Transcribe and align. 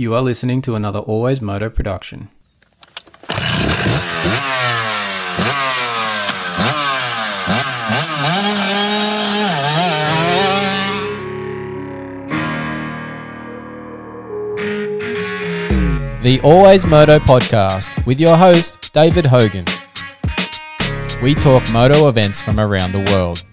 You 0.00 0.14
are 0.14 0.22
listening 0.22 0.62
to 0.62 0.76
another 0.76 1.00
Always 1.00 1.40
Moto 1.40 1.68
production. 1.68 2.28
The 16.22 16.38
Always 16.44 16.86
Moto 16.86 17.18
podcast 17.18 18.06
with 18.06 18.20
your 18.20 18.36
host, 18.36 18.94
David 18.94 19.26
Hogan. 19.26 19.64
We 21.20 21.34
talk 21.34 21.64
moto 21.72 22.06
events 22.06 22.40
from 22.40 22.60
around 22.60 22.92
the 22.92 23.04
world, 23.10 23.44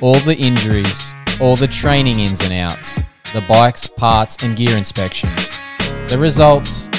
all 0.00 0.18
the 0.20 0.38
injuries, 0.38 1.12
all 1.38 1.56
the 1.56 1.68
training 1.68 2.20
ins 2.20 2.40
and 2.40 2.54
outs, 2.54 3.04
the 3.34 3.44
bikes, 3.46 3.88
parts, 3.88 4.42
and 4.42 4.56
gear 4.56 4.78
inspections, 4.78 5.60
the 6.12 6.18
results. 6.18 6.90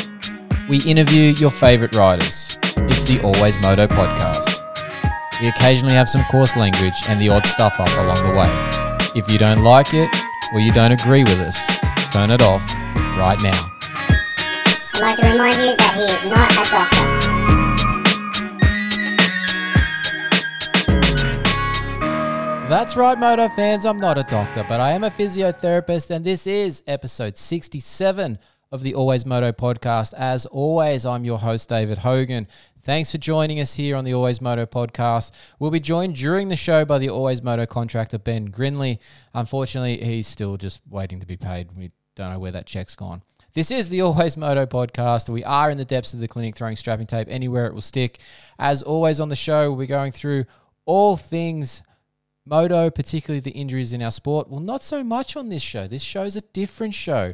We 0.68 0.82
interview 0.90 1.36
your 1.38 1.52
favorite 1.52 1.94
riders. 1.94 2.58
It's 2.64 3.06
the 3.06 3.22
Always 3.22 3.62
Moto 3.62 3.86
podcast. 3.86 4.50
We 5.40 5.50
occasionally 5.50 5.94
have 5.94 6.10
some 6.10 6.24
coarse 6.32 6.56
language 6.56 6.96
and 7.10 7.22
the 7.22 7.30
odd 7.30 7.46
stuff 7.46 7.80
up 7.80 7.96
along 8.00 8.16
the 8.26 8.34
way. 8.34 8.50
If 9.16 9.32
you 9.32 9.38
don't 9.38 9.64
like 9.64 9.94
it 9.94 10.10
or 10.52 10.62
you 10.62 10.74
don't 10.74 10.94
agree 10.94 11.24
with 11.24 11.38
us, 11.38 11.62
turn 12.12 12.32
it 12.32 12.42
off 12.42 12.68
right 13.16 13.38
now. 13.44 13.70
I'd 14.96 15.02
like 15.02 15.18
to 15.18 15.30
remind 15.30 15.58
you 15.58 15.78
that 15.78 15.94
he 15.94 16.06
is 16.06 16.26
not 16.26 16.52
a 16.52 16.64
doctor. 16.72 17.24
That's 22.68 22.96
right, 22.96 23.20
Moto 23.20 23.50
fans. 23.50 23.86
I'm 23.86 23.98
not 23.98 24.18
a 24.18 24.24
doctor, 24.24 24.66
but 24.68 24.80
I 24.80 24.94
am 24.94 25.04
a 25.04 25.12
physiotherapist, 25.12 26.10
and 26.10 26.26
this 26.26 26.48
is 26.48 26.82
episode 26.88 27.38
67 27.38 28.40
of 28.74 28.82
the 28.82 28.96
Always 28.96 29.24
Moto 29.24 29.52
podcast. 29.52 30.16
As 30.16 30.48
always, 30.48 31.06
I'm 31.06 31.24
your 31.24 31.38
host, 31.38 31.70
David 31.70 32.00
Hogan. 32.00 32.48
Thanks 32.82 33.12
for 33.12 33.20
joining 33.20 33.60
us 33.60 33.76
here 33.76 33.96
on 33.96 34.04
the 34.04 34.16
Always 34.16 34.42
Moto 34.42 34.66
podcast. 34.66 35.30
We'll 35.60 35.70
be 35.70 35.80
joined 35.80 36.16
during 36.16 36.48
the 36.48 36.56
show 36.56 36.84
by 36.84 36.98
the 36.98 37.12
Always 37.12 37.44
Moto 37.44 37.68
contractor, 37.68 38.18
Ben 38.18 38.46
Grinly. 38.46 39.00
Unfortunately, 39.36 40.04
he's 40.04 40.26
still 40.26 40.58
just 40.58 40.82
waiting 40.90 41.20
to 41.20 41.28
be 41.28 41.38
paid. 41.38 41.70
We 41.78 41.92
don't 42.16 42.32
know 42.34 42.40
where 42.40 42.52
that 42.52 42.66
check's 42.66 42.96
gone. 42.96 43.22
This 43.54 43.70
is 43.70 43.90
the 43.90 44.02
Always 44.02 44.38
Moto 44.38 44.66
podcast. 44.66 45.30
We 45.30 45.44
are 45.44 45.70
in 45.70 45.78
the 45.78 45.86
depths 45.86 46.16
of 46.16 46.20
the 46.20 46.28
clinic 46.28 46.56
throwing 46.56 46.76
strapping 46.76 47.06
tape 47.06 47.28
anywhere 47.30 47.68
it 47.68 47.76
will 47.76 47.82
stick. 47.82 48.22
As 48.58 48.82
always 48.82 49.20
on 49.20 49.30
the 49.30 49.36
show, 49.36 49.70
we'll 49.70 49.82
be 49.82 49.86
going 49.86 50.12
through 50.12 50.46
all 50.86 51.16
things 51.16 51.84
moto, 52.44 52.90
particularly 52.90 53.40
the 53.40 53.52
injuries 53.52 53.94
in 53.94 54.02
our 54.02 54.12
sport. 54.12 54.50
Well, 54.50 54.60
not 54.60 54.82
so 54.82 55.04
much 55.04 55.36
on 55.36 55.50
this 55.50 55.62
show. 55.62 55.88
This 55.88 56.02
show's 56.02 56.36
a 56.36 56.42
different 56.42 56.96
show. 56.96 57.34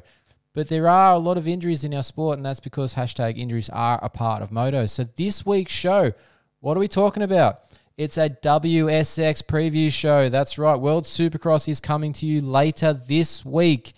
But 0.53 0.67
there 0.67 0.88
are 0.88 1.14
a 1.14 1.19
lot 1.19 1.38
of 1.38 1.47
injuries 1.47 1.83
in 1.83 1.94
our 1.94 2.03
sport, 2.03 2.38
and 2.38 2.45
that's 2.45 2.59
because 2.59 2.95
hashtag 2.95 3.38
injuries 3.38 3.69
are 3.69 4.00
a 4.02 4.09
part 4.09 4.42
of 4.42 4.52
moto. 4.52 4.88
So 4.88 5.03
this 5.16 5.45
week's 5.45 5.72
show, 5.72 6.11
what 6.59 6.75
are 6.75 6.80
we 6.80 6.88
talking 6.88 7.23
about? 7.23 7.61
It's 7.97 8.17
a 8.17 8.30
WSX 8.30 9.44
preview 9.44 9.91
show. 9.91 10.30
That's 10.30 10.58
right. 10.58 10.75
World 10.75 11.03
Supercross 11.03 11.67
is 11.67 11.80
coming 11.80 12.14
to 12.14 12.25
you 12.25 12.41
later 12.41 12.94
this 12.94 13.45
week. 13.45 13.94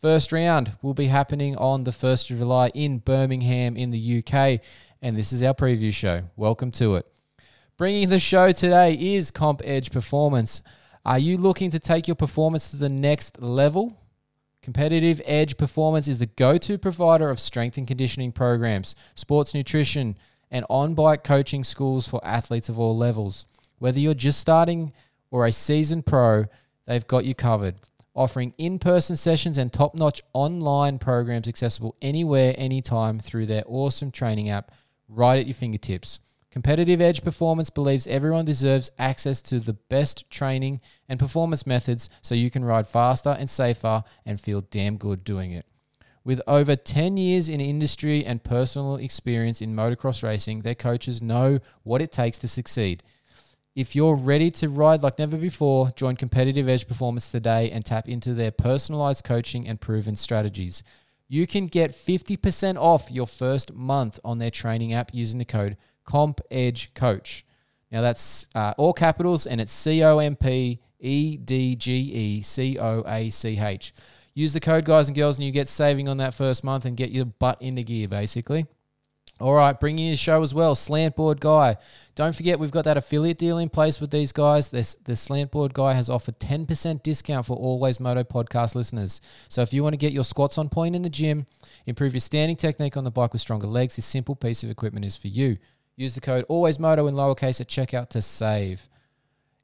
First 0.00 0.32
round 0.32 0.76
will 0.82 0.94
be 0.94 1.06
happening 1.06 1.56
on 1.56 1.84
the 1.84 1.92
1st 1.92 2.30
of 2.30 2.38
July 2.38 2.68
in 2.74 2.98
Birmingham 2.98 3.76
in 3.76 3.90
the 3.90 4.18
UK. 4.18 4.60
And 5.00 5.16
this 5.16 5.32
is 5.32 5.42
our 5.42 5.54
preview 5.54 5.92
show. 5.92 6.22
Welcome 6.36 6.70
to 6.72 6.96
it. 6.96 7.06
Bringing 7.76 8.08
the 8.08 8.18
show 8.18 8.52
today 8.52 8.94
is 8.94 9.30
Comp 9.30 9.62
Edge 9.64 9.90
Performance. 9.90 10.62
Are 11.04 11.18
you 11.18 11.36
looking 11.38 11.70
to 11.70 11.80
take 11.80 12.06
your 12.06 12.14
performance 12.14 12.70
to 12.70 12.76
the 12.76 12.88
next 12.88 13.40
level? 13.40 13.98
Competitive 14.62 15.20
Edge 15.24 15.56
Performance 15.56 16.06
is 16.06 16.20
the 16.20 16.26
go 16.26 16.56
to 16.56 16.78
provider 16.78 17.28
of 17.28 17.40
strength 17.40 17.78
and 17.78 17.88
conditioning 17.88 18.30
programs, 18.30 18.94
sports 19.16 19.54
nutrition, 19.54 20.16
and 20.52 20.64
on 20.70 20.94
bike 20.94 21.24
coaching 21.24 21.64
schools 21.64 22.06
for 22.06 22.24
athletes 22.24 22.68
of 22.68 22.78
all 22.78 22.96
levels. 22.96 23.44
Whether 23.80 23.98
you're 23.98 24.14
just 24.14 24.38
starting 24.38 24.92
or 25.32 25.46
a 25.46 25.52
seasoned 25.52 26.06
pro, 26.06 26.44
they've 26.86 27.06
got 27.08 27.24
you 27.24 27.34
covered, 27.34 27.74
offering 28.14 28.54
in 28.56 28.78
person 28.78 29.16
sessions 29.16 29.58
and 29.58 29.72
top 29.72 29.96
notch 29.96 30.22
online 30.32 31.00
programs 31.00 31.48
accessible 31.48 31.96
anywhere, 32.00 32.54
anytime 32.56 33.18
through 33.18 33.46
their 33.46 33.64
awesome 33.66 34.12
training 34.12 34.48
app 34.48 34.70
right 35.08 35.40
at 35.40 35.46
your 35.46 35.54
fingertips. 35.54 36.20
Competitive 36.52 37.00
Edge 37.00 37.24
Performance 37.24 37.70
believes 37.70 38.06
everyone 38.06 38.44
deserves 38.44 38.90
access 38.98 39.40
to 39.40 39.58
the 39.58 39.72
best 39.72 40.28
training 40.30 40.82
and 41.08 41.18
performance 41.18 41.66
methods 41.66 42.10
so 42.20 42.34
you 42.34 42.50
can 42.50 42.62
ride 42.62 42.86
faster 42.86 43.30
and 43.30 43.48
safer 43.48 44.04
and 44.26 44.38
feel 44.38 44.60
damn 44.60 44.98
good 44.98 45.24
doing 45.24 45.52
it. 45.52 45.64
With 46.24 46.42
over 46.46 46.76
10 46.76 47.16
years 47.16 47.48
in 47.48 47.62
industry 47.62 48.22
and 48.22 48.44
personal 48.44 48.96
experience 48.96 49.62
in 49.62 49.74
motocross 49.74 50.22
racing, 50.22 50.60
their 50.60 50.74
coaches 50.74 51.22
know 51.22 51.58
what 51.84 52.02
it 52.02 52.12
takes 52.12 52.36
to 52.40 52.48
succeed. 52.48 53.02
If 53.74 53.96
you're 53.96 54.14
ready 54.14 54.50
to 54.50 54.68
ride 54.68 55.02
like 55.02 55.18
never 55.18 55.38
before, 55.38 55.90
join 55.96 56.16
Competitive 56.16 56.68
Edge 56.68 56.86
Performance 56.86 57.32
today 57.32 57.70
and 57.70 57.82
tap 57.82 58.10
into 58.10 58.34
their 58.34 58.50
personalized 58.50 59.24
coaching 59.24 59.66
and 59.66 59.80
proven 59.80 60.16
strategies. 60.16 60.82
You 61.28 61.46
can 61.46 61.66
get 61.66 61.92
50% 61.92 62.76
off 62.76 63.10
your 63.10 63.26
first 63.26 63.72
month 63.72 64.20
on 64.22 64.38
their 64.38 64.50
training 64.50 64.92
app 64.92 65.14
using 65.14 65.38
the 65.38 65.46
code 65.46 65.78
Comp 66.04 66.40
Edge 66.50 66.92
Coach. 66.94 67.44
Now 67.90 68.00
that's 68.00 68.48
uh, 68.54 68.74
all 68.78 68.92
capitals 68.92 69.46
and 69.46 69.60
it's 69.60 69.72
C 69.72 70.02
O 70.02 70.18
M 70.18 70.36
P 70.36 70.80
E 71.00 71.36
D 71.36 71.76
G 71.76 71.92
E 71.92 72.42
C 72.42 72.78
O 72.78 73.04
A 73.06 73.30
C 73.30 73.58
H. 73.58 73.92
Use 74.34 74.54
the 74.54 74.60
code, 74.60 74.86
guys 74.86 75.08
and 75.08 75.16
girls, 75.16 75.36
and 75.36 75.44
you 75.44 75.52
get 75.52 75.68
saving 75.68 76.08
on 76.08 76.16
that 76.16 76.32
first 76.32 76.64
month 76.64 76.86
and 76.86 76.96
get 76.96 77.10
your 77.10 77.26
butt 77.26 77.60
in 77.60 77.74
the 77.74 77.84
gear, 77.84 78.08
basically. 78.08 78.66
All 79.40 79.54
right, 79.54 79.78
bringing 79.78 80.06
you 80.06 80.12
a 80.12 80.16
show 80.16 80.40
as 80.42 80.54
well, 80.54 80.74
Slantboard 80.74 81.40
Guy. 81.40 81.76
Don't 82.14 82.34
forget, 82.34 82.58
we've 82.58 82.70
got 82.70 82.84
that 82.84 82.96
affiliate 82.96 83.38
deal 83.38 83.58
in 83.58 83.68
place 83.68 84.00
with 84.00 84.10
these 84.10 84.30
guys. 84.30 84.70
This, 84.70 84.94
the 85.04 85.12
Slantboard 85.12 85.72
Guy 85.72 85.94
has 85.94 86.08
offered 86.08 86.38
10% 86.38 87.02
discount 87.02 87.46
for 87.46 87.56
Always 87.56 87.98
Moto 87.98 88.22
podcast 88.22 88.74
listeners. 88.74 89.20
So 89.48 89.60
if 89.60 89.72
you 89.72 89.82
want 89.82 89.94
to 89.94 89.98
get 89.98 90.12
your 90.12 90.24
squats 90.24 90.58
on 90.58 90.68
point 90.68 90.94
in 90.94 91.02
the 91.02 91.10
gym, 91.10 91.46
improve 91.86 92.14
your 92.14 92.20
standing 92.20 92.56
technique 92.56 92.96
on 92.96 93.04
the 93.04 93.10
bike 93.10 93.32
with 93.32 93.42
stronger 93.42 93.66
legs, 93.66 93.96
this 93.96 94.06
simple 94.06 94.36
piece 94.36 94.62
of 94.62 94.70
equipment 94.70 95.04
is 95.04 95.16
for 95.16 95.28
you. 95.28 95.58
Use 95.96 96.14
the 96.14 96.20
code 96.20 96.46
ALWAYSMOTO 96.48 97.08
in 97.08 97.14
lowercase 97.14 97.60
at 97.60 97.68
checkout 97.68 98.08
to 98.10 98.22
save. 98.22 98.88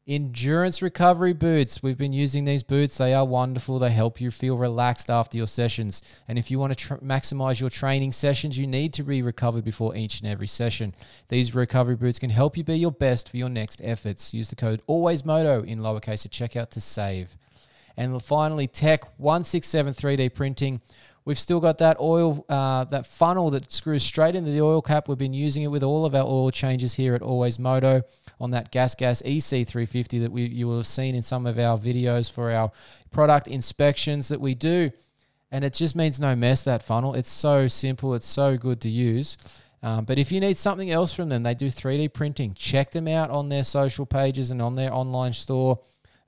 Endurance 0.07 0.81
recovery 0.81 1.35
boots. 1.35 1.83
We've 1.83 1.99
been 1.99 2.15
using 2.15 2.45
these 2.45 2.63
boots. 2.63 2.97
They 2.97 3.13
are 3.13 3.27
wonderful. 3.27 3.79
They 3.79 3.91
help 3.91 4.23
you 4.23 4.31
feel 4.31 4.57
relaxed 4.57 5.11
after 5.11 5.37
your 5.37 5.47
sessions. 5.47 6.01
And 6.27 6.39
if 6.39 6.51
you 6.51 6.59
want 6.59 6.73
to 6.73 6.79
tr- 6.79 6.95
maximize 6.95 7.61
your 7.61 7.69
training 7.69 8.13
sessions, 8.13 8.59
you 8.59 8.67
need 8.67 8.95
to 8.95 9.03
be 9.03 9.21
recovered 9.21 9.65
before 9.65 9.95
each 9.95 10.21
and 10.21 10.31
every 10.31 10.47
session. 10.47 10.95
These 11.29 11.55
recovery 11.55 11.97
boots 11.97 12.19
can 12.19 12.31
help 12.31 12.57
you 12.57 12.65
be 12.65 12.79
your 12.79 12.91
best 12.91 13.29
for 13.29 13.37
your 13.37 13.51
next 13.51 13.83
efforts. 13.85 14.33
Use 14.33 14.49
the 14.49 14.57
code 14.57 14.81
ALWAYSMOTO 14.89 15.67
in 15.67 15.81
lowercase 15.81 16.25
at 16.25 16.33
checkout 16.33 16.71
to 16.71 16.81
save. 16.81 17.37
And 17.99 18.23
finally, 18.23 18.67
Tech 18.67 19.05
167 19.19 19.93
3D 19.93 20.33
printing. 20.33 20.81
We've 21.29 21.39
still 21.39 21.61
got 21.61 21.77
that 21.77 22.01
oil, 22.01 22.43
uh, 22.49 22.85
that 22.85 23.05
funnel 23.05 23.51
that 23.51 23.71
screws 23.71 24.03
straight 24.03 24.35
into 24.35 24.51
the 24.51 24.63
oil 24.63 24.81
cap. 24.81 25.09
We've 25.09 25.19
been 25.19 25.35
using 25.35 25.63
it 25.63 25.67
with 25.67 25.83
all 25.83 26.07
of 26.07 26.15
our 26.15 26.25
oil 26.25 26.51
changes 26.51 26.95
here 26.95 27.15
at 27.15 27.21
Always 27.21 27.59
Moto 27.59 28.01
on 28.41 28.53
that 28.53 28.71
Gas 28.71 28.95
Gas 28.95 29.21
EC350 29.21 30.23
that 30.23 30.33
we 30.33 30.47
you 30.47 30.67
will 30.67 30.79
have 30.79 30.87
seen 30.87 31.15
in 31.15 31.21
some 31.21 31.45
of 31.45 31.59
our 31.59 31.77
videos 31.77 32.33
for 32.33 32.51
our 32.51 32.73
product 33.11 33.47
inspections 33.47 34.29
that 34.29 34.41
we 34.41 34.55
do. 34.55 34.91
And 35.53 35.67
it 35.67 35.75
just 35.75 35.95
means 35.95 36.19
no 36.19 36.35
mess, 36.35 36.65
that 36.65 36.83
funnel. 36.83 37.15
It's 37.15 37.31
so 37.31 37.67
simple, 37.67 38.15
it's 38.15 38.27
so 38.27 38.57
good 38.57 38.81
to 38.81 38.89
use. 38.89 39.37
Um, 39.83 40.07
but 40.07 40.19
if 40.19 40.33
you 40.33 40.41
need 40.41 40.57
something 40.57 40.91
else 40.91 41.13
from 41.13 41.29
them, 41.29 41.43
they 41.43 41.55
do 41.55 41.67
3D 41.67 42.11
printing. 42.15 42.55
Check 42.55 42.91
them 42.93 43.07
out 43.07 43.29
on 43.29 43.51
their 43.51 43.65
social 43.65 44.07
pages 44.07 44.51
and 44.51 44.63
on 44.63 44.77
their 44.77 44.95
online 44.95 45.35
store. 45.35 45.81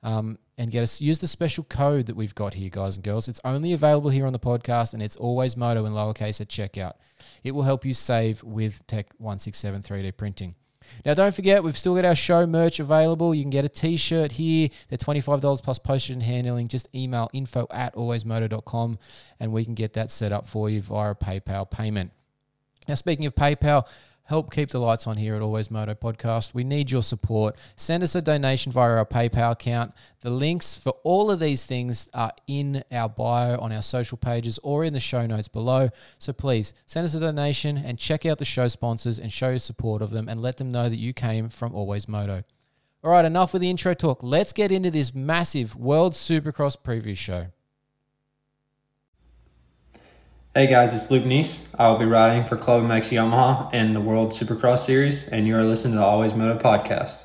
Um, 0.02 0.38
and 0.60 0.70
get 0.70 0.82
us 0.82 1.00
use 1.00 1.18
the 1.18 1.26
special 1.26 1.64
code 1.64 2.04
that 2.04 2.14
we've 2.14 2.34
got 2.34 2.52
here, 2.52 2.68
guys 2.68 2.96
and 2.96 3.02
girls. 3.02 3.28
It's 3.28 3.40
only 3.46 3.72
available 3.72 4.10
here 4.10 4.26
on 4.26 4.34
the 4.34 4.38
podcast, 4.38 4.92
and 4.92 5.02
it's 5.02 5.16
always 5.16 5.56
Moto 5.56 5.86
in 5.86 5.94
lowercase 5.94 6.38
at 6.38 6.48
checkout. 6.48 6.92
It 7.42 7.52
will 7.52 7.62
help 7.62 7.86
you 7.86 7.94
save 7.94 8.42
with 8.44 8.86
Tech 8.86 9.06
167 9.16 9.80
3D 9.80 10.14
printing. 10.18 10.54
Now, 11.06 11.14
don't 11.14 11.34
forget, 11.34 11.64
we've 11.64 11.78
still 11.78 11.94
got 11.94 12.04
our 12.04 12.14
show 12.14 12.46
merch 12.46 12.78
available. 12.78 13.34
You 13.34 13.42
can 13.42 13.50
get 13.50 13.64
a 13.64 13.70
t 13.70 13.96
shirt 13.96 14.32
here. 14.32 14.68
They're 14.90 14.98
$25 14.98 15.62
plus 15.62 15.78
postage 15.78 16.12
and 16.12 16.22
handling. 16.22 16.68
Just 16.68 16.94
email 16.94 17.30
info 17.32 17.66
at 17.70 17.94
alwaysmoto.com 17.94 18.98
and 19.40 19.52
we 19.52 19.64
can 19.64 19.74
get 19.74 19.94
that 19.94 20.10
set 20.10 20.30
up 20.30 20.46
for 20.46 20.68
you 20.68 20.82
via 20.82 21.12
a 21.12 21.14
PayPal 21.14 21.70
payment. 21.70 22.12
Now, 22.86 22.94
speaking 22.94 23.24
of 23.24 23.34
PayPal, 23.34 23.86
help 24.30 24.54
keep 24.54 24.70
the 24.70 24.78
lights 24.78 25.08
on 25.08 25.16
here 25.16 25.34
at 25.34 25.42
Always 25.42 25.72
Moto 25.72 25.92
Podcast. 25.92 26.54
We 26.54 26.62
need 26.62 26.88
your 26.88 27.02
support. 27.02 27.56
Send 27.74 28.04
us 28.04 28.14
a 28.14 28.22
donation 28.22 28.70
via 28.70 28.90
our 28.90 29.04
PayPal 29.04 29.50
account. 29.50 29.92
The 30.20 30.30
links 30.30 30.78
for 30.78 30.90
all 31.02 31.32
of 31.32 31.40
these 31.40 31.66
things 31.66 32.08
are 32.14 32.30
in 32.46 32.84
our 32.92 33.08
bio 33.08 33.58
on 33.58 33.72
our 33.72 33.82
social 33.82 34.16
pages 34.16 34.60
or 34.62 34.84
in 34.84 34.92
the 34.92 35.00
show 35.00 35.26
notes 35.26 35.48
below. 35.48 35.88
So 36.18 36.32
please 36.32 36.74
send 36.86 37.06
us 37.06 37.14
a 37.14 37.18
donation 37.18 37.76
and 37.76 37.98
check 37.98 38.24
out 38.24 38.38
the 38.38 38.44
show 38.44 38.68
sponsors 38.68 39.18
and 39.18 39.32
show 39.32 39.48
your 39.48 39.58
support 39.58 40.00
of 40.00 40.12
them 40.12 40.28
and 40.28 40.40
let 40.40 40.58
them 40.58 40.70
know 40.70 40.88
that 40.88 40.98
you 40.98 41.12
came 41.12 41.48
from 41.48 41.74
Always 41.74 42.06
Moto. 42.06 42.44
All 43.02 43.10
right, 43.10 43.24
enough 43.24 43.52
with 43.52 43.62
the 43.62 43.70
intro 43.70 43.94
talk. 43.94 44.22
Let's 44.22 44.52
get 44.52 44.70
into 44.70 44.92
this 44.92 45.12
massive 45.12 45.74
World 45.74 46.12
Supercross 46.12 46.76
preview 46.80 47.16
show. 47.16 47.48
Hey 50.52 50.66
guys, 50.66 50.92
it's 50.92 51.08
Luke 51.12 51.22
Neese. 51.22 51.72
I 51.78 51.88
will 51.88 51.98
be 51.98 52.06
riding 52.06 52.44
for 52.44 52.56
Club 52.56 52.82
MX 52.82 53.16
Yamaha 53.16 53.72
in 53.72 53.94
the 53.94 54.00
World 54.00 54.32
Supercross 54.32 54.80
Series, 54.80 55.28
and 55.28 55.46
you 55.46 55.54
are 55.56 55.62
listening 55.62 55.92
to 55.92 55.98
the 55.98 56.04
Always 56.04 56.34
Moto 56.34 56.58
podcast. 56.58 57.22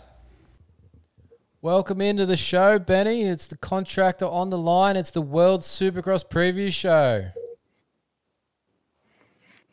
Welcome 1.60 2.02
into 2.02 2.28
the 2.28 2.38
show, 2.38 2.78
Benny. 2.78 3.24
It's 3.24 3.48
the 3.48 3.58
contractor 3.58 4.28
on 4.28 4.52
the 4.52 4.60
line. 4.60 4.96
It's 4.96 5.10
the 5.10 5.24
World 5.24 5.62
Supercross 5.62 6.24
preview 6.24 6.72
show. 6.72 7.32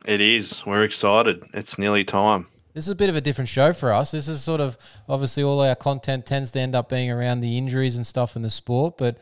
It 0.06 0.22
is. 0.22 0.64
We're 0.64 0.84
excited. 0.84 1.44
It's 1.52 1.78
nearly 1.78 2.04
time. 2.04 2.46
This 2.72 2.86
is 2.86 2.90
a 2.90 2.96
bit 2.96 3.10
of 3.10 3.16
a 3.16 3.20
different 3.20 3.50
show 3.50 3.74
for 3.74 3.92
us. 3.92 4.12
This 4.12 4.28
is 4.28 4.42
sort 4.42 4.62
of 4.62 4.78
obviously 5.10 5.42
all 5.42 5.60
our 5.60 5.74
content 5.74 6.24
tends 6.24 6.52
to 6.52 6.60
end 6.60 6.74
up 6.74 6.88
being 6.88 7.10
around 7.10 7.42
the 7.42 7.58
injuries 7.58 7.96
and 7.96 8.06
stuff 8.06 8.34
in 8.34 8.40
the 8.40 8.48
sport, 8.48 8.96
but 8.96 9.18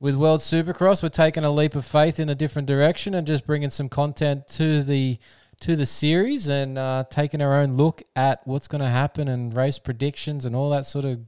with 0.00 0.14
World 0.14 0.40
Supercross, 0.40 1.02
we're 1.02 1.08
taking 1.08 1.44
a 1.44 1.50
leap 1.50 1.74
of 1.74 1.84
faith 1.84 2.20
in 2.20 2.28
a 2.28 2.34
different 2.34 2.68
direction 2.68 3.14
and 3.14 3.26
just 3.26 3.46
bringing 3.46 3.70
some 3.70 3.88
content 3.88 4.46
to 4.48 4.82
the 4.82 5.18
to 5.60 5.74
the 5.74 5.86
series 5.86 6.48
and 6.48 6.78
uh, 6.78 7.02
taking 7.10 7.42
our 7.42 7.54
own 7.60 7.76
look 7.76 8.00
at 8.14 8.46
what's 8.46 8.68
going 8.68 8.80
to 8.80 8.88
happen 8.88 9.26
and 9.26 9.56
race 9.56 9.78
predictions 9.80 10.44
and 10.44 10.54
all 10.54 10.70
that 10.70 10.86
sort 10.86 11.04
of 11.04 11.18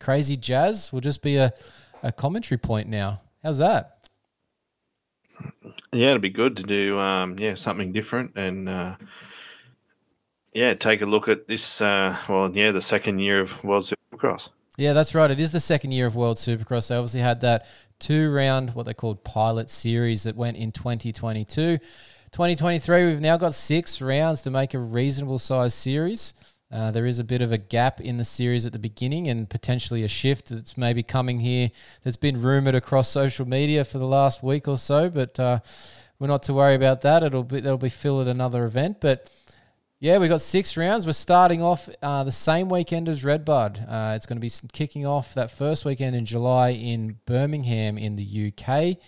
crazy 0.00 0.34
jazz. 0.34 0.90
Will 0.94 1.02
just 1.02 1.20
be 1.20 1.36
a, 1.36 1.52
a 2.02 2.10
commentary 2.10 2.56
point 2.56 2.88
now. 2.88 3.20
How's 3.42 3.58
that? 3.58 4.08
Yeah, 5.92 6.10
it'd 6.10 6.22
be 6.22 6.30
good 6.30 6.56
to 6.56 6.62
do 6.62 6.98
um, 6.98 7.36
yeah 7.38 7.54
something 7.54 7.92
different 7.92 8.32
and 8.36 8.66
uh, 8.66 8.96
yeah 10.54 10.72
take 10.72 11.02
a 11.02 11.06
look 11.06 11.28
at 11.28 11.46
this. 11.46 11.82
Uh, 11.82 12.16
well, 12.30 12.50
yeah, 12.54 12.70
the 12.70 12.80
second 12.80 13.18
year 13.18 13.40
of 13.40 13.62
World 13.62 13.84
Supercross. 13.84 14.48
Yeah, 14.78 14.92
that's 14.92 15.14
right. 15.14 15.30
It 15.30 15.40
is 15.40 15.52
the 15.52 15.60
second 15.60 15.92
year 15.92 16.06
of 16.06 16.16
World 16.16 16.36
Supercross. 16.36 16.88
They 16.88 16.96
obviously 16.96 17.22
had 17.22 17.40
that 17.40 17.66
two 17.98 18.32
round, 18.32 18.74
what 18.74 18.86
they 18.86 18.94
called 18.94 19.24
pilot 19.24 19.70
series 19.70 20.24
that 20.24 20.36
went 20.36 20.56
in 20.56 20.72
2022. 20.72 21.78
2023, 22.32 23.06
we've 23.06 23.20
now 23.20 23.36
got 23.36 23.54
six 23.54 24.02
rounds 24.02 24.42
to 24.42 24.50
make 24.50 24.74
a 24.74 24.78
reasonable 24.78 25.38
size 25.38 25.74
series. 25.74 26.34
Uh, 26.70 26.90
there 26.90 27.06
is 27.06 27.18
a 27.18 27.24
bit 27.24 27.42
of 27.42 27.52
a 27.52 27.58
gap 27.58 28.00
in 28.00 28.16
the 28.16 28.24
series 28.24 28.66
at 28.66 28.72
the 28.72 28.78
beginning 28.78 29.28
and 29.28 29.48
potentially 29.48 30.02
a 30.02 30.08
shift 30.08 30.48
that's 30.48 30.76
maybe 30.76 31.02
coming 31.02 31.38
here 31.38 31.70
that's 32.02 32.16
been 32.16 32.42
rumored 32.42 32.74
across 32.74 33.08
social 33.08 33.46
media 33.46 33.84
for 33.84 33.98
the 33.98 34.06
last 34.06 34.42
week 34.42 34.66
or 34.66 34.76
so, 34.76 35.08
but 35.08 35.38
uh, 35.38 35.60
we're 36.18 36.26
not 36.26 36.42
to 36.44 36.54
worry 36.54 36.74
about 36.74 37.02
that. 37.02 37.22
It'll 37.22 37.44
be, 37.44 37.60
that'll 37.60 37.78
be 37.78 37.88
filled 37.88 38.22
at 38.22 38.28
another 38.28 38.64
event. 38.64 39.00
But 39.00 39.30
yeah, 39.98 40.18
we've 40.18 40.28
got 40.28 40.42
six 40.42 40.76
rounds. 40.76 41.06
We're 41.06 41.12
starting 41.12 41.62
off 41.62 41.88
uh, 42.02 42.22
the 42.24 42.32
same 42.32 42.68
weekend 42.68 43.08
as 43.08 43.24
Redbud. 43.24 43.86
Uh, 43.88 44.12
it's 44.14 44.26
going 44.26 44.36
to 44.36 44.40
be 44.40 44.52
kicking 44.72 45.06
off 45.06 45.32
that 45.34 45.50
first 45.50 45.86
weekend 45.86 46.14
in 46.14 46.26
July 46.26 46.70
in 46.70 47.18
Birmingham 47.24 47.96
in 47.96 48.16
the 48.16 48.52
UK. 48.52 48.98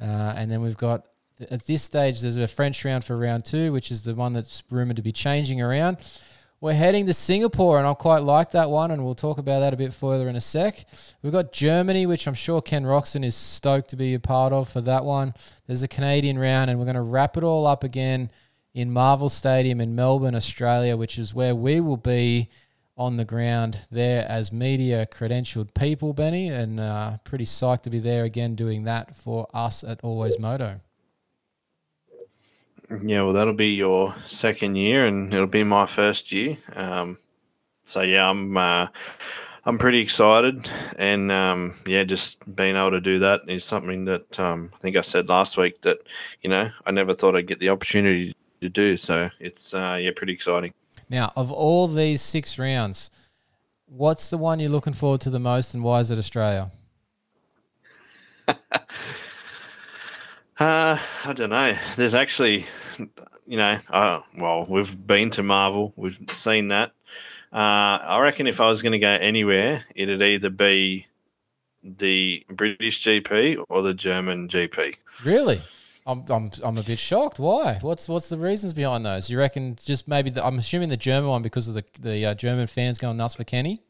Uh, 0.00 0.32
and 0.34 0.50
then 0.50 0.62
we've 0.62 0.78
got, 0.78 1.04
at 1.50 1.66
this 1.66 1.82
stage, 1.82 2.22
there's 2.22 2.38
a 2.38 2.48
French 2.48 2.82
round 2.86 3.04
for 3.04 3.18
round 3.18 3.44
two, 3.44 3.70
which 3.70 3.90
is 3.90 4.02
the 4.02 4.14
one 4.14 4.32
that's 4.32 4.62
rumored 4.70 4.96
to 4.96 5.02
be 5.02 5.12
changing 5.12 5.60
around. 5.60 5.98
We're 6.62 6.72
heading 6.72 7.06
to 7.06 7.14
Singapore, 7.14 7.78
and 7.78 7.86
I 7.86 7.92
quite 7.92 8.22
like 8.22 8.52
that 8.52 8.70
one, 8.70 8.90
and 8.90 9.04
we'll 9.04 9.14
talk 9.14 9.36
about 9.36 9.60
that 9.60 9.74
a 9.74 9.78
bit 9.78 9.92
further 9.92 10.28
in 10.28 10.36
a 10.36 10.40
sec. 10.40 10.86
We've 11.22 11.32
got 11.32 11.52
Germany, 11.52 12.06
which 12.06 12.26
I'm 12.26 12.34
sure 12.34 12.62
Ken 12.62 12.84
Roczen 12.84 13.24
is 13.24 13.34
stoked 13.34 13.90
to 13.90 13.96
be 13.96 14.14
a 14.14 14.20
part 14.20 14.54
of 14.54 14.70
for 14.70 14.80
that 14.82 15.04
one. 15.04 15.34
There's 15.66 15.82
a 15.82 15.88
Canadian 15.88 16.38
round, 16.38 16.70
and 16.70 16.78
we're 16.78 16.86
going 16.86 16.96
to 16.96 17.02
wrap 17.02 17.36
it 17.36 17.44
all 17.44 17.66
up 17.66 17.84
again 17.84 18.30
in 18.74 18.92
Marvel 18.92 19.28
Stadium 19.28 19.80
in 19.80 19.94
Melbourne, 19.94 20.34
Australia, 20.34 20.96
which 20.96 21.18
is 21.18 21.34
where 21.34 21.54
we 21.54 21.80
will 21.80 21.96
be 21.96 22.48
on 22.96 23.16
the 23.16 23.24
ground 23.24 23.80
there 23.90 24.26
as 24.28 24.52
media 24.52 25.06
credentialed 25.06 25.74
people, 25.74 26.12
Benny, 26.12 26.48
and 26.48 26.78
uh, 26.78 27.16
pretty 27.24 27.46
psyched 27.46 27.82
to 27.82 27.90
be 27.90 27.98
there 27.98 28.24
again 28.24 28.54
doing 28.54 28.84
that 28.84 29.16
for 29.16 29.48
us 29.54 29.82
at 29.82 30.00
Always 30.02 30.38
Moto. 30.38 30.80
Yeah, 33.02 33.22
well, 33.22 33.32
that'll 33.32 33.54
be 33.54 33.74
your 33.74 34.14
second 34.26 34.76
year, 34.76 35.06
and 35.06 35.32
it'll 35.32 35.46
be 35.46 35.64
my 35.64 35.86
first 35.86 36.32
year. 36.32 36.58
Um, 36.74 37.18
so 37.84 38.02
yeah, 38.02 38.28
I'm 38.28 38.56
uh, 38.56 38.88
I'm 39.64 39.78
pretty 39.78 40.00
excited, 40.00 40.68
and 40.98 41.30
um, 41.30 41.74
yeah, 41.86 42.02
just 42.02 42.54
being 42.54 42.76
able 42.76 42.90
to 42.90 43.00
do 43.00 43.20
that 43.20 43.42
is 43.46 43.64
something 43.64 44.04
that 44.06 44.38
um, 44.40 44.70
I 44.74 44.78
think 44.78 44.96
I 44.96 45.02
said 45.02 45.28
last 45.28 45.56
week 45.56 45.80
that 45.82 45.98
you 46.42 46.50
know 46.50 46.70
I 46.84 46.90
never 46.90 47.14
thought 47.14 47.36
I'd 47.36 47.46
get 47.46 47.60
the 47.60 47.68
opportunity 47.68 48.34
to 48.60 48.68
do. 48.68 48.96
So 48.96 49.30
it's 49.40 49.74
uh, 49.74 49.98
yeah, 50.00 50.10
pretty 50.14 50.32
exciting. 50.32 50.72
Now, 51.08 51.32
of 51.36 51.50
all 51.50 51.88
these 51.88 52.20
six 52.22 52.58
rounds, 52.58 53.10
what's 53.86 54.30
the 54.30 54.38
one 54.38 54.60
you're 54.60 54.70
looking 54.70 54.92
forward 54.92 55.20
to 55.22 55.30
the 55.30 55.40
most, 55.40 55.74
and 55.74 55.82
why 55.82 56.00
is 56.00 56.10
it 56.10 56.18
Australia? 56.18 56.70
Uh, 60.60 60.98
I 61.24 61.32
don't 61.32 61.48
know. 61.48 61.74
There's 61.96 62.14
actually, 62.14 62.66
you 63.46 63.56
know, 63.56 63.78
uh, 63.88 64.20
well, 64.36 64.66
we've 64.68 65.06
been 65.06 65.30
to 65.30 65.42
Marvel, 65.42 65.94
we've 65.96 66.20
seen 66.28 66.68
that. 66.68 66.92
Uh, 67.50 67.96
I 68.04 68.20
reckon 68.20 68.46
if 68.46 68.60
I 68.60 68.68
was 68.68 68.82
going 68.82 68.92
to 68.92 68.98
go 68.98 69.08
anywhere, 69.08 69.82
it'd 69.94 70.22
either 70.22 70.50
be 70.50 71.06
the 71.82 72.44
British 72.50 73.02
GP 73.02 73.64
or 73.70 73.80
the 73.80 73.94
German 73.94 74.48
GP. 74.48 74.96
Really? 75.24 75.62
I'm, 76.10 76.24
I'm, 76.28 76.50
I'm 76.62 76.76
a 76.76 76.82
bit 76.82 76.98
shocked. 76.98 77.38
Why? 77.38 77.78
What's 77.80 78.08
what's 78.08 78.28
the 78.28 78.38
reasons 78.38 78.72
behind 78.74 79.06
those? 79.06 79.30
You 79.30 79.38
reckon 79.38 79.76
just 79.76 80.08
maybe 80.08 80.30
the, 80.30 80.44
I'm 80.44 80.58
assuming 80.58 80.88
the 80.88 80.96
German 80.96 81.30
one 81.30 81.42
because 81.42 81.68
of 81.68 81.74
the 81.74 81.84
the 82.00 82.26
uh, 82.26 82.34
German 82.34 82.66
fans 82.66 82.98
going 82.98 83.16
nuts 83.16 83.34
for 83.36 83.44
Kenny. 83.44 83.80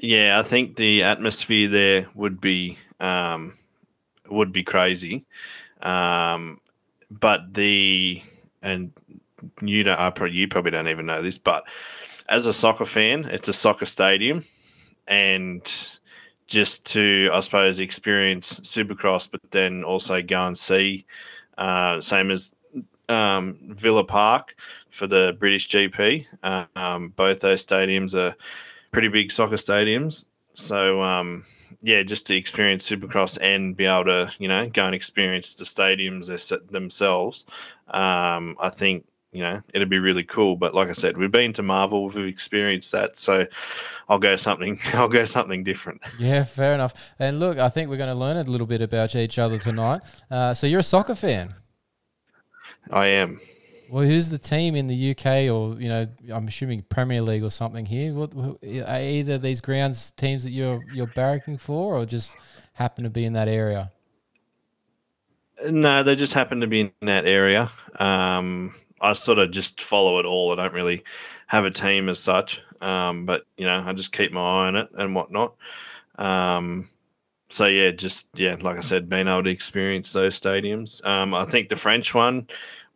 Yeah, 0.00 0.38
I 0.38 0.42
think 0.42 0.76
the 0.76 1.02
atmosphere 1.02 1.68
there 1.68 2.06
would 2.14 2.40
be 2.40 2.76
um, 3.00 3.54
would 4.28 4.52
be 4.52 4.64
crazy. 4.64 5.24
Um, 5.82 6.60
but 7.10 7.54
the 7.54 8.22
and 8.62 8.92
you 9.62 9.84
don't, 9.84 9.98
I 9.98 10.10
probably, 10.10 10.36
you 10.36 10.48
probably 10.48 10.72
don't 10.72 10.88
even 10.88 11.06
know 11.06 11.22
this, 11.22 11.38
but 11.38 11.64
as 12.28 12.46
a 12.46 12.52
soccer 12.52 12.84
fan, 12.84 13.24
it's 13.26 13.48
a 13.48 13.52
soccer 13.52 13.86
stadium, 13.86 14.44
and 15.06 15.97
just 16.48 16.84
to 16.86 17.30
I 17.32 17.40
suppose 17.40 17.78
experience 17.78 18.60
Supercross, 18.60 19.30
but 19.30 19.40
then 19.50 19.84
also 19.84 20.20
go 20.22 20.46
and 20.46 20.58
see, 20.58 21.06
uh, 21.56 22.00
same 22.00 22.30
as 22.30 22.54
um, 23.08 23.56
Villa 23.60 24.04
Park 24.04 24.56
for 24.88 25.06
the 25.06 25.36
British 25.38 25.68
GP. 25.68 26.26
Um, 26.74 27.12
both 27.14 27.40
those 27.40 27.64
stadiums 27.64 28.14
are 28.14 28.34
pretty 28.90 29.08
big 29.08 29.30
soccer 29.30 29.56
stadiums, 29.56 30.24
so 30.54 31.00
um, 31.02 31.44
yeah, 31.82 32.02
just 32.02 32.26
to 32.26 32.34
experience 32.34 32.88
Supercross 32.88 33.38
and 33.40 33.76
be 33.76 33.84
able 33.84 34.06
to, 34.06 34.32
you 34.38 34.48
know, 34.48 34.68
go 34.68 34.86
and 34.86 34.94
experience 34.94 35.54
the 35.54 35.64
stadiums 35.64 36.28
themselves. 36.70 37.44
Um, 37.88 38.56
I 38.60 38.70
think 38.70 39.06
you 39.38 39.44
know 39.44 39.62
it'd 39.72 39.88
be 39.88 40.00
really 40.00 40.24
cool. 40.24 40.56
But 40.56 40.74
like 40.74 40.88
I 40.88 40.94
said, 40.94 41.16
we've 41.16 41.30
been 41.30 41.52
to 41.52 41.62
Marvel, 41.62 42.06
we've 42.06 42.26
experienced 42.26 42.90
that, 42.90 43.20
so 43.20 43.46
I'll 44.08 44.18
go 44.18 44.34
something. 44.34 44.80
I'll 44.94 45.08
go 45.08 45.24
something 45.24 45.62
different. 45.62 46.00
Yeah, 46.18 46.42
fair 46.42 46.74
enough. 46.74 46.92
And 47.20 47.38
look, 47.38 47.58
I 47.58 47.68
think 47.68 47.88
we're 47.88 47.98
going 47.98 48.08
to 48.08 48.18
learn 48.18 48.36
a 48.36 48.42
little 48.42 48.66
bit 48.66 48.82
about 48.82 49.14
each 49.14 49.38
other 49.38 49.58
tonight. 49.58 50.00
Uh, 50.28 50.54
so 50.54 50.66
you're 50.66 50.80
a 50.80 50.82
soccer 50.82 51.14
fan. 51.14 51.54
I 52.90 53.06
am. 53.06 53.40
Well, 53.90 54.04
who's 54.04 54.28
the 54.28 54.38
team 54.38 54.74
in 54.74 54.88
the 54.88 55.10
UK, 55.12 55.48
or 55.48 55.80
you 55.80 55.88
know, 55.88 56.08
I'm 56.32 56.48
assuming 56.48 56.82
Premier 56.82 57.22
League 57.22 57.44
or 57.44 57.50
something 57.50 57.86
here? 57.86 58.12
What 58.12 58.32
are 58.34 59.00
either 59.00 59.38
these 59.38 59.60
grounds 59.60 60.10
teams 60.10 60.42
that 60.42 60.50
you're 60.50 60.84
you're 60.92 61.06
barracking 61.06 61.60
for, 61.60 61.94
or 61.94 62.04
just 62.04 62.36
happen 62.72 63.04
to 63.04 63.10
be 63.10 63.24
in 63.24 63.34
that 63.34 63.46
area? 63.46 63.92
No, 65.64 66.02
they 66.02 66.16
just 66.16 66.34
happen 66.34 66.60
to 66.60 66.66
be 66.66 66.80
in 66.80 66.92
that 67.02 67.24
area. 67.24 67.70
Um, 67.98 68.74
I 69.00 69.12
sort 69.12 69.38
of 69.38 69.50
just 69.50 69.80
follow 69.80 70.18
it 70.18 70.26
all. 70.26 70.52
I 70.52 70.56
don't 70.56 70.72
really 70.72 71.04
have 71.46 71.64
a 71.64 71.70
team 71.70 72.08
as 72.08 72.18
such, 72.18 72.62
um, 72.80 73.26
but 73.26 73.46
you 73.56 73.66
know, 73.66 73.82
I 73.86 73.92
just 73.92 74.12
keep 74.12 74.32
my 74.32 74.40
eye 74.40 74.68
on 74.68 74.76
it 74.76 74.88
and 74.94 75.14
whatnot. 75.14 75.54
Um, 76.16 76.88
so 77.48 77.66
yeah, 77.66 77.90
just 77.90 78.28
yeah, 78.34 78.56
like 78.60 78.76
I 78.76 78.80
said, 78.80 79.08
being 79.08 79.28
able 79.28 79.44
to 79.44 79.50
experience 79.50 80.12
those 80.12 80.38
stadiums. 80.38 81.04
Um, 81.06 81.34
I 81.34 81.44
think 81.44 81.68
the 81.68 81.76
French 81.76 82.14
one, 82.14 82.46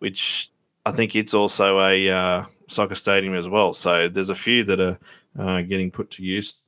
which 0.01 0.51
I 0.85 0.93
think 0.93 1.17
it's 1.17 1.35
also 1.35 1.81
a 1.81 2.11
uh, 2.11 2.45
soccer 2.69 2.95
stadium 2.95 3.35
as 3.35 3.49
well. 3.49 3.73
So 3.73 4.09
there's 4.09 4.31
a 4.31 4.35
few 4.35 4.65
that 4.65 4.81
are 4.81 4.99
uh, 5.39 5.63
getting 5.63 5.91
put 5.91 6.11
to 6.13 6.23
use 6.23 6.63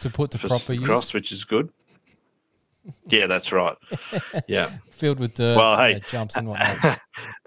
to 0.00 0.10
put 0.10 0.30
the 0.30 0.38
proper 0.38 0.76
cross, 0.76 1.08
use, 1.08 1.14
which 1.14 1.32
is 1.32 1.44
good. 1.44 1.70
yeah, 3.08 3.26
that's 3.26 3.52
right. 3.52 3.76
Yeah, 4.46 4.70
filled 4.90 5.20
with 5.20 5.34
dirt. 5.34 5.56
Well, 5.56 5.76
hey, 5.76 6.00
jumps 6.08 6.36
and 6.36 6.48
whatnot. 6.48 6.98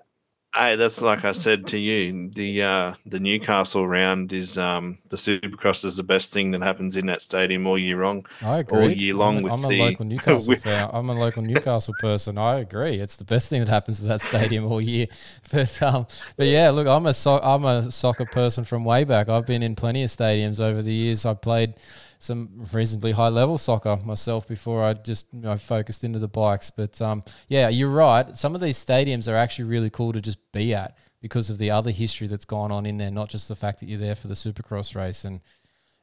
Hey, 0.55 0.75
that's 0.75 1.01
like 1.01 1.25
I 1.25 1.31
said 1.31 1.65
to 1.67 1.79
you. 1.79 2.29
The 2.29 2.61
uh, 2.61 2.93
the 3.07 3.19
Newcastle 3.19 3.87
round 3.87 4.33
is 4.33 4.55
um, 4.57 4.99
the 5.09 5.15
Supercross 5.15 5.83
is 5.83 5.97
the 5.97 6.03
best 6.03 6.31
thing 6.31 6.51
that 6.51 6.61
happens 6.61 6.95
in 6.95 7.07
that 7.07 7.23
stadium 7.23 7.65
all 7.65 7.77
year 7.77 8.03
long. 8.03 8.23
I 8.43 8.59
agree. 8.59 8.83
All 8.83 8.91
year 8.91 9.15
long 9.15 9.37
I'm, 9.37 9.43
with 9.43 9.53
I'm 9.53 9.61
the 9.63 9.81
a 9.81 9.89
local 9.89 10.05
Newcastle 10.13 10.47
with- 10.47 10.63
fan. 10.63 10.89
I'm 10.93 11.09
a 11.09 11.13
local 11.13 11.41
Newcastle 11.41 11.95
person. 11.99 12.37
I 12.37 12.59
agree. 12.59 12.99
It's 12.99 13.17
the 13.17 13.23
best 13.23 13.49
thing 13.49 13.61
that 13.61 13.67
happens 13.69 13.99
to 14.01 14.05
that 14.05 14.21
stadium 14.21 14.65
all 14.71 14.79
year. 14.81 15.07
But 15.51 15.81
um, 15.81 16.05
but 16.37 16.45
yeah, 16.45 16.69
look, 16.69 16.85
I'm 16.87 17.07
a 17.07 17.13
so- 17.15 17.39
I'm 17.41 17.65
a 17.65 17.91
soccer 17.91 18.25
person 18.25 18.63
from 18.63 18.85
way 18.85 19.05
back. 19.05 19.29
I've 19.29 19.47
been 19.47 19.63
in 19.63 19.75
plenty 19.75 20.03
of 20.03 20.09
stadiums 20.11 20.59
over 20.59 20.83
the 20.83 20.93
years. 20.93 21.25
I 21.25 21.33
played 21.33 21.73
some 22.23 22.49
reasonably 22.71 23.11
high 23.11 23.27
level 23.27 23.57
soccer 23.57 23.97
myself 24.05 24.47
before 24.47 24.83
I 24.83 24.93
just 24.93 25.27
you 25.33 25.41
know, 25.41 25.57
focused 25.57 26.03
into 26.03 26.19
the 26.19 26.27
bikes. 26.27 26.69
But 26.69 27.01
um, 27.01 27.23
yeah, 27.49 27.69
you're 27.69 27.89
right. 27.89 28.35
Some 28.37 28.55
of 28.55 28.61
these 28.61 28.83
stadiums 28.83 29.31
are 29.31 29.35
actually 29.35 29.65
really 29.65 29.89
cool 29.89 30.13
to 30.13 30.21
just 30.21 30.37
be 30.51 30.73
at 30.73 30.97
because 31.21 31.49
of 31.49 31.57
the 31.57 31.71
other 31.71 31.91
history 31.91 32.27
that's 32.27 32.45
gone 32.45 32.71
on 32.71 32.85
in 32.85 32.97
there, 32.97 33.11
not 33.11 33.29
just 33.29 33.47
the 33.47 33.55
fact 33.55 33.79
that 33.79 33.87
you're 33.87 33.99
there 33.99 34.15
for 34.15 34.27
the 34.27 34.33
Supercross 34.33 34.95
race 34.95 35.25
and 35.25 35.41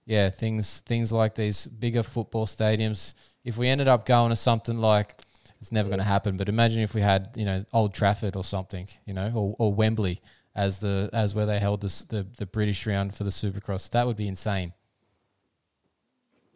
yeah, 0.06 0.28
things 0.30 0.80
things 0.80 1.12
like 1.12 1.34
these 1.34 1.66
bigger 1.66 2.02
football 2.02 2.46
stadiums. 2.46 3.14
If 3.44 3.56
we 3.56 3.68
ended 3.68 3.88
up 3.88 4.06
going 4.06 4.30
to 4.30 4.36
something 4.36 4.78
like 4.78 5.14
it's 5.60 5.72
never 5.72 5.88
going 5.88 6.00
to 6.00 6.04
happen, 6.04 6.36
but 6.36 6.48
imagine 6.48 6.82
if 6.82 6.94
we 6.94 7.00
had 7.00 7.30
you 7.36 7.44
know 7.44 7.64
Old 7.72 7.94
Trafford 7.94 8.36
or 8.36 8.44
something, 8.44 8.88
you 9.06 9.14
know, 9.14 9.30
or, 9.34 9.56
or 9.58 9.74
Wembley 9.74 10.20
as 10.54 10.78
the 10.80 11.08
as 11.12 11.34
where 11.34 11.46
they 11.46 11.58
held 11.58 11.80
the 11.80 12.26
the 12.36 12.46
British 12.46 12.86
round 12.86 13.14
for 13.14 13.24
the 13.24 13.30
Supercross. 13.30 13.90
That 13.90 14.06
would 14.06 14.16
be 14.16 14.28
insane. 14.28 14.72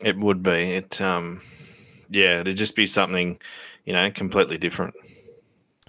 It 0.05 0.19
would 0.19 0.43
be. 0.43 0.51
It 0.51 1.01
um, 1.01 1.41
yeah, 2.11 2.41
it'd 2.41 2.57
just 2.57 2.77
be 2.77 2.87
something, 2.87 3.39
you 3.87 3.95
know, 3.95 4.11
completely 4.11 4.59
different. 4.59 4.95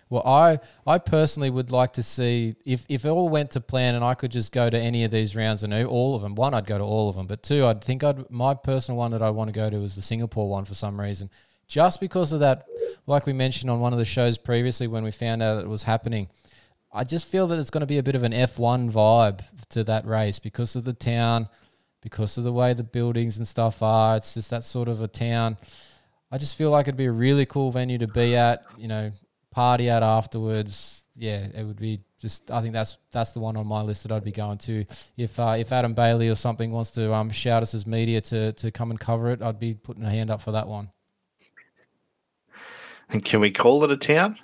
Well, 0.10 0.26
I 0.26 0.60
I 0.88 1.00
personally 1.00 1.50
would 1.50 1.72
like 1.72 1.94
to 1.94 2.04
see 2.04 2.56
if 2.64 2.86
if 2.88 3.04
it 3.04 3.10
all 3.10 3.28
went 3.28 3.52
to 3.52 3.62
plan 3.62 3.96
and 3.96 4.06
I 4.06 4.14
could 4.14 4.32
just 4.32 4.54
go 4.54 4.70
to 4.70 4.80
any 4.80 5.04
of 5.04 5.12
these 5.12 5.36
rounds 5.36 5.64
and 5.64 5.74
all 5.74 6.16
of 6.16 6.22
them. 6.22 6.36
One, 6.36 6.54
I'd 6.54 6.66
go 6.66 6.78
to 6.78 6.84
all 6.84 7.10
of 7.10 7.18
them, 7.18 7.28
but 7.28 7.44
two, 7.44 7.66
I'd 7.66 7.84
think 7.84 8.04
I'd 8.04 8.30
my 8.32 8.54
personal 8.54 8.98
one 8.98 9.12
that 9.12 9.22
I 9.22 9.32
want 9.32 9.50
to 9.50 9.52
go 9.52 9.70
to 9.70 9.78
is 9.78 9.96
the 9.96 10.02
Singapore 10.02 10.48
one 10.48 10.64
for 10.64 10.76
some 10.76 11.00
reason, 11.00 11.30
just 11.68 12.00
because 12.00 12.32
of 12.32 12.40
that. 12.40 12.66
Like 13.08 13.26
we 13.26 13.34
mentioned 13.34 13.70
on 13.70 13.82
one 13.82 13.94
of 13.94 14.00
the 14.00 14.06
shows 14.06 14.38
previously 14.38 14.88
when 14.88 15.04
we 15.04 15.12
found 15.12 15.44
out 15.44 15.62
it 15.62 15.68
was 15.68 15.84
happening, 15.84 16.30
I 16.92 17.04
just 17.04 17.28
feel 17.28 17.48
that 17.48 17.60
it's 17.60 17.70
going 17.70 17.82
to 17.82 17.88
be 17.88 17.98
a 17.98 18.04
bit 18.04 18.16
of 18.16 18.24
an 18.24 18.32
F1 18.32 18.90
vibe 18.90 19.42
to 19.70 19.84
that 19.84 20.08
race 20.08 20.40
because 20.40 20.76
of 20.76 20.86
the 20.86 20.94
town, 20.94 21.50
because 22.06 22.38
of 22.38 22.44
the 22.44 22.54
way 22.54 22.72
the 22.72 22.84
buildings 22.84 23.38
and 23.38 23.48
stuff 23.48 23.82
are. 23.82 24.16
It's 24.16 24.36
just 24.36 24.52
that 24.52 24.64
sort 24.64 24.88
of 24.88 25.02
a 25.02 25.08
town. 25.08 25.58
I 26.32 26.38
just 26.38 26.56
feel 26.56 26.70
like 26.70 26.88
it'd 26.88 26.96
be 26.96 27.06
a 27.06 27.12
really 27.12 27.48
cool 27.48 27.72
venue 27.72 27.98
to 27.98 28.08
be 28.08 28.36
at. 28.36 28.64
You 28.78 28.88
know, 28.88 29.12
party 29.50 29.90
at 29.90 30.04
afterwards. 30.04 31.04
Yeah, 31.16 31.48
it 31.52 31.64
would 31.64 31.80
be 31.80 32.02
just. 32.22 32.52
I 32.52 32.62
think 32.62 32.74
that's 32.74 33.00
that's 33.12 33.32
the 33.32 33.40
one 33.40 33.58
on 33.58 33.66
my 33.66 33.82
list 33.82 34.04
that 34.04 34.12
I'd 34.12 34.24
be 34.24 34.32
going 34.32 34.60
to. 34.60 34.86
If 35.18 35.40
uh, 35.40 35.56
if 35.58 35.72
Adam 35.72 35.96
Bailey 35.96 36.30
or 36.30 36.36
something 36.36 36.72
wants 36.72 36.92
to 36.92 37.12
um, 37.12 37.32
shout 37.32 37.64
us 37.64 37.74
as 37.74 37.88
media 37.88 38.22
to 38.22 38.54
to 38.54 38.70
come 38.70 38.92
and 38.92 39.00
cover 39.00 39.32
it, 39.32 39.42
I'd 39.42 39.60
be 39.60 39.74
putting 39.74 40.04
a 40.04 40.12
hand 40.12 40.30
up 40.30 40.44
for 40.44 40.52
that 40.52 40.68
one. 40.68 40.92
And 43.10 43.26
can 43.26 43.40
we 43.40 43.50
call 43.50 43.84
it 43.84 43.92
a 43.92 43.98
town? 43.98 44.38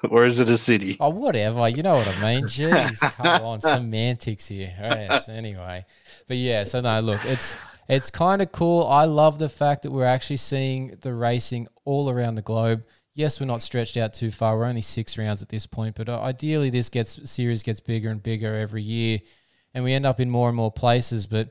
or 0.10 0.24
is 0.24 0.38
it 0.38 0.48
a 0.48 0.56
city? 0.56 0.96
Oh, 1.00 1.10
whatever. 1.10 1.68
You 1.68 1.82
know 1.82 1.94
what 1.94 2.08
I 2.08 2.34
mean. 2.34 2.44
Jeez, 2.44 3.00
come 3.00 3.44
on, 3.44 3.60
semantics 3.60 4.48
here. 4.48 4.74
Yes. 4.78 5.28
Anyway, 5.28 5.84
but 6.28 6.36
yeah. 6.36 6.64
So 6.64 6.80
no, 6.80 7.00
look, 7.00 7.24
it's 7.24 7.56
it's 7.88 8.10
kind 8.10 8.40
of 8.42 8.52
cool. 8.52 8.86
I 8.86 9.04
love 9.04 9.38
the 9.38 9.48
fact 9.48 9.82
that 9.82 9.90
we're 9.90 10.04
actually 10.04 10.36
seeing 10.36 10.96
the 11.00 11.14
racing 11.14 11.68
all 11.84 12.10
around 12.10 12.36
the 12.36 12.42
globe. 12.42 12.84
Yes, 13.14 13.40
we're 13.40 13.46
not 13.46 13.62
stretched 13.62 13.96
out 13.96 14.12
too 14.12 14.30
far. 14.30 14.56
We're 14.56 14.66
only 14.66 14.82
six 14.82 15.18
rounds 15.18 15.42
at 15.42 15.48
this 15.48 15.66
point, 15.66 15.96
but 15.96 16.08
uh, 16.08 16.20
ideally, 16.20 16.70
this 16.70 16.88
gets 16.88 17.28
series 17.28 17.62
gets 17.62 17.80
bigger 17.80 18.10
and 18.10 18.22
bigger 18.22 18.54
every 18.54 18.82
year, 18.82 19.18
and 19.74 19.82
we 19.82 19.94
end 19.94 20.06
up 20.06 20.20
in 20.20 20.30
more 20.30 20.48
and 20.48 20.56
more 20.56 20.70
places. 20.70 21.26
But 21.26 21.48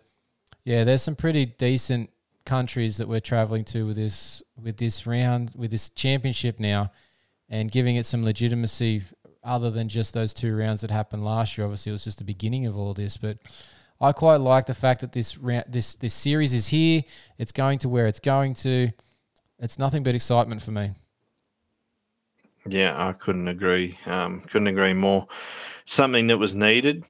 yeah, 0.63 0.83
there's 0.83 1.01
some 1.01 1.15
pretty 1.15 1.45
decent 1.45 2.09
countries 2.45 2.95
that 2.97 3.09
we're 3.09 3.19
traveling 3.19 3.65
to 3.65 3.85
with 3.85 3.97
this 3.97 4.41
with 4.61 4.77
this 4.77 5.05
round 5.05 5.51
with 5.53 5.69
this 5.69 5.89
championship 5.89 6.61
now 6.61 6.89
and 7.49 7.69
giving 7.69 7.97
it 7.97 8.05
some 8.05 8.23
legitimacy 8.23 9.03
other 9.43 9.69
than 9.69 9.89
just 9.89 10.13
those 10.13 10.33
two 10.33 10.55
rounds 10.55 10.81
that 10.81 10.91
happened 10.91 11.23
last 11.23 11.57
year. 11.57 11.65
Obviously, 11.65 11.89
it 11.89 11.93
was 11.93 12.03
just 12.03 12.17
the 12.17 12.23
beginning 12.23 12.65
of 12.65 12.77
all 12.77 12.93
this, 12.93 13.17
but 13.17 13.37
I 13.99 14.11
quite 14.11 14.37
like 14.37 14.67
the 14.67 14.73
fact 14.73 15.01
that 15.01 15.11
this 15.11 15.37
round, 15.37 15.65
this 15.67 15.95
this 15.95 16.13
series 16.13 16.53
is 16.53 16.67
here. 16.67 17.03
It's 17.37 17.51
going 17.51 17.79
to 17.79 17.89
where 17.89 18.07
it's 18.07 18.19
going 18.19 18.53
to. 18.55 18.91
It's 19.59 19.79
nothing 19.79 20.03
but 20.03 20.13
excitement 20.13 20.61
for 20.61 20.71
me. 20.71 20.91
Yeah, 22.67 22.95
I 22.95 23.13
couldn't 23.13 23.47
agree. 23.47 23.97
Um, 24.05 24.41
couldn't 24.41 24.67
agree 24.67 24.93
more. 24.93 25.27
Something 25.85 26.27
that 26.27 26.37
was 26.37 26.55
needed. 26.55 27.05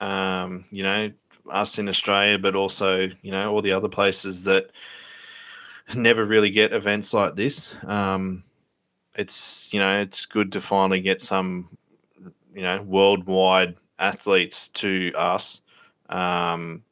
Um, 0.00 0.64
you 0.70 0.82
know, 0.82 1.12
us 1.50 1.78
in 1.78 1.88
Australia, 1.88 2.38
but 2.38 2.56
also 2.56 3.08
you 3.22 3.30
know 3.30 3.52
all 3.52 3.62
the 3.62 3.72
other 3.72 3.88
places 3.88 4.44
that 4.44 4.70
never 5.94 6.24
really 6.24 6.50
get 6.50 6.72
events 6.72 7.14
like 7.14 7.36
this. 7.36 7.76
Um, 7.84 8.42
it's 9.16 9.72
you 9.72 9.78
know 9.78 10.00
it's 10.00 10.26
good 10.26 10.50
to 10.52 10.60
finally 10.60 11.00
get 11.00 11.20
some 11.20 11.68
you 12.54 12.62
know 12.62 12.82
worldwide 12.82 13.76
athletes 13.98 14.68
to 14.68 15.12
us 15.14 15.60
um, 16.08 16.82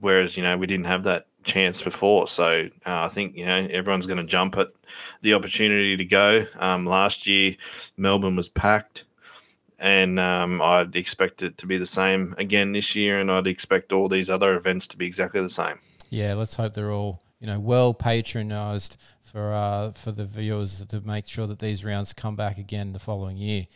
whereas 0.00 0.36
you 0.36 0.42
know 0.42 0.56
we 0.56 0.66
didn't 0.66 0.86
have 0.86 1.04
that 1.04 1.26
chance 1.42 1.82
before. 1.82 2.26
So 2.26 2.68
uh, 2.86 3.04
i 3.04 3.08
think 3.08 3.36
you 3.36 3.44
know 3.44 3.66
everyone's 3.70 4.06
going 4.06 4.18
to 4.18 4.24
jump 4.24 4.56
at 4.56 4.68
the 5.22 5.34
opportunity 5.34 5.96
to 5.96 6.04
go. 6.04 6.46
Um, 6.58 6.86
last 6.86 7.26
year 7.26 7.56
melbourne 7.96 8.36
was 8.36 8.48
packed 8.48 9.04
and 9.78 10.20
um, 10.20 10.62
i'd 10.62 10.94
expect 10.94 11.42
it 11.42 11.58
to 11.58 11.66
be 11.66 11.76
the 11.76 11.86
same 11.86 12.34
again 12.38 12.72
this 12.72 12.94
year 12.94 13.18
and 13.18 13.30
i'd 13.30 13.46
expect 13.46 13.92
all 13.92 14.08
these 14.08 14.30
other 14.30 14.54
events 14.54 14.86
to 14.86 14.96
be 14.96 15.06
exactly 15.06 15.40
the 15.40 15.50
same. 15.50 15.78
Yeah 16.10 16.34
let's 16.34 16.54
hope 16.54 16.74
they're 16.74 16.92
all 16.92 17.20
you 17.40 17.46
know 17.46 17.60
well 17.60 17.92
patronized 17.92 18.96
for 19.20 19.52
uh, 19.52 19.90
for 19.90 20.12
the 20.12 20.24
viewers 20.24 20.86
to 20.86 21.00
make 21.00 21.26
sure 21.26 21.46
that 21.46 21.58
these 21.58 21.84
rounds 21.84 22.14
come 22.14 22.36
back 22.36 22.56
again 22.56 22.92
the 22.92 22.98
following 22.98 23.36
year. 23.36 23.66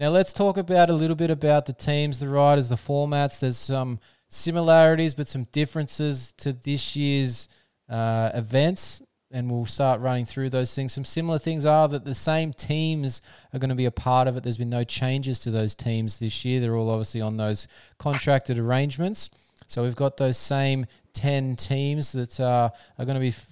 Now 0.00 0.08
let's 0.08 0.32
talk 0.32 0.56
about 0.56 0.90
a 0.90 0.94
little 0.94 1.16
bit 1.16 1.30
about 1.30 1.66
the 1.66 1.72
teams, 1.72 2.18
the 2.18 2.28
riders, 2.28 2.68
the 2.68 2.76
formats. 2.76 3.40
There's 3.40 3.58
some 3.58 4.00
similarities, 4.28 5.14
but 5.14 5.28
some 5.28 5.44
differences 5.52 6.32
to 6.38 6.52
this 6.52 6.96
year's 6.96 7.48
uh, 7.88 8.30
events, 8.34 9.02
and 9.30 9.50
we'll 9.50 9.66
start 9.66 10.00
running 10.00 10.24
through 10.24 10.50
those 10.50 10.74
things. 10.74 10.92
Some 10.92 11.04
similar 11.04 11.38
things 11.38 11.66
are 11.66 11.86
that 11.88 12.04
the 12.04 12.14
same 12.14 12.52
teams 12.52 13.20
are 13.52 13.58
going 13.58 13.68
to 13.68 13.74
be 13.74 13.84
a 13.84 13.90
part 13.90 14.28
of 14.28 14.36
it. 14.36 14.42
There's 14.42 14.56
been 14.56 14.70
no 14.70 14.84
changes 14.84 15.38
to 15.40 15.50
those 15.50 15.74
teams 15.74 16.18
this 16.18 16.44
year. 16.44 16.60
They're 16.60 16.76
all 16.76 16.90
obviously 16.90 17.20
on 17.20 17.36
those 17.36 17.68
contracted 17.98 18.58
arrangements. 18.58 19.30
So 19.66 19.82
we've 19.82 19.96
got 19.96 20.16
those 20.16 20.36
same 20.36 20.86
10 21.12 21.56
teams 21.56 22.12
that 22.12 22.40
uh, 22.40 22.70
are 22.98 23.04
going 23.04 23.14
to 23.14 23.20
be 23.20 23.28
f- 23.28 23.46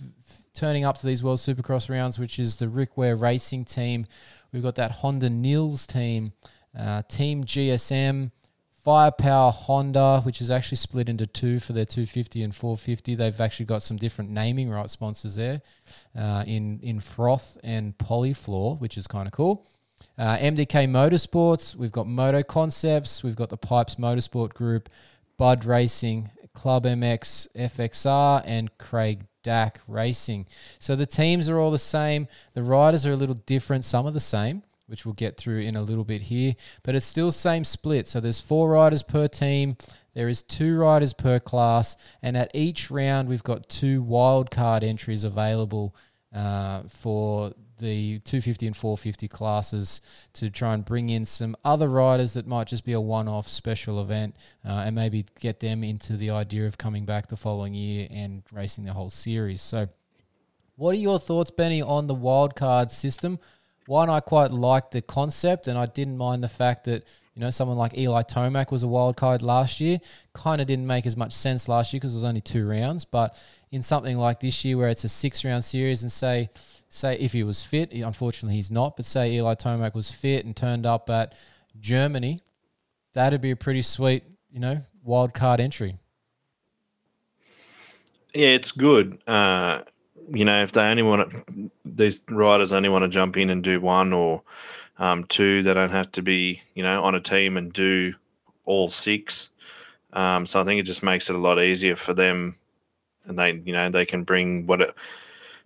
turning 0.54 0.84
up 0.84 0.98
to 0.98 1.06
these 1.06 1.22
World 1.22 1.38
Supercross 1.38 1.88
rounds, 1.88 2.18
which 2.18 2.38
is 2.38 2.56
the 2.56 2.68
Rick 2.68 2.96
Ware 2.96 3.16
Racing 3.16 3.64
team. 3.64 4.06
We've 4.52 4.62
got 4.62 4.74
that 4.76 4.90
Honda 4.92 5.30
Nils 5.30 5.86
team, 5.86 6.32
uh, 6.76 7.02
Team 7.02 7.44
GSM, 7.44 8.30
Firepower 8.82 9.52
Honda, 9.52 10.22
which 10.22 10.40
is 10.40 10.50
actually 10.50 10.76
split 10.76 11.08
into 11.08 11.26
two 11.26 11.60
for 11.60 11.74
their 11.74 11.84
250 11.84 12.42
and 12.42 12.54
450. 12.54 13.14
They've 13.14 13.40
actually 13.40 13.66
got 13.66 13.82
some 13.82 13.98
different 13.98 14.30
naming 14.30 14.70
right 14.70 14.88
sponsors 14.88 15.34
there 15.34 15.60
uh, 16.16 16.44
in, 16.46 16.80
in 16.82 17.00
Froth 17.00 17.58
and 17.62 17.96
Polyfloor, 17.98 18.80
which 18.80 18.96
is 18.96 19.06
kind 19.06 19.26
of 19.26 19.32
cool. 19.32 19.66
Uh, 20.16 20.38
MDK 20.38 20.88
Motorsports, 20.88 21.76
we've 21.76 21.92
got 21.92 22.06
Moto 22.06 22.42
Concepts, 22.42 23.22
we've 23.22 23.36
got 23.36 23.50
the 23.50 23.56
Pipes 23.58 23.96
Motorsport 23.96 24.54
Group, 24.54 24.88
Bud 25.36 25.66
Racing, 25.66 26.30
Club 26.54 26.84
MX 26.84 27.48
FXR, 27.54 28.42
and 28.46 28.76
Craig 28.78 29.26
Dack 29.42 29.80
Racing. 29.86 30.46
So 30.78 30.96
the 30.96 31.06
teams 31.06 31.48
are 31.48 31.58
all 31.58 31.70
the 31.70 31.78
same. 31.78 32.28
The 32.54 32.62
riders 32.62 33.06
are 33.06 33.12
a 33.12 33.16
little 33.16 33.34
different. 33.34 33.84
Some 33.84 34.06
are 34.06 34.10
the 34.10 34.20
same, 34.20 34.62
which 34.86 35.04
we'll 35.04 35.14
get 35.14 35.36
through 35.36 35.60
in 35.60 35.76
a 35.76 35.82
little 35.82 36.04
bit 36.04 36.22
here, 36.22 36.54
but 36.82 36.94
it's 36.94 37.06
still 37.06 37.30
same 37.32 37.64
split. 37.64 38.08
So 38.08 38.20
there's 38.20 38.40
four 38.40 38.70
riders 38.70 39.02
per 39.02 39.28
team. 39.28 39.76
There 40.14 40.28
is 40.28 40.42
two 40.42 40.76
riders 40.76 41.12
per 41.12 41.38
class, 41.38 41.96
and 42.22 42.36
at 42.36 42.50
each 42.54 42.90
round 42.90 43.28
we've 43.28 43.44
got 43.44 43.68
two 43.68 44.02
wildcard 44.02 44.82
entries 44.82 45.24
available 45.24 45.94
uh, 46.34 46.82
for 46.88 47.52
the 47.80 48.20
250 48.20 48.68
and 48.68 48.76
450 48.76 49.26
classes 49.28 50.00
to 50.34 50.48
try 50.48 50.74
and 50.74 50.84
bring 50.84 51.10
in 51.10 51.24
some 51.24 51.56
other 51.64 51.88
riders 51.88 52.34
that 52.34 52.46
might 52.46 52.68
just 52.68 52.84
be 52.84 52.92
a 52.92 53.00
one 53.00 53.26
off 53.26 53.48
special 53.48 54.00
event 54.00 54.36
uh, 54.64 54.84
and 54.84 54.94
maybe 54.94 55.26
get 55.40 55.60
them 55.60 55.82
into 55.82 56.16
the 56.16 56.30
idea 56.30 56.66
of 56.66 56.78
coming 56.78 57.04
back 57.04 57.26
the 57.26 57.36
following 57.36 57.74
year 57.74 58.06
and 58.10 58.42
racing 58.52 58.84
the 58.84 58.92
whole 58.92 59.10
series. 59.10 59.60
So, 59.60 59.88
what 60.76 60.94
are 60.94 60.98
your 60.98 61.18
thoughts, 61.18 61.50
Benny, 61.50 61.82
on 61.82 62.06
the 62.06 62.14
wildcard 62.14 62.90
system? 62.90 63.38
One, 63.86 64.08
I 64.08 64.20
quite 64.20 64.52
like 64.52 64.92
the 64.92 65.02
concept, 65.02 65.66
and 65.66 65.76
I 65.76 65.86
didn't 65.86 66.16
mind 66.16 66.42
the 66.42 66.48
fact 66.48 66.84
that 66.84 67.04
you 67.40 67.46
know 67.46 67.50
someone 67.50 67.78
like 67.78 67.96
Eli 67.96 68.20
Tomac 68.20 68.70
was 68.70 68.82
a 68.82 68.86
wild 68.86 69.16
card 69.16 69.40
last 69.40 69.80
year. 69.80 69.98
Kind 70.34 70.60
of 70.60 70.66
didn't 70.66 70.86
make 70.86 71.06
as 71.06 71.16
much 71.16 71.32
sense 71.32 71.68
last 71.68 71.90
year 71.90 71.98
because 71.98 72.12
it 72.12 72.18
was 72.18 72.24
only 72.24 72.42
two 72.42 72.68
rounds, 72.68 73.06
but 73.06 73.34
in 73.70 73.80
something 73.80 74.18
like 74.18 74.40
this 74.40 74.62
year 74.62 74.76
where 74.76 74.90
it's 74.90 75.04
a 75.04 75.08
six 75.08 75.42
round 75.42 75.64
series, 75.64 76.02
and 76.02 76.12
say 76.12 76.50
say 76.90 77.16
if 77.18 77.32
he 77.32 77.42
was 77.42 77.62
fit, 77.62 77.94
unfortunately 77.94 78.56
he's 78.56 78.70
not, 78.70 78.94
but 78.94 79.06
say 79.06 79.32
Eli 79.32 79.54
Tomac 79.54 79.94
was 79.94 80.10
fit 80.10 80.44
and 80.44 80.54
turned 80.54 80.84
up 80.84 81.08
at 81.08 81.34
Germany, 81.80 82.40
that'd 83.14 83.40
be 83.40 83.52
a 83.52 83.56
pretty 83.56 83.80
sweet, 83.80 84.22
you 84.50 84.60
know, 84.60 84.82
wild 85.02 85.32
card 85.32 85.60
entry. 85.60 85.96
Yeah, 88.34 88.48
it's 88.48 88.70
good. 88.70 89.18
Uh, 89.26 89.80
you 90.30 90.44
know, 90.44 90.62
if 90.62 90.72
they 90.72 90.82
only 90.82 91.04
want 91.04 91.30
to, 91.30 91.70
these 91.86 92.20
riders 92.28 92.74
only 92.74 92.90
want 92.90 93.04
to 93.04 93.08
jump 93.08 93.38
in 93.38 93.48
and 93.48 93.64
do 93.64 93.80
one 93.80 94.12
or 94.12 94.42
um, 95.00 95.24
two, 95.24 95.64
they 95.64 95.74
don't 95.74 95.90
have 95.90 96.12
to 96.12 96.22
be, 96.22 96.62
you 96.74 96.84
know, 96.84 97.02
on 97.02 97.16
a 97.16 97.20
team 97.20 97.56
and 97.56 97.72
do 97.72 98.14
all 98.66 98.88
six. 98.88 99.50
Um, 100.12 100.46
so 100.46 100.60
I 100.60 100.64
think 100.64 100.80
it 100.80 100.84
just 100.84 101.02
makes 101.02 101.28
it 101.28 101.34
a 101.36 101.38
lot 101.38 101.60
easier 101.60 101.96
for 101.96 102.14
them 102.14 102.54
and 103.26 103.38
they 103.38 103.62
you 103.64 103.72
know 103.72 103.88
they 103.88 104.04
can 104.04 104.24
bring 104.24 104.66
what 104.66 104.80
it 104.80 104.94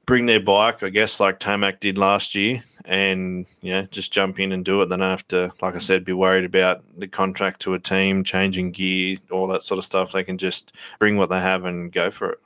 bring 0.07 0.27
their 0.27 0.41
bike, 0.41 0.83
I 0.83 0.91
guess, 0.91 1.19
like 1.19 1.41
Tomac 1.41 1.81
did 1.81 1.97
last 1.97 2.35
year, 2.35 2.63
and 2.85 3.47
you 3.61 3.73
know 3.73 3.83
just 3.91 4.13
jump 4.13 4.39
in 4.39 4.53
and 4.53 4.65
do 4.65 4.83
it. 4.83 4.87
They 4.87 4.97
don't 4.97 5.11
have 5.11 5.27
to, 5.29 5.53
like 5.61 5.75
I 5.75 5.79
said, 5.79 6.05
be 6.05 6.13
worried 6.13 6.45
about 6.45 6.85
the 6.99 7.09
contract 7.09 7.61
to 7.63 7.75
a 7.75 7.79
team, 7.79 8.23
changing 8.23 8.73
gear, 8.73 9.17
all 9.31 9.49
that 9.49 9.63
sort 9.63 9.79
of 9.79 9.85
stuff. 9.85 10.13
They 10.13 10.25
can 10.25 10.39
just 10.39 10.73
bring 10.99 11.17
what 11.17 11.31
they 11.31 11.41
have 11.41 11.65
and 11.65 11.91
go 11.91 12.11
for 12.11 12.33
it. 12.33 12.39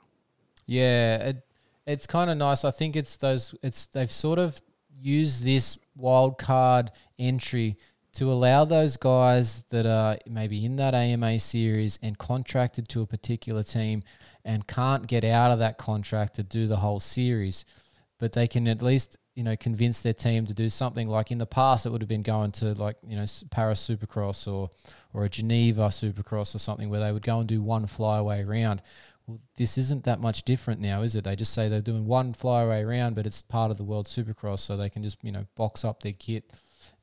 Yeah, 0.65 1.17
it, 1.17 1.43
it's 1.85 2.07
kind 2.07 2.29
of 2.29 2.37
nice. 2.37 2.63
I 2.63 2.71
think 2.71 2.95
it's 2.95 3.17
those. 3.17 3.53
It's 3.61 3.85
they've 3.87 4.11
sort 4.11 4.39
of 4.39 4.61
used 5.01 5.43
this 5.43 5.77
wild 5.99 6.37
card 6.37 6.91
entry 7.17 7.77
to 8.13 8.31
allow 8.31 8.65
those 8.65 8.97
guys 8.97 9.63
that 9.69 9.85
are 9.85 10.17
maybe 10.27 10.65
in 10.65 10.77
that 10.77 10.95
AMA 10.95 11.39
series 11.39 11.99
and 12.01 12.17
contracted 12.17 12.89
to 12.89 13.01
a 13.01 13.05
particular 13.05 13.63
team 13.63 14.01
and 14.43 14.67
can't 14.67 15.07
get 15.07 15.23
out 15.23 15.51
of 15.51 15.59
that 15.59 15.77
contract 15.77 16.35
to 16.35 16.43
do 16.43 16.65
the 16.65 16.77
whole 16.77 16.99
series, 16.99 17.65
but 18.17 18.33
they 18.33 18.47
can 18.47 18.67
at 18.67 18.81
least 18.81 19.17
you 19.35 19.43
know 19.43 19.55
convince 19.55 20.01
their 20.01 20.13
team 20.13 20.45
to 20.45 20.53
do 20.53 20.67
something 20.67 21.07
like 21.07 21.31
in 21.31 21.37
the 21.37 21.45
past 21.45 21.85
it 21.85 21.91
would 21.91 22.01
have 22.01 22.09
been 22.09 22.23
going 22.23 22.51
to 22.51 22.73
like 22.73 22.97
you 23.07 23.15
know 23.15 23.23
Paris 23.51 23.87
Supercross 23.87 24.51
or 24.51 24.69
or 25.13 25.23
a 25.23 25.29
Geneva 25.29 25.83
Supercross 25.83 26.53
or 26.53 26.59
something 26.59 26.89
where 26.89 26.99
they 26.99 27.13
would 27.13 27.23
go 27.23 27.39
and 27.39 27.47
do 27.47 27.61
one 27.61 27.87
flyaway 27.87 28.43
round. 28.43 28.81
Well, 29.29 29.39
this 29.57 29.77
isn't 29.77 30.05
that 30.05 30.19
much 30.19 30.41
different 30.41 30.81
now, 30.81 31.03
is 31.03 31.15
it? 31.15 31.23
They 31.23 31.35
just 31.35 31.53
say 31.53 31.69
they're 31.69 31.81
doing 31.81 32.07
one 32.07 32.33
flyaway 32.33 32.83
round, 32.83 33.15
but 33.15 33.27
it's 33.27 33.43
part 33.43 33.69
of 33.69 33.77
the 33.77 33.83
World 33.83 34.07
Supercross, 34.07 34.59
so 34.59 34.75
they 34.75 34.89
can 34.89 35.03
just 35.03 35.23
you 35.23 35.31
know 35.31 35.45
box 35.55 35.85
up 35.85 36.01
their 36.01 36.13
kit, 36.13 36.51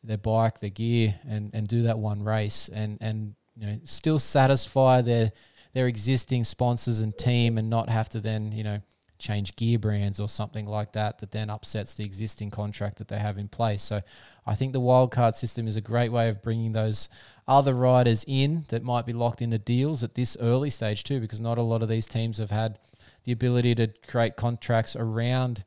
their 0.03 0.19
bike, 0.19 0.59
their 0.59 0.71
gear, 0.71 1.15
and 1.29 1.53
and 1.55 1.69
do 1.69 1.85
that 1.85 2.01
one 2.01 2.25
race, 2.25 2.69
and 2.69 2.99
and 3.01 3.37
you 3.57 3.69
know 3.69 3.79
still 3.85 4.19
satisfy 4.19 5.03
their 5.03 5.31
their 5.73 5.87
existing 5.87 6.43
sponsors 6.43 7.01
and 7.01 7.17
team, 7.17 7.59
and 7.59 7.71
not 7.71 7.89
have 7.89 8.09
to 8.09 8.21
then 8.21 8.51
you 8.51 8.65
know 8.65 8.81
change 9.19 9.55
gear 9.55 9.79
brands 9.79 10.19
or 10.19 10.29
something 10.29 10.67
like 10.67 10.93
that 10.93 11.21
that 11.21 11.31
then 11.31 11.49
upsets 11.49 11.95
the 11.95 12.05
existing 12.05 12.51
contract 12.51 12.99
that 12.99 13.07
they 13.07 13.19
have 13.21 13.39
in 13.39 13.47
place. 13.47 13.83
So 13.83 14.01
I 14.45 14.57
think 14.57 14.73
the 14.73 14.81
wildcard 14.81 15.35
system 15.35 15.69
is 15.69 15.77
a 15.77 15.81
great 15.81 16.11
way 16.11 16.29
of 16.29 16.43
bringing 16.43 16.73
those 16.73 17.09
other 17.49 17.75
riders 17.75 18.25
in 18.27 18.65
that 18.69 18.83
might 18.83 19.07
be 19.07 19.13
locked 19.13 19.41
into 19.41 19.59
deals 19.59 20.03
at 20.03 20.15
this 20.15 20.37
early 20.41 20.71
stage 20.71 21.05
too, 21.05 21.21
because 21.21 21.41
not 21.41 21.59
a 21.59 21.63
lot 21.63 21.83
of 21.83 21.89
these 21.89 22.07
teams 22.07 22.39
have 22.39 22.51
had 22.51 22.79
the 23.25 23.33
ability 23.33 23.75
to 23.75 23.89
create 24.09 24.37
contracts 24.37 24.97
around 24.97 25.65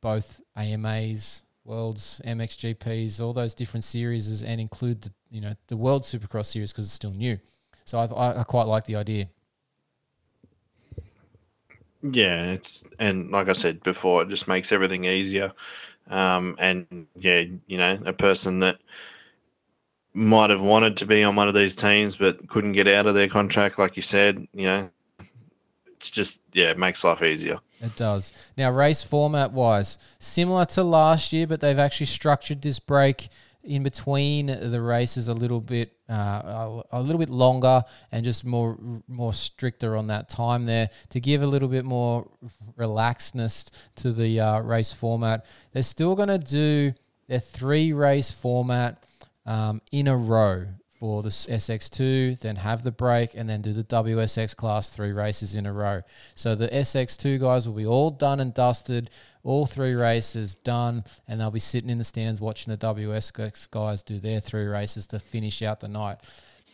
both 0.00 0.40
AMAs, 0.56 1.42
Worlds, 1.64 2.20
MXGPs, 2.24 3.20
all 3.20 3.32
those 3.32 3.54
different 3.54 3.84
series, 3.84 4.42
and 4.42 4.60
include 4.60 5.02
the 5.02 5.12
you 5.30 5.40
know 5.40 5.54
the 5.66 5.76
World 5.76 6.02
Supercross 6.02 6.46
series 6.46 6.72
because 6.72 6.86
it's 6.86 6.94
still 6.94 7.12
new. 7.12 7.38
So 7.84 7.98
I, 7.98 8.40
I 8.40 8.44
quite 8.44 8.66
like 8.66 8.84
the 8.84 8.96
idea. 8.96 9.28
Yeah, 12.02 12.44
it's 12.52 12.84
and 12.98 13.30
like 13.30 13.48
I 13.48 13.52
said 13.52 13.82
before, 13.82 14.22
it 14.22 14.28
just 14.28 14.48
makes 14.48 14.72
everything 14.72 15.04
easier. 15.04 15.52
Um, 16.08 16.56
and 16.58 17.06
yeah, 17.16 17.44
you 17.66 17.76
know, 17.76 17.98
a 18.06 18.12
person 18.12 18.60
that 18.60 18.78
might 20.18 20.50
have 20.50 20.62
wanted 20.62 20.96
to 20.96 21.06
be 21.06 21.22
on 21.22 21.36
one 21.36 21.48
of 21.48 21.54
these 21.54 21.76
teams 21.76 22.16
but 22.16 22.46
couldn't 22.48 22.72
get 22.72 22.88
out 22.88 23.06
of 23.06 23.14
their 23.14 23.28
contract, 23.28 23.78
like 23.78 23.96
you 23.96 24.02
said, 24.02 24.46
you 24.52 24.66
know, 24.66 24.90
it's 25.86 26.10
just 26.10 26.40
yeah, 26.52 26.70
it 26.70 26.78
makes 26.78 27.04
life 27.04 27.22
easier. 27.22 27.58
It 27.80 27.94
does. 27.96 28.32
Now, 28.56 28.70
race 28.72 29.02
format 29.02 29.52
wise, 29.52 29.98
similar 30.18 30.64
to 30.66 30.82
last 30.82 31.32
year, 31.32 31.46
but 31.46 31.60
they've 31.60 31.78
actually 31.78 32.06
structured 32.06 32.62
this 32.62 32.80
break 32.80 33.28
in 33.62 33.82
between 33.82 34.46
the 34.46 34.80
races 34.80 35.28
a 35.28 35.34
little 35.34 35.60
bit 35.60 35.92
uh, 36.08 36.82
a 36.90 37.02
little 37.02 37.18
bit 37.18 37.28
longer 37.28 37.82
and 38.10 38.24
just 38.24 38.44
more 38.44 38.78
more 39.06 39.32
stricter 39.32 39.96
on 39.96 40.06
that 40.06 40.28
time 40.28 40.64
there 40.64 40.88
to 41.10 41.20
give 41.20 41.42
a 41.42 41.46
little 41.46 41.68
bit 41.68 41.84
more 41.84 42.28
relaxedness 42.78 43.70
to 43.94 44.12
the 44.12 44.40
uh, 44.40 44.60
race 44.60 44.92
format. 44.92 45.44
They're 45.72 45.82
still 45.82 46.16
going 46.16 46.28
to 46.28 46.38
do 46.38 46.94
their 47.28 47.40
three 47.40 47.92
race 47.92 48.30
format 48.30 49.04
um, 49.48 49.80
in 49.90 50.06
a 50.06 50.16
row 50.16 50.66
for 51.00 51.22
the 51.22 51.30
SX2, 51.30 52.40
then 52.40 52.56
have 52.56 52.82
the 52.82 52.92
break, 52.92 53.34
and 53.34 53.48
then 53.48 53.62
do 53.62 53.72
the 53.72 53.84
WSX 53.84 54.54
Class 54.54 54.90
3 54.90 55.12
races 55.12 55.54
in 55.54 55.64
a 55.64 55.72
row. 55.72 56.02
So 56.34 56.54
the 56.54 56.68
SX2 56.68 57.40
guys 57.40 57.66
will 57.66 57.74
be 57.74 57.86
all 57.86 58.10
done 58.10 58.40
and 58.40 58.52
dusted, 58.52 59.08
all 59.42 59.64
three 59.64 59.94
races 59.94 60.56
done, 60.56 61.04
and 61.26 61.40
they'll 61.40 61.50
be 61.50 61.60
sitting 61.60 61.88
in 61.88 61.98
the 61.98 62.04
stands 62.04 62.40
watching 62.40 62.74
the 62.74 62.78
WSX 62.78 63.70
guys 63.70 64.02
do 64.02 64.18
their 64.18 64.40
three 64.40 64.66
races 64.66 65.06
to 65.08 65.18
finish 65.18 65.62
out 65.62 65.80
the 65.80 65.88
night. 65.88 66.18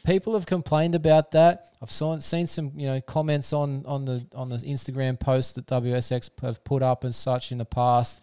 People 0.05 0.35
have 0.35 0.47
complained 0.47 0.95
about 0.95 1.31
that. 1.31 1.71
I've 1.81 1.93
saw, 1.93 2.19
seen 2.19 2.47
some, 2.47 2.73
you 2.77 2.87
know, 2.87 3.01
comments 3.01 3.53
on 3.53 3.87
on 3.87 4.05
the 4.05 4.27
on 4.35 4.51
the 4.51 4.57
Instagram 4.59 5.19
posts 5.19 5.55
that 5.55 5.67
WSX 5.67 6.29
have 6.43 6.63
put 6.63 6.83
up 6.83 7.05
and 7.05 7.15
such 7.15 7.53
in 7.53 7.59
the 7.59 7.65
past 7.65 8.21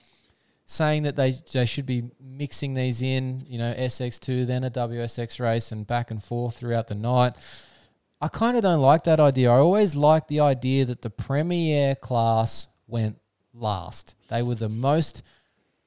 saying 0.65 1.03
that 1.03 1.15
they, 1.15 1.33
they 1.51 1.65
should 1.65 1.85
be 1.85 2.03
mixing 2.19 2.73
these 2.73 3.01
in, 3.01 3.43
you 3.47 3.57
know, 3.57 3.73
SX2, 3.73 4.45
then 4.45 4.63
a 4.63 4.71
WSX 4.71 5.39
race, 5.39 5.71
and 5.71 5.85
back 5.85 6.11
and 6.11 6.23
forth 6.23 6.57
throughout 6.57 6.87
the 6.87 6.95
night. 6.95 7.35
I 8.21 8.27
kind 8.27 8.55
of 8.55 8.63
don't 8.63 8.81
like 8.81 9.03
that 9.05 9.19
idea. 9.19 9.51
I 9.51 9.57
always 9.57 9.95
like 9.95 10.27
the 10.27 10.41
idea 10.41 10.85
that 10.85 11.01
the 11.01 11.09
Premier 11.09 11.95
class 11.95 12.67
went 12.87 13.19
last. 13.53 14.15
They 14.29 14.43
were 14.43 14.55
the 14.55 14.69
most, 14.69 15.23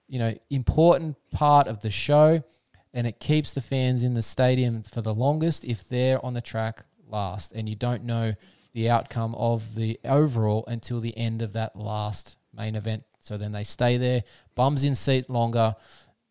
you 0.08 0.18
know, 0.18 0.34
important 0.50 1.16
part 1.32 1.68
of 1.68 1.80
the 1.80 1.90
show, 1.90 2.42
and 2.92 3.06
it 3.06 3.20
keeps 3.20 3.52
the 3.52 3.60
fans 3.60 4.02
in 4.02 4.14
the 4.14 4.22
stadium 4.22 4.82
for 4.82 5.00
the 5.00 5.14
longest 5.14 5.64
if 5.64 5.88
they're 5.88 6.24
on 6.24 6.34
the 6.34 6.40
track 6.40 6.84
last, 7.08 7.52
and 7.52 7.68
you 7.68 7.76
don't 7.76 8.04
know 8.04 8.34
the 8.72 8.90
outcome 8.90 9.34
of 9.36 9.76
the 9.76 9.98
overall 10.04 10.64
until 10.66 11.00
the 11.00 11.16
end 11.16 11.40
of 11.40 11.52
that 11.52 11.76
last 11.76 12.36
main 12.52 12.74
event 12.74 13.04
so 13.24 13.38
then 13.38 13.52
they 13.52 13.64
stay 13.64 13.96
there, 13.96 14.22
bums 14.54 14.84
in 14.84 14.94
seat 14.94 15.30
longer, 15.30 15.74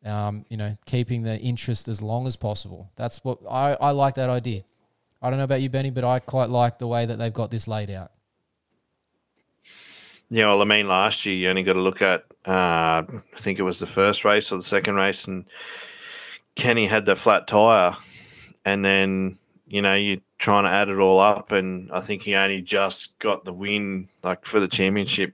um, 0.06 0.46
you 0.48 0.58
know, 0.58 0.78
keeping 0.86 1.24
the 1.24 1.40
interest 1.40 1.88
as 1.88 2.04
long 2.04 2.28
as 2.28 2.36
possible. 2.36 2.92
That's 2.96 3.24
what 3.24 3.40
I, 3.50 3.74
I 3.74 3.90
like 3.92 4.14
that 4.16 4.30
idea. 4.30 4.62
I 5.20 5.32
don't 5.32 5.40
know 5.40 5.46
about 5.46 5.64
you, 5.64 5.72
Benny, 5.72 5.90
but 5.90 6.04
I 6.04 6.20
quite 6.20 6.50
like 6.50 6.78
the 6.78 6.86
way 6.86 7.08
that 7.08 7.18
they've 7.18 7.34
got 7.34 7.50
this 7.50 7.68
laid 7.68 7.90
out. 7.90 8.12
Yeah, 10.30 10.48
well, 10.48 10.62
I 10.62 10.66
mean, 10.66 10.88
last 10.88 11.26
year 11.26 11.36
you 11.36 11.50
only 11.50 11.64
got 11.64 11.74
to 11.74 11.82
look 11.82 12.04
at, 12.04 12.26
uh, 12.46 13.02
I 13.02 13.38
think 13.38 13.58
it 13.58 13.64
was 13.64 13.80
the 13.80 13.88
first 13.88 14.24
race 14.24 14.52
or 14.52 14.58
the 14.58 14.64
second 14.64 14.94
race, 14.94 15.28
and 15.28 15.46
Kenny 16.54 16.86
had 16.86 17.08
the 17.08 17.16
flat 17.16 17.48
tire, 17.48 17.96
and 18.66 18.86
then 18.86 19.40
you 19.66 19.82
know 19.82 19.96
you're 19.96 20.22
trying 20.38 20.66
to 20.66 20.70
add 20.70 20.90
it 20.90 21.00
all 21.00 21.20
up, 21.20 21.52
and 21.52 21.92
I 21.92 22.02
think 22.02 22.22
he 22.22 22.36
only 22.36 22.62
just 22.62 23.18
got 23.18 23.46
the 23.46 23.54
win, 23.54 24.10
like 24.22 24.46
for 24.46 24.60
the 24.60 24.68
championship 24.68 25.34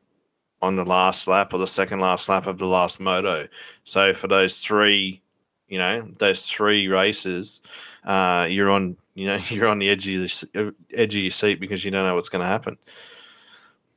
on 0.61 0.75
the 0.75 0.83
last 0.83 1.27
lap 1.27 1.53
or 1.53 1.57
the 1.57 1.67
second 1.67 1.99
last 1.99 2.27
lap 2.29 2.47
of 2.47 2.57
the 2.57 2.65
last 2.67 2.99
moto. 2.99 3.47
So 3.83 4.13
for 4.13 4.27
those 4.27 4.59
three, 4.59 5.21
you 5.67 5.77
know, 5.77 6.09
those 6.17 6.45
three 6.45 6.87
races, 6.87 7.61
uh, 8.03 8.47
you're 8.49 8.69
on, 8.69 8.97
you 9.13 9.27
know, 9.27 9.39
you're 9.49 9.67
on 9.67 9.79
the 9.79 9.89
edge 9.89 10.07
of 10.07 10.21
the 10.53 10.73
edge 10.93 11.15
of 11.15 11.21
your 11.21 11.31
seat 11.31 11.59
because 11.59 11.85
you 11.85 11.91
don't 11.91 12.05
know 12.05 12.15
what's 12.15 12.29
going 12.29 12.41
to 12.41 12.47
happen. 12.47 12.77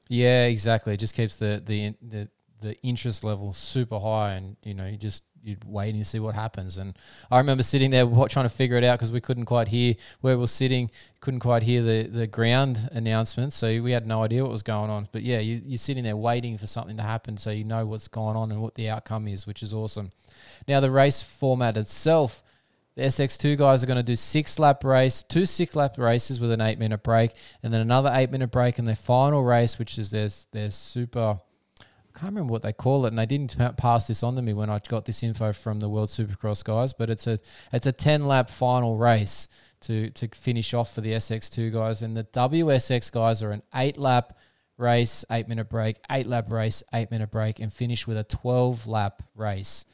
Yeah, 0.09 0.47
exactly. 0.47 0.95
It 0.95 0.99
just 0.99 1.15
keeps 1.15 1.37
the 1.37 1.63
the 1.65 1.95
the 2.03 2.29
the 2.61 2.81
interest 2.83 3.25
level 3.25 3.53
super 3.53 3.99
high, 3.99 4.33
and 4.33 4.57
you 4.63 4.75
know, 4.75 4.87
you 4.87 4.97
just 4.97 5.25
you'd 5.43 5.65
wait 5.65 5.95
and 5.95 6.07
see 6.07 6.19
what 6.19 6.35
happens. 6.35 6.79
And 6.79 6.97
I 7.31 7.39
remember 7.39 7.63
sitting 7.63 7.91
there 7.91 8.07
trying 8.07 8.47
to 8.47 8.49
figure 8.49 8.77
it 8.77 8.85
out 8.85 8.99
because 8.99 9.13
we 9.13 9.21
couldn't 9.21 9.47
quite 9.47 9.69
hear 9.69 9.95
where 10.21 10.39
we 10.39 10.45
are 10.45 10.49
sitting, 10.49 10.91
couldn't 11.21 11.41
quite 11.41 11.63
hear 11.63 11.83
the, 11.83 12.05
the 12.05 12.27
ground 12.27 12.89
announcements. 12.93 13.57
So 13.57 13.83
we 13.83 13.93
had 13.93 14.07
no 14.07 14.23
idea 14.23 14.43
what 14.43 14.53
was 14.53 14.63
going 14.63 14.91
on. 14.91 15.09
But 15.13 15.23
yeah, 15.23 15.41
you, 15.41 15.61
you're 15.65 15.79
sitting 15.79 16.05
there 16.05 16.17
waiting 16.17 16.59
for 16.59 16.67
something 16.67 16.97
to 16.97 17.03
happen 17.03 17.37
so 17.37 17.51
you 17.51 17.65
know 17.65 17.87
what's 17.87 18.09
going 18.09 18.37
on 18.37 18.53
and 18.53 18.61
what 18.61 18.75
the 18.75 18.89
outcome 18.89 19.29
is, 19.29 19.47
which 19.47 19.63
is 19.63 19.75
awesome. 19.75 20.11
Now, 20.69 20.81
the 20.81 20.91
race 20.91 21.23
format 21.23 21.77
itself. 21.77 22.43
The 22.95 23.05
SX2 23.05 23.57
guys 23.57 23.83
are 23.83 23.87
going 23.87 23.97
to 23.97 24.03
do 24.03 24.17
six 24.17 24.59
lap 24.59 24.85
race, 24.85 25.23
two 25.23 25.47
six 25.47 25.75
lap 25.75 25.97
races 25.97 26.39
with 26.39 26.51
an 26.51 26.61
eight 26.61 26.79
minute 26.79 27.03
break, 27.03 27.31
and 27.63 27.73
then 27.73 27.81
another 27.81 28.11
eight 28.13 28.31
minute 28.31 28.53
break 28.53 28.79
in 28.79 28.85
their 28.85 28.95
final 28.95 29.43
race, 29.43 29.79
which 29.79 29.99
is 29.99 30.11
their, 30.11 30.29
their 30.53 30.71
super 30.71 31.41
can't 32.23 32.35
remember 32.35 32.53
what 32.53 32.63
they 32.63 32.73
call 32.73 33.05
it, 33.05 33.09
and 33.09 33.19
they 33.19 33.27
didn't 33.27 33.57
pass 33.77 34.07
this 34.07 34.23
on 34.23 34.37
to 34.37 34.43
me 34.43 34.53
when 34.53 34.71
I 34.71 34.79
got 34.89 35.07
this 35.07 35.25
info 35.25 35.53
from 35.53 35.81
the 35.81 35.89
World 35.89 36.09
Supercross 36.09 36.63
guys. 36.63 36.93
But 36.93 37.11
it's 37.11 37.27
a 37.27 37.41
it's 37.73 37.89
a 37.89 37.93
ten 37.93 38.27
lap 38.27 38.49
final 38.49 38.97
race 38.97 39.49
to 39.81 40.09
to 40.11 40.29
finish 40.29 40.73
off 40.73 40.95
for 40.95 41.01
the 41.01 41.15
SX2 41.15 41.73
guys, 41.73 42.03
and 42.03 42.17
the 42.17 42.23
WSX 42.23 43.11
guys 43.11 43.43
are 43.43 43.51
an 43.51 43.63
eight 43.75 43.99
lap 43.99 44.39
race, 44.79 45.25
eight 45.33 45.49
minute 45.49 45.69
break, 45.69 45.97
eight 46.13 46.29
lap 46.29 46.53
race, 46.53 46.85
eight 46.95 47.11
minute 47.11 47.33
break, 47.33 47.59
and 47.59 47.73
finish 47.73 48.07
with 48.07 48.17
a 48.17 48.25
twelve 48.25 48.87
lap 48.87 49.25
race. 49.35 49.85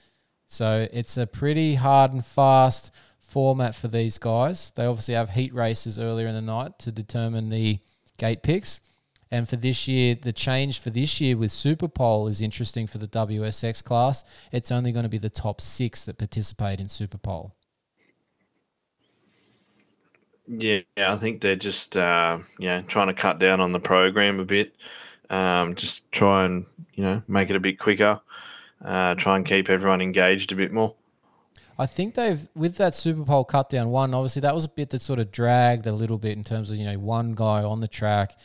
So 0.48 0.86
it's 0.92 1.16
a 1.16 1.26
pretty 1.26 1.76
hard 1.76 2.12
and 2.12 2.22
fast 2.22 2.90
format 3.20 3.74
for 3.74 3.88
these 3.88 4.18
guys. 4.18 4.70
They 4.72 4.84
obviously 4.84 5.14
have 5.14 5.30
heat 5.30 5.54
races 5.54 5.98
earlier 5.98 6.26
in 6.26 6.34
the 6.34 6.42
night 6.42 6.78
to 6.80 6.92
determine 6.92 7.48
the 7.48 7.78
gate 8.18 8.42
picks. 8.42 8.82
And 9.30 9.48
for 9.48 9.56
this 9.56 9.86
year, 9.86 10.14
the 10.14 10.32
change 10.32 10.80
for 10.80 10.90
this 10.90 11.20
year 11.20 11.36
with 11.36 11.52
Super 11.52 11.88
Pole 11.88 12.28
is 12.28 12.40
interesting 12.40 12.86
for 12.86 12.98
the 12.98 13.08
WSX 13.08 13.84
class. 13.84 14.24
It's 14.52 14.70
only 14.70 14.92
going 14.92 15.02
to 15.02 15.08
be 15.08 15.18
the 15.18 15.28
top 15.28 15.60
six 15.60 16.04
that 16.06 16.18
participate 16.18 16.80
in 16.80 16.88
Super 16.88 17.18
Pole. 17.18 17.54
Yeah, 20.48 20.80
I 20.96 21.16
think 21.16 21.42
they're 21.42 21.56
just 21.56 21.96
uh, 21.96 22.38
yeah 22.58 22.80
trying 22.82 23.08
to 23.08 23.14
cut 23.14 23.38
down 23.38 23.60
on 23.60 23.72
the 23.72 23.80
program 23.80 24.40
a 24.40 24.46
bit. 24.46 24.74
Um, 25.28 25.74
just 25.74 26.10
try 26.10 26.46
and 26.46 26.64
you 26.94 27.04
know 27.04 27.22
make 27.28 27.50
it 27.50 27.56
a 27.56 27.60
bit 27.60 27.78
quicker. 27.78 28.18
Uh, 28.82 29.14
try 29.14 29.36
and 29.36 29.44
keep 29.44 29.68
everyone 29.68 30.00
engaged 30.00 30.52
a 30.52 30.56
bit 30.56 30.72
more. 30.72 30.94
I 31.78 31.86
think 31.86 32.14
they've 32.14 32.48
with 32.56 32.76
that 32.76 32.94
Super 32.94 33.24
Pole 33.24 33.44
cut 33.44 33.68
down 33.68 33.90
one. 33.90 34.14
Obviously, 34.14 34.40
that 34.40 34.54
was 34.54 34.64
a 34.64 34.68
bit 34.68 34.90
that 34.90 35.02
sort 35.02 35.18
of 35.18 35.30
dragged 35.30 35.86
a 35.86 35.92
little 35.92 36.18
bit 36.18 36.36
in 36.36 36.44
terms 36.44 36.70
of 36.70 36.78
you 36.78 36.86
know 36.86 36.98
one 36.98 37.34
guy 37.34 37.62
on 37.62 37.80
the 37.80 37.88
track. 37.88 38.36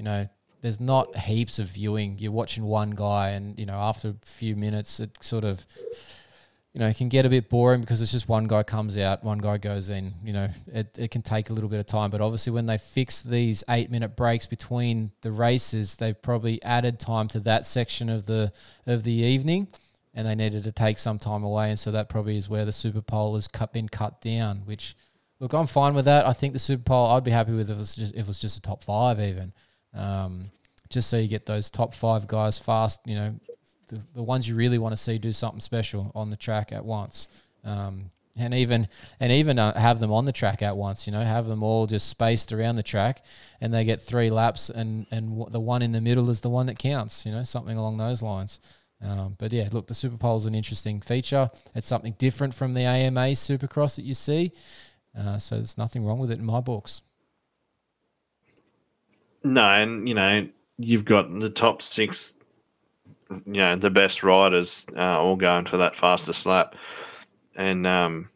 You 0.00 0.04
know, 0.04 0.28
there's 0.62 0.80
not 0.80 1.14
heaps 1.14 1.58
of 1.58 1.66
viewing. 1.66 2.16
You're 2.18 2.32
watching 2.32 2.64
one 2.64 2.92
guy, 2.92 3.32
and 3.32 3.58
you 3.58 3.66
know 3.66 3.74
after 3.74 4.08
a 4.08 4.14
few 4.24 4.56
minutes, 4.56 4.98
it 4.98 5.10
sort 5.20 5.44
of 5.44 5.66
you 6.72 6.80
know, 6.80 6.88
it 6.88 6.96
can 6.96 7.10
get 7.10 7.26
a 7.26 7.28
bit 7.28 7.50
boring 7.50 7.82
because 7.82 8.00
it's 8.00 8.10
just 8.10 8.30
one 8.30 8.44
guy 8.44 8.62
comes 8.62 8.96
out, 8.96 9.22
one 9.22 9.36
guy 9.36 9.58
goes 9.58 9.90
in. 9.90 10.14
You 10.24 10.32
know, 10.32 10.48
it, 10.72 10.98
it 10.98 11.10
can 11.10 11.20
take 11.20 11.50
a 11.50 11.52
little 11.52 11.68
bit 11.68 11.80
of 11.80 11.86
time. 11.86 12.10
But 12.10 12.22
obviously, 12.22 12.54
when 12.54 12.64
they 12.64 12.78
fix 12.78 13.20
these 13.20 13.62
eight 13.68 13.90
minute 13.90 14.16
breaks 14.16 14.46
between 14.46 15.12
the 15.20 15.32
races, 15.32 15.96
they've 15.96 16.20
probably 16.22 16.62
added 16.62 16.98
time 16.98 17.28
to 17.28 17.40
that 17.40 17.66
section 17.66 18.08
of 18.08 18.24
the 18.24 18.54
of 18.86 19.04
the 19.04 19.12
evening, 19.12 19.68
and 20.14 20.26
they 20.26 20.34
needed 20.34 20.64
to 20.64 20.72
take 20.72 20.98
some 20.98 21.18
time 21.18 21.44
away. 21.44 21.68
And 21.68 21.78
so 21.78 21.90
that 21.90 22.08
probably 22.08 22.38
is 22.38 22.48
where 22.48 22.64
the 22.64 22.72
Super 22.72 23.02
Pole 23.02 23.34
has 23.34 23.48
cut, 23.48 23.74
been 23.74 23.90
cut 23.90 24.22
down. 24.22 24.62
Which, 24.64 24.96
look, 25.40 25.52
I'm 25.52 25.66
fine 25.66 25.92
with 25.92 26.06
that. 26.06 26.26
I 26.26 26.32
think 26.32 26.54
the 26.54 26.58
Super 26.58 26.84
Pole, 26.84 27.08
I'd 27.08 27.22
be 27.22 27.32
happy 27.32 27.52
with 27.52 27.68
if 27.68 27.76
it 27.76 27.78
was 27.78 27.96
just, 27.96 28.14
if 28.14 28.20
it 28.20 28.26
was 28.26 28.38
just 28.38 28.56
a 28.56 28.62
top 28.62 28.82
five 28.82 29.20
even. 29.20 29.52
Um, 29.94 30.44
just 30.88 31.08
so 31.08 31.16
you 31.18 31.28
get 31.28 31.46
those 31.46 31.70
top 31.70 31.94
five 31.94 32.26
guys 32.26 32.58
fast, 32.58 33.00
you 33.04 33.14
know, 33.14 33.34
the, 33.88 34.00
the 34.14 34.22
ones 34.22 34.48
you 34.48 34.54
really 34.54 34.78
want 34.78 34.92
to 34.92 34.96
see 34.96 35.18
do 35.18 35.32
something 35.32 35.60
special 35.60 36.10
on 36.14 36.30
the 36.30 36.36
track 36.36 36.72
at 36.72 36.84
once. 36.84 37.28
Um, 37.64 38.10
and 38.36 38.54
even 38.54 38.88
and 39.18 39.32
even 39.32 39.58
uh, 39.58 39.78
have 39.78 40.00
them 40.00 40.12
on 40.12 40.24
the 40.24 40.32
track 40.32 40.62
at 40.62 40.76
once. 40.76 41.06
You 41.06 41.12
know, 41.12 41.22
have 41.22 41.46
them 41.46 41.62
all 41.62 41.86
just 41.86 42.08
spaced 42.08 42.52
around 42.52 42.76
the 42.76 42.82
track, 42.82 43.24
and 43.60 43.74
they 43.74 43.84
get 43.84 44.00
three 44.00 44.30
laps, 44.30 44.70
and 44.70 45.06
and 45.10 45.30
w- 45.30 45.50
the 45.50 45.60
one 45.60 45.82
in 45.82 45.92
the 45.92 46.00
middle 46.00 46.30
is 46.30 46.40
the 46.40 46.48
one 46.48 46.66
that 46.66 46.78
counts. 46.78 47.26
You 47.26 47.32
know, 47.32 47.42
something 47.42 47.76
along 47.76 47.98
those 47.98 48.22
lines. 48.22 48.60
Um, 49.02 49.34
but 49.38 49.52
yeah, 49.52 49.68
look, 49.72 49.86
the 49.86 49.94
Super 49.94 50.16
Pole 50.16 50.36
is 50.36 50.46
an 50.46 50.54
interesting 50.54 51.00
feature. 51.00 51.48
It's 51.74 51.86
something 51.86 52.14
different 52.18 52.54
from 52.54 52.74
the 52.74 52.82
AMA 52.82 53.32
Supercross 53.32 53.96
that 53.96 54.04
you 54.04 54.14
see. 54.14 54.52
Uh, 55.18 55.38
so 55.38 55.56
there's 55.56 55.78
nothing 55.78 56.04
wrong 56.04 56.18
with 56.18 56.30
it 56.30 56.38
in 56.38 56.44
my 56.44 56.60
books. 56.60 57.02
No, 59.42 59.62
and 59.62 60.08
you 60.08 60.14
know 60.14 60.48
you've 60.78 61.04
got 61.04 61.30
the 61.30 61.50
top 61.50 61.82
six 61.82 62.34
you 63.30 63.60
know 63.60 63.76
the 63.76 63.90
best 63.90 64.22
riders 64.22 64.86
uh, 64.96 65.18
all 65.18 65.36
going 65.36 65.64
for 65.64 65.76
that 65.76 65.94
fastest 65.94 66.46
lap, 66.46 66.74
and 67.56 67.86
um, 67.86 68.28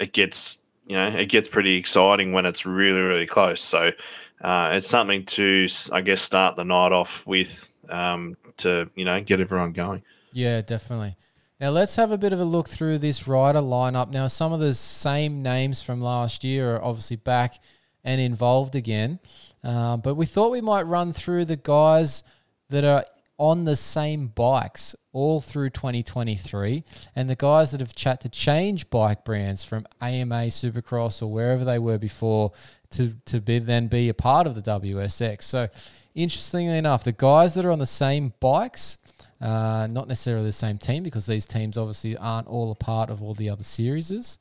it 0.00 0.12
gets 0.12 0.62
you 0.86 0.96
know 0.96 1.06
it 1.06 1.26
gets 1.26 1.48
pretty 1.48 1.76
exciting 1.76 2.32
when 2.32 2.46
it's 2.46 2.66
really 2.66 3.00
really 3.00 3.26
close. 3.26 3.60
So 3.60 3.92
uh, 4.40 4.70
it's 4.74 4.88
something 4.88 5.24
to 5.26 5.66
I 5.92 6.00
guess 6.00 6.22
start 6.22 6.56
the 6.56 6.64
night 6.64 6.92
off 6.92 7.26
with 7.26 7.72
um, 7.90 8.36
to 8.58 8.90
you 8.96 9.04
know 9.04 9.20
get 9.20 9.40
everyone 9.40 9.72
going. 9.72 10.02
Yeah, 10.32 10.60
definitely. 10.60 11.16
Now 11.60 11.70
let's 11.70 11.96
have 11.96 12.10
a 12.10 12.18
bit 12.18 12.32
of 12.32 12.40
a 12.40 12.44
look 12.44 12.68
through 12.68 12.98
this 12.98 13.28
rider 13.28 13.60
lineup. 13.60 14.10
Now 14.10 14.26
some 14.26 14.52
of 14.52 14.60
the 14.60 14.74
same 14.74 15.42
names 15.42 15.82
from 15.82 16.00
last 16.00 16.42
year 16.42 16.76
are 16.76 16.84
obviously 16.84 17.16
back 17.16 17.60
and 18.04 18.20
involved 18.20 18.74
again, 18.74 19.18
uh, 19.62 19.96
but 19.96 20.14
we 20.14 20.26
thought 20.26 20.50
we 20.50 20.60
might 20.60 20.82
run 20.82 21.12
through 21.12 21.44
the 21.44 21.56
guys 21.56 22.22
that 22.70 22.84
are 22.84 23.04
on 23.40 23.64
the 23.64 23.74
same 23.74 24.26
bikes 24.26 24.94
all 25.14 25.40
through 25.40 25.70
2023. 25.70 26.84
And 27.16 27.28
the 27.28 27.34
guys 27.34 27.70
that 27.70 27.80
have 27.80 27.94
chat 27.94 28.20
to 28.20 28.28
change 28.28 28.90
bike 28.90 29.24
brands 29.24 29.64
from 29.64 29.86
AMA 30.02 30.48
Supercross 30.48 31.22
or 31.22 31.28
wherever 31.28 31.64
they 31.64 31.78
were 31.78 31.96
before 31.96 32.52
to, 32.90 33.14
to 33.24 33.40
be 33.40 33.58
then 33.58 33.88
be 33.88 34.10
a 34.10 34.14
part 34.14 34.46
of 34.46 34.54
the 34.54 34.60
WSX. 34.60 35.42
So 35.42 35.68
interestingly 36.14 36.76
enough, 36.76 37.02
the 37.02 37.12
guys 37.12 37.54
that 37.54 37.64
are 37.64 37.70
on 37.70 37.78
the 37.78 37.86
same 37.86 38.34
bikes, 38.40 38.98
uh, 39.40 39.86
not 39.90 40.06
necessarily 40.06 40.44
the 40.44 40.52
same 40.52 40.76
team 40.76 41.02
because 41.02 41.24
these 41.24 41.46
teams 41.46 41.78
obviously 41.78 42.18
aren't 42.18 42.46
all 42.46 42.70
a 42.70 42.74
part 42.74 43.08
of 43.08 43.22
all 43.22 43.32
the 43.32 43.48
other 43.48 43.64
series. 43.64 44.38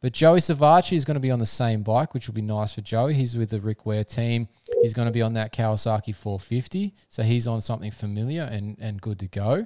But 0.00 0.12
Joey 0.12 0.38
Savatgy 0.38 0.92
is 0.92 1.04
going 1.04 1.16
to 1.16 1.20
be 1.20 1.30
on 1.30 1.40
the 1.40 1.46
same 1.46 1.82
bike, 1.82 2.14
which 2.14 2.28
will 2.28 2.34
be 2.34 2.42
nice 2.42 2.72
for 2.72 2.80
Joey. 2.82 3.14
He's 3.14 3.36
with 3.36 3.50
the 3.50 3.60
Rick 3.60 3.84
Ware 3.84 4.04
team. 4.04 4.46
He's 4.80 4.94
going 4.94 5.06
to 5.06 5.12
be 5.12 5.22
on 5.22 5.34
that 5.34 5.52
Kawasaki 5.52 6.14
450. 6.14 6.94
So 7.08 7.24
he's 7.24 7.48
on 7.48 7.60
something 7.60 7.90
familiar 7.90 8.42
and, 8.42 8.76
and 8.80 9.00
good 9.00 9.18
to 9.18 9.26
go. 9.26 9.64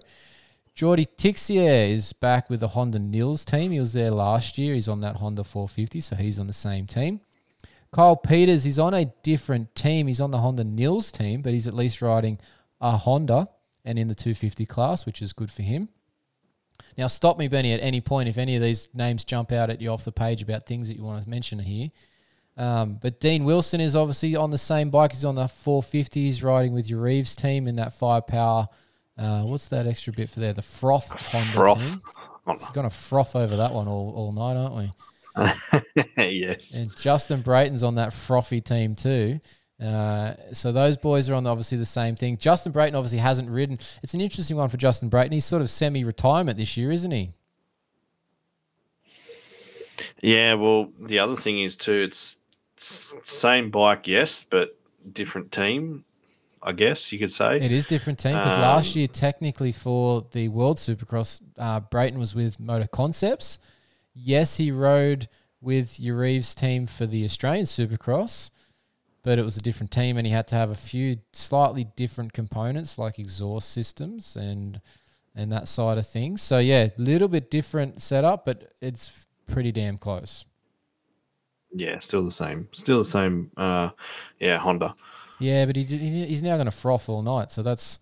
Jordi 0.75 1.07
Tixier 1.19 1.91
is 1.91 2.15
back 2.15 2.49
with 2.49 2.61
the 2.61 2.69
Honda 2.69 2.99
Nils 2.99 3.45
team. 3.45 3.73
He 3.73 3.81
was 3.81 3.93
there 3.93 4.11
last 4.11 4.57
year. 4.57 4.75
He's 4.75 4.89
on 4.89 5.03
that 5.03 5.17
Honda 5.17 5.45
450, 5.45 6.01
so 6.01 6.17
he's 6.17 6.39
on 6.39 6.47
the 6.47 6.55
same 6.55 6.87
team. 6.87 7.21
Kyle 7.93 8.17
Peters 8.17 8.65
is 8.65 8.79
on 8.79 8.95
a 8.95 9.13
different 9.23 9.75
team. 9.75 10.07
He's 10.07 10.21
on 10.21 10.31
the 10.31 10.39
Honda 10.39 10.65
Nils 10.65 11.13
team, 11.13 11.43
but 11.43 11.53
he's 11.53 11.67
at 11.67 11.75
least 11.75 12.01
riding 12.01 12.39
a 12.81 12.97
Honda 12.97 13.49
and 13.85 13.99
in 13.99 14.09
the 14.09 14.15
250 14.15 14.65
class, 14.65 15.05
which 15.05 15.21
is 15.21 15.35
good 15.35 15.53
for 15.53 15.63
him. 15.63 15.91
Now, 16.97 17.07
stop 17.07 17.39
me, 17.39 17.49
Benny, 17.49 17.73
at 17.73 17.81
any 17.81 18.01
point 18.01 18.29
if 18.29 18.39
any 18.39 18.57
of 18.57 18.63
these 18.63 18.89
names 18.95 19.25
jump 19.25 19.53
out 19.53 19.71
at 19.71 19.81
you 19.81 19.91
off 19.91 20.05
the 20.05 20.13
page 20.13 20.43
about 20.43 20.67
things 20.67 20.89
that 20.89 20.97
you 20.97 21.03
want 21.03 21.23
to 21.23 21.29
mention 21.29 21.59
here. 21.59 21.91
Um, 22.57 22.99
but 23.01 23.19
Dean 23.21 23.45
Wilson 23.45 23.81
is 23.81 23.97
obviously 23.97 24.37
on 24.37 24.51
the 24.51 24.59
same 24.59 24.91
bike. 24.91 25.13
He's 25.13 25.25
on 25.25 25.35
the 25.35 25.49
450. 25.49 26.23
He's 26.23 26.43
riding 26.43 26.75
with 26.75 26.89
Yarrive's 26.89 27.35
team 27.35 27.67
in 27.67 27.77
that 27.77 27.95
firepower. 27.95 28.69
Uh, 29.17 29.43
what's 29.43 29.69
that 29.69 29.87
extra 29.87 30.13
bit 30.13 30.29
for 30.31 30.41
there? 30.41 30.53
The 30.53 30.63
froth 30.63 31.09
Honda 31.09 31.47
Froth. 31.47 32.01
We're 32.47 32.73
going 32.73 32.89
to 32.89 32.95
froth 32.95 33.37
over 33.37 33.57
that 33.57 33.73
one 33.73 33.89
all, 33.89 34.13
all 34.17 34.33
night, 34.33 34.57
aren't 34.57 34.75
we? 34.75 34.91
yes. 36.17 36.77
And 36.77 36.95
Justin 36.97 37.43
Brayton's 37.43 37.83
on 37.83 37.95
that 37.97 38.13
frothy 38.13 38.61
team 38.61 38.95
too. 38.95 39.41
Uh, 39.83 40.35
so 40.53 40.71
those 40.71 40.97
boys 40.97 41.29
are 41.29 41.35
on 41.35 41.47
obviously 41.47 41.77
the 41.79 41.85
same 41.85 42.15
thing. 42.15 42.37
Justin 42.37 42.73
Brayton 42.73 42.95
obviously 42.95 43.19
hasn't 43.19 43.51
ridden. 43.51 43.79
It's 44.03 44.15
an 44.15 44.21
interesting 44.21 44.57
one 44.57 44.69
for 44.69 44.77
Justin 44.77 45.09
Brayton. 45.09 45.33
He's 45.33 45.45
sort 45.45 45.63
of 45.63 45.71
semi-retirement 45.71 46.57
this 46.57 46.77
year, 46.77 46.93
isn't 46.93 47.11
he? 47.11 47.33
Yeah, 50.21 50.55
well, 50.55 50.89
the 51.01 51.19
other 51.19 51.37
thing 51.37 51.61
is 51.61 51.77
too, 51.77 51.93
it's 51.93 52.37
same 52.77 53.71
bike, 53.71 54.07
yes, 54.07 54.45
but 54.45 54.77
different 55.13 55.53
team, 55.53 56.05
I 56.63 56.73
guess 56.73 57.13
you 57.13 57.19
could 57.19 57.33
say. 57.33 57.57
It 57.61 57.73
is 57.73 57.87
different 57.87 58.19
team 58.19 58.33
because 58.33 58.55
Um, 58.55 58.61
last 58.61 58.97
year, 58.97 59.07
technically 59.07 59.73
for 59.73 60.27
the 60.33 60.49
World 60.49 60.77
Supercross, 60.79 61.41
uh, 61.59 61.81
Brayton 61.81 62.19
was 62.19 62.35
with 62.35 62.59
Moto 62.61 62.87
Concepts. 62.87 63.59
Yes, 64.15 64.57
he 64.57 64.71
rode 64.71 65.29
with 65.61 65.99
Yarrive's 66.01 66.55
team 66.55 66.87
for 66.87 67.07
the 67.07 67.25
Australian 67.25 67.67
Supercross, 67.67 68.51
but 69.23 69.39
it 69.39 69.43
was 69.45 69.57
a 69.57 69.63
different 69.63 69.91
team, 69.91 70.17
and 70.17 70.27
he 70.27 70.33
had 70.33 70.49
to 70.49 70.55
have 70.57 70.71
a 70.71 70.75
few 70.75 71.17
slightly 71.33 71.85
different 71.97 72.33
components 72.33 72.99
like 72.99 73.19
exhaust 73.19 73.71
systems 73.71 74.37
and 74.37 74.81
and 75.35 75.51
that 75.51 75.67
side 75.69 75.97
of 75.99 76.07
things. 76.07 76.43
So 76.43 76.59
yeah, 76.59 76.89
little 76.99 77.29
bit 77.29 77.51
different 77.51 78.03
setup, 78.03 78.45
but 78.45 78.73
it's 78.81 79.27
pretty 79.47 79.73
damn 79.73 79.97
close. 79.99 80.45
Yeah, 81.75 81.99
still 82.01 82.25
the 82.25 82.31
same. 82.33 82.69
Still 82.73 82.99
the 82.99 83.05
same. 83.07 83.51
Uh, 83.57 83.91
yeah, 84.39 84.59
Honda. 84.59 84.95
Yeah, 85.39 85.65
but 85.65 85.75
he, 85.77 85.85
did- 85.85 86.01
he 86.01 86.27
he's 86.27 86.43
now 86.43 86.57
going 86.57 86.67
to 86.67 86.71
froth 86.71 87.09
all 87.09 87.23
night, 87.23 87.51
so 87.51 87.63
that's 87.63 87.99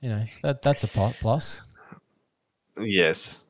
you 0.00 0.08
know 0.08 0.24
that 0.42 0.62
that's 0.62 0.82
a 0.84 0.88
pl- 0.88 1.14
plus. 1.20 1.60
Yes. 2.78 3.40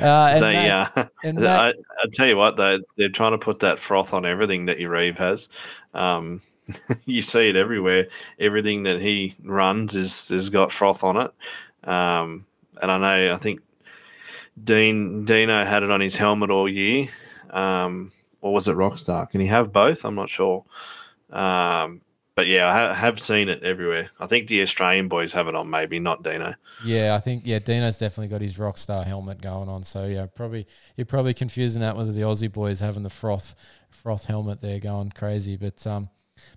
Uh, 0.00 0.30
and 0.34 0.42
they, 0.44 0.52
Matt- 0.52 0.96
uh, 0.96 1.04
and 1.24 1.38
I, 1.46 1.68
Matt- 1.68 1.76
I 2.02 2.06
tell 2.12 2.26
you 2.26 2.36
what, 2.36 2.56
they 2.56 2.80
they're 2.96 3.08
trying 3.08 3.32
to 3.32 3.38
put 3.38 3.60
that 3.60 3.78
froth 3.78 4.12
on 4.14 4.24
everything 4.26 4.66
that 4.66 4.78
Yarrive 4.78 5.18
has. 5.18 5.48
Um, 5.94 6.42
you 7.06 7.22
see 7.22 7.48
it 7.48 7.56
everywhere. 7.56 8.08
Everything 8.38 8.82
that 8.84 9.00
he 9.00 9.34
runs 9.44 9.94
is 9.94 10.28
has 10.28 10.50
got 10.50 10.72
froth 10.72 11.04
on 11.04 11.16
it. 11.16 11.88
Um, 11.88 12.44
and 12.82 12.90
I 12.90 12.98
know, 12.98 13.34
I 13.34 13.36
think 13.38 13.60
Dean 14.62 15.24
Dino 15.24 15.64
had 15.64 15.82
it 15.82 15.90
on 15.90 16.00
his 16.00 16.16
helmet 16.16 16.50
all 16.50 16.68
year. 16.68 17.08
Um, 17.50 18.12
or 18.40 18.52
was 18.52 18.68
it 18.68 18.76
Rockstar? 18.76 19.28
Can 19.30 19.40
he 19.40 19.46
have 19.46 19.72
both? 19.72 20.04
I'm 20.04 20.14
not 20.14 20.28
sure. 20.28 20.64
Um, 21.30 22.00
but 22.36 22.46
yeah, 22.46 22.68
I 22.68 22.72
ha- 22.72 22.94
have 22.94 23.18
seen 23.18 23.48
it 23.48 23.62
everywhere. 23.62 24.10
I 24.20 24.26
think 24.26 24.46
the 24.46 24.60
Australian 24.60 25.08
boys 25.08 25.32
have 25.32 25.48
it 25.48 25.54
on, 25.54 25.70
maybe 25.70 25.98
not 25.98 26.22
Dino. 26.22 26.54
Yeah, 26.84 27.14
I 27.14 27.18
think 27.18 27.42
yeah, 27.46 27.58
Dino's 27.58 27.96
definitely 27.96 28.28
got 28.28 28.42
his 28.42 28.58
rockstar 28.58 29.06
helmet 29.06 29.40
going 29.40 29.70
on. 29.70 29.82
So 29.82 30.06
yeah, 30.06 30.26
probably 30.26 30.66
you're 30.96 31.06
probably 31.06 31.32
confusing 31.32 31.80
that 31.80 31.96
with 31.96 32.14
the 32.14 32.20
Aussie 32.20 32.52
boys 32.52 32.78
having 32.80 33.02
the 33.02 33.10
froth 33.10 33.56
froth 33.88 34.26
helmet 34.26 34.60
there 34.60 34.78
going 34.78 35.10
crazy. 35.10 35.56
But 35.56 35.84
um, 35.86 36.10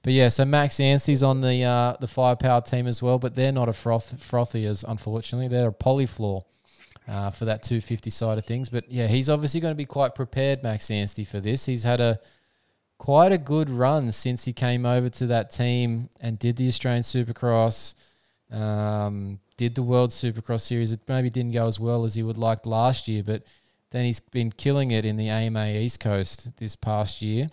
but 0.03 0.11
yeah, 0.11 0.27
so 0.27 0.43
Max 0.43 0.81
Anstey's 0.81 1.23
on 1.23 1.39
the 1.39 1.63
uh, 1.63 1.95
the 2.01 2.07
firepower 2.07 2.61
team 2.61 2.85
as 2.85 3.01
well, 3.01 3.17
but 3.17 3.33
they're 3.33 3.53
not 3.53 3.69
a 3.69 3.73
froth 3.73 4.21
frothy 4.21 4.65
as 4.65 4.83
unfortunately 4.85 5.47
they're 5.47 5.69
a 5.69 5.73
polyfloor. 5.73 6.43
Uh, 7.07 7.31
for 7.31 7.45
that 7.45 7.63
250 7.63 8.11
side 8.11 8.37
of 8.37 8.45
things, 8.45 8.69
but 8.69 8.83
yeah, 8.91 9.07
he's 9.07 9.31
obviously 9.31 9.59
going 9.59 9.71
to 9.71 9.75
be 9.75 9.85
quite 9.85 10.13
prepared, 10.13 10.61
Max 10.61 10.91
Anstey, 10.91 11.23
for 11.23 11.39
this. 11.39 11.65
He's 11.65 11.83
had 11.83 11.99
a 11.99 12.19
quite 12.99 13.31
a 13.31 13.37
good 13.37 13.69
run 13.69 14.11
since 14.11 14.45
he 14.45 14.53
came 14.53 14.85
over 14.85 15.09
to 15.09 15.25
that 15.25 15.49
team 15.49 16.09
and 16.19 16.37
did 16.37 16.57
the 16.57 16.67
Australian 16.67 17.01
Supercross, 17.01 17.95
um, 18.51 19.39
did 19.57 19.73
the 19.73 19.81
World 19.81 20.11
Supercross 20.11 20.61
Series. 20.61 20.91
It 20.91 20.99
maybe 21.07 21.31
didn't 21.31 21.53
go 21.53 21.65
as 21.65 21.79
well 21.79 22.05
as 22.05 22.13
he 22.13 22.21
would 22.21 22.37
like 22.37 22.67
last 22.67 23.07
year, 23.07 23.23
but 23.23 23.43
then 23.89 24.05
he's 24.05 24.19
been 24.19 24.51
killing 24.51 24.91
it 24.91 25.05
in 25.05 25.17
the 25.17 25.29
AMA 25.29 25.69
East 25.69 25.99
Coast 25.99 26.55
this 26.57 26.75
past 26.75 27.21
year. 27.21 27.47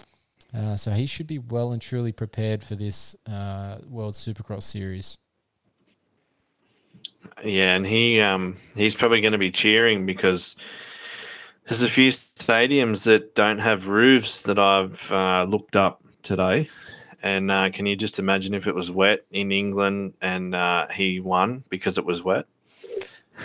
Uh, 0.54 0.76
so 0.76 0.90
he 0.90 1.06
should 1.06 1.26
be 1.26 1.38
well 1.38 1.72
and 1.72 1.80
truly 1.80 2.12
prepared 2.12 2.62
for 2.62 2.74
this 2.74 3.16
uh, 3.30 3.78
World 3.88 4.14
Supercross 4.14 4.64
Series. 4.64 5.16
Yeah, 7.44 7.74
and 7.74 7.86
he 7.86 8.20
um, 8.20 8.56
he's 8.76 8.94
probably 8.94 9.20
going 9.20 9.32
to 9.32 9.38
be 9.38 9.50
cheering 9.50 10.06
because 10.06 10.56
there's 11.66 11.82
a 11.82 11.88
few 11.88 12.10
stadiums 12.10 13.04
that 13.06 13.34
don't 13.34 13.58
have 13.58 13.88
roofs 13.88 14.42
that 14.42 14.58
I've 14.58 15.10
uh, 15.10 15.44
looked 15.44 15.76
up 15.76 16.02
today. 16.22 16.68
And 17.22 17.50
uh, 17.50 17.70
can 17.70 17.86
you 17.86 17.96
just 17.96 18.18
imagine 18.18 18.54
if 18.54 18.66
it 18.66 18.74
was 18.74 18.90
wet 18.90 19.24
in 19.32 19.50
England 19.50 20.14
and 20.22 20.54
uh, 20.54 20.86
he 20.88 21.18
won 21.18 21.64
because 21.68 21.98
it 21.98 22.04
was 22.04 22.22
wet? 22.22 22.46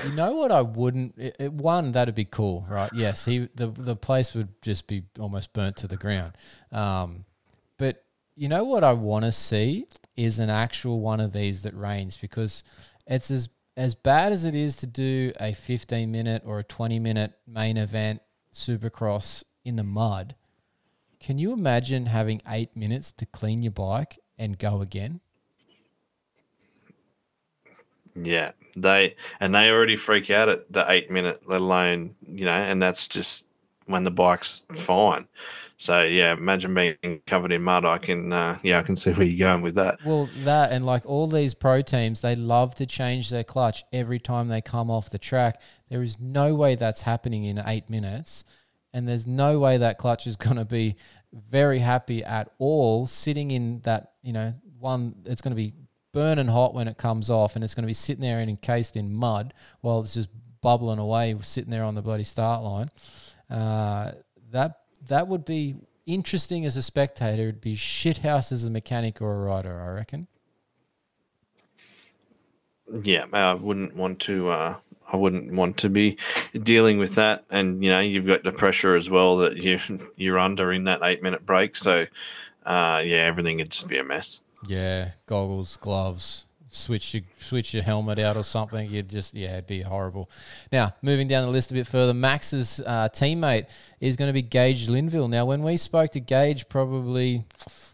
You 0.05 0.11
know 0.15 0.33
what? 0.33 0.51
I 0.51 0.61
wouldn't. 0.61 1.17
It, 1.17 1.35
it, 1.39 1.53
one, 1.53 1.91
that'd 1.91 2.15
be 2.15 2.25
cool, 2.25 2.65
right? 2.69 2.89
Yes, 2.93 3.25
he 3.25 3.49
the 3.55 3.67
the 3.67 3.95
place 3.95 4.33
would 4.33 4.49
just 4.61 4.87
be 4.87 5.03
almost 5.19 5.51
burnt 5.51 5.75
to 5.77 5.87
the 5.87 5.97
ground. 5.97 6.33
Um, 6.71 7.25
but 7.77 8.05
you 8.35 8.47
know 8.47 8.63
what 8.63 8.85
I 8.85 8.93
want 8.93 9.25
to 9.25 9.33
see 9.33 9.87
is 10.15 10.39
an 10.39 10.49
actual 10.49 11.01
one 11.01 11.19
of 11.19 11.33
these 11.33 11.63
that 11.63 11.75
rains 11.75 12.15
because 12.15 12.63
it's 13.05 13.29
as 13.31 13.49
as 13.77 13.95
bad 13.95 14.31
as 14.31 14.45
it 14.45 14.55
is 14.55 14.75
to 14.77 14.87
do 14.87 15.31
a 15.39 15.53
15 15.53 16.11
minute 16.11 16.43
or 16.45 16.59
a 16.59 16.63
20 16.63 16.99
minute 16.99 17.33
main 17.47 17.77
event 17.77 18.21
supercross 18.53 19.43
in 19.63 19.75
the 19.75 19.83
mud. 19.83 20.35
Can 21.19 21.37
you 21.37 21.53
imagine 21.53 22.07
having 22.07 22.41
eight 22.47 22.75
minutes 22.75 23.11
to 23.13 23.25
clean 23.25 23.61
your 23.61 23.71
bike 23.71 24.19
and 24.37 24.57
go 24.57 24.81
again? 24.81 25.21
Yeah, 28.15 28.51
they 28.75 29.15
and 29.39 29.55
they 29.55 29.69
already 29.69 29.95
freak 29.95 30.29
out 30.29 30.49
at 30.49 30.71
the 30.71 30.89
eight 30.91 31.09
minute, 31.09 31.43
let 31.45 31.61
alone 31.61 32.15
you 32.27 32.45
know, 32.45 32.51
and 32.51 32.81
that's 32.81 33.07
just 33.07 33.47
when 33.85 34.03
the 34.03 34.11
bike's 34.11 34.65
fine. 34.73 35.27
So 35.81 36.03
yeah, 36.03 36.33
imagine 36.33 36.75
being 36.75 37.21
covered 37.25 37.51
in 37.51 37.63
mud. 37.63 37.85
I 37.85 37.97
can 37.97 38.31
uh, 38.31 38.59
yeah, 38.61 38.77
I 38.77 38.83
can 38.83 38.95
see 38.95 39.13
where 39.13 39.25
you're 39.25 39.47
going 39.47 39.63
with 39.63 39.73
that. 39.75 39.97
Well, 40.05 40.29
that 40.43 40.71
and 40.71 40.85
like 40.85 41.07
all 41.07 41.25
these 41.25 41.55
pro 41.55 41.81
teams, 41.81 42.21
they 42.21 42.35
love 42.35 42.75
to 42.75 42.85
change 42.85 43.31
their 43.31 43.43
clutch 43.43 43.83
every 43.91 44.19
time 44.19 44.47
they 44.47 44.61
come 44.61 44.91
off 44.91 45.09
the 45.09 45.17
track. 45.17 45.59
There 45.89 46.03
is 46.03 46.19
no 46.19 46.53
way 46.53 46.75
that's 46.75 47.01
happening 47.01 47.45
in 47.45 47.57
eight 47.65 47.89
minutes, 47.89 48.43
and 48.93 49.07
there's 49.07 49.25
no 49.25 49.57
way 49.57 49.77
that 49.77 49.97
clutch 49.97 50.27
is 50.27 50.35
going 50.35 50.57
to 50.57 50.65
be 50.65 50.97
very 51.33 51.79
happy 51.79 52.23
at 52.23 52.51
all 52.59 53.07
sitting 53.07 53.49
in 53.49 53.79
that 53.79 54.11
you 54.21 54.33
know 54.33 54.53
one. 54.77 55.15
It's 55.25 55.41
going 55.41 55.55
to 55.55 55.55
be 55.55 55.73
burning 56.13 56.47
hot 56.47 56.75
when 56.75 56.87
it 56.87 56.99
comes 56.99 57.27
off, 57.31 57.55
and 57.55 57.63
it's 57.63 57.73
going 57.73 57.85
to 57.85 57.87
be 57.87 57.93
sitting 57.93 58.21
there 58.21 58.37
and 58.37 58.51
encased 58.51 58.95
in 58.95 59.11
mud 59.11 59.51
while 59.79 60.01
it's 60.01 60.13
just 60.13 60.29
bubbling 60.61 60.99
away, 60.99 61.35
sitting 61.41 61.71
there 61.71 61.85
on 61.85 61.95
the 61.95 62.03
bloody 62.03 62.23
start 62.23 62.61
line. 62.61 62.89
Uh, 63.49 64.11
that 64.51 64.80
that 65.07 65.27
would 65.27 65.45
be 65.45 65.75
interesting 66.05 66.65
as 66.65 66.77
a 66.77 66.81
spectator. 66.81 67.43
It'd 67.43 67.61
be 67.61 67.75
shithouse 67.75 68.51
as 68.51 68.65
a 68.65 68.69
mechanic 68.69 69.21
or 69.21 69.33
a 69.33 69.45
rider, 69.45 69.81
I 69.81 69.89
reckon. 69.89 70.27
Yeah, 73.03 73.25
I 73.31 73.53
wouldn't 73.53 73.95
want 73.95 74.19
to. 74.21 74.49
Uh, 74.49 74.75
I 75.11 75.17
wouldn't 75.17 75.51
want 75.53 75.77
to 75.77 75.89
be 75.89 76.17
dealing 76.63 76.97
with 76.97 77.15
that, 77.15 77.45
and 77.49 77.83
you 77.83 77.89
know, 77.89 77.99
you've 77.99 78.27
got 78.27 78.43
the 78.43 78.51
pressure 78.51 78.95
as 78.95 79.09
well 79.09 79.37
that 79.37 79.57
you 79.57 79.79
you're 80.15 80.39
under 80.39 80.71
in 80.71 80.85
that 80.85 81.01
eight 81.03 81.21
minute 81.21 81.45
break. 81.45 81.75
So, 81.75 82.05
uh, 82.65 83.01
yeah, 83.03 83.17
everything 83.17 83.57
would 83.57 83.71
just 83.71 83.87
be 83.87 83.97
a 83.97 84.03
mess. 84.03 84.41
Yeah, 84.67 85.11
goggles, 85.25 85.77
gloves, 85.77 86.45
switch 86.71 87.13
your 87.13 87.23
switch 87.37 87.73
your 87.73 87.83
helmet 87.83 88.17
out 88.17 88.37
or 88.37 88.43
something. 88.43 88.89
You'd 88.89 89.09
just 89.09 89.33
yeah, 89.33 89.53
it'd 89.53 89.67
be 89.67 89.81
horrible. 89.81 90.29
Now 90.71 90.93
moving 91.01 91.27
down 91.27 91.45
the 91.45 91.51
list 91.51 91.69
a 91.69 91.73
bit 91.73 91.85
further, 91.85 92.13
Max's 92.13 92.81
uh, 92.85 93.09
teammate 93.09 93.67
is 93.99 94.15
going 94.15 94.29
to 94.29 94.33
be 94.33 94.41
Gage 94.41 94.89
Linville. 94.89 95.27
Now 95.27 95.45
when 95.45 95.61
we 95.61 95.77
spoke 95.77 96.11
to 96.11 96.19
Gage 96.19 96.67
probably 96.69 97.45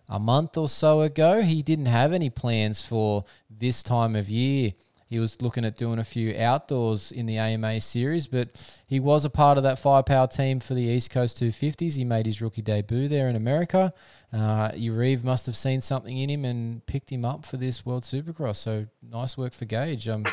a 0.07 0.19
month 0.19 0.57
or 0.57 0.69
so 0.69 1.01
ago, 1.01 1.41
he 1.41 1.61
didn't 1.61 1.87
have 1.87 2.13
any 2.13 2.29
plans 2.29 2.85
for 2.85 3.25
this 3.49 3.83
time 3.83 4.15
of 4.15 4.29
year. 4.29 4.73
He 5.09 5.19
was 5.19 5.41
looking 5.41 5.63
at 5.63 5.77
doing 5.77 5.99
a 5.99 6.03
few 6.03 6.35
outdoors 6.37 7.13
in 7.13 7.25
the 7.27 7.37
AMA 7.37 7.79
series, 7.79 8.27
but 8.27 8.49
he 8.87 8.99
was 8.99 9.23
a 9.23 9.29
part 9.29 9.57
of 9.57 9.63
that 9.63 9.79
firepower 9.79 10.27
team 10.27 10.59
for 10.59 10.73
the 10.73 10.81
East 10.81 11.11
Coast 11.11 11.41
250s. 11.41 11.95
He 11.95 12.03
made 12.03 12.25
his 12.25 12.41
rookie 12.41 12.61
debut 12.61 13.07
there 13.07 13.29
in 13.29 13.37
America. 13.37 13.93
Uh, 14.33 14.71
Yarrive 14.71 15.23
must 15.23 15.45
have 15.45 15.55
seen 15.55 15.79
something 15.79 16.17
in 16.17 16.29
him 16.29 16.43
and 16.43 16.85
picked 16.85 17.11
him 17.11 17.23
up 17.23 17.45
for 17.45 17.57
this 17.57 17.85
World 17.85 18.03
Supercross. 18.03 18.57
So 18.57 18.87
nice 19.01 19.37
work 19.37 19.53
for 19.53 19.65
Gage. 19.65 20.07
Um, 20.09 20.25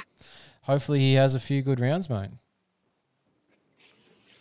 hopefully 0.63 0.99
he 0.99 1.15
has 1.15 1.35
a 1.35 1.41
few 1.41 1.63
good 1.63 1.79
rounds, 1.79 2.11
mate. 2.11 2.31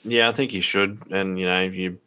Yeah, 0.03 0.29
I 0.29 0.31
think 0.31 0.51
he 0.51 0.61
should. 0.61 1.01
And 1.11 1.39
you 1.39 1.45
know, 1.45 1.61
if 1.61 1.75
you 1.75 1.99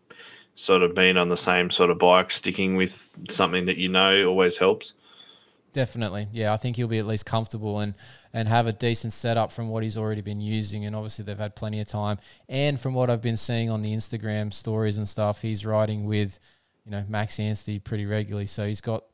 sort 0.57 0.83
of 0.83 0.95
been 0.95 1.17
on 1.17 1.29
the 1.29 1.37
same 1.37 1.71
sort 1.71 1.91
of 1.91 1.99
bike, 1.99 2.33
sticking 2.33 2.77
with 2.77 3.11
something 3.29 3.67
that 3.67 3.77
you 3.77 3.89
know 3.89 4.27
always 4.27 4.57
helps. 4.57 4.93
Definitely, 5.73 6.29
yeah. 6.33 6.55
I 6.55 6.57
think 6.57 6.77
he'll 6.77 6.89
be 6.89 6.99
at 6.99 7.07
least 7.07 7.27
comfortable 7.27 7.81
and 7.81 7.95
and 8.33 8.49
have 8.49 8.67
a 8.67 8.73
decent 8.73 9.13
setup 9.13 9.53
from 9.53 9.69
what 9.69 9.83
he's 9.83 9.99
already 9.99 10.23
been 10.23 10.41
using. 10.41 10.85
And 10.85 10.97
obviously, 10.97 11.25
they've 11.25 11.39
had 11.39 11.55
plenty 11.55 11.81
of 11.81 11.87
time. 11.87 12.19
And 12.49 12.81
from 12.81 12.95
what 12.95 13.11
I've 13.11 13.23
been 13.23 13.37
seeing 13.37 13.71
on 13.71 13.83
the 13.83 13.95
Instagram 13.95 14.53
stories 14.53 14.97
and 14.97 15.09
stuff, 15.09 15.43
he's 15.43 15.67
riding 15.67 16.07
with, 16.07 16.39
you 16.87 16.93
know, 16.93 17.05
Max 17.09 17.39
Anstey 17.39 17.81
pretty 17.81 18.07
regularly. 18.07 18.47
So 18.47 18.67
he's 18.67 18.81
got 18.81 19.05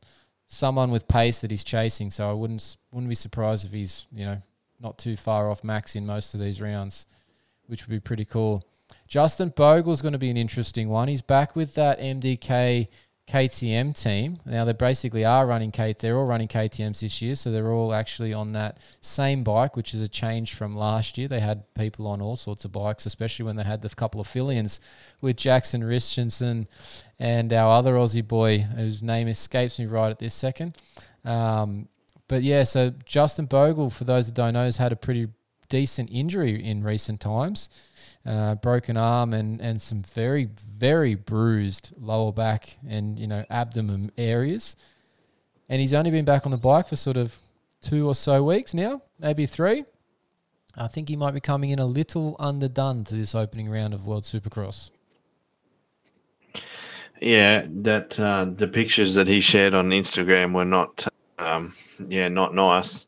someone 0.47 0.91
with 0.91 1.09
pace 1.09 1.41
that 1.41 1.51
he's 1.51 1.65
chasing. 1.65 2.11
So 2.11 2.29
I 2.29 2.35
wouldn't 2.35 2.77
wouldn't 2.93 3.09
be 3.09 3.15
surprised 3.15 3.65
if 3.65 3.73
he's 3.73 4.07
you 4.13 4.27
know 4.27 4.41
not 4.79 4.99
too 4.99 5.17
far 5.17 5.51
off 5.51 5.65
Max 5.65 5.97
in 5.97 6.07
most 6.07 6.35
of 6.35 6.41
these 6.41 6.61
rounds, 6.61 7.07
which 7.67 7.87
would 7.87 7.93
be 7.93 8.01
pretty 8.01 8.27
cool. 8.27 8.63
Justin 9.09 9.49
Bogle's 9.49 10.03
going 10.03 10.13
to 10.13 10.19
be 10.19 10.31
an 10.31 10.37
interesting 10.37 10.89
one. 10.89 11.09
He's 11.09 11.23
back 11.23 11.57
with 11.57 11.75
that 11.77 11.99
MDK 11.99 12.89
KTM 13.33 13.99
team. 13.99 14.37
Now 14.45 14.67
they 14.67 14.75
basically 14.75 15.25
are 15.25 15.47
running 15.47 15.71
K. 15.71 15.95
They're 15.99 16.19
all 16.19 16.27
running 16.27 16.49
KTM's 16.49 17.01
this 17.01 17.23
year, 17.23 17.35
so 17.35 17.51
they're 17.51 17.73
all 17.73 17.95
actually 17.95 18.35
on 18.35 18.53
that 18.53 18.77
same 19.01 19.43
bike, 19.43 19.75
which 19.75 19.95
is 19.95 20.03
a 20.03 20.09
change 20.09 20.53
from 20.53 20.77
last 20.77 21.17
year. 21.17 21.29
They 21.29 21.41
had 21.41 21.65
people 21.73 22.07
on 22.07 22.21
all 22.21 22.37
sorts 22.37 22.67
of 22.67 22.73
bikes, 22.73 23.07
especially 23.07 23.47
when 23.47 23.57
they 23.57 23.63
had 23.63 23.81
the 23.81 23.89
couple 23.89 24.21
of 24.21 24.27
fill-ins 24.27 24.81
with 25.23 25.37
Jackson 25.37 25.83
Richardson 25.83 26.69
and 27.19 27.55
our 27.55 27.73
other 27.73 27.95
Aussie 27.95 28.27
boy, 28.27 28.59
whose 28.59 29.03
name 29.03 29.29
escapes 29.29 29.79
me 29.79 29.87
right 29.87 30.11
at 30.11 30.19
this 30.19 30.35
second. 30.35 30.77
Um, 31.25 31.89
but 32.29 32.43
yeah, 32.43 32.65
so 32.65 32.93
Justin 33.07 33.47
Bogle, 33.47 33.89
for 33.89 34.05
those 34.05 34.27
that 34.27 34.35
don't 34.35 34.53
know, 34.53 34.65
has 34.65 34.77
had 34.77 34.93
a 34.93 34.97
pretty 34.97 35.29
decent 35.71 36.11
injury 36.13 36.63
in 36.63 36.83
recent 36.83 37.19
times 37.19 37.71
uh, 38.25 38.55
broken 38.57 38.97
arm 38.97 39.33
and, 39.33 39.61
and 39.61 39.81
some 39.81 40.03
very, 40.03 40.45
very 40.45 41.15
bruised 41.15 41.93
lower 41.99 42.33
back 42.33 42.79
and, 42.89 43.19
you 43.19 43.27
know, 43.27 43.45
abdomen 43.51 44.13
areas. 44.17 44.77
And 45.69 45.81
he's 45.81 45.95
only 45.95 46.11
been 46.11 46.25
back 46.25 46.45
on 46.45 46.53
the 46.53 46.59
bike 46.59 46.89
for 46.89 46.97
sort 46.97 47.17
of 47.17 47.37
two 47.81 48.07
or 48.07 48.15
so 48.15 48.43
weeks 48.45 48.75
now, 48.75 49.03
maybe 49.19 49.47
three. 49.47 49.85
I 50.77 50.89
think 50.89 51.09
he 51.09 51.17
might 51.17 51.35
be 51.35 51.41
coming 51.41 51.71
in 51.71 51.79
a 51.79 51.87
little 51.87 52.37
underdone 52.39 53.05
to 53.05 53.15
this 53.15 53.35
opening 53.35 53.69
round 53.69 53.93
of 53.93 54.07
World 54.07 54.23
Supercross. 54.23 54.91
Yeah, 57.21 57.67
that 57.69 58.19
uh, 58.19 58.47
the 58.47 58.67
pictures 58.67 59.15
that 59.15 59.27
he 59.27 59.41
shared 59.41 59.75
on 59.75 59.91
Instagram 59.91 60.55
were 60.55 60.65
not, 60.65 61.07
um, 61.39 61.75
yeah, 62.09 62.29
not 62.29 62.55
nice. 62.55 63.07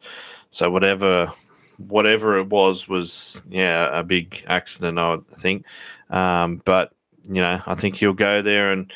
So 0.50 0.70
whatever 0.70 1.33
whatever 1.78 2.38
it 2.38 2.48
was 2.48 2.88
was 2.88 3.42
yeah 3.48 3.98
a 3.98 4.02
big 4.02 4.44
accident 4.46 4.98
I 4.98 5.18
think. 5.28 5.64
Um, 6.10 6.62
but 6.64 6.92
you 7.28 7.40
know 7.40 7.60
I 7.66 7.74
think 7.74 7.96
he'll 7.96 8.12
go 8.12 8.42
there 8.42 8.72
and 8.72 8.92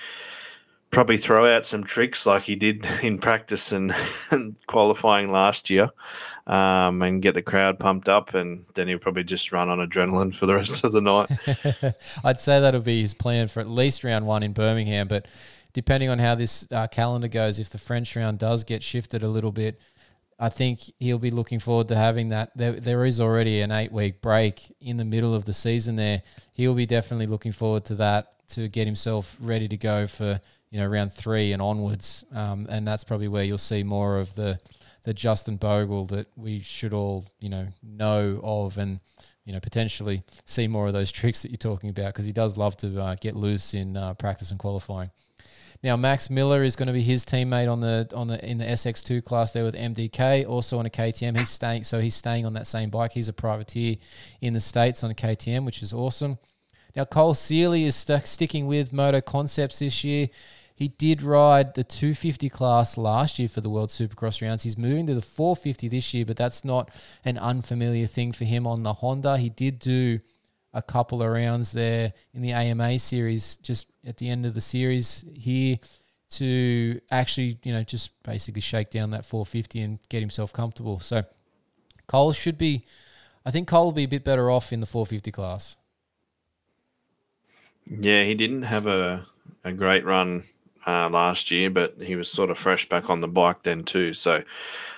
probably 0.91 1.19
throw 1.19 1.55
out 1.55 1.67
some 1.67 1.85
tricks 1.85 2.25
like 2.27 2.43
he 2.43 2.55
did 2.55 2.87
in 3.03 3.19
practice 3.19 3.73
and, 3.73 3.95
and 4.31 4.57
qualifying 4.67 5.31
last 5.31 5.71
year, 5.71 5.89
um, 6.47 7.03
and 7.03 7.23
get 7.23 7.35
the 7.35 7.43
crowd 7.43 7.79
pumped 7.79 8.09
up, 8.09 8.35
and 8.35 8.65
then 8.75 8.89
he'll 8.89 8.99
probably 8.99 9.25
just 9.25 9.53
run 9.53 9.69
on 9.69 9.79
adrenaline 9.79 10.35
for 10.35 10.47
the 10.47 10.55
rest 10.55 10.85
of 10.85 10.93
the 10.93 11.01
night. 11.01 11.31
I'd 12.25 12.41
say 12.41 12.61
that'll 12.61 12.81
be 12.81 13.03
his 13.03 13.15
plan 13.15 13.49
for 13.49 13.61
at 13.61 13.69
least 13.69 14.05
round 14.05 14.27
one 14.27 14.43
in 14.43 14.53
Birmingham, 14.53 15.09
but 15.09 15.27
depending 15.73 16.09
on 16.09 16.19
how 16.19 16.35
this 16.35 16.67
uh, 16.73 16.87
calendar 16.87 17.29
goes, 17.29 17.59
if 17.59 17.71
the 17.71 17.79
French 17.79 18.17
round 18.17 18.39
does 18.39 18.65
get 18.65 18.83
shifted 18.83 19.23
a 19.23 19.29
little 19.29 19.53
bit 19.53 19.81
I 20.39 20.49
think 20.49 20.93
he'll 21.01 21.19
be 21.19 21.31
looking 21.31 21.59
forward 21.59 21.89
to 21.89 21.97
having 21.97 22.29
that. 22.29 22.57
There, 22.57 22.73
there 22.73 23.05
is 23.05 23.21
already 23.21 23.61
an 23.61 23.73
eight 23.73 23.91
week 23.91 24.21
break 24.21 24.73
in 24.81 24.97
the 24.97 25.05
middle 25.05 25.35
of 25.35 25.45
the 25.45 25.53
season 25.53 25.97
there. 25.97 26.23
He'll 26.53 26.75
be 26.75 26.87
definitely 26.87 27.27
looking 27.27 27.53
forward 27.53 27.85
to 27.87 27.97
that 27.97 28.33
to 28.51 28.69
get 28.69 28.87
himself 28.87 29.37
ready 29.41 29.69
to 29.69 29.77
go 29.77 30.07
for 30.07 30.41
you 30.71 30.81
know 30.81 30.87
round 30.87 31.13
three 31.13 31.53
and 31.53 31.61
onwards. 31.61 32.25
Um, 32.33 32.67
and 32.69 32.87
that's 32.87 33.05
probably 33.05 33.29
where 33.29 33.45
you'll 33.45 33.59
see 33.59 33.83
more 33.83 34.19
of 34.19 34.35
the 34.35 34.59
the 35.03 35.15
Justin 35.15 35.57
Bogle 35.57 36.07
that 36.07 36.29
we 36.37 36.61
should 36.61 36.93
all 36.93 37.25
you 37.41 37.49
know 37.49 37.69
know 37.83 38.41
of 38.45 38.79
and 38.79 39.01
you 39.45 39.53
know 39.53 39.61
potentially 39.61 40.23
see 40.45 40.69
more 40.69 40.87
of 40.87 40.93
those 40.93 41.11
tricks 41.19 41.43
that 41.43 41.51
you're 41.51 41.59
talking 41.59 41.91
about 41.91 42.13
because 42.13 42.27
he 42.27 42.33
does 42.33 42.57
love 42.57 42.77
to 42.79 43.01
uh, 43.03 43.17
get 43.21 43.35
loose 43.35 43.75
in 43.75 43.97
uh, 43.97 44.15
practice 44.15 44.51
and 44.51 44.61
qualifying. 44.61 45.11
Now 45.83 45.97
Max 45.97 46.29
Miller 46.29 46.63
is 46.63 46.75
going 46.75 46.89
to 46.89 46.93
be 46.93 47.03
his 47.03 47.25
teammate 47.25 47.71
on 47.71 47.81
the 47.81 48.11
on 48.15 48.27
the 48.27 48.45
in 48.45 48.59
the 48.59 48.65
SX2 48.65 49.25
class 49.25 49.53
there 49.53 49.65
with 49.65 49.75
MDK, 49.75 50.49
also 50.49 50.79
on 50.79 50.87
a 50.87 50.91
KTM. 50.91 51.39
He's 51.39 51.49
staying 51.49 51.85
so 51.85 52.01
he's 52.01 52.17
staying 52.17 52.45
on 52.45 52.55
that 52.55 52.67
same 52.67 52.91
bike. 52.91 53.13
He's 53.13 53.29
a 53.29 53.33
privateer 53.33 53.97
in 54.41 54.55
the 54.55 54.61
states 54.61 55.05
on 55.05 55.11
a 55.11 55.15
KTM, 55.15 55.65
which 55.65 55.83
is 55.83 55.93
awesome. 55.93 56.39
Now 56.97 57.05
Cole 57.05 57.35
Seely 57.35 57.85
is 57.85 57.95
st- 57.95 58.27
sticking 58.27 58.67
with 58.67 58.93
Moto 58.93 59.21
Concepts 59.21 59.79
this 59.79 60.03
year. 60.03 60.29
He 60.75 60.89
did 60.89 61.23
ride 61.23 61.75
the 61.75 61.83
250 61.83 62.49
class 62.49 62.97
last 62.97 63.41
year 63.41 63.49
for 63.49 63.61
the 63.61 63.69
World 63.69 63.89
Supercross 63.89 64.41
rounds. 64.41 64.63
He's 64.63 64.79
moving 64.79 65.09
to 65.09 65.15
the 65.15 65.23
450 65.23 65.89
this 65.89 66.15
year, 66.15 66.25
but 66.25 66.37
that's 66.37 66.65
not 66.65 66.91
an 67.25 67.37
unfamiliar 67.37 68.07
thing 68.07 68.31
for 68.31 68.45
him 68.45 68.65
on 68.65 68.85
the 68.85 68.95
Honda. 68.95 69.39
He 69.39 69.49
did 69.49 69.81
do 69.81 70.21
a 70.79 70.83
couple 70.83 71.23
of 71.23 71.29
rounds 71.29 71.73
there 71.73 72.13
in 72.33 72.41
the 72.41 72.53
AMA 72.53 72.99
series 72.99 73.57
just 73.59 73.91
at 74.07 74.17
the 74.19 74.31
end 74.31 74.47
of 74.47 74.55
the 74.55 74.61
series 74.61 75.25
here 75.35 75.79
to 76.31 77.01
actually, 77.11 77.59
you 77.65 77.73
know, 77.73 77.83
just 77.83 78.23
basically 78.23 78.61
shake 78.61 78.91
down 78.91 79.11
that 79.11 79.25
450 79.25 79.81
and 79.81 79.99
get 80.09 80.21
himself 80.21 80.53
comfortable. 80.53 81.01
So 81.01 81.25
Cole 82.07 82.33
should 82.33 82.59
be, 82.59 82.83
I 83.45 83.51
think 83.51 83.67
Cole 83.67 83.87
will 83.87 83.93
be 83.93 84.05
a 84.05 84.09
bit 84.09 84.25
better 84.25 84.51
off 84.51 84.73
in 84.73 84.81
the 84.81 84.87
450 84.87 85.33
class. 85.33 85.77
Yeah, 87.87 88.23
he 88.25 88.35
didn't 88.35 88.63
have 88.63 88.87
a, 88.87 89.27
a 89.65 89.73
great 89.73 90.05
run 90.05 90.45
uh, 90.87 91.09
last 91.09 91.51
year, 91.51 91.71
but 91.71 91.97
he 92.01 92.17
was 92.17 92.31
sort 92.31 92.51
of 92.51 92.59
fresh 92.59 92.89
back 92.89 93.11
on 93.11 93.21
the 93.21 93.29
bike 93.29 93.63
then 93.63 93.83
too. 93.83 94.13
So 94.15 94.43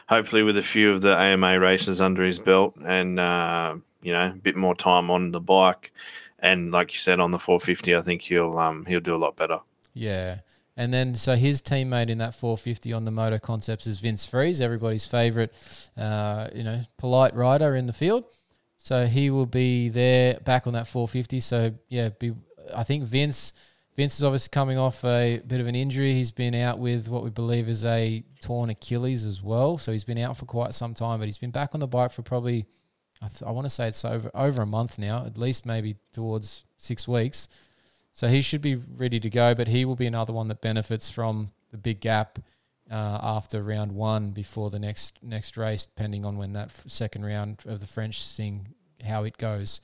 hopefully, 0.08 0.42
with 0.42 0.56
a 0.56 0.62
few 0.62 0.92
of 0.92 1.00
the 1.00 1.16
AMA 1.16 1.60
races 1.60 2.00
under 2.00 2.22
his 2.22 2.38
belt 2.40 2.74
and 2.84 3.20
uh, 3.20 3.76
you 4.02 4.12
know 4.12 4.28
a 4.28 4.30
bit 4.30 4.56
more 4.56 4.74
time 4.74 5.10
on 5.10 5.30
the 5.30 5.40
bike, 5.40 5.92
and 6.38 6.72
like 6.72 6.92
you 6.92 6.98
said 6.98 7.20
on 7.20 7.30
the 7.30 7.38
450, 7.38 7.96
I 7.96 8.00
think 8.00 8.22
he'll 8.22 8.58
um, 8.58 8.84
he'll 8.86 9.00
do 9.00 9.14
a 9.14 9.18
lot 9.18 9.36
better. 9.36 9.58
Yeah. 9.94 10.40
And 10.76 10.94
then, 10.94 11.14
so 11.14 11.36
his 11.36 11.60
teammate 11.60 12.08
in 12.08 12.18
that 12.18 12.34
450 12.34 12.94
on 12.94 13.04
the 13.04 13.10
Moto 13.10 13.38
Concepts 13.38 13.86
is 13.86 13.98
Vince 13.98 14.24
Friese, 14.24 14.62
everybody's 14.62 15.04
favourite, 15.04 15.50
uh, 15.94 16.48
you 16.54 16.64
know, 16.64 16.80
polite 16.96 17.34
rider 17.34 17.76
in 17.76 17.84
the 17.84 17.92
field. 17.92 18.24
So 18.78 19.06
he 19.06 19.28
will 19.28 19.44
be 19.44 19.90
there 19.90 20.40
back 20.40 20.66
on 20.66 20.72
that 20.72 20.86
450. 20.86 21.40
So 21.40 21.74
yeah, 21.88 22.08
be 22.18 22.32
I 22.74 22.82
think 22.82 23.04
Vince 23.04 23.52
Vince 23.94 24.16
is 24.16 24.24
obviously 24.24 24.48
coming 24.48 24.78
off 24.78 25.04
a 25.04 25.42
bit 25.46 25.60
of 25.60 25.66
an 25.66 25.74
injury. 25.74 26.14
He's 26.14 26.30
been 26.30 26.54
out 26.54 26.78
with 26.78 27.08
what 27.08 27.22
we 27.22 27.28
believe 27.28 27.68
is 27.68 27.84
a 27.84 28.24
torn 28.40 28.70
Achilles 28.70 29.26
as 29.26 29.42
well. 29.42 29.76
So 29.76 29.92
he's 29.92 30.04
been 30.04 30.16
out 30.16 30.38
for 30.38 30.46
quite 30.46 30.72
some 30.72 30.94
time, 30.94 31.18
but 31.18 31.28
he's 31.28 31.36
been 31.36 31.50
back 31.50 31.74
on 31.74 31.80
the 31.80 31.86
bike 31.86 32.12
for 32.12 32.22
probably 32.22 32.64
I, 33.22 33.28
th- 33.28 33.42
I 33.42 33.50
want 33.50 33.66
to 33.66 33.70
say 33.70 33.88
it's 33.88 34.04
over 34.04 34.30
over 34.34 34.62
a 34.62 34.66
month 34.66 34.98
now, 34.98 35.24
at 35.26 35.36
least 35.36 35.66
maybe 35.66 35.96
towards 36.12 36.64
six 36.78 37.06
weeks. 37.06 37.48
So 38.12 38.28
he 38.28 38.42
should 38.42 38.62
be 38.62 38.74
ready 38.74 39.20
to 39.20 39.30
go, 39.30 39.54
but 39.54 39.68
he 39.68 39.84
will 39.84 39.96
be 39.96 40.06
another 40.06 40.32
one 40.32 40.48
that 40.48 40.60
benefits 40.60 41.10
from 41.10 41.52
the 41.70 41.78
big 41.78 42.00
gap 42.00 42.38
uh, 42.90 43.18
after 43.22 43.62
round 43.62 43.92
one 43.92 44.30
before 44.32 44.70
the 44.70 44.78
next 44.78 45.18
next 45.22 45.56
race, 45.56 45.86
depending 45.86 46.24
on 46.24 46.36
when 46.36 46.52
that 46.54 46.68
f- 46.68 46.84
second 46.86 47.24
round 47.24 47.62
of 47.66 47.80
the 47.80 47.86
French 47.86 48.24
thing 48.24 48.74
how 49.06 49.24
it 49.24 49.38
goes. 49.38 49.80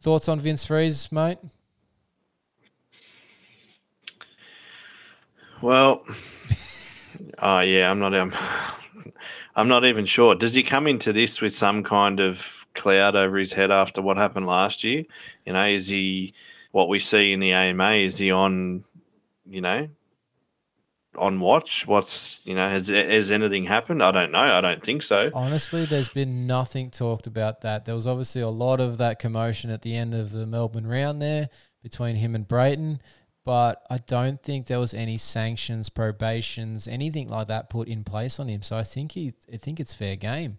Thoughts 0.00 0.28
on 0.28 0.38
Vince 0.38 0.64
Friese, 0.64 1.10
mate? 1.10 1.38
Well, 5.62 6.02
uh, 7.38 7.64
yeah, 7.66 7.90
I'm 7.90 7.98
not. 7.98 8.14
Um, 8.14 8.32
I'm 9.56 9.68
not 9.68 9.86
even 9.86 10.04
sure. 10.04 10.34
Does 10.34 10.54
he 10.54 10.62
come 10.62 10.86
into 10.86 11.14
this 11.14 11.40
with 11.40 11.54
some 11.54 11.82
kind 11.82 12.20
of 12.20 12.66
cloud 12.74 13.16
over 13.16 13.38
his 13.38 13.54
head 13.54 13.70
after 13.70 14.02
what 14.02 14.18
happened 14.18 14.46
last 14.46 14.84
year? 14.84 15.04
You 15.46 15.54
know, 15.54 15.66
is 15.66 15.88
he 15.88 16.34
what 16.72 16.90
we 16.90 16.98
see 16.98 17.32
in 17.32 17.40
the 17.40 17.52
AMA? 17.52 17.92
Is 17.92 18.18
he 18.18 18.30
on? 18.30 18.84
You 19.48 19.60
know, 19.62 19.88
on 21.16 21.40
watch? 21.40 21.86
What's 21.86 22.40
you 22.44 22.54
know 22.54 22.68
has 22.68 22.88
has 22.88 23.30
anything 23.30 23.64
happened? 23.64 24.02
I 24.02 24.10
don't 24.10 24.32
know. 24.32 24.38
I 24.38 24.60
don't 24.60 24.82
think 24.82 25.02
so. 25.02 25.30
Honestly, 25.34 25.86
there's 25.86 26.08
been 26.12 26.46
nothing 26.46 26.90
talked 26.90 27.26
about 27.26 27.62
that. 27.62 27.86
There 27.86 27.94
was 27.94 28.06
obviously 28.06 28.42
a 28.42 28.48
lot 28.48 28.80
of 28.80 28.98
that 28.98 29.18
commotion 29.18 29.70
at 29.70 29.82
the 29.82 29.94
end 29.94 30.14
of 30.14 30.32
the 30.32 30.46
Melbourne 30.46 30.86
round 30.86 31.22
there 31.22 31.48
between 31.82 32.16
him 32.16 32.34
and 32.34 32.46
Brayton, 32.46 33.00
but 33.46 33.86
I 33.88 33.98
don't 33.98 34.42
think 34.42 34.66
there 34.66 34.80
was 34.80 34.92
any 34.92 35.16
sanctions, 35.16 35.88
probations, 35.88 36.88
anything 36.88 37.28
like 37.28 37.46
that 37.46 37.70
put 37.70 37.86
in 37.86 38.02
place 38.02 38.40
on 38.40 38.48
him. 38.48 38.60
So 38.60 38.76
I 38.76 38.82
think 38.82 39.12
he, 39.12 39.34
I 39.50 39.56
think 39.56 39.78
it's 39.78 39.94
fair 39.94 40.16
game. 40.16 40.58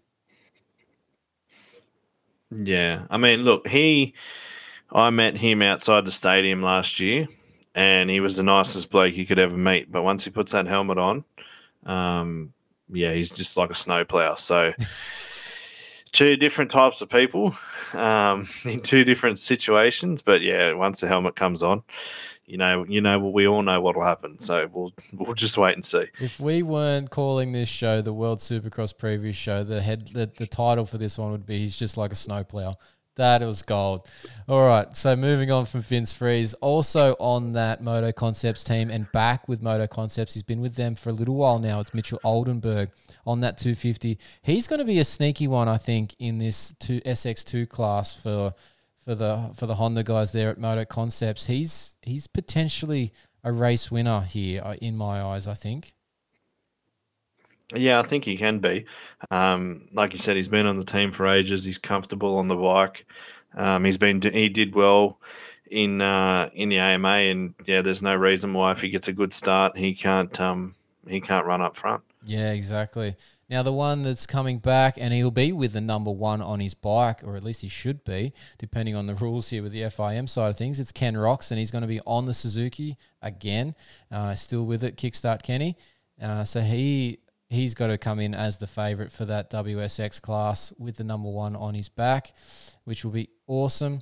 Yeah, 2.49 3.05
I 3.09 3.17
mean, 3.17 3.43
look, 3.43 3.67
he, 3.67 4.13
I 4.89 5.09
met 5.09 5.35
him 5.35 5.61
outside 5.61 6.05
the 6.05 6.13
stadium 6.13 6.61
last 6.61 7.01
year, 7.01 7.27
and 7.75 8.09
he 8.09 8.21
was 8.21 8.37
the 8.37 8.43
nicest 8.43 8.89
bloke 8.89 9.17
you 9.17 9.25
could 9.25 9.37
ever 9.37 9.57
meet. 9.57 9.91
But 9.91 10.03
once 10.03 10.23
he 10.23 10.31
puts 10.31 10.53
that 10.53 10.65
helmet 10.65 10.97
on, 10.97 11.25
um, 11.85 12.53
yeah, 12.89 13.11
he's 13.11 13.35
just 13.35 13.57
like 13.57 13.69
a 13.69 13.75
snowplow. 13.75 14.35
So, 14.35 14.71
two 16.13 16.37
different 16.37 16.71
types 16.71 17.01
of 17.01 17.09
people 17.09 17.53
um, 17.93 18.47
in 18.63 18.79
two 18.79 19.03
different 19.03 19.39
situations. 19.39 20.21
But 20.21 20.41
yeah, 20.41 20.71
once 20.71 21.01
the 21.01 21.07
helmet 21.09 21.35
comes 21.35 21.61
on, 21.61 21.83
you 22.47 22.57
know, 22.57 22.85
you 22.87 23.01
know, 23.01 23.19
we 23.19 23.45
all 23.45 23.61
know 23.61 23.79
what'll 23.81 24.03
happen. 24.03 24.39
So 24.39 24.67
we'll 24.73 24.91
we'll 25.13 25.33
just 25.33 25.57
wait 25.57 25.75
and 25.75 25.85
see. 25.85 26.05
If 26.19 26.39
we 26.39 26.63
weren't 26.63 27.09
calling 27.09 27.51
this 27.51 27.69
show 27.69 28.01
the 28.01 28.13
World 28.13 28.39
Supercross 28.39 28.95
Preview 28.95 29.33
Show, 29.33 29.63
the 29.63 29.81
head, 29.81 30.07
the, 30.07 30.31
the 30.37 30.47
title 30.47 30.85
for 30.85 30.97
this 30.97 31.17
one 31.17 31.31
would 31.31 31.45
be 31.45 31.59
"He's 31.59 31.77
just 31.77 31.97
like 31.97 32.11
a 32.11 32.15
snowplow." 32.15 32.75
That 33.17 33.41
was 33.41 33.63
gold. 33.63 34.07
All 34.47 34.65
right, 34.65 34.95
so 34.95 35.15
moving 35.15 35.51
on 35.51 35.65
from 35.65 35.81
Vince 35.81 36.13
Friese, 36.13 36.53
also 36.55 37.15
on 37.19 37.53
that 37.53 37.81
Moto 37.81 38.11
Concepts 38.11 38.63
team 38.63 38.91
and 38.91 39.11
back 39.11 39.47
with 39.47 39.61
Moto 39.61 39.87
Concepts. 39.87 40.35
He's 40.35 40.43
been 40.43 40.61
with 40.61 40.75
them 40.75 40.93
for 40.93 41.09
a 41.09 41.13
little 41.13 41.33
while 41.33 41.57
now. 41.57 41.79
It's 41.79 41.95
Mitchell 41.95 42.19
Oldenburg 42.23 42.91
on 43.25 43.41
that 43.41 43.57
250. 43.57 44.19
He's 44.43 44.67
going 44.67 44.79
to 44.79 44.85
be 44.85 44.99
a 44.99 45.03
sneaky 45.03 45.47
one, 45.47 45.67
I 45.67 45.77
think, 45.77 46.15
in 46.19 46.37
this 46.37 46.75
two 46.79 47.01
SX2 47.01 47.67
class 47.67 48.13
for 48.13 48.53
for 49.07 49.15
the 49.15 49.51
for 49.55 49.67
the 49.67 49.75
Honda 49.75 50.03
guys 50.03 50.33
there 50.33 50.49
at 50.49 50.57
Moto 50.57 50.83
Concepts. 50.83 51.45
He's 51.45 51.95
he's 52.01 52.27
potentially 52.27 53.13
a 53.41 53.53
race 53.53 53.89
winner 53.89 54.19
here 54.19 54.61
uh, 54.61 54.73
in 54.81 54.97
my 54.97 55.21
eyes. 55.21 55.47
I 55.47 55.53
think. 55.53 55.93
Yeah, 57.73 57.99
I 57.99 58.03
think 58.03 58.25
he 58.25 58.35
can 58.35 58.59
be. 58.59 58.85
Um, 59.31 59.87
like 59.93 60.11
you 60.11 60.19
said, 60.19 60.35
he's 60.35 60.49
been 60.49 60.65
on 60.65 60.77
the 60.77 60.83
team 60.83 61.11
for 61.13 61.25
ages. 61.25 61.63
He's 61.63 61.77
comfortable 61.77 62.37
on 62.37 62.49
the 62.49 62.55
bike. 62.57 63.05
Um, 63.55 63.85
he's 63.85 63.97
been 63.97 64.21
he 64.21 64.49
did 64.49 64.75
well 64.75 65.21
in 65.71 66.01
uh, 66.01 66.49
in 66.53 66.67
the 66.67 66.79
AMA, 66.79 67.07
and 67.07 67.53
yeah, 67.65 67.81
there's 67.81 68.01
no 68.01 68.13
reason 68.13 68.53
why 68.53 68.73
if 68.73 68.81
he 68.81 68.89
gets 68.89 69.07
a 69.07 69.13
good 69.13 69.31
start, 69.31 69.77
he 69.77 69.93
can't 69.93 70.37
um, 70.41 70.75
he 71.07 71.21
can't 71.21 71.45
run 71.45 71.61
up 71.61 71.77
front. 71.77 72.03
Yeah, 72.25 72.51
exactly. 72.51 73.15
Now 73.49 73.63
the 73.63 73.71
one 73.71 74.03
that's 74.03 74.27
coming 74.27 74.59
back, 74.59 74.95
and 74.97 75.13
he'll 75.13 75.31
be 75.31 75.53
with 75.53 75.71
the 75.71 75.81
number 75.81 76.11
one 76.11 76.41
on 76.41 76.59
his 76.59 76.73
bike, 76.73 77.23
or 77.23 77.37
at 77.37 77.43
least 77.43 77.61
he 77.61 77.69
should 77.69 78.03
be, 78.03 78.33
depending 78.57 78.95
on 78.95 79.05
the 79.05 79.15
rules 79.23 79.49
here 79.49 79.63
with 79.63 79.71
the 79.71 79.83
FIM 79.83 80.27
side 80.27 80.49
of 80.49 80.57
things. 80.57 80.79
It's 80.79 80.91
Ken 80.91 81.13
Roczen, 81.13 81.51
and 81.51 81.59
he's 81.59 81.71
going 81.71 81.83
to 81.83 81.87
be 81.87 82.01
on 82.05 82.25
the 82.25 82.33
Suzuki 82.33 82.97
again, 83.21 83.73
uh, 84.11 84.35
still 84.35 84.65
with 84.65 84.83
it. 84.83 84.97
Kickstart 84.97 85.43
Kenny. 85.43 85.77
Uh, 86.21 86.43
so 86.43 86.61
he 86.61 87.19
he's 87.49 87.73
got 87.73 87.87
to 87.87 87.97
come 87.97 88.19
in 88.19 88.33
as 88.33 88.57
the 88.57 88.67
favourite 88.67 89.11
for 89.11 89.23
that 89.25 89.49
WSX 89.49 90.21
class 90.21 90.73
with 90.77 90.97
the 90.97 91.03
number 91.03 91.29
one 91.29 91.55
on 91.55 91.73
his 91.73 91.87
back, 91.87 92.33
which 92.83 93.05
will 93.05 93.11
be 93.11 93.29
awesome. 93.47 94.01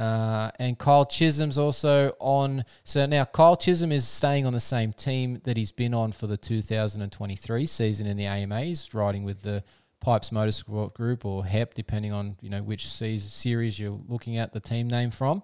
Uh, 0.00 0.50
and 0.58 0.78
Kyle 0.78 1.04
Chisholm's 1.04 1.58
also 1.58 2.14
on. 2.20 2.64
So 2.84 3.04
now 3.04 3.26
Kyle 3.26 3.54
Chisholm 3.54 3.92
is 3.92 4.08
staying 4.08 4.46
on 4.46 4.54
the 4.54 4.60
same 4.60 4.94
team 4.94 5.42
that 5.44 5.58
he's 5.58 5.72
been 5.72 5.92
on 5.92 6.12
for 6.12 6.26
the 6.26 6.38
2023 6.38 7.66
season 7.66 8.06
in 8.06 8.16
the 8.16 8.24
AMAs, 8.24 8.94
riding 8.94 9.24
with 9.24 9.42
the 9.42 9.62
Pipes 10.00 10.30
Motorsport 10.30 10.94
Group 10.94 11.26
or 11.26 11.44
HEP, 11.44 11.74
depending 11.74 12.12
on 12.12 12.36
you 12.40 12.48
know 12.48 12.62
which 12.62 12.88
series 12.88 13.78
you're 13.78 14.00
looking 14.08 14.38
at 14.38 14.54
the 14.54 14.60
team 14.60 14.88
name 14.88 15.10
from. 15.10 15.42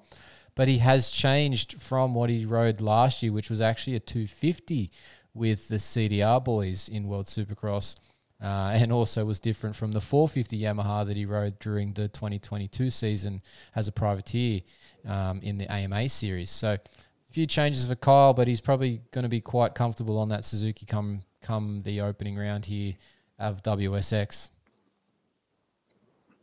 But 0.55 0.69
he 0.69 0.79
has 0.79 1.11
changed 1.11 1.79
from 1.79 2.15
what 2.15 2.31
he 2.31 2.47
rode 2.47 2.81
last 2.81 3.23
year, 3.23 3.33
which 3.33 3.51
was 3.51 3.61
actually 3.61 3.97
a 3.97 4.01
250 4.01 4.91
with 5.35 5.69
the 5.69 5.77
CDR 5.77 6.43
boys 6.43 6.89
in 6.89 7.09
World 7.09 7.27
Supercross. 7.27 7.97
Uh, 8.43 8.73
and 8.75 8.93
also 8.93 9.25
was 9.25 9.41
different 9.41 9.75
from 9.75 9.93
the 9.93 10.01
450 10.01 10.61
Yamaha 10.61 11.07
that 11.07 11.17
he 11.17 11.25
rode 11.25 11.59
during 11.59 11.95
the 11.95 12.07
2022 12.09 12.91
season 12.91 13.41
as 13.75 13.89
a 13.89 13.93
privateer 13.93 14.61
um, 15.09 15.41
in 15.43 15.57
the 15.57 15.71
AMA 15.73 16.07
series. 16.11 16.51
So 16.51 16.73
a 16.73 17.33
few 17.33 17.47
changes 17.47 17.87
for 17.87 17.95
Kyle, 17.95 18.35
but 18.35 18.47
he's 18.47 18.61
probably 18.61 19.01
going 19.11 19.23
to 19.23 19.31
be 19.31 19.41
quite 19.41 19.75
comfortable 19.75 20.19
on 20.19 20.29
that 20.29 20.45
Suzuki 20.45 20.85
come 20.85 21.23
come 21.43 21.81
the 21.83 22.03
opening 22.03 22.37
round 22.37 22.67
here 22.67 22.95
of 23.39 23.63
WSX. 23.63 24.51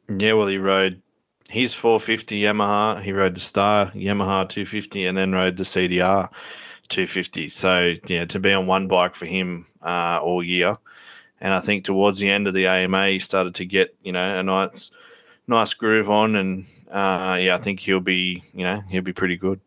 Yeah, 0.09 0.33
well, 0.33 0.47
he 0.47 0.57
rode 0.57 1.01
his 1.49 1.73
450 1.73 2.41
Yamaha. 2.41 3.01
He 3.01 3.11
rode 3.11 3.35
the 3.35 3.41
Star 3.41 3.91
Yamaha 3.91 4.49
250, 4.49 5.05
and 5.05 5.17
then 5.17 5.31
rode 5.31 5.57
the 5.57 5.63
CDR 5.63 6.29
250. 6.89 7.49
So 7.49 7.93
yeah, 8.07 8.25
to 8.25 8.39
be 8.39 8.53
on 8.53 8.65
one 8.65 8.87
bike 8.87 9.15
for 9.15 9.25
him 9.25 9.65
uh, 9.81 10.19
all 10.21 10.43
year 10.43 10.77
and 11.43 11.53
I 11.53 11.59
think 11.59 11.83
towards 11.83 12.17
the 12.17 12.29
end 12.29 12.47
of 12.47 12.55
the 12.55 12.65
AMA, 12.65 13.09
he 13.09 13.19
started 13.19 13.53
to 13.55 13.65
get 13.65 13.95
you 14.01 14.13
know 14.13 14.39
a 14.39 14.41
nice 14.41 14.89
nice 15.45 15.75
groove 15.75 16.09
on, 16.09 16.35
and 16.35 16.65
uh, 16.89 17.37
yeah, 17.39 17.53
I 17.53 17.59
think 17.59 17.81
he'll 17.81 17.99
be 17.99 18.43
you 18.53 18.63
know 18.63 18.81
he'll 18.89 19.03
be 19.03 19.13
pretty 19.13 19.37
good. 19.37 19.59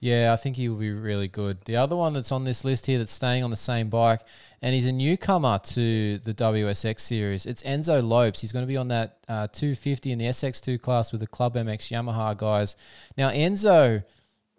Yeah, 0.00 0.32
I 0.32 0.36
think 0.36 0.56
he 0.56 0.68
will 0.68 0.76
be 0.76 0.92
really 0.92 1.26
good. 1.26 1.58
The 1.64 1.76
other 1.76 1.96
one 1.96 2.12
that's 2.12 2.30
on 2.30 2.44
this 2.44 2.64
list 2.64 2.86
here 2.86 2.98
that's 2.98 3.12
staying 3.12 3.42
on 3.42 3.50
the 3.50 3.56
same 3.56 3.88
bike, 3.88 4.20
and 4.62 4.72
he's 4.72 4.86
a 4.86 4.92
newcomer 4.92 5.58
to 5.58 6.18
the 6.18 6.32
WSX 6.32 7.00
series. 7.00 7.46
It's 7.46 7.62
Enzo 7.64 8.02
Lopes. 8.02 8.40
He's 8.40 8.52
going 8.52 8.62
to 8.62 8.68
be 8.68 8.76
on 8.76 8.88
that 8.88 9.18
uh, 9.28 9.48
250 9.48 10.12
in 10.12 10.18
the 10.18 10.26
SX2 10.26 10.80
class 10.80 11.10
with 11.10 11.20
the 11.20 11.26
Club 11.26 11.54
MX 11.54 11.90
Yamaha 11.90 12.36
guys. 12.36 12.76
Now, 13.16 13.30
Enzo 13.30 14.04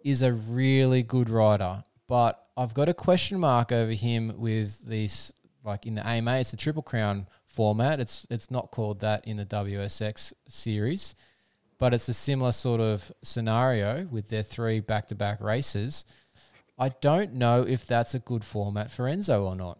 is 0.04 0.22
a 0.22 0.32
really 0.32 1.02
good 1.02 1.30
rider, 1.30 1.84
but 2.06 2.44
I've 2.54 2.74
got 2.74 2.90
a 2.90 2.94
question 2.94 3.40
mark 3.40 3.72
over 3.72 3.92
him 3.92 4.34
with 4.36 4.84
this, 4.84 5.32
like 5.64 5.86
in 5.86 5.94
the 5.94 6.06
AMA, 6.06 6.38
it's 6.38 6.50
the 6.50 6.56
Triple 6.56 6.82
Crown 6.82 7.26
format. 7.46 8.00
It's 8.00 8.26
it's 8.30 8.50
not 8.50 8.70
called 8.70 9.00
that 9.00 9.26
in 9.26 9.36
the 9.36 9.46
WSX 9.46 10.32
series, 10.48 11.14
but 11.78 11.92
it's 11.94 12.08
a 12.08 12.14
similar 12.14 12.52
sort 12.52 12.80
of 12.80 13.12
scenario 13.22 14.06
with 14.10 14.28
their 14.28 14.42
three 14.42 14.80
back 14.80 15.08
to 15.08 15.14
back 15.14 15.40
races. 15.40 16.04
I 16.78 16.90
don't 17.00 17.34
know 17.34 17.62
if 17.62 17.86
that's 17.86 18.14
a 18.14 18.18
good 18.18 18.44
format 18.44 18.90
for 18.90 19.04
Enzo 19.04 19.44
or 19.44 19.54
not. 19.54 19.78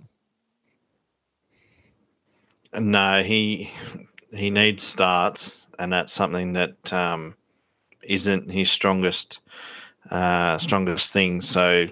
No, 2.78 3.22
he 3.22 3.70
he 4.32 4.50
needs 4.50 4.82
starts, 4.82 5.66
and 5.78 5.92
that's 5.92 6.12
something 6.12 6.52
that 6.52 6.92
um, 6.92 7.34
isn't 8.02 8.50
his 8.50 8.70
strongest 8.70 9.40
uh, 10.10 10.58
strongest 10.58 11.12
thing. 11.12 11.40
So, 11.40 11.86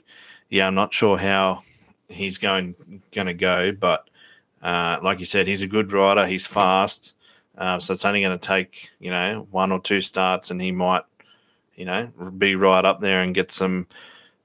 yeah, 0.51 0.66
I'm 0.66 0.74
not 0.74 0.93
sure 0.93 1.18
how 1.18 1.62
he's 2.09 2.39
going 2.39 2.75
going 3.13 3.27
to 3.27 3.35
go, 3.35 3.73
but 3.73 4.09
uh, 4.63 4.99
like 5.03 5.19
you 5.19 5.25
said, 5.25 5.47
he's 5.47 5.63
a 5.63 5.69
good 5.69 5.93
rider. 5.93 6.27
He's 6.27 6.47
fast, 6.47 7.15
uh, 7.57 7.79
so 7.79 7.93
it's 7.93 8.05
only 8.05 8.23
going 8.23 8.39
to 8.39 8.47
take 8.47 8.91
you 8.99 9.11
know 9.11 9.47
one 9.51 9.73
or 9.73 9.81
two 9.81 10.01
starts, 10.01 10.51
and 10.51 10.61
he 10.61 10.73
might 10.73 11.05
you 11.77 11.85
know 11.85 12.07
be 12.39 12.55
right 12.55 12.85
up 12.85 13.01
there 13.01 13.23
and 13.23 13.35
get 13.35 13.51
some 13.51 13.87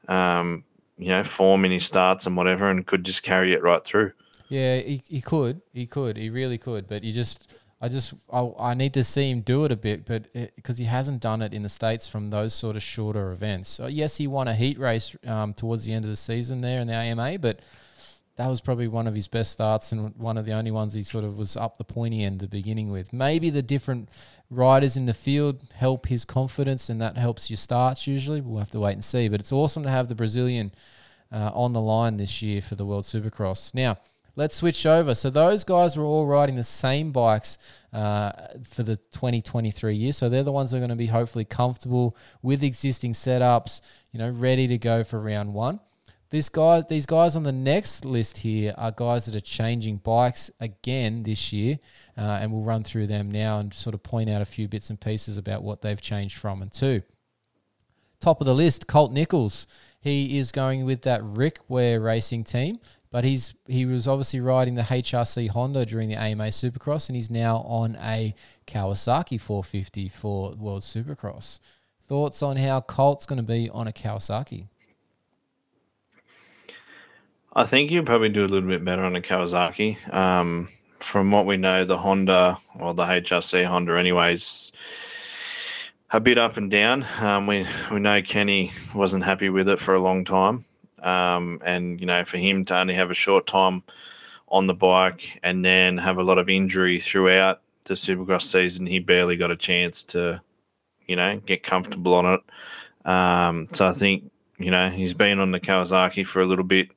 um, 0.08 0.64
you 0.98 1.10
know 1.10 1.24
form 1.24 1.66
in 1.66 1.72
his 1.72 1.86
starts 1.86 2.28
and 2.28 2.38
whatever, 2.38 2.70
and 2.70 2.86
could 2.86 3.04
just 3.04 3.24
carry 3.24 3.54
it 3.54 3.64
right 3.64 3.84
through. 3.84 4.12
Yeah, 4.50 4.78
he, 4.78 5.02
he 5.08 5.22
could, 5.22 5.62
he 5.74 5.88
could, 5.88 6.16
he 6.16 6.30
really 6.30 6.60
could. 6.60 6.88
But 6.88 7.04
you 7.04 7.12
just, 7.12 7.48
I 7.84 7.90
just, 7.90 8.14
I, 8.32 8.50
I 8.58 8.74
need 8.76 8.94
to 8.94 9.04
see 9.04 9.30
him 9.30 9.42
do 9.42 9.66
it 9.66 9.72
a 9.74 9.76
bit, 9.76 10.06
but 10.06 10.32
because 10.56 10.78
he 10.78 10.86
hasn't 10.86 11.20
done 11.20 11.42
it 11.42 11.54
in 11.54 11.64
the 11.64 11.70
states 11.70 12.08
from 12.08 12.30
those 12.30 12.54
sort 12.54 12.78
of 12.78 12.82
shorter 12.82 13.34
events. 13.34 13.68
So 13.68 13.88
yes, 13.88 14.16
he 14.16 14.26
won 14.26 14.48
a 14.48 14.56
heat 14.56 14.80
race 14.80 15.14
um, 15.28 15.54
towards 15.54 15.84
the 15.84 15.92
end 15.92 16.06
of 16.06 16.10
the 16.10 16.16
season 16.16 16.62
there 16.62 16.80
in 16.80 16.88
the 16.88 16.94
AMA, 16.94 17.40
but 17.40 17.60
that 18.38 18.48
was 18.48 18.62
probably 18.62 18.88
one 18.88 19.06
of 19.06 19.14
his 19.14 19.28
best 19.28 19.52
starts 19.52 19.92
and 19.92 20.16
one 20.16 20.38
of 20.38 20.46
the 20.46 20.54
only 20.54 20.72
ones 20.72 20.94
he 20.94 21.04
sort 21.04 21.26
of 21.26 21.38
was 21.38 21.58
up 21.58 21.78
the 21.78 21.84
pointy 21.84 22.24
end 22.24 22.40
to 22.40 22.48
beginning 22.48 22.90
with. 22.90 23.12
Maybe 23.12 23.50
the 23.50 23.62
different 23.62 24.08
riders 24.50 24.96
in 24.96 25.06
the 25.06 25.14
field 25.14 25.62
help 25.76 26.08
his 26.08 26.24
confidence, 26.24 26.90
and 26.90 27.02
that 27.02 27.18
helps 27.18 27.50
your 27.50 27.58
starts 27.58 28.08
usually. 28.08 28.40
We'll 28.40 28.60
have 28.60 28.72
to 28.72 28.80
wait 28.80 28.94
and 28.94 29.04
see. 29.04 29.28
But 29.28 29.42
it's 29.42 29.52
awesome 29.52 29.84
to 29.84 29.90
have 29.90 30.08
the 30.08 30.16
Brazilian 30.16 30.74
uh, 31.34 31.52
on 31.54 31.74
the 31.74 31.82
line 31.82 32.16
this 32.16 32.42
year 32.42 32.62
for 32.62 32.76
the 32.76 32.86
World 32.86 33.04
Supercross. 33.04 33.74
Now, 33.74 33.98
let's 34.36 34.56
switch 34.56 34.86
over. 34.86 35.16
So 35.16 35.30
those 35.30 35.64
guys 35.64 35.96
were 35.96 36.04
all 36.04 36.26
riding 36.26 36.56
the 36.56 36.64
same 36.64 37.12
bikes 37.12 37.58
uh, 37.92 38.32
for 38.64 38.84
the 38.84 38.98
2023 38.98 39.96
year. 39.96 40.12
So 40.12 40.30
they're 40.30 40.44
the 40.44 40.52
ones 40.52 40.72
that 40.72 40.78
are 40.78 40.82
going 40.82 40.90
to 40.90 40.96
be 40.96 41.08
hopefully 41.08 41.46
comfortable 41.46 42.18
with 42.42 42.64
existing 42.64 43.14
setups, 43.14 43.82
you 44.12 44.20
know, 44.20 44.30
ready 44.30 44.68
to 44.68 44.78
go 44.78 45.04
for 45.04 45.20
round 45.20 45.54
one. 45.54 45.80
This 46.34 46.50
guy, 46.50 46.82
these 46.82 47.06
guys 47.06 47.36
on 47.36 47.44
the 47.44 47.52
next 47.52 48.06
list 48.06 48.40
here 48.40 48.74
are 48.76 48.92
guys 48.92 49.26
that 49.26 49.36
are 49.36 49.40
changing 49.40 49.98
bikes 49.98 50.50
again 50.60 51.22
this 51.22 51.54
year, 51.54 51.78
uh, 52.18 52.40
and 52.42 52.52
we'll 52.52 52.64
run 52.64 52.84
through 52.84 53.06
them 53.06 53.30
now 53.30 53.60
and 53.60 53.72
sort 53.72 53.94
of 53.94 54.02
point 54.02 54.32
out 54.32 54.42
a 54.42 54.46
few 54.46 54.68
bits 54.68 54.90
and 54.90 55.00
pieces 55.00 55.38
about 55.38 55.62
what 55.62 55.84
they've 55.84 56.02
changed 56.02 56.40
from 56.40 56.64
and 56.64 56.72
to. 56.72 57.04
Top 58.20 58.42
of 58.42 58.48
the 58.48 58.56
list, 58.56 58.88
Colt 58.88 59.12
Nichols. 59.12 59.68
He 60.00 60.40
is 60.40 60.52
going 60.52 60.86
with 60.86 61.04
that 61.04 61.24
Rick 61.24 61.60
Ware 61.68 62.02
racing 62.02 62.46
team, 62.46 62.80
but 63.14 63.24
he's 63.24 63.54
he 63.68 63.86
was 63.86 64.08
obviously 64.08 64.40
riding 64.40 64.74
the 64.74 64.82
HRC 64.82 65.48
Honda 65.50 65.86
during 65.86 66.10
the 66.10 66.16
AMA 66.16 66.48
Supercross, 66.48 67.10
and 67.10 67.16
he's 67.16 67.30
now 67.30 67.58
on 67.58 67.96
a 67.98 68.34
Kawasaki 68.66 69.40
450 69.40 70.10
for 70.10 70.54
World 70.54 70.82
Supercross. 70.82 71.60
Thoughts 72.10 72.42
on 72.42 72.58
how 72.58 72.82
Colt's 72.82 73.28
going 73.28 73.38
to 73.38 73.44
be 73.44 73.70
on 73.70 73.88
a 73.88 73.92
Kawasaki? 73.92 74.66
I 77.54 77.66
think 77.66 77.92
you'll 77.92 78.04
probably 78.04 78.30
do 78.30 78.46
a 78.46 78.48
little 78.48 78.68
bit 78.68 78.84
better 78.84 79.04
on 79.04 79.16
a 79.16 79.22
Kawasaki. 79.22 80.12
Um, 80.12 80.70
from 80.98 81.30
what 81.30 81.46
we 81.46 81.56
know, 81.56 81.86
the 81.86 82.00
Honda 82.00 82.58
or 82.80 82.96
the 82.96 83.06
HRC 83.06 83.64
Honda, 83.64 83.96
anyways, 83.96 84.72
a 86.10 86.20
bit 86.20 86.40
up 86.40 86.58
and 86.58 86.72
down. 86.72 87.06
Um, 87.22 87.46
we 87.46 87.68
we 87.92 88.00
know 88.00 88.24
Kenny 88.24 88.72
wasn't 88.96 89.24
happy 89.24 89.50
with 89.50 89.70
it 89.70 89.80
for 89.80 89.94
a 89.94 90.02
long 90.02 90.26
time, 90.26 90.66
um, 91.04 91.62
and 91.66 92.00
you 92.00 92.06
know 92.06 92.24
for 92.26 92.38
him 92.38 92.66
to 92.66 92.78
only 92.78 92.94
have 92.94 93.12
a 93.12 93.16
short 93.16 93.48
time 93.48 93.84
on 94.48 94.68
the 94.68 94.74
bike 94.74 95.40
and 95.44 95.66
then 95.66 95.98
have 95.98 96.18
a 96.18 96.24
lot 96.24 96.38
of 96.38 96.50
injury 96.50 97.00
throughout 97.00 97.62
the 97.86 97.96
Supercross 97.96 98.44
season, 98.44 98.86
he 98.86 99.00
barely 99.00 99.36
got 99.36 99.52
a 99.52 99.56
chance 99.56 100.04
to, 100.04 100.42
you 101.08 101.16
know, 101.16 101.40
get 101.40 101.64
comfortable 101.64 102.14
on 102.14 102.26
it. 102.26 102.42
Um, 103.06 103.68
so 103.74 103.88
I 103.88 103.92
think 103.92 104.32
you 104.58 104.72
know 104.72 104.90
he's 104.90 105.14
been 105.14 105.40
on 105.40 105.52
the 105.52 105.60
Kawasaki 105.60 106.26
for 106.26 106.42
a 106.42 106.46
little 106.46 106.64
bit 106.64 106.90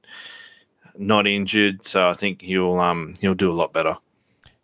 not 0.99 1.27
injured, 1.27 1.85
so 1.85 2.09
I 2.09 2.15
think 2.15 2.43
he'll 2.43 2.77
um 2.77 3.17
he'll 3.21 3.35
do 3.35 3.51
a 3.51 3.55
lot 3.55 3.73
better. 3.73 3.97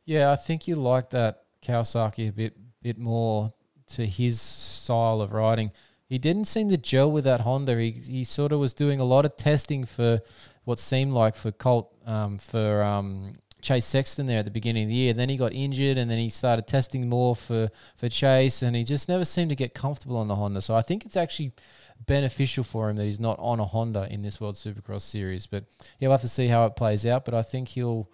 Yeah, 0.04 0.30
I 0.30 0.36
think 0.36 0.68
you 0.68 0.76
like 0.76 1.10
that 1.10 1.42
Kawasaki 1.64 2.28
a 2.28 2.32
bit 2.32 2.56
bit 2.82 2.98
more 2.98 3.52
to 3.88 4.06
his 4.06 4.40
style 4.40 5.20
of 5.20 5.32
riding. 5.32 5.72
He 6.12 6.18
didn't 6.18 6.44
seem 6.44 6.68
to 6.68 6.76
gel 6.76 7.10
with 7.10 7.24
that 7.24 7.40
Honda. 7.40 7.74
He 7.80 7.92
he 7.92 8.24
sort 8.24 8.52
of 8.52 8.60
was 8.60 8.74
doing 8.74 9.00
a 9.00 9.04
lot 9.04 9.24
of 9.24 9.34
testing 9.34 9.86
for 9.86 10.20
what 10.64 10.78
seemed 10.78 11.14
like 11.14 11.34
for 11.34 11.50
Colt 11.52 11.90
um, 12.04 12.36
for 12.36 12.82
um, 12.82 13.36
Chase 13.62 13.86
Sexton 13.86 14.26
there 14.26 14.40
at 14.40 14.44
the 14.44 14.50
beginning 14.50 14.82
of 14.82 14.88
the 14.90 14.94
year. 14.94 15.14
Then 15.14 15.30
he 15.30 15.38
got 15.38 15.54
injured, 15.54 15.96
and 15.96 16.10
then 16.10 16.18
he 16.18 16.28
started 16.28 16.66
testing 16.66 17.08
more 17.08 17.34
for 17.34 17.70
for 17.96 18.10
Chase, 18.10 18.60
and 18.60 18.76
he 18.76 18.84
just 18.84 19.08
never 19.08 19.24
seemed 19.24 19.48
to 19.48 19.56
get 19.56 19.72
comfortable 19.72 20.18
on 20.18 20.28
the 20.28 20.36
Honda. 20.36 20.60
So 20.60 20.76
I 20.76 20.82
think 20.82 21.06
it's 21.06 21.16
actually 21.16 21.52
beneficial 22.04 22.62
for 22.62 22.90
him 22.90 22.96
that 22.96 23.04
he's 23.04 23.18
not 23.18 23.38
on 23.38 23.58
a 23.58 23.64
Honda 23.64 24.06
in 24.10 24.20
this 24.20 24.38
World 24.38 24.56
Supercross 24.56 25.00
series. 25.00 25.46
But 25.46 25.64
he'll 25.98 26.10
have 26.10 26.20
to 26.20 26.28
see 26.28 26.48
how 26.48 26.66
it 26.66 26.76
plays 26.76 27.06
out. 27.06 27.24
But 27.24 27.32
I 27.32 27.40
think 27.40 27.68
he'll 27.68 28.10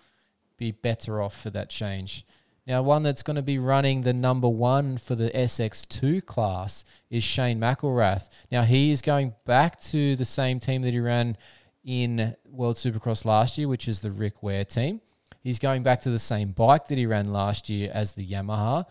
be 0.56 0.70
better 0.70 1.20
off 1.20 1.36
for 1.42 1.50
that 1.50 1.68
change. 1.68 2.24
Now, 2.68 2.82
one 2.82 3.02
that's 3.02 3.22
going 3.22 3.36
to 3.36 3.42
be 3.42 3.58
running 3.58 4.02
the 4.02 4.12
number 4.12 4.46
one 4.46 4.98
for 4.98 5.14
the 5.14 5.30
SX2 5.30 6.26
class 6.26 6.84
is 7.08 7.24
Shane 7.24 7.58
McElrath. 7.58 8.28
Now, 8.52 8.60
he 8.60 8.90
is 8.90 9.00
going 9.00 9.32
back 9.46 9.80
to 9.84 10.14
the 10.16 10.26
same 10.26 10.60
team 10.60 10.82
that 10.82 10.92
he 10.92 11.00
ran 11.00 11.38
in 11.82 12.36
World 12.46 12.76
Supercross 12.76 13.24
last 13.24 13.56
year, 13.56 13.68
which 13.68 13.88
is 13.88 14.00
the 14.00 14.10
Rick 14.10 14.42
Ware 14.42 14.66
team. 14.66 15.00
He's 15.42 15.58
going 15.58 15.82
back 15.82 16.02
to 16.02 16.10
the 16.10 16.18
same 16.18 16.52
bike 16.52 16.88
that 16.88 16.98
he 16.98 17.06
ran 17.06 17.32
last 17.32 17.70
year 17.70 17.90
as 17.94 18.12
the 18.12 18.26
Yamaha. 18.26 18.84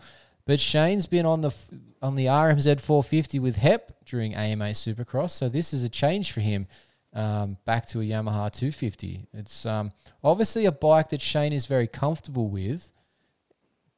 But 0.44 0.58
Shane's 0.58 1.06
been 1.06 1.24
on 1.24 1.42
the 1.42 1.54
on 2.02 2.16
the 2.16 2.26
RMZ 2.26 2.80
450 2.80 3.38
with 3.38 3.56
HEP 3.56 3.92
during 4.06 4.34
AMA 4.34 4.70
Supercross, 4.70 5.30
so 5.30 5.48
this 5.48 5.72
is 5.72 5.84
a 5.84 5.88
change 5.88 6.32
for 6.32 6.40
him. 6.40 6.66
Um, 7.12 7.58
back 7.64 7.86
to 7.88 8.00
a 8.00 8.04
Yamaha 8.04 8.50
250. 8.50 9.26
It's 9.34 9.66
um, 9.66 9.90
obviously 10.24 10.66
a 10.66 10.72
bike 10.72 11.10
that 11.10 11.20
Shane 11.20 11.52
is 11.52 11.66
very 11.66 11.86
comfortable 11.86 12.48
with, 12.48 12.92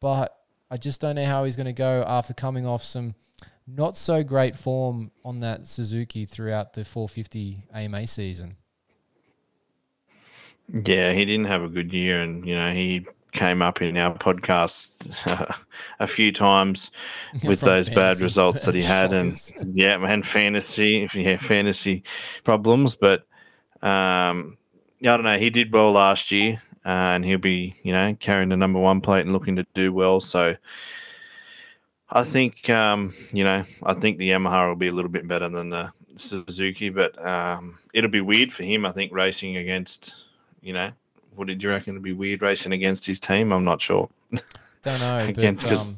but 0.01 0.37
I 0.71 0.77
just 0.77 1.01
don't 1.01 1.17
know 1.17 1.27
how 1.27 1.45
he's 1.45 1.57
going 1.57 1.67
to 1.67 1.73
go 1.73 2.05
after 2.07 2.35
coming 2.35 2.67
off 2.67 2.85
some 2.85 3.15
not 3.67 3.97
so 3.97 4.23
great 4.23 4.57
form 4.57 5.11
on 5.25 5.41
that 5.41 5.67
Suzuki 5.67 6.25
throughout 6.25 6.73
the 6.73 6.85
450 6.85 7.65
AMA 7.73 8.07
season. 8.07 8.57
Yeah, 10.73 11.13
he 11.13 11.25
didn't 11.25 11.47
have 11.47 11.63
a 11.63 11.69
good 11.69 11.93
year, 11.93 12.21
and 12.21 12.47
you 12.47 12.55
know 12.55 12.71
he 12.71 13.07
came 13.33 13.63
up 13.63 13.81
in 13.81 13.97
our 13.97 14.15
podcast 14.17 15.55
a 16.01 16.07
few 16.07 16.33
times 16.33 16.91
with 17.45 17.61
those 17.61 17.89
bad 17.89 18.21
results 18.21 18.65
that 18.65 18.75
he 18.75 18.83
had, 18.83 19.13
and 19.13 19.53
yeah, 19.73 19.99
and 20.05 20.25
fantasy, 20.25 21.09
yeah, 21.15 21.37
fantasy 21.37 22.05
problems. 22.45 22.95
But 22.95 23.27
um, 23.83 24.57
yeah, 25.01 25.15
I 25.15 25.17
don't 25.17 25.25
know. 25.25 25.39
He 25.39 25.51
did 25.51 25.73
well 25.73 25.93
last 25.93 26.31
year, 26.31 26.63
uh, 26.85 26.89
and 27.15 27.25
he'll 27.25 27.39
be, 27.39 27.75
you 27.83 27.93
know, 27.93 28.17
carrying 28.21 28.49
the 28.49 28.57
number 28.57 28.79
one 28.79 29.01
plate 29.01 29.23
and 29.23 29.33
looking 29.33 29.57
to 29.57 29.67
do 29.75 29.93
well. 29.93 30.21
So 30.21 30.57
I 32.11 32.25
think, 32.25 32.69
um, 32.71 33.13
you 33.33 33.45
know, 33.45 33.65
I 33.83 33.95
think 33.95 34.19
the 34.19 34.31
Yamaha 34.31 34.69
will 34.69 34.77
be 34.77 34.89
a 34.89 34.93
little 34.93 35.11
bit 35.11 35.29
better 35.29 35.49
than 35.49 35.71
the 35.71 35.93
Suzuki, 36.17 36.89
but 36.91 37.25
um, 37.25 37.79
it'll 37.95 38.11
be 38.11 38.21
weird 38.21 38.53
for 38.53 38.63
him. 38.63 38.87
I 38.87 38.93
think 38.93 39.13
racing 39.13 39.57
against, 39.57 40.25
you 40.63 40.73
know, 40.73 40.91
what 41.35 41.47
did 41.47 41.63
you 41.63 41.71
reckon? 41.71 41.95
It'd 41.95 42.03
be 42.03 42.13
weird 42.13 42.43
racing 42.43 42.73
against 42.73 43.07
his 43.07 43.21
team. 43.21 43.53
I'm 43.53 43.65
not 43.65 43.81
sure. 43.81 44.09
Don't 44.83 45.01
know, 45.01 45.19
against, 45.29 45.69
but 45.69 45.79
um, 45.79 45.97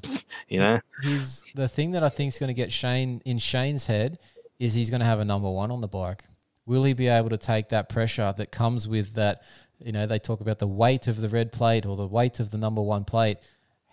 you 0.49 0.59
know, 0.59 0.81
he's 1.03 1.45
the 1.55 1.69
thing 1.69 1.93
that 1.93 2.03
I 2.03 2.09
think 2.09 2.33
is 2.33 2.39
going 2.39 2.49
to 2.49 2.55
get 2.55 2.73
Shane 2.73 3.23
in 3.25 3.39
Shane's 3.39 3.87
head 3.87 4.19
is 4.59 4.75
he's 4.75 4.91
going 4.91 5.01
to 5.01 5.07
have 5.07 5.21
a 5.21 5.25
number 5.25 5.51
one 5.51 5.71
on 5.71 5.81
the 5.81 5.89
bike. 5.89 6.25
Will 6.67 6.85
he 6.85 6.93
be 6.93 7.09
able 7.09 7.31
to 7.31 7.37
take 7.37 7.71
that 7.71 7.89
pressure 7.89 8.33
that 8.37 8.53
comes 8.53 8.87
with 8.87 9.15
that? 9.15 9.43
You 9.85 9.93
know, 9.93 10.07
they 10.07 10.19
talk 10.19 10.41
about 10.41 10.59
the 10.59 10.67
weight 10.67 11.09
of 11.09 11.21
the 11.21 11.29
red 11.29 11.53
plate 11.53 11.87
or 11.87 11.97
the 11.97 12.07
weight 12.07 12.41
of 12.41 12.51
the 12.51 12.59
number 12.59 12.83
one 12.83 13.05
plate. 13.05 13.39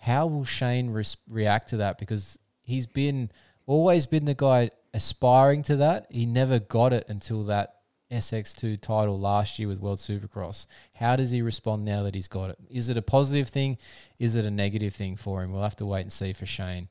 How 0.00 0.26
will 0.26 0.44
Shane 0.44 0.96
react 1.28 1.70
to 1.70 1.78
that? 1.78 1.98
Because 1.98 2.38
he's 2.62 2.86
been 2.86 3.30
always 3.66 4.06
been 4.06 4.24
the 4.24 4.34
guy 4.34 4.70
aspiring 4.94 5.62
to 5.64 5.76
that. 5.76 6.06
He 6.10 6.26
never 6.26 6.58
got 6.58 6.92
it 6.92 7.06
until 7.08 7.44
that 7.44 7.76
SX2 8.10 8.80
title 8.80 9.18
last 9.18 9.58
year 9.58 9.68
with 9.68 9.80
World 9.80 9.98
Supercross. 9.98 10.66
How 10.94 11.16
does 11.16 11.30
he 11.30 11.42
respond 11.42 11.84
now 11.84 12.02
that 12.02 12.14
he's 12.14 12.28
got 12.28 12.50
it? 12.50 12.58
Is 12.68 12.88
it 12.88 12.96
a 12.96 13.02
positive 13.02 13.48
thing? 13.48 13.78
Is 14.18 14.34
it 14.34 14.44
a 14.44 14.50
negative 14.50 14.94
thing 14.94 15.16
for 15.16 15.42
him? 15.42 15.52
We'll 15.52 15.62
have 15.62 15.76
to 15.76 15.86
wait 15.86 16.02
and 16.02 16.12
see 16.12 16.32
for 16.32 16.46
Shane. 16.46 16.88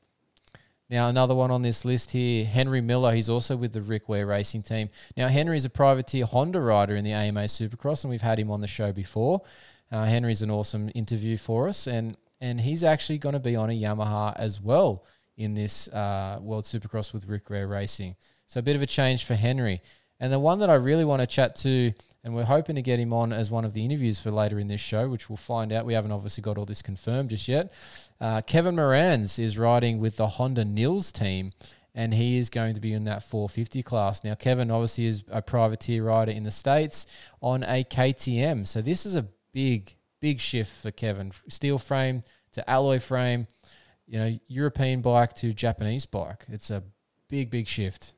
Now, 0.90 1.08
another 1.08 1.36
one 1.36 1.52
on 1.52 1.62
this 1.62 1.84
list 1.84 2.10
here, 2.10 2.44
Henry 2.44 2.80
Miller. 2.80 3.14
He's 3.14 3.28
also 3.28 3.56
with 3.56 3.72
the 3.72 3.80
Rick 3.80 4.08
Ware 4.08 4.26
Racing 4.26 4.64
Team. 4.64 4.90
Now, 5.16 5.28
Henry 5.28 5.56
is 5.56 5.64
a 5.64 5.70
privateer 5.70 6.24
Honda 6.24 6.58
rider 6.58 6.96
in 6.96 7.04
the 7.04 7.12
AMA 7.12 7.44
Supercross, 7.44 8.02
and 8.02 8.10
we've 8.10 8.22
had 8.22 8.40
him 8.40 8.50
on 8.50 8.60
the 8.60 8.66
show 8.66 8.90
before. 8.90 9.42
Uh, 9.92 10.04
Henry's 10.04 10.42
an 10.42 10.50
awesome 10.50 10.90
interview 10.96 11.36
for 11.36 11.68
us, 11.68 11.86
and 11.86 12.16
and 12.40 12.60
he's 12.60 12.82
actually 12.82 13.18
going 13.18 13.34
to 13.34 13.38
be 13.38 13.54
on 13.54 13.70
a 13.70 13.72
Yamaha 13.72 14.34
as 14.36 14.60
well 14.60 15.04
in 15.36 15.54
this 15.54 15.86
uh, 15.88 16.38
World 16.42 16.64
Supercross 16.64 17.12
with 17.12 17.26
Rick 17.26 17.50
Ware 17.50 17.68
Racing. 17.68 18.16
So 18.46 18.58
a 18.58 18.62
bit 18.62 18.74
of 18.74 18.82
a 18.82 18.86
change 18.86 19.24
for 19.24 19.36
Henry. 19.36 19.82
And 20.18 20.32
the 20.32 20.38
one 20.38 20.58
that 20.58 20.70
I 20.70 20.74
really 20.74 21.04
want 21.04 21.20
to 21.20 21.26
chat 21.26 21.54
to, 21.56 21.92
and 22.22 22.34
we're 22.34 22.44
hoping 22.44 22.76
to 22.76 22.82
get 22.82 23.00
him 23.00 23.12
on 23.12 23.32
as 23.32 23.50
one 23.50 23.64
of 23.64 23.72
the 23.72 23.84
interviews 23.84 24.20
for 24.20 24.30
later 24.30 24.58
in 24.58 24.68
this 24.68 24.80
show, 24.80 25.08
which 25.08 25.30
we'll 25.30 25.36
find 25.36 25.72
out. 25.72 25.86
We 25.86 25.94
haven't 25.94 26.12
obviously 26.12 26.42
got 26.42 26.58
all 26.58 26.66
this 26.66 26.82
confirmed 26.82 27.30
just 27.30 27.48
yet. 27.48 27.72
Uh, 28.20 28.42
Kevin 28.42 28.76
Moranz 28.76 29.38
is 29.38 29.56
riding 29.56 29.98
with 29.98 30.16
the 30.16 30.26
Honda 30.26 30.64
Nils 30.64 31.12
team, 31.12 31.52
and 31.94 32.12
he 32.12 32.36
is 32.36 32.50
going 32.50 32.74
to 32.74 32.80
be 32.80 32.92
in 32.92 33.04
that 33.04 33.22
450 33.22 33.82
class. 33.82 34.22
Now, 34.22 34.34
Kevin 34.34 34.70
obviously 34.70 35.06
is 35.06 35.24
a 35.30 35.40
privateer 35.40 36.04
rider 36.04 36.32
in 36.32 36.44
the 36.44 36.50
States 36.50 37.06
on 37.40 37.62
a 37.62 37.84
KTM. 37.84 38.66
So 38.66 38.82
this 38.82 39.06
is 39.06 39.14
a 39.14 39.26
big, 39.52 39.96
big 40.20 40.40
shift 40.40 40.72
for 40.82 40.90
Kevin. 40.90 41.32
Steel 41.48 41.78
frame 41.78 42.22
to 42.52 42.68
alloy 42.68 42.98
frame, 42.98 43.46
you 44.06 44.18
know, 44.18 44.38
European 44.46 45.00
bike 45.00 45.34
to 45.34 45.52
Japanese 45.52 46.04
bike. 46.04 46.44
It's 46.48 46.70
a 46.70 46.82
big, 47.28 47.50
big 47.50 47.66
shift. 47.66 48.12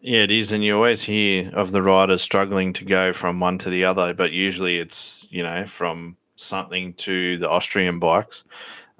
Yeah, 0.00 0.20
it 0.20 0.30
is, 0.30 0.52
and 0.52 0.62
you 0.62 0.76
always 0.76 1.02
hear 1.02 1.50
of 1.54 1.72
the 1.72 1.82
riders 1.82 2.22
struggling 2.22 2.72
to 2.74 2.84
go 2.84 3.12
from 3.12 3.40
one 3.40 3.58
to 3.58 3.70
the 3.70 3.84
other, 3.84 4.14
but 4.14 4.32
usually 4.32 4.76
it's 4.76 5.26
you 5.30 5.42
know 5.42 5.66
from 5.66 6.16
something 6.36 6.94
to 6.94 7.38
the 7.38 7.48
Austrian 7.48 7.98
bikes. 7.98 8.44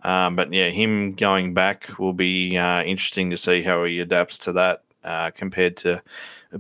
Um, 0.03 0.37
but 0.37 0.53
yeah, 0.53 0.68
him 0.68 1.14
going 1.14 1.55
back 1.55 1.99
will 1.99 2.12
be 2.12 2.57
uh, 2.59 2.83
interesting 2.83 3.31
to 3.31 3.37
see 3.37 3.62
how 3.62 3.85
he 3.85 4.01
adapts 4.01 4.39
to 4.39 4.53
that 4.53 4.83
uh, 5.03 5.31
compared 5.35 5.77
to 5.79 6.03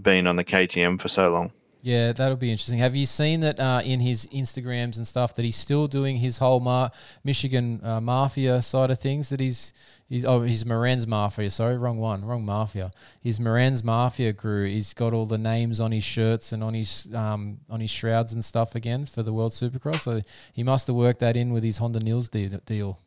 being 0.02 0.26
on 0.26 0.36
the 0.36 0.44
KTM 0.44 1.00
for 1.00 1.08
so 1.08 1.30
long. 1.30 1.52
Yeah, 1.82 2.12
that'll 2.12 2.38
be 2.38 2.50
interesting. 2.50 2.78
Have 2.78 2.96
you 2.96 3.04
seen 3.04 3.40
that 3.40 3.60
uh, 3.60 3.82
in 3.84 4.00
his 4.00 4.26
Instagrams 4.28 4.96
and 4.96 5.06
stuff 5.06 5.34
that 5.34 5.44
he's 5.44 5.56
still 5.56 5.86
doing 5.86 6.16
his 6.16 6.38
whole 6.38 6.58
Mar- 6.58 6.90
Michigan 7.24 7.78
uh, 7.84 8.00
Mafia 8.00 8.62
side 8.62 8.90
of 8.90 8.98
things? 8.98 9.28
That 9.28 9.38
he's 9.38 9.74
he's 10.08 10.24
oh 10.24 10.42
he's 10.42 10.64
Moranz 10.64 11.06
Mafia. 11.06 11.50
Sorry, 11.50 11.76
wrong 11.76 11.98
one, 11.98 12.24
wrong 12.24 12.44
Mafia. 12.44 12.90
His 13.20 13.38
Moranz 13.38 13.84
Mafia 13.84 14.32
crew. 14.32 14.66
He's 14.66 14.94
got 14.94 15.12
all 15.12 15.26
the 15.26 15.38
names 15.38 15.80
on 15.80 15.92
his 15.92 16.04
shirts 16.04 16.52
and 16.52 16.62
on 16.62 16.74
his 16.74 17.08
um, 17.14 17.58
on 17.68 17.80
his 17.80 17.90
shrouds 17.90 18.32
and 18.32 18.44
stuff 18.44 18.74
again 18.74 19.06
for 19.06 19.22
the 19.22 19.32
World 19.32 19.52
Supercross. 19.52 20.00
So 20.00 20.22
he 20.52 20.62
must 20.62 20.86
have 20.86 20.96
worked 20.96 21.20
that 21.20 21.36
in 21.36 21.52
with 21.52 21.62
his 21.62 21.78
Honda 21.78 22.00
Nils 22.00 22.28
deal. 22.28 22.98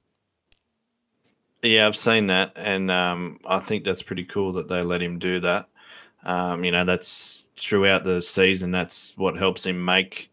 Yeah, 1.64 1.88
I've 1.88 1.96
seen 1.96 2.28
that, 2.28 2.54
and 2.56 2.92
um, 2.92 3.40
I 3.46 3.60
think 3.60 3.84
that's 3.84 4.04
pretty 4.04 4.26
cool 4.26 4.54
that 4.54 4.68
they 4.68 4.84
let 4.84 5.02
him 5.02 5.18
do 5.18 5.40
that. 5.40 5.68
Um, 6.24 6.64
you 6.64 6.72
know, 6.72 6.86
that's 6.86 7.46
throughout 7.58 8.04
the 8.04 8.22
season. 8.22 8.72
That's 8.72 9.14
what 9.18 9.38
helps 9.38 9.66
him 9.66 9.84
make, 9.84 10.32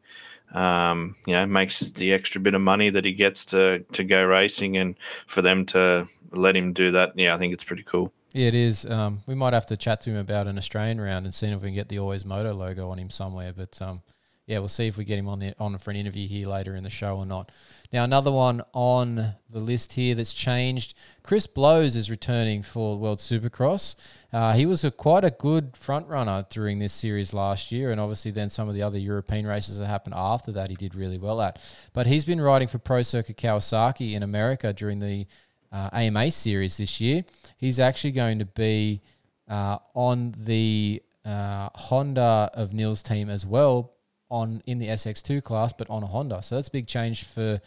um, 0.53 1.17
you 1.27 1.33
know, 1.33 1.47
makes 1.47 1.93
the 1.93 2.13
extra 2.13 2.41
bit 2.41 2.55
of 2.55 2.61
money 2.61 2.91
that 2.91 3.05
he 3.07 3.15
gets 3.15 3.45
to 3.47 3.85
to 3.93 4.05
go 4.05 4.25
racing, 4.25 4.77
and 4.77 4.97
for 5.27 5.41
them 5.41 5.65
to 5.67 6.07
let 6.37 6.57
him 6.57 6.73
do 6.73 6.91
that, 6.93 7.13
yeah, 7.17 7.35
I 7.35 7.39
think 7.39 7.53
it's 7.53 7.65
pretty 7.65 7.83
cool. 7.83 8.13
Yeah, 8.33 8.49
it 8.49 8.55
is. 8.55 8.85
Um, 8.85 9.23
we 9.27 9.35
might 9.35 9.53
have 9.53 9.67
to 9.67 9.77
chat 9.77 10.01
to 10.03 10.11
him 10.11 10.17
about 10.17 10.49
an 10.49 10.59
Australian 10.59 11.01
round 11.01 11.25
and 11.25 11.35
see 11.35 11.47
if 11.47 11.61
we 11.61 11.69
can 11.69 11.75
get 11.75 11.89
the 11.89 12.01
Always 12.01 12.25
Moto 12.25 12.53
logo 12.53 12.91
on 12.91 12.99
him 12.99 13.09
somewhere. 13.09 13.53
But 13.53 13.81
um, 13.81 14.01
yeah, 14.47 14.59
we'll 14.59 14.69
see 14.69 14.87
if 14.87 14.99
we 14.99 15.05
get 15.05 15.19
him 15.19 15.29
on 15.29 15.39
the 15.39 15.55
on 15.59 15.79
for 15.79 15.91
an 15.91 15.97
interview 15.97 16.29
here 16.29 16.49
later 16.49 16.77
in 16.77 16.85
the 16.85 16.91
show 16.91 17.17
or 17.17 17.25
not. 17.25 17.51
Now, 17.93 18.05
another 18.05 18.33
one 18.33 18.61
on 18.73 19.35
the 19.49 19.61
list 19.61 19.93
here 19.93 20.15
that's 20.15 20.35
changed. 20.35 20.95
Chris 21.23 21.47
Blose 21.47 21.95
is 21.95 22.11
returning 22.11 22.63
for 22.63 22.99
World 22.99 23.21
Supercross. 23.21 23.95
Uh, 24.33 24.53
he 24.53 24.67
was 24.67 24.85
a, 24.85 24.91
quite 24.91 25.25
a 25.25 25.31
good 25.31 25.77
front 25.77 26.09
runner 26.09 26.45
during 26.51 26.81
this 26.81 26.93
series 26.93 27.33
last 27.33 27.71
year, 27.71 27.93
and 27.93 28.01
obviously 28.01 28.33
then 28.33 28.51
some 28.51 28.69
of 28.69 28.75
the 28.75 28.83
other 28.83 28.99
European 28.99 29.47
races 29.47 29.79
that 29.79 29.87
happened 29.87 30.15
after 30.17 30.51
that 30.53 30.71
he 30.71 30.77
did 30.77 30.95
really 30.95 31.19
well 31.19 31.41
at. 31.41 31.63
But 31.93 32.07
he's 32.07 32.25
been 32.25 32.41
riding 32.41 32.69
for 32.69 32.79
Pro 32.79 33.03
Circuit 33.03 33.37
Kawasaki 33.37 34.13
in 34.13 34.25
America 34.25 34.73
during 34.73 34.99
the 34.99 35.27
uh, 35.75 35.91
AMA 35.93 36.31
series 36.31 36.77
this 36.77 37.01
year. 37.01 37.25
He's 37.59 37.81
actually 37.81 38.13
going 38.13 38.39
to 38.39 38.47
be 38.47 39.03
uh, 39.49 39.79
on 39.95 40.35
the 40.39 41.03
uh, 41.25 41.69
Honda 41.75 42.51
of 42.55 42.73
Nils 42.73 43.03
team 43.03 43.29
as 43.29 43.45
well 43.45 43.93
on 44.31 44.63
in 44.67 44.79
the 44.79 44.89
SX2 44.89 45.43
class, 45.43 45.73
but 45.73 45.91
on 45.91 46.03
a 46.03 46.07
Honda. 46.07 46.43
So 46.43 46.55
that's 46.55 46.69
a 46.69 46.73
big 46.73 46.87
change 46.87 47.25
for 47.25 47.61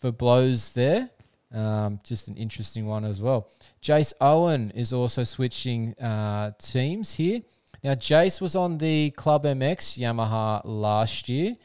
for 0.00 0.10
Blose 0.10 0.72
there. 0.72 1.10
Um, 1.52 2.00
just 2.02 2.28
an 2.28 2.36
interesting 2.36 2.86
one 2.86 3.04
as 3.04 3.20
well. 3.20 3.50
Jace 3.82 4.14
Owen 4.20 4.70
is 4.74 4.92
also 4.92 5.22
switching 5.22 5.94
uh, 5.98 6.52
teams 6.58 7.14
here. 7.14 7.42
Now, 7.84 7.94
Jace 7.94 8.40
was 8.40 8.56
on 8.56 8.78
the 8.78 9.10
Club 9.10 9.44
MX 9.44 9.98
Yamaha 9.98 10.62
last 10.64 11.28
year. 11.28 11.56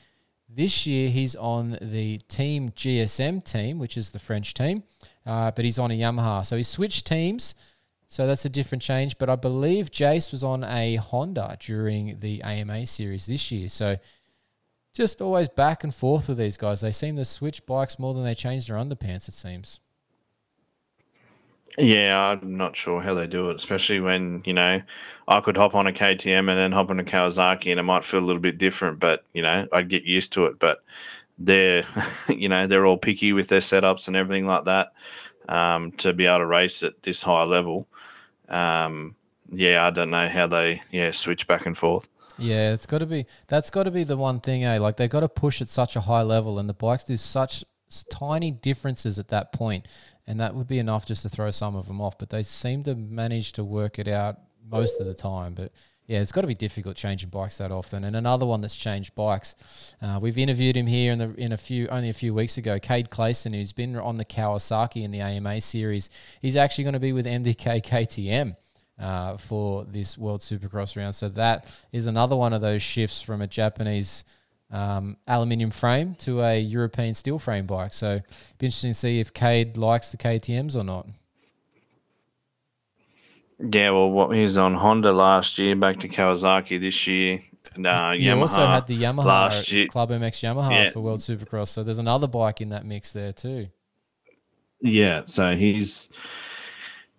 This 0.50 0.88
year, 0.88 1.10
he's 1.10 1.36
on 1.36 1.78
the 1.82 2.18
Team 2.28 2.72
GSM 2.72 3.44
team, 3.44 3.80
which 3.80 3.98
is 3.98 4.10
the 4.10 4.20
French 4.20 4.54
team, 4.54 4.84
uh, 5.28 5.52
but 5.52 5.66
he's 5.66 5.78
on 5.78 5.92
a 5.92 6.00
Yamaha. 6.00 6.46
So 6.46 6.58
he 6.58 6.64
switched 6.64 7.06
teams. 7.06 7.54
So 8.08 8.26
that's 8.26 8.46
a 8.46 8.50
different 8.50 8.82
change. 8.82 9.18
But 9.18 9.30
I 9.30 9.36
believe 9.36 9.92
Jace 9.92 10.32
was 10.32 10.44
on 10.44 10.64
a 10.64 10.96
Honda 10.96 11.58
during 11.60 12.20
the 12.20 12.42
AMA 12.42 12.86
series 12.88 13.26
this 13.26 13.52
year. 13.52 13.68
So 13.68 13.98
just 14.94 15.22
always 15.22 15.50
back 15.50 15.84
and 15.84 15.94
forth 15.94 16.28
with 16.28 16.38
these 16.38 16.58
guys. 16.58 16.82
They 16.82 16.92
seem 16.92 17.18
to 17.18 17.26
switch 17.26 17.66
bikes 17.66 18.00
more 18.00 18.14
than 18.14 18.24
they 18.24 18.34
change 18.34 18.68
their 18.68 18.78
underpants, 18.78 19.28
it 19.28 19.34
seems. 19.34 19.80
Yeah, 21.78 22.18
I'm 22.18 22.58
not 22.58 22.76
sure 22.76 23.02
how 23.02 23.14
they 23.14 23.28
do 23.28 23.52
it, 23.52 23.58
especially 23.58 24.00
when, 24.00 24.42
you 24.46 24.54
know, 24.54 24.82
I 25.28 25.42
could 25.42 25.58
hop 25.58 25.76
on 25.76 25.86
a 25.86 25.92
KTM 25.92 26.50
and 26.50 26.58
then 26.58 26.72
hop 26.72 26.90
on 26.90 27.00
a 27.00 27.04
Kawasaki 27.04 27.70
and 27.70 27.80
it 27.80 27.84
might 27.84 28.04
feel 28.04 28.20
a 28.20 28.26
little 28.26 28.42
bit 28.42 28.58
different, 28.58 29.00
but, 29.00 29.24
you 29.34 29.44
know, 29.44 29.68
I'd 29.72 29.90
get 29.90 30.04
used 30.04 30.34
to 30.34 30.46
it. 30.46 30.58
But 30.58 30.80
they're, 31.38 31.86
you 32.30 32.50
know, 32.50 32.68
they're 32.68 32.86
all 32.86 32.98
picky 32.98 33.34
with 33.34 33.48
their 33.48 33.60
setups 33.60 34.08
and 34.08 34.16
everything 34.16 34.48
like 34.48 34.66
that 34.66 34.94
um, 35.50 35.92
to 35.94 36.14
be 36.14 36.26
able 36.26 36.40
to 36.40 36.46
race 36.46 36.84
at 36.84 37.04
this 37.04 37.22
high 37.22 37.44
level. 37.44 37.88
Um, 38.50 39.16
yeah, 39.50 39.86
I 39.86 39.90
don't 39.90 40.10
know 40.10 40.28
how 40.28 40.48
they, 40.48 40.82
yeah, 40.92 41.12
switch 41.12 41.48
back 41.48 41.66
and 41.66 41.78
forth. 41.78 42.08
Yeah, 42.38 42.74
it's 42.74 42.86
got 42.86 43.00
to 43.00 43.06
be. 43.06 43.26
That's 43.48 43.70
got 43.70 43.84
to 43.84 43.92
be 43.92 44.04
the 44.04 44.18
one 44.18 44.40
thing, 44.40 44.64
eh? 44.64 44.78
Like 44.78 44.98
they've 44.98 45.10
got 45.10 45.22
to 45.22 45.30
push 45.30 45.62
at 45.62 45.70
such 45.70 45.96
a 45.96 46.02
high 46.02 46.22
level, 46.22 46.60
and 46.60 46.70
the 46.70 46.74
bikes 46.74 47.06
do 47.06 47.18
such 47.18 47.64
tiny 48.12 48.52
differences 48.52 49.18
at 49.18 49.30
that 49.30 49.52
point, 49.52 49.88
and 50.28 50.40
that 50.40 50.54
would 50.54 50.68
be 50.68 50.78
enough 50.78 51.06
just 51.06 51.24
to 51.24 51.30
throw 51.30 51.50
some 51.50 51.76
of 51.76 51.88
them 51.88 52.00
off. 52.00 52.18
But 52.18 52.30
they 52.30 52.44
seem 52.44 52.84
to 52.84 52.96
manage 52.96 53.54
to 53.54 53.64
work 53.64 53.98
it 53.98 54.08
out 54.08 54.38
most 54.70 55.00
of 55.02 55.08
the 55.08 55.16
time. 55.16 55.56
But 55.56 55.72
yeah, 56.08 56.20
it's 56.20 56.32
got 56.32 56.42
to 56.42 56.48
be 56.48 56.56
difficult 56.56 56.96
changing 56.96 57.30
bikes 57.30 57.58
that 57.58 57.70
often. 57.70 58.06
And 58.06 58.16
another 58.16 58.46
one 58.46 58.62
that's 58.62 58.78
changed 58.78 59.14
bikes, 59.14 59.56
uh, 60.02 60.20
we've 60.22 60.38
interviewed 60.38 60.78
him 60.78 60.88
here 60.88 61.12
in 61.12 61.20
the 61.20 61.34
in 61.36 61.52
a 61.52 61.58
few 61.58 61.88
only 61.90 62.10
a 62.10 62.14
few 62.14 62.34
weeks 62.34 62.58
ago. 62.58 62.80
Cade 62.80 63.10
Clayson, 63.10 63.54
who's 63.54 63.74
been 63.74 63.96
on 63.98 64.16
the 64.16 64.24
Kawasaki 64.24 65.04
in 65.04 65.12
the 65.12 65.20
AMA 65.20 65.60
series, 65.60 66.10
he's 66.42 66.56
actually 66.56 66.86
going 66.86 66.94
to 66.94 67.00
be 67.00 67.12
with 67.12 67.26
MDK 67.26 67.84
KTM 67.84 68.56
uh, 68.98 69.36
for 69.36 69.84
this 69.84 70.18
World 70.18 70.40
Supercross 70.40 70.96
round. 70.96 71.14
So 71.14 71.28
that 71.30 71.70
is 71.92 72.08
another 72.08 72.38
one 72.38 72.54
of 72.54 72.62
those 72.62 72.82
shifts 72.82 73.22
from 73.22 73.42
a 73.42 73.48
Japanese 73.48 74.24
um, 74.72 75.18
aluminium 75.28 75.72
frame 75.72 76.16
to 76.16 76.42
a 76.42 76.60
European 76.60 77.16
steel 77.16 77.38
frame 77.38 77.66
bike. 77.66 77.94
So 77.94 78.22
be 78.58 78.68
interesting 78.68 78.92
to 78.92 78.98
see 78.98 79.20
if 79.20 79.34
Cade 79.34 79.76
likes 79.76 80.10
the 80.10 80.18
KTM's 80.18 80.78
or 80.78 80.86
not. 80.86 81.08
Yeah, 83.60 83.90
well, 83.92 84.10
what 84.10 84.36
he 84.36 84.44
was 84.44 84.58
on 84.58 84.74
Honda 84.76 85.12
last 85.12 85.58
year, 85.58 85.76
back 85.76 85.98
to 86.02 86.08
Kawasaki 86.08 86.80
this 86.80 87.08
year. 87.08 87.42
And, 87.76 87.88
uh, 87.88 88.14
you 88.16 88.30
Yamaha 88.32 88.42
also 88.42 88.66
had 88.66 88.88
the 88.88 88.98
Yamaha 88.98 89.26
last 89.26 89.72
year. 89.72 89.88
Club 89.88 90.10
MX 90.10 90.42
Yamaha 90.42 90.72
Yeah. 90.72 90.90
for 90.92 91.00
World 91.02 91.20
Supercross. 91.20 91.70
So 91.70 91.84
there's 91.84 92.00
another 92.00 92.28
bike 92.28 92.62
in 92.62 92.70
that 92.70 92.86
mix 92.86 93.12
there 93.12 93.34
too. 93.34 93.68
Yeah, 94.80 95.24
so 95.26 95.56
he's 95.56 96.10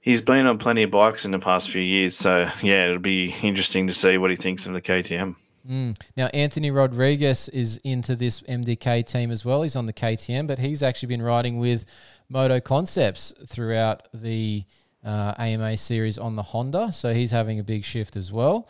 he's 0.00 0.22
been 0.22 0.46
on 0.46 0.58
plenty 0.58 0.84
of 0.84 0.90
bikes 0.90 1.24
in 1.24 1.32
the 1.32 1.38
past 1.38 1.70
few 1.70 1.82
years. 1.82 2.16
So 2.16 2.48
yeah, 2.62 2.86
it'll 2.86 2.98
be 2.98 3.34
interesting 3.42 3.86
to 3.88 3.92
see 3.92 4.16
what 4.18 4.30
he 4.30 4.36
thinks 4.36 4.66
of 4.66 4.72
the 4.72 4.80
KTM. 4.80 5.34
Mm. 5.68 6.00
Now, 6.16 6.28
Anthony 6.28 6.70
Rodriguez 6.70 7.48
is 7.50 7.78
into 7.84 8.14
this 8.16 8.40
MDK 8.42 9.04
team 9.06 9.30
as 9.30 9.44
well. 9.44 9.62
He's 9.62 9.76
on 9.76 9.86
the 9.86 9.92
KTM, 9.92 10.46
but 10.46 10.58
he's 10.58 10.82
actually 10.82 11.08
been 11.08 11.20
riding 11.20 11.58
with 11.58 11.84
Moto 12.28 12.58
Concepts 12.60 13.34
throughout 13.46 14.08
the 14.14 14.64
uh, 15.08 15.34
AMA 15.38 15.76
series 15.78 16.18
on 16.18 16.36
the 16.36 16.42
Honda. 16.42 16.92
So 16.92 17.14
he's 17.14 17.30
having 17.30 17.58
a 17.58 17.64
big 17.64 17.82
shift 17.82 18.14
as 18.14 18.30
well. 18.30 18.68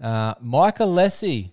Uh, 0.00 0.34
Mike 0.40 0.78
Alessi, 0.78 1.50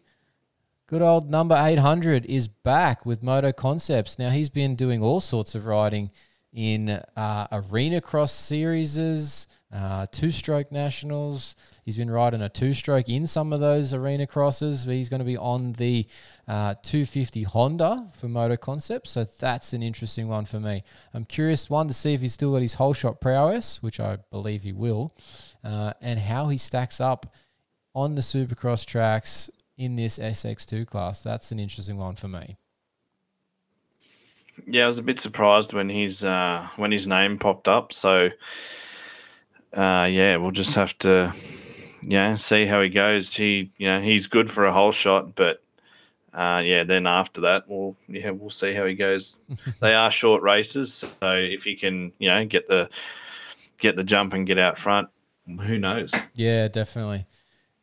good 0.86 1.02
old 1.02 1.30
number 1.30 1.56
800, 1.58 2.24
is 2.26 2.48
back 2.48 3.04
with 3.04 3.24
Moto 3.24 3.52
Concepts. 3.52 4.20
Now, 4.20 4.30
he's 4.30 4.50
been 4.50 4.76
doing 4.76 5.02
all 5.02 5.22
sorts 5.22 5.56
of 5.56 5.66
riding 5.66 6.12
in 6.54 6.90
uh, 6.90 7.48
arena 7.52 8.00
cross 8.00 8.32
series, 8.32 9.48
uh, 9.74 10.06
two 10.12 10.30
stroke 10.30 10.72
nationals. 10.72 11.56
He's 11.88 11.96
been 11.96 12.12
riding 12.12 12.42
a 12.42 12.50
two 12.50 12.74
stroke 12.74 13.08
in 13.08 13.28
some 13.28 13.54
of 13.54 13.62
those 13.62 13.94
arena 13.94 14.28
crosses. 14.28 14.84
He's 14.84 15.08
going 15.08 15.22
to 15.22 15.26
be 15.26 15.38
on 15.38 15.72
the 15.72 16.06
uh, 16.46 16.74
250 16.84 17.44
Honda 17.44 18.10
for 18.18 18.28
Moto 18.28 18.58
Concept. 18.58 19.08
So 19.08 19.24
that's 19.24 19.72
an 19.72 19.82
interesting 19.82 20.28
one 20.28 20.44
for 20.44 20.60
me. 20.60 20.84
I'm 21.14 21.24
curious, 21.24 21.70
one, 21.70 21.88
to 21.88 21.94
see 21.94 22.14
if 22.14 22.20
he's 22.20 22.34
still 22.34 22.52
got 22.52 22.62
his 22.62 22.74
whole 22.74 22.94
shot 22.94 23.22
prowess, 23.22 23.82
which 23.82 24.02
I 24.02 24.18
believe 24.32 24.64
he 24.64 24.74
will, 24.74 25.16
uh, 25.64 25.94
and 26.02 26.20
how 26.20 26.50
he 26.50 26.58
stacks 26.58 27.00
up 27.00 27.34
on 27.96 28.16
the 28.16 28.22
supercross 28.22 28.86
tracks 28.86 29.50
in 29.78 29.96
this 29.96 30.20
SX2 30.20 30.88
class. 30.88 31.22
That's 31.22 31.54
an 31.54 31.60
interesting 31.60 31.96
one 31.96 32.18
for 32.18 32.28
me. 32.28 32.58
Yeah, 34.68 34.84
I 34.84 34.88
was 34.88 35.00
a 35.00 35.04
bit 35.04 35.22
surprised 35.22 35.72
when 35.72 35.88
his 35.88 36.26
uh, 36.26 36.68
when 36.76 36.92
his 36.92 37.08
name 37.08 37.38
popped 37.38 37.70
up. 37.70 37.94
So 37.94 38.30
uh, 39.72 40.10
yeah, 40.12 40.36
we'll 40.36 40.52
just 40.52 40.76
have 40.76 40.98
to 40.98 41.34
yeah 42.02 42.36
see 42.36 42.66
how 42.66 42.82
he 42.82 42.90
goes. 42.90 43.34
He 43.34 43.72
you 43.78 43.88
know 43.88 44.02
he's 44.02 44.28
good 44.28 44.50
for 44.50 44.66
a 44.66 44.74
whole 44.74 44.92
shot, 44.92 45.36
but 45.36 45.62
uh, 46.34 46.62
yeah, 46.64 46.84
then 46.84 47.08
after 47.08 47.42
that, 47.42 47.64
we'll 47.68 47.96
yeah 48.08 48.30
we'll 48.30 48.50
see 48.50 48.74
how 48.74 48.86
he 48.86 48.94
goes. 48.94 49.38
they 49.80 49.96
are 49.96 50.12
short 50.12 50.44
races, 50.44 50.94
so 50.94 51.34
if 51.34 51.64
he 51.64 51.76
can 51.76 52.12
you 52.20 52.30
know 52.30 52.46
get 52.46 52.68
the 52.68 52.90
get 53.80 53.96
the 53.96 54.04
jump 54.04 54.34
and 54.34 54.46
get 54.46 54.60
out 54.60 54.78
front, 54.78 55.10
who 55.62 55.78
knows? 55.78 56.14
Yeah, 56.36 56.68
definitely. 56.68 57.26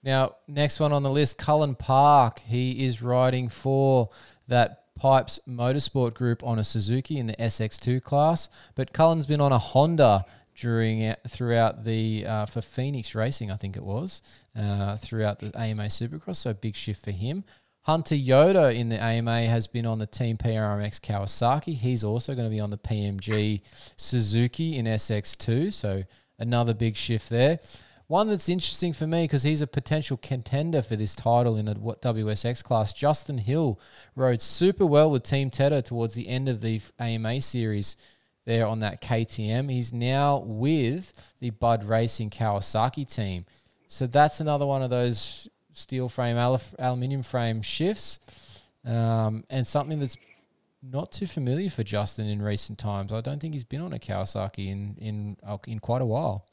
Now, 0.03 0.37
next 0.47 0.81
one 0.81 0.93
on 0.93 1.03
the 1.03 1.11
list, 1.11 1.39
Cullin 1.39 1.75
Park. 1.75 2.41
He 2.41 2.85
is 2.85 3.01
riding 3.01 3.49
for 3.49 4.11
that 4.49 4.85
Pipes 4.97 5.41
Motorsport 5.49 6.15
Group 6.15 6.45
on 6.45 6.59
a 6.59 6.65
Suzuki 6.65 7.19
in 7.19 7.27
the 7.27 7.35
SX2 7.35 8.03
class, 8.03 8.49
but 8.75 8.93
Cullin's 8.93 9.27
been 9.27 9.41
on 9.41 9.51
a 9.51 9.59
Honda 9.59 10.25
during 10.55 11.15
throughout 11.29 11.85
the 11.85 12.27
uh, 12.27 12.47
for 12.47 12.61
Phoenix 12.61 13.15
Racing, 13.15 13.51
I 13.51 13.57
think 13.57 13.77
it 13.77 13.85
was 13.85 14.23
uh, 14.57 14.97
throughout 14.97 15.39
the 15.41 15.53
AMA 15.59 15.85
Supercross. 15.85 16.37
So 16.37 16.55
big 16.55 16.77
shift 16.77 17.05
for 17.05 17.11
him. 17.11 17.45
Hunter 17.83 18.15
Yoder 18.15 18.71
in 18.71 18.89
the 18.89 19.03
AMA 19.03 19.43
has 19.43 19.67
been 19.67 19.85
on 19.85 19.99
the 19.99 20.07
Team 20.07 20.39
PRMX 20.39 21.01
Kawasaki. 21.01 21.75
He's 21.75 22.03
also 22.03 22.35
going 22.35 22.47
to 22.47 22.51
be 22.51 22.61
on 22.61 22.71
the 22.71 22.79
PMG 22.79 23.61
Suzuki 23.97 24.79
in 24.79 24.87
SX2. 24.87 25.71
So 25.71 26.05
another 26.39 26.73
big 26.73 26.97
shift 26.97 27.29
there. 27.29 27.61
One 28.07 28.29
that's 28.29 28.49
interesting 28.49 28.93
for 28.93 29.07
me 29.07 29.25
because 29.25 29.43
he's 29.43 29.61
a 29.61 29.67
potential 29.67 30.17
contender 30.17 30.83
for 30.83 30.97
this 30.97 31.15
title 31.15 31.57
in 31.57 31.67
the 31.67 31.75
what 31.75 32.01
WSX 32.03 32.63
class. 32.63 32.93
Justin 32.93 33.39
Hill 33.39 33.79
rode 34.15 34.41
super 34.41 34.85
well 34.87 35.11
with 35.11 35.23
Team 35.23 35.51
Tedder 35.51 35.83
towards 35.83 36.15
the 36.15 36.29
end 36.29 36.49
of 36.49 36.61
the 36.61 36.81
AMA 36.99 37.41
series 37.41 37.97
there 38.45 38.67
on 38.67 38.81
that 38.81 39.01
KTM. 39.01 39.71
He's 39.71 39.93
now 39.93 40.39
with 40.47 41.13
the 41.41 41.51
Bud 41.51 41.85
Racing 41.85 42.31
Kawasaki 42.31 43.13
team. 43.13 43.47
So 43.89 44.07
that's 44.07 44.41
another 44.41 44.67
one 44.67 44.83
of 44.83 44.91
those 44.91 45.49
steel 45.73 46.09
frame, 46.09 46.37
aluminium 46.79 47.23
frame 47.23 47.63
shifts, 47.63 48.19
um, 48.85 49.45
and 49.51 49.67
something 49.67 49.99
that's 49.99 50.17
not 50.83 51.13
too 51.13 51.27
familiar 51.27 51.71
for 51.71 51.83
Justin 51.83 52.29
in 52.29 52.43
recent 52.43 52.79
times. 52.79 53.13
I 53.13 53.21
don't 53.21 53.41
think 53.41 53.55
he's 53.55 53.65
been 53.65 53.81
on 53.81 53.93
a 53.93 53.99
Kawasaki 53.99 54.71
in 54.71 54.97
in 54.99 55.37
uh, 55.47 55.59
in 55.67 55.79
quite 55.79 56.03
a 56.03 56.07
while. 56.07 56.47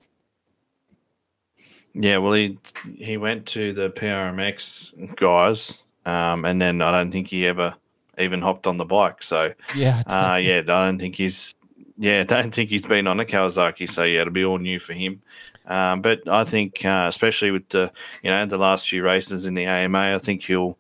Yeah, 1.94 2.18
well, 2.18 2.34
he 2.34 2.58
he 2.96 3.18
went 3.18 3.46
to 3.48 3.74
the 3.74 3.90
PRMX 3.90 5.16
guys, 5.16 5.84
um, 6.06 6.46
and 6.46 6.62
then 6.62 6.82
I 6.82 6.92
don't 6.92 7.12
think 7.12 7.28
he 7.28 7.46
ever 7.48 7.76
even 8.18 8.42
hopped 8.42 8.68
on 8.68 8.78
the 8.78 8.86
bike. 8.86 9.22
So 9.24 9.54
yeah, 9.76 10.02
uh, 10.08 10.40
yeah, 10.42 10.60
I 10.60 10.62
don't 10.62 11.00
think 11.00 11.16
he's 11.16 11.56
yeah, 12.02 12.24
don't 12.24 12.54
think 12.54 12.72
he's 12.72 12.88
been 12.88 13.06
on 13.06 13.20
a 13.20 13.26
Kawasaki. 13.26 13.88
So 13.88 14.04
yeah, 14.04 14.22
it'll 14.22 14.34
be 14.34 14.44
all 14.44 14.58
new 14.58 14.80
for 14.80 14.94
him. 14.94 15.22
Um, 15.68 16.02
but 16.02 16.28
I 16.28 16.44
think, 16.44 16.84
uh, 16.84 17.06
especially 17.08 17.52
with 17.52 17.70
the 17.70 17.92
you 18.24 18.32
know 18.32 18.44
the 18.48 18.58
last 18.58 18.90
few 18.90 19.04
races 19.04 19.46
in 19.46 19.54
the 19.54 19.66
AMA, 19.66 20.16
I 20.16 20.18
think 20.18 20.42
he'll 20.42 20.80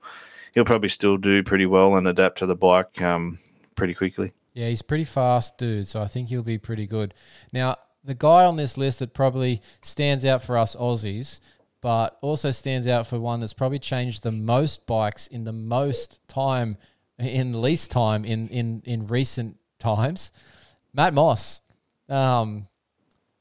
he'll 0.53 0.65
probably 0.65 0.89
still 0.89 1.17
do 1.17 1.43
pretty 1.43 1.67
well 1.67 1.95
and 1.95 2.07
adapt 2.07 2.39
to 2.39 2.47
the 2.47 2.55
bike 2.55 2.99
um, 3.03 3.38
pretty 3.76 3.93
quickly. 3.93 4.34
Yeah, 4.55 4.69
he's 4.69 4.82
pretty 4.82 5.03
fast, 5.03 5.59
dude. 5.59 5.88
So 5.88 6.01
I 6.01 6.07
think 6.07 6.30
he'll 6.30 6.41
be 6.41 6.57
pretty 6.57 6.88
good. 6.88 7.13
Now, 7.53 7.76
the 8.03 8.15
guy 8.15 8.43
on 8.43 8.55
this 8.55 8.76
list 8.76 8.97
that 8.97 9.13
probably 9.13 9.61
stands 9.84 10.26
out 10.26 10.41
for 10.41 10.57
us 10.57 10.76
Aussies, 10.76 11.39
but 11.82 12.17
also 12.22 12.49
stands 12.49 12.88
out 12.88 13.05
for 13.05 13.19
one 13.19 13.41
that's 13.41 13.53
probably 13.53 13.80
changed 13.80 14.24
the 14.24 14.32
most 14.32 14.88
bikes 14.88 15.28
in 15.28 15.43
the 15.43 15.53
most 15.53 16.28
time, 16.28 16.78
in 17.19 17.61
least 17.61 17.91
time 17.91 18.26
in 18.26 18.47
in 18.47 18.82
in 18.86 19.05
recent 19.05 19.57
times. 19.78 20.32
Matt 20.93 21.13
Moss. 21.13 21.61
Um, 22.09 22.67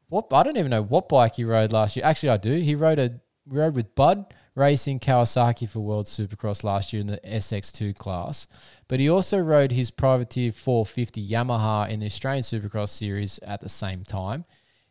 what 0.09 0.26
I 0.32 0.42
don't 0.42 0.57
even 0.57 0.70
know 0.70 0.82
what 0.82 1.09
bike 1.09 1.36
he 1.36 1.44
rode 1.44 1.72
last 1.72 1.96
year. 1.96 2.05
Actually, 2.05 2.30
I 2.30 2.36
do. 2.36 2.53
He 2.55 2.74
rode 2.74 2.98
a 2.98 3.20
rode 3.46 3.74
with 3.74 3.94
Bud 3.94 4.32
Racing 4.55 5.01
Kawasaki 5.01 5.68
for 5.68 5.80
World 5.80 6.07
Supercross 6.07 6.62
last 6.64 6.92
year 6.92 7.01
in 7.01 7.07
the 7.07 7.18
SX2 7.18 7.96
class, 7.96 8.46
but 8.88 9.01
he 9.01 9.09
also 9.09 9.38
rode 9.38 9.72
his 9.72 9.90
privateer 9.90 10.53
450 10.53 11.26
Yamaha 11.26 11.88
in 11.88 12.01
the 12.01 12.07
Australian 12.07 12.42
Supercross 12.42 12.90
series 12.90 13.38
at 13.42 13.61
the 13.61 13.68
same 13.68 14.05
time. 14.05 14.44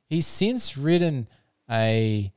He's 0.08 0.26
since 0.26 0.78
ridden 0.78 1.28
a 1.70 2.34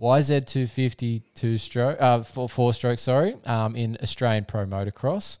YZ250 0.00 1.22
two 1.34 1.56
stroke, 1.56 2.00
uh, 2.00 2.22
four, 2.22 2.48
four 2.48 2.74
stroke, 2.74 2.98
sorry, 2.98 3.36
um, 3.46 3.76
in 3.76 3.96
Australian 4.02 4.44
Pro 4.44 4.66
Motocross. 4.66 5.38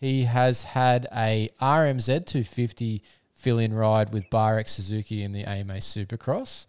He 0.00 0.24
has 0.24 0.64
had 0.64 1.06
a 1.14 1.48
RMZ 1.60 2.26
250 2.26 3.02
fill 3.42 3.58
in 3.58 3.74
ride 3.74 4.12
with 4.12 4.30
Bar 4.30 4.62
Suzuki 4.66 5.22
in 5.22 5.32
the 5.32 5.44
AMA 5.44 5.74
Supercross. 5.74 6.66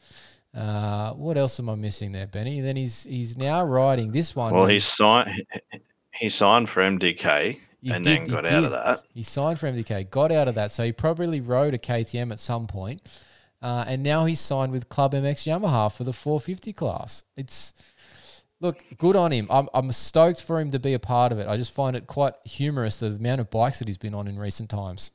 Uh, 0.56 1.14
what 1.14 1.38
else 1.38 1.60
am 1.60 1.70
I 1.70 1.76
missing 1.76 2.12
there, 2.12 2.28
Benny? 2.28 2.62
Then 2.62 2.76
he's 2.76 3.04
he's 3.04 3.38
now 3.38 3.64
riding 3.64 4.12
this 4.12 4.36
one. 4.36 4.54
Well, 4.54 4.68
he 4.68 4.80
signed 4.80 5.44
he 6.14 6.30
signed 6.30 6.70
for 6.70 6.82
MDK 6.82 7.60
and 7.92 8.04
did, 8.04 8.22
then 8.22 8.28
got 8.28 8.46
out 8.46 8.64
of 8.64 8.72
that. 8.72 9.04
He 9.14 9.24
signed 9.24 9.60
for 9.60 9.72
MDK, 9.72 10.10
got 10.10 10.32
out 10.32 10.48
of 10.48 10.56
that, 10.56 10.72
so 10.72 10.84
he 10.84 10.92
probably 10.92 11.42
rode 11.42 11.74
a 11.74 11.80
KTM 11.80 12.32
at 12.32 12.40
some 12.40 12.68
point, 12.68 13.02
uh, 13.62 13.86
and 13.88 14.04
now 14.04 14.26
he's 14.26 14.40
signed 14.40 14.72
with 14.72 14.90
Club 14.90 15.14
MX 15.14 15.48
Yamaha 15.48 15.92
for 15.92 16.04
the 16.04 16.14
450 16.14 16.72
class. 16.74 17.24
It's 17.36 17.74
look 18.60 18.84
good 18.98 19.16
on 19.16 19.32
him. 19.32 19.48
I'm 19.50 19.70
I'm 19.74 19.92
stoked 19.92 20.42
for 20.42 20.60
him 20.60 20.70
to 20.72 20.80
be 20.80 20.94
a 20.94 21.00
part 21.00 21.32
of 21.32 21.40
it. 21.40 21.48
I 21.48 21.58
just 21.58 21.72
find 21.72 21.96
it 21.96 22.06
quite 22.06 22.34
humorous 22.46 22.98
the 22.98 23.08
amount 23.08 23.42
of 23.42 23.50
bikes 23.50 23.80
that 23.80 23.88
he's 23.88 23.98
been 23.98 24.14
on 24.14 24.28
in 24.28 24.38
recent 24.38 24.70
times. 24.70 25.12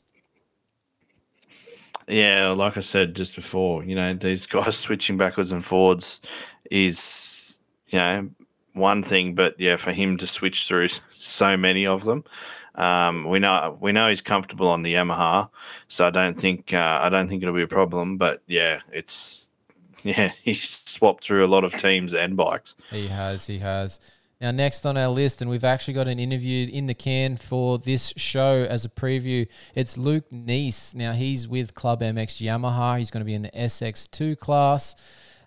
Yeah, 2.08 2.48
like 2.48 2.76
I 2.76 2.80
said 2.80 3.14
just 3.14 3.34
before, 3.34 3.84
you 3.84 3.94
know, 3.94 4.14
these 4.14 4.46
guys 4.46 4.76
switching 4.78 5.16
backwards 5.16 5.52
and 5.52 5.64
forwards 5.64 6.20
is, 6.70 7.58
you 7.88 7.98
know, 7.98 8.30
one 8.74 9.02
thing, 9.02 9.34
but 9.34 9.58
yeah, 9.58 9.76
for 9.76 9.92
him 9.92 10.16
to 10.18 10.26
switch 10.26 10.66
through 10.66 10.88
so 11.14 11.56
many 11.56 11.86
of 11.86 12.04
them, 12.04 12.24
um, 12.74 13.28
we 13.28 13.40
know 13.40 13.76
we 13.80 13.90
know 13.92 14.08
he's 14.08 14.20
comfortable 14.20 14.68
on 14.68 14.82
the 14.82 14.94
Yamaha, 14.94 15.48
so 15.88 16.06
I 16.06 16.10
don't 16.10 16.38
think 16.38 16.72
uh, 16.72 17.00
I 17.02 17.08
don't 17.08 17.28
think 17.28 17.42
it'll 17.42 17.54
be 17.54 17.62
a 17.62 17.66
problem. 17.66 18.16
But 18.16 18.42
yeah, 18.46 18.80
it's 18.92 19.48
yeah, 20.04 20.32
he's 20.42 20.68
swapped 20.68 21.24
through 21.24 21.44
a 21.44 21.48
lot 21.48 21.64
of 21.64 21.72
teams 21.72 22.14
and 22.14 22.36
bikes. 22.36 22.76
He 22.90 23.08
has, 23.08 23.46
he 23.46 23.58
has. 23.58 23.98
Now, 24.40 24.52
next 24.52 24.86
on 24.86 24.96
our 24.96 25.08
list, 25.08 25.42
and 25.42 25.50
we've 25.50 25.64
actually 25.64 25.94
got 25.94 26.06
an 26.06 26.20
interview 26.20 26.68
in 26.68 26.86
the 26.86 26.94
can 26.94 27.36
for 27.36 27.76
this 27.76 28.12
show 28.16 28.64
as 28.70 28.84
a 28.84 28.88
preview. 28.88 29.48
It's 29.74 29.98
Luke 29.98 30.30
Neese. 30.30 30.94
Now, 30.94 31.12
he's 31.12 31.48
with 31.48 31.74
Club 31.74 32.02
MX 32.02 32.40
Yamaha. 32.46 32.98
He's 32.98 33.10
going 33.10 33.22
to 33.22 33.24
be 33.24 33.34
in 33.34 33.42
the 33.42 33.50
SX2 33.50 34.38
class. 34.38 34.94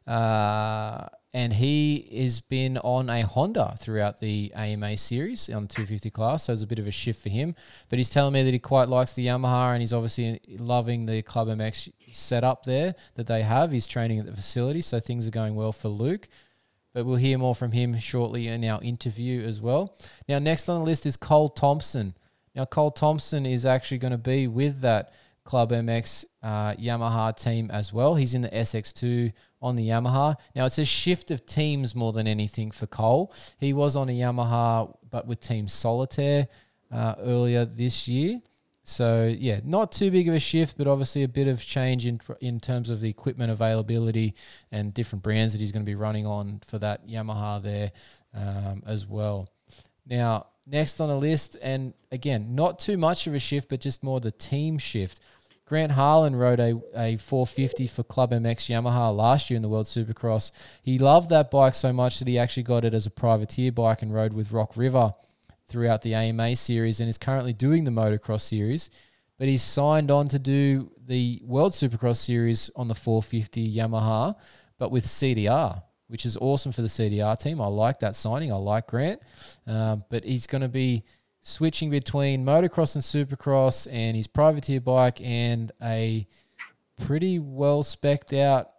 Uh, 0.06 1.08
and 1.34 1.54
he 1.54 2.06
has 2.22 2.42
been 2.42 2.78
on 2.80 3.10
a 3.10 3.22
Honda 3.22 3.76
throughout 3.80 4.20
the 4.20 4.52
AMA 4.54 4.98
series 4.98 5.48
on 5.48 5.70
250 5.70 6.10
class, 6.10 6.44
so 6.44 6.52
it's 6.52 6.64
a 6.64 6.68
bit 6.68 6.80
of 6.80 6.88
a 6.88 6.92
shift 6.92 7.24
for 7.24 7.30
him. 7.30 7.56
But 7.90 7.98
he's 7.98 8.10
telling 8.10 8.34
me 8.34 8.44
that 8.44 8.52
he 8.52 8.60
quite 8.60 8.90
likes 8.90 9.14
the 9.14 9.28
Yamaha 9.28 9.72
and 9.72 9.82
he's 9.82 9.94
obviously 9.94 10.42
loving 10.50 11.06
the 11.06 11.22
Club 11.22 11.48
MX 11.48 11.94
setup 12.12 12.66
there 12.66 12.96
that 13.16 13.28
they 13.28 13.44
have. 13.44 13.72
He's 13.72 13.88
training 13.88 14.20
at 14.20 14.26
the 14.26 14.34
facility, 14.34 14.82
so 14.82 15.00
things 15.00 15.26
are 15.26 15.32
going 15.32 15.56
well 15.56 15.72
for 15.72 15.88
Luke 15.88 16.28
but 16.94 17.06
we'll 17.06 17.16
hear 17.16 17.38
more 17.38 17.56
from 17.56 17.72
him 17.72 17.98
shortly 18.00 18.48
in 18.48 18.64
our 18.66 18.82
interview 18.82 19.42
as 19.44 19.62
well. 19.62 19.96
Now, 20.28 20.40
next 20.40 20.68
on 20.70 20.80
the 20.80 20.86
list 20.86 21.06
is 21.06 21.18
Cole 21.18 21.50
Thompson. 21.50 22.16
Now, 22.56 22.66
Cole 22.66 22.92
Thompson 22.92 23.46
is 23.46 23.66
actually 23.66 24.00
going 24.00 24.12
to 24.12 24.18
be 24.18 24.48
with 24.48 24.82
that 24.82 25.14
Club 25.44 25.72
MX 25.72 26.26
uh, 26.44 26.74
Yamaha 26.74 27.36
team 27.36 27.72
as 27.72 27.92
well. 27.92 28.16
He's 28.16 28.36
in 28.36 28.42
the 28.42 28.50
SX2 28.50 29.34
on 29.62 29.76
the 29.76 29.90
Yamaha. 29.90 30.36
Now, 30.56 30.66
it's 30.66 30.78
a 30.78 30.86
shift 30.86 31.32
of 31.32 31.46
teams 31.46 31.96
more 31.96 32.14
than 32.14 32.28
anything 32.28 32.72
for 32.72 32.88
Cole. 32.88 33.34
He 33.58 33.74
was 33.74 33.96
on 33.96 34.10
a 34.10 34.12
Yamaha, 34.12 34.96
but 35.10 35.28
with 35.28 35.40
Team 35.40 35.68
Solitaire 35.68 36.48
uh, 36.92 37.16
earlier 37.20 37.66
this 37.66 38.08
year. 38.08 38.40
So 38.84 39.34
yeah, 39.38 39.60
not 39.64 39.92
too 39.92 40.10
big 40.10 40.28
of 40.28 40.34
a 40.34 40.40
shift, 40.40 40.78
but 40.78 40.88
obviously 40.88 41.24
a 41.24 41.28
bit 41.28 41.48
of 41.48 41.64
change 41.64 42.08
in 42.08 42.20
in 42.40 42.60
terms 42.60 42.90
of 42.90 43.00
the 43.02 43.10
equipment 43.10 43.52
availability 43.52 44.34
and 44.72 44.94
different 44.94 45.24
brands 45.24 45.54
that 45.54 45.60
he's 45.60 45.72
going 45.72 45.86
to 45.86 45.90
be 45.90 45.96
running 45.96 46.26
on 46.26 46.62
for 46.66 46.80
that 46.80 47.08
Yamaha 47.08 47.62
there 47.62 47.92
um, 48.34 48.82
as 48.88 49.06
well. 49.06 49.48
Now, 50.06 50.48
next 50.66 51.00
on 51.00 51.10
the 51.10 51.16
list, 51.16 51.58
and 51.62 51.94
again, 52.12 52.56
not 52.56 52.80
too 52.80 52.98
much 52.98 53.28
of 53.28 53.36
a 53.36 53.40
shift, 53.40 53.70
but 53.70 53.82
just 53.82 54.04
more 54.04 54.20
the 54.20 54.32
team 54.32 54.78
shift. 54.78 55.20
Grant 55.66 55.94
Harlan 55.94 56.36
rode 56.36 56.60
a, 56.60 56.82
a 56.96 57.18
450 57.18 57.88
for 57.88 58.04
Club 58.04 58.32
MX 58.32 58.68
Yamaha 58.68 59.16
last 59.16 59.50
year 59.50 59.56
in 59.56 59.62
the 59.62 59.70
World 59.70 59.86
Supercross. 59.86 60.52
He 60.82 61.00
loved 61.00 61.30
that 61.30 61.50
bike 61.50 61.76
so 61.76 61.94
much 61.94 62.20
that 62.20 62.28
he 62.28 62.38
actually 62.38 62.64
got 62.64 62.84
it 62.84 62.94
as 62.94 63.06
a 63.06 63.12
privateer 63.12 63.72
bike 63.72 64.02
and 64.02 64.14
rode 64.14 64.34
with 64.34 64.52
Rock 64.52 64.76
River 64.76 65.14
throughout 65.72 66.02
the 66.02 66.14
AMA 66.14 66.56
series 66.56 67.00
and 67.00 67.10
is 67.10 67.18
currently 67.18 67.54
doing 67.54 67.86
the 67.86 67.92
motocross 67.92 68.42
series. 68.42 68.90
But 69.38 69.48
he's 69.48 69.64
signed 69.64 70.12
on 70.12 70.28
to 70.28 70.38
do 70.38 70.92
the 71.04 71.42
World 71.44 71.72
Supercross 71.72 72.18
series 72.18 72.70
on 72.76 72.88
the 72.88 72.94
450 72.94 73.76
Yamaha, 73.76 74.36
but 74.78 74.92
with 74.92 75.06
CDR, 75.06 75.82
which 76.08 76.26
is 76.26 76.38
awesome 76.38 76.72
for 76.72 76.82
the 76.82 76.88
CDR 76.88 77.40
team. 77.40 77.60
I 77.60 77.68
like 77.68 78.00
that 78.02 78.16
signing. 78.16 78.52
I 78.52 78.58
like 78.58 78.88
Grant. 78.88 79.22
Um, 79.66 80.04
but 80.10 80.24
he's 80.24 80.46
going 80.46 80.62
to 80.62 80.68
be 80.68 81.04
switching 81.42 81.90
between 81.90 82.46
motocross 82.46 82.96
and 82.96 83.04
supercross 83.04 83.92
and 83.92 84.16
his 84.16 84.28
privateer 84.28 84.80
bike 84.80 85.20
and 85.22 85.72
a 85.82 86.28
pretty 87.00 87.40
well 87.40 87.84
specced 87.84 88.38
out, 88.38 88.72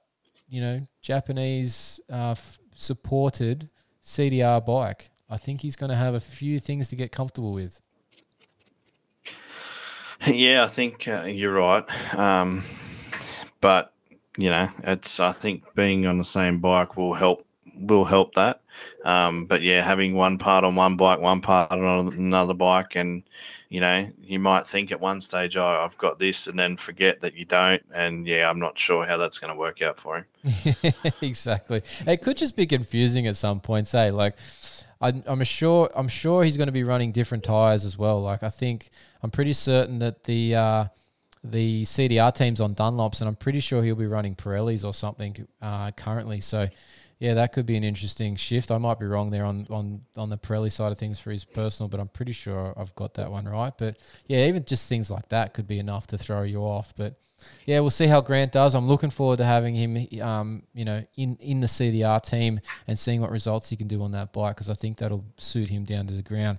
you 0.49 0.61
know, 0.61 0.87
Japanese 1.01 2.01
uh, 2.11 2.33
f- 2.33 2.59
supported 2.75 3.71
CDR 4.05 4.65
bike. 4.65 5.11
I 5.33 5.39
think 5.39 5.63
he's 5.63 5.77
going 5.77 5.89
to 5.89 5.97
have 5.97 6.15
a 6.15 6.21
few 6.21 6.59
things 6.59 6.89
to 6.89 6.97
get 6.97 7.11
comfortable 7.11 7.53
with. 7.53 7.81
Yeah, 10.25 10.63
I 10.63 10.69
think 10.69 11.09
uh, 11.09 11.25
you're 11.25 11.55
right. 11.55 11.85
Um, 12.17 12.63
but 13.61 13.93
you 14.37 14.51
know, 14.51 14.69
it's 14.85 15.19
I 15.19 15.33
think 15.33 15.65
being 15.75 16.07
on 16.07 16.17
the 16.17 16.25
same 16.25 16.61
bike 16.61 16.97
will 16.97 17.13
help 17.13 17.45
will 17.77 18.05
help 18.05 18.37
that. 18.37 18.61
Um, 19.05 19.47
but 19.47 19.63
yeah, 19.63 19.83
having 19.83 20.15
one 20.15 20.39
part 20.39 20.63
on 20.63 20.77
one 20.77 20.97
bike, 20.97 21.19
one 21.19 21.41
part 21.41 21.73
on 21.73 22.13
another 22.13 22.55
bike, 22.55 22.95
and 22.95 23.25
you 23.69 23.81
know, 23.81 24.09
you 24.23 24.39
might 24.39 24.65
think 24.65 24.93
at 24.93 25.01
one 25.01 25.21
stage, 25.21 25.57
oh, 25.57 25.81
I've 25.83 25.99
got 25.99 26.21
this, 26.21 26.47
and 26.47 26.57
then 26.57 26.77
forget 26.77 27.21
that 27.23 27.35
you 27.35 27.45
don't. 27.45 27.83
And 27.93 28.25
yeah, 28.25 28.49
I'm 28.49 28.61
not 28.61 28.79
sure 28.79 29.05
how 29.05 29.17
that's 29.17 29.41
going 29.41 29.53
to 29.53 29.59
work 29.59 29.83
out 29.83 29.99
for 29.99 30.19
him. 30.19 30.95
exactly. 31.21 31.83
It 32.07 32.23
could 32.23 32.37
just 32.37 32.55
be 32.55 32.67
confusing 32.67 33.27
at 33.27 33.35
some 33.35 33.59
point. 33.59 33.89
Say 33.89 34.13
like. 34.13 34.37
I'm, 35.03 35.23
I'm 35.27 35.45
sure. 35.45 35.91
I'm 35.95 36.09
sure 36.09 36.45
he's 36.45 36.57
going 36.57 36.69
to 36.69 36.73
be 36.73 36.85
running 36.85 37.13
different 37.13 37.45
tires 37.45 37.85
as 37.85 37.99
well. 37.99 38.23
Like 38.23 38.43
I 38.43 38.49
think 38.49 38.91
I'm 39.23 39.31
pretty 39.31 39.53
certain 39.53 39.99
that 39.99 40.25
the 40.25 40.55
uh, 40.55 40.85
the 41.45 41.83
CDR 41.83 42.33
team's 42.35 42.61
on 42.61 42.75
Dunlops, 42.75 43.21
and 43.21 43.29
I'm 43.29 43.37
pretty 43.37 43.61
sure 43.61 43.83
he'll 43.83 43.97
be 43.97 44.07
running 44.07 44.37
Pirellis 44.37 44.85
or 44.85 44.95
something 44.95 45.47
uh, 45.61 45.91
currently. 45.91 46.41
So 46.41 46.69
yeah, 47.19 47.35
that 47.35 47.53
could 47.53 47.67
be 47.67 47.77
an 47.77 47.85
interesting 47.85 48.35
shift. 48.37 48.71
I 48.71 48.79
might 48.79 48.99
be 48.99 49.07
wrong 49.07 49.31
there 49.31 49.45
on, 49.45 49.65
on, 49.71 50.01
on 50.17 50.29
the 50.29 50.37
Pirelli 50.37 50.73
side 50.73 50.91
of 50.91 50.99
things 50.99 51.21
for 51.21 51.31
his 51.31 51.45
personal, 51.45 51.89
but 51.89 52.01
I'm 52.01 52.09
pretty 52.09 52.33
sure 52.33 52.75
I've 52.77 52.93
got 52.97 53.15
that 53.15 53.31
one 53.31 53.45
right. 53.45 53.73
But 53.79 53.99
yeah, 54.27 54.47
even 54.47 54.65
just 54.65 54.89
things 54.89 55.09
like 55.09 55.29
that 55.29 55.55
could 55.55 55.69
be 55.69 55.79
enough 55.79 56.09
to 56.09 56.19
throw 56.19 56.43
you 56.43 56.63
off. 56.63 56.95
But 56.97 57.21
yeah, 57.67 57.81
we'll 57.81 57.91
see 57.91 58.07
how 58.07 58.21
Grant 58.21 58.53
does. 58.53 58.75
I'm 58.75 58.89
looking 58.89 59.11
forward 59.11 59.39
to 59.39 59.45
having 59.45 59.75
him, 59.75 60.23
um, 60.23 60.63
you 60.75 60.85
know, 60.85 61.05
in, 61.17 61.37
in 61.37 61.61
the 61.61 61.67
CDR 61.67 62.21
team 62.23 62.61
and 62.87 62.99
seeing 62.99 63.21
what 63.21 63.31
results 63.31 63.71
he 63.71 63.77
can 63.77 63.89
do 63.89 64.03
on 64.03 64.13
that 64.13 64.33
bike 64.33 64.57
because 64.57 64.71
I 64.71 64.75
think 64.75 64.99
that'll 64.99 65.25
suit 65.37 65.71
him 65.71 65.85
down 65.85 66.07
to 66.07 66.15
the 66.15 66.23
ground. 66.23 66.59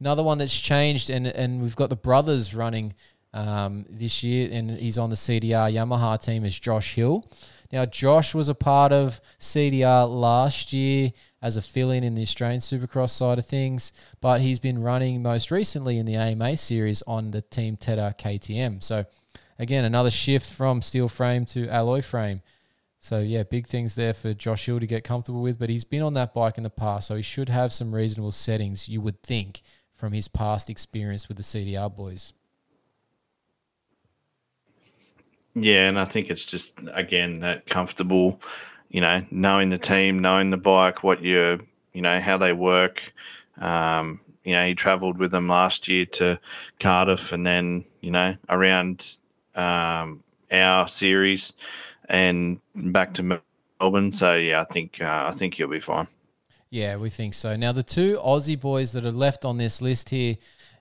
Another 0.00 0.22
one 0.22 0.38
that's 0.38 0.58
changed, 0.58 1.10
and 1.10 1.26
and 1.26 1.62
we've 1.62 1.76
got 1.76 1.90
the 1.90 1.96
brothers 1.96 2.54
running 2.54 2.94
um, 3.32 3.86
this 3.88 4.22
year, 4.22 4.48
and 4.52 4.70
he's 4.70 4.98
on 4.98 5.10
the 5.10 5.16
CDR 5.16 5.72
Yamaha 5.72 6.22
team 6.22 6.44
is 6.44 6.58
Josh 6.58 6.94
Hill. 6.94 7.24
Now, 7.72 7.84
Josh 7.84 8.34
was 8.34 8.48
a 8.48 8.54
part 8.54 8.92
of 8.92 9.20
CDR 9.40 10.08
last 10.08 10.72
year 10.72 11.12
as 11.42 11.56
a 11.56 11.62
fill 11.62 11.90
in 11.90 12.04
in 12.04 12.14
the 12.14 12.22
Australian 12.22 12.60
Supercross 12.60 13.10
side 13.10 13.38
of 13.38 13.46
things, 13.46 13.92
but 14.20 14.40
he's 14.40 14.58
been 14.58 14.80
running 14.80 15.22
most 15.22 15.50
recently 15.50 15.98
in 15.98 16.06
the 16.06 16.16
AMA 16.16 16.56
series 16.56 17.02
on 17.02 17.32
the 17.32 17.42
Team 17.42 17.76
Tedder 17.76 18.14
KTM. 18.18 18.82
So, 18.82 19.04
again, 19.58 19.84
another 19.84 20.10
shift 20.10 20.52
from 20.52 20.82
steel 20.82 21.08
frame 21.08 21.44
to 21.46 21.68
alloy 21.68 22.02
frame. 22.02 22.42
So, 22.98 23.20
yeah, 23.20 23.42
big 23.44 23.66
things 23.66 23.94
there 23.94 24.14
for 24.14 24.32
Josh 24.32 24.66
Hill 24.66 24.80
to 24.80 24.86
get 24.86 25.04
comfortable 25.04 25.42
with, 25.42 25.58
but 25.58 25.70
he's 25.70 25.84
been 25.84 26.02
on 26.02 26.14
that 26.14 26.34
bike 26.34 26.56
in 26.56 26.64
the 26.64 26.70
past, 26.70 27.08
so 27.08 27.16
he 27.16 27.22
should 27.22 27.48
have 27.48 27.72
some 27.72 27.94
reasonable 27.94 28.32
settings, 28.32 28.88
you 28.88 29.00
would 29.00 29.22
think, 29.22 29.62
from 29.94 30.12
his 30.12 30.28
past 30.28 30.68
experience 30.68 31.28
with 31.28 31.36
the 31.36 31.42
CDR 31.42 31.94
boys. 31.94 32.32
Yeah, 35.54 35.88
and 35.88 35.98
I 35.98 36.04
think 36.04 36.28
it's 36.28 36.44
just 36.44 36.78
again 36.92 37.40
that 37.40 37.64
comfortable, 37.64 38.40
you 38.90 39.00
know, 39.00 39.24
knowing 39.30 39.70
the 39.70 39.78
team, 39.78 40.20
knowing 40.20 40.50
the 40.50 40.58
bike, 40.58 41.02
what 41.02 41.22
you 41.22 41.66
you 41.94 42.02
know 42.02 42.20
how 42.20 42.36
they 42.36 42.52
work. 42.52 43.12
Um, 43.56 44.20
you 44.44 44.52
know, 44.52 44.66
he 44.66 44.74
travelled 44.74 45.18
with 45.18 45.30
them 45.30 45.48
last 45.48 45.88
year 45.88 46.04
to 46.06 46.38
Cardiff, 46.78 47.32
and 47.32 47.46
then 47.46 47.86
you 48.02 48.10
know 48.10 48.36
around 48.50 49.16
um, 49.56 50.22
our 50.52 50.88
series 50.88 51.52
and 52.08 52.60
back 52.74 53.14
to 53.14 53.40
Melbourne. 53.80 54.12
So 54.12 54.34
yeah, 54.34 54.60
I 54.60 54.64
think 54.64 55.00
uh, 55.00 55.24
I 55.26 55.32
think 55.32 55.54
he'll 55.54 55.68
be 55.68 55.80
fine. 55.80 56.06
Yeah, 56.70 56.96
we 56.96 57.10
think 57.10 57.34
so. 57.34 57.56
Now 57.56 57.72
the 57.72 57.82
two 57.82 58.18
Aussie 58.24 58.58
boys 58.58 58.92
that 58.92 59.06
are 59.06 59.12
left 59.12 59.44
on 59.44 59.56
this 59.56 59.80
list 59.80 60.10
here, 60.10 60.36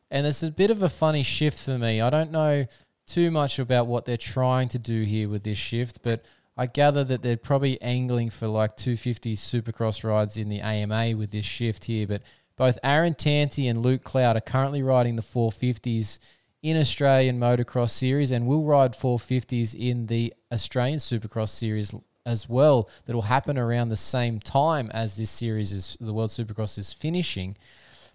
and 0.09 0.26
it's 0.26 0.43
a 0.43 0.51
bit 0.51 0.71
of 0.71 0.82
a 0.82 0.89
funny 0.89 1.23
shift 1.23 1.59
for 1.59 1.78
me. 1.78 2.01
I 2.01 2.09
don't 2.09 2.32
know 2.32 2.65
too 3.07 3.30
much 3.32 3.59
about 3.59 3.88
what 3.88 4.05
they're 4.05 4.17
trying 4.17 4.67
to 4.69 4.80
do 4.80 5.03
here 5.03 5.30
with 5.30 5.43
this 5.43 5.57
shift, 5.57 6.01
but 6.01 6.26
I 6.57 6.67
gather 6.67 7.03
that 7.03 7.21
they're 7.21 7.38
probably 7.38 7.82
angling 7.82 8.30
for 8.30 8.47
like 8.47 8.78
250 8.78 9.36
supercross 9.36 10.03
rides 10.03 10.38
in 10.38 10.49
the 10.49 10.61
AMA 10.61 11.15
with 11.15 11.32
this 11.32 11.45
shift 11.45 11.86
here. 11.86 12.07
But 12.07 12.23
both 12.55 12.80
Aaron 12.84 13.13
Tanti 13.13 13.67
and 13.67 13.82
Luke 13.82 14.03
Clout 14.03 14.38
are 14.38 14.41
currently 14.41 14.82
riding 14.82 15.17
the 15.17 15.21
450s 15.21 16.19
in 16.66 16.78
Australian 16.78 17.39
Motocross 17.39 17.91
Series 17.91 18.32
and 18.32 18.47
will 18.47 18.63
ride 18.63 18.93
450s 18.93 19.76
in 19.76 20.07
the 20.07 20.34
Australian 20.51 20.97
Supercross 20.97 21.49
Series 21.49 21.93
as 22.26 22.49
well. 22.49 22.89
That'll 23.05 23.22
happen 23.22 23.55
around 23.55 23.89
the 23.89 23.95
same 23.95 24.39
time 24.39 24.89
as 24.91 25.16
this 25.16 25.30
series 25.30 25.72
is 25.72 25.95
the 26.01 26.11
World 26.11 26.32
Supercross 26.32 26.80
is 26.80 26.91
finishing. 26.91 27.55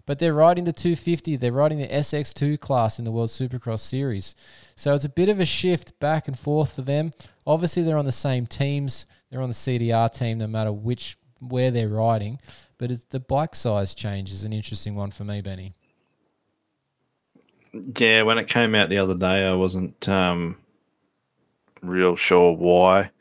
But 0.05 0.19
they're 0.19 0.33
riding 0.33 0.65
the 0.65 0.73
250, 0.73 1.37
they're 1.37 1.53
riding 1.53 1.77
the 1.77 1.87
SX2 1.87 2.59
class 2.59 2.99
in 2.99 3.05
the 3.05 3.11
World 3.11 3.29
Supercross 3.29 3.79
Series. 3.79 4.35
So 4.75 4.93
it's 4.93 5.05
a 5.05 5.09
bit 5.09 5.29
of 5.29 5.39
a 5.39 5.45
shift 5.45 5.97
back 6.01 6.27
and 6.27 6.37
forth 6.37 6.75
for 6.75 6.81
them. 6.81 7.11
Obviously, 7.47 7.83
they're 7.83 7.97
on 7.97 8.03
the 8.03 8.11
same 8.11 8.45
teams. 8.45 9.05
They're 9.29 9.41
on 9.41 9.47
the 9.47 9.55
CDR 9.55 10.13
team, 10.13 10.39
no 10.39 10.47
matter 10.47 10.73
which 10.73 11.17
where 11.39 11.71
they're 11.71 11.87
riding. 11.87 12.41
But 12.77 13.09
the 13.11 13.21
bike 13.21 13.55
size 13.55 13.95
change 13.95 14.29
is 14.29 14.43
an 14.43 14.51
interesting 14.51 14.95
one 14.95 15.11
for 15.11 15.23
me, 15.23 15.41
Benny. 15.41 15.73
Yeah, 17.73 18.23
when 18.23 18.37
it 18.37 18.47
came 18.47 18.75
out 18.75 18.89
the 18.89 18.97
other 18.97 19.15
day, 19.15 19.47
I 19.47 19.53
wasn't 19.53 20.07
um, 20.09 20.57
real 21.81 22.15
sure 22.15 22.53
why 22.53 23.11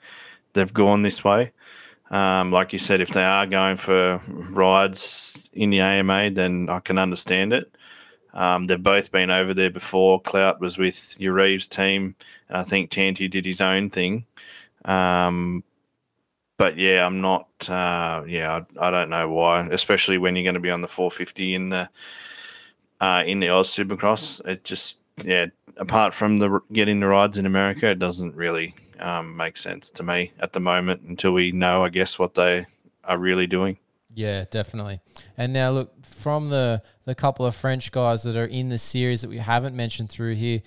they've 0.52 0.72
gone 0.72 1.02
this 1.02 1.22
way. 1.22 1.52
Um, 2.10 2.50
like 2.50 2.72
you 2.72 2.78
said, 2.80 3.00
if 3.00 3.10
they 3.10 3.22
are 3.24 3.46
going 3.46 3.76
for 3.76 4.20
rides 4.26 5.48
in 5.52 5.70
the 5.70 5.80
AMA, 5.80 6.30
then 6.30 6.68
I 6.68 6.80
can 6.80 6.98
understand 6.98 7.52
it. 7.52 7.72
Um, 8.34 8.64
they've 8.64 8.82
both 8.82 9.12
been 9.12 9.30
over 9.30 9.54
there 9.54 9.70
before. 9.70 10.20
Clout 10.20 10.60
was 10.60 10.78
with 10.78 11.16
Yarrive's 11.18 11.68
team, 11.68 12.16
and 12.48 12.58
I 12.58 12.62
think 12.64 12.90
Tanti 12.90 13.28
did 13.28 13.46
his 13.46 13.60
own 13.60 13.90
thing. 13.90 14.26
Um, 14.84 15.62
but 16.56 16.76
yeah, 16.76 17.06
I'm 17.06 17.20
not. 17.20 17.48
Uh, 17.68 18.24
yeah, 18.26 18.60
I, 18.78 18.88
I, 18.88 18.90
don't 18.90 19.10
know 19.10 19.28
why, 19.28 19.66
especially 19.68 20.18
when 20.18 20.36
you're 20.36 20.44
going 20.44 20.54
to 20.54 20.60
be 20.60 20.70
on 20.70 20.82
the 20.82 20.88
450 20.88 21.54
in 21.54 21.68
the 21.70 21.88
uh, 23.00 23.22
in 23.26 23.40
the 23.40 23.48
Oz 23.48 23.68
Supercross. 23.68 24.44
It 24.46 24.64
just 24.64 25.02
yeah, 25.24 25.46
apart 25.76 26.14
from 26.14 26.38
the 26.38 26.60
getting 26.72 27.00
the 27.00 27.06
rides 27.06 27.38
in 27.38 27.46
America, 27.46 27.88
it 27.88 27.98
doesn't 27.98 28.34
really 28.34 28.74
um, 29.00 29.36
make 29.36 29.56
sense 29.56 29.90
to 29.90 30.02
me 30.02 30.32
at 30.40 30.52
the 30.52 30.60
moment 30.60 31.02
until 31.02 31.32
we 31.32 31.52
know, 31.52 31.84
I 31.84 31.88
guess, 31.88 32.18
what 32.18 32.34
they 32.34 32.66
are 33.04 33.18
really 33.18 33.46
doing. 33.46 33.78
Yeah, 34.14 34.44
definitely. 34.50 35.00
And 35.36 35.52
now 35.52 35.70
look 35.70 36.04
from 36.04 36.50
the 36.50 36.82
the 37.04 37.14
couple 37.14 37.46
of 37.46 37.56
French 37.56 37.90
guys 37.92 38.22
that 38.24 38.36
are 38.36 38.46
in 38.46 38.68
the 38.68 38.78
series 38.78 39.22
that 39.22 39.30
we 39.30 39.38
haven't 39.38 39.74
mentioned 39.74 40.10
through 40.10 40.34
here. 40.34 40.62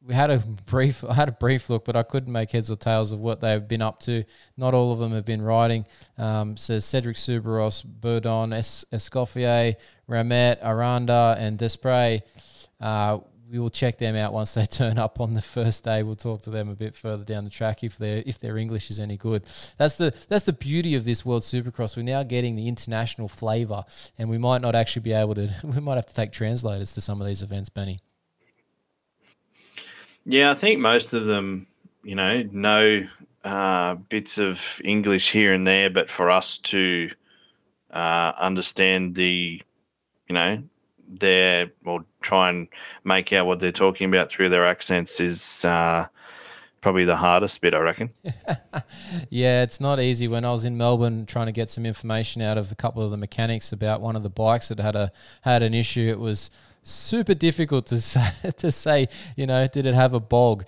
We 0.00 0.14
had 0.14 0.30
a 0.30 0.38
brief, 0.38 1.04
I 1.04 1.14
had 1.14 1.28
a 1.28 1.32
brief 1.32 1.68
look, 1.68 1.84
but 1.84 1.96
I 1.96 2.02
couldn't 2.02 2.32
make 2.32 2.50
heads 2.52 2.70
or 2.70 2.76
tails 2.76 3.12
of 3.12 3.18
what 3.18 3.40
they've 3.40 3.66
been 3.66 3.82
up 3.82 4.00
to. 4.00 4.24
Not 4.56 4.72
all 4.72 4.92
of 4.92 4.98
them 5.00 5.12
have 5.12 5.24
been 5.24 5.42
riding. 5.42 5.86
Um, 6.16 6.56
so 6.56 6.78
Cedric 6.78 7.16
Soubeyras, 7.16 7.84
Bourdon, 7.84 8.52
es- 8.52 8.84
Escoffier, 8.92 9.76
Ramette, 10.08 10.58
Aranda, 10.62 11.36
and 11.38 11.58
Desprez. 11.58 12.22
Uh, 12.80 13.18
we 13.50 13.58
will 13.58 13.70
check 13.70 13.98
them 13.98 14.14
out 14.14 14.32
once 14.32 14.54
they 14.54 14.66
turn 14.70 14.98
up 14.98 15.20
on 15.20 15.34
the 15.34 15.42
first 15.42 15.84
day. 15.84 16.02
We'll 16.02 16.16
talk 16.16 16.42
to 16.42 16.50
them 16.50 16.68
a 16.68 16.74
bit 16.74 16.94
further 16.94 17.24
down 17.24 17.44
the 17.44 17.50
track 17.50 17.82
if 17.82 17.96
their 17.98 18.22
if 18.26 18.38
their 18.38 18.58
English 18.58 18.90
is 18.90 18.98
any 18.98 19.16
good. 19.16 19.44
That's 19.78 19.96
the 19.96 20.14
that's 20.28 20.44
the 20.44 20.52
beauty 20.52 20.94
of 20.94 21.04
this 21.04 21.24
World 21.24 21.42
Supercross. 21.42 21.96
We're 21.96 22.02
now 22.02 22.22
getting 22.22 22.56
the 22.56 22.68
international 22.68 23.28
flavour, 23.28 23.84
and 24.18 24.28
we 24.28 24.38
might 24.38 24.60
not 24.60 24.74
actually 24.74 25.02
be 25.02 25.12
able 25.12 25.34
to. 25.34 25.48
We 25.64 25.80
might 25.80 25.96
have 25.96 26.06
to 26.06 26.14
take 26.14 26.32
translators 26.32 26.92
to 26.94 27.00
some 27.00 27.20
of 27.20 27.26
these 27.26 27.42
events, 27.42 27.68
Benny. 27.68 27.98
Yeah, 30.30 30.50
I 30.50 30.54
think 30.54 30.78
most 30.78 31.14
of 31.14 31.24
them, 31.24 31.66
you 32.02 32.14
know, 32.14 32.42
know 32.52 33.08
uh, 33.44 33.94
bits 33.94 34.36
of 34.36 34.78
English 34.84 35.30
here 35.30 35.54
and 35.54 35.66
there, 35.66 35.88
but 35.88 36.10
for 36.10 36.30
us 36.30 36.58
to 36.58 37.08
uh, 37.92 38.32
understand 38.38 39.14
the, 39.14 39.62
you 40.28 40.34
know, 40.34 40.62
their 41.08 41.72
or 41.86 42.04
try 42.20 42.50
and 42.50 42.68
make 43.04 43.32
out 43.32 43.46
what 43.46 43.58
they're 43.58 43.72
talking 43.72 44.06
about 44.06 44.30
through 44.30 44.50
their 44.50 44.66
accents 44.66 45.18
is 45.18 45.64
uh, 45.64 46.04
probably 46.82 47.06
the 47.06 47.16
hardest 47.16 47.62
bit, 47.62 47.72
I 47.72 47.78
reckon. 47.78 48.10
Yeah, 49.30 49.62
it's 49.62 49.80
not 49.80 50.00
easy. 50.00 50.28
When 50.28 50.44
I 50.44 50.52
was 50.52 50.64
in 50.64 50.76
Melbourne 50.76 51.26
trying 51.26 51.46
to 51.46 51.52
get 51.52 51.70
some 51.70 51.84
information 51.84 52.40
out 52.40 52.56
of 52.56 52.70
a 52.70 52.74
couple 52.74 53.02
of 53.02 53.10
the 53.10 53.16
mechanics 53.16 53.72
about 53.72 54.00
one 54.00 54.16
of 54.16 54.22
the 54.22 54.30
bikes 54.30 54.68
that 54.68 54.78
had 54.78 54.96
a 54.96 55.10
had 55.42 55.62
an 55.62 55.74
issue, 55.74 56.08
it 56.08 56.18
was 56.18 56.50
super 56.82 57.34
difficult 57.34 57.86
to 57.86 58.00
say, 58.00 58.30
to 58.56 58.72
say, 58.72 59.08
you 59.36 59.46
know, 59.46 59.66
did 59.66 59.86
it 59.86 59.94
have 59.94 60.14
a 60.14 60.20
bog, 60.20 60.64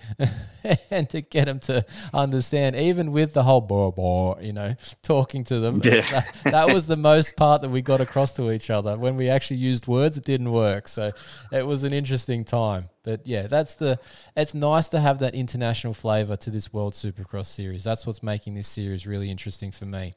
and 0.91 1.09
to 1.09 1.21
get 1.21 1.45
them 1.45 1.59
to 1.59 1.85
understand, 2.13 2.75
even 2.75 3.11
with 3.11 3.33
the 3.33 3.43
whole 3.43 3.61
blah 3.61 3.91
blah, 3.91 4.39
you 4.39 4.53
know, 4.53 4.75
talking 5.03 5.43
to 5.45 5.59
them. 5.59 5.81
Yeah. 5.83 6.01
That, 6.11 6.35
that 6.43 6.67
was 6.67 6.87
the 6.87 6.97
most 6.97 7.35
part 7.35 7.61
that 7.61 7.69
we 7.69 7.81
got 7.81 8.01
across 8.01 8.33
to 8.33 8.51
each 8.51 8.69
other. 8.69 8.97
When 8.97 9.15
we 9.15 9.29
actually 9.29 9.57
used 9.57 9.87
words, 9.87 10.17
it 10.17 10.25
didn't 10.25 10.51
work. 10.51 10.87
So 10.87 11.11
it 11.51 11.65
was 11.65 11.83
an 11.83 11.93
interesting 11.93 12.43
time. 12.45 12.89
But 13.03 13.25
yeah, 13.25 13.47
that's 13.47 13.75
the. 13.75 13.99
It's 14.35 14.53
nice 14.53 14.89
to 14.89 14.99
have 14.99 15.19
that 15.19 15.33
international 15.33 15.93
flavour 15.93 16.37
to 16.37 16.49
this 16.49 16.71
World 16.71 16.93
Supercross 16.93 17.47
series. 17.47 17.83
That's 17.83 18.05
what's 18.05 18.21
making 18.21 18.53
this 18.53 18.67
series 18.67 19.07
really 19.07 19.31
interesting 19.31 19.71
for 19.71 19.85
me. 19.85 20.15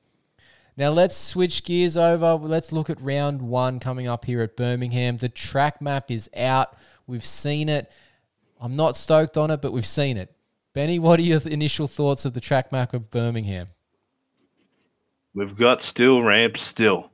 Now 0.77 0.91
let's 0.91 1.17
switch 1.17 1.65
gears 1.65 1.97
over. 1.97 2.35
Let's 2.35 2.73
look 2.73 2.91
at 2.91 3.01
round 3.01 3.43
one 3.43 3.79
coming 3.79 4.09
up 4.09 4.25
here 4.25 4.43
at 4.43 4.57
Birmingham. 4.57 5.19
The 5.19 5.29
track 5.29 5.81
map 5.81 6.11
is 6.11 6.29
out. 6.37 6.77
We've 7.07 7.25
seen 7.25 7.69
it. 7.69 7.93
I'm 8.61 8.73
not 8.73 8.97
stoked 8.97 9.37
on 9.37 9.51
it, 9.51 9.63
but 9.63 9.73
we've 9.73 9.87
seen 9.87 10.17
it. 10.17 10.35
Benny, 10.73 10.99
what 10.99 11.21
are 11.21 11.23
your 11.23 11.41
initial 11.47 11.87
thoughts 11.87 12.25
of 12.25 12.33
the 12.33 12.41
track 12.41 12.73
map 12.73 12.95
of 12.95 13.11
Birmingham? 13.11 13.69
We've 15.35 15.55
got 15.57 15.83
still 15.83 16.23
ramps 16.23 16.63
still. 16.63 17.11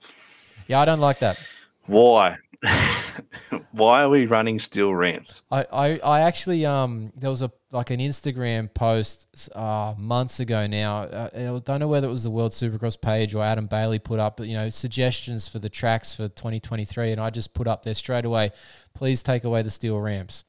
Yeah, 0.67 0.81
I 0.81 0.85
don't 0.85 1.01
like 1.01 1.19
that. 1.19 1.43
Why? 1.87 2.39
Why 3.73 4.03
are 4.03 4.09
we 4.09 4.27
running 4.27 4.59
still 4.59 4.95
ramps? 4.95 5.43
I, 5.51 5.67
I, 5.73 5.99
I 5.99 6.21
actually 6.21 6.65
um 6.65 7.13
there 7.17 7.31
was 7.31 7.43
a 7.43 7.51
like 7.73 7.91
an 7.91 8.01
Instagram 8.01 8.73
post 8.73 9.49
uh, 9.55 9.95
months 9.97 10.41
ago 10.41 10.67
now. 10.67 11.03
Uh, 11.03 11.31
I 11.35 11.59
don't 11.61 11.81
know 11.81 11.89
whether 11.89 12.09
it 12.09 12.11
was 12.11 12.23
the 12.23 12.31
World 12.31 12.53
Supercross 12.53 13.01
page 13.01 13.35
or 13.35 13.45
Adam 13.45 13.67
Bailey 13.67 13.99
put 13.99 14.19
up, 14.19 14.41
you 14.41 14.55
know 14.55 14.69
suggestions 14.71 15.47
for 15.47 15.59
the 15.59 15.69
tracks 15.69 16.15
for 16.15 16.29
2023, 16.29 17.13
and 17.13 17.21
I 17.21 17.31
just 17.31 17.55
put 17.55 17.67
up 17.67 17.85
there 17.85 17.95
straight 17.95 18.25
away. 18.25 18.51
Please 18.95 19.23
take 19.23 19.45
away 19.45 19.63
the 19.63 19.71
steel 19.71 19.99
ramps, 20.01 20.45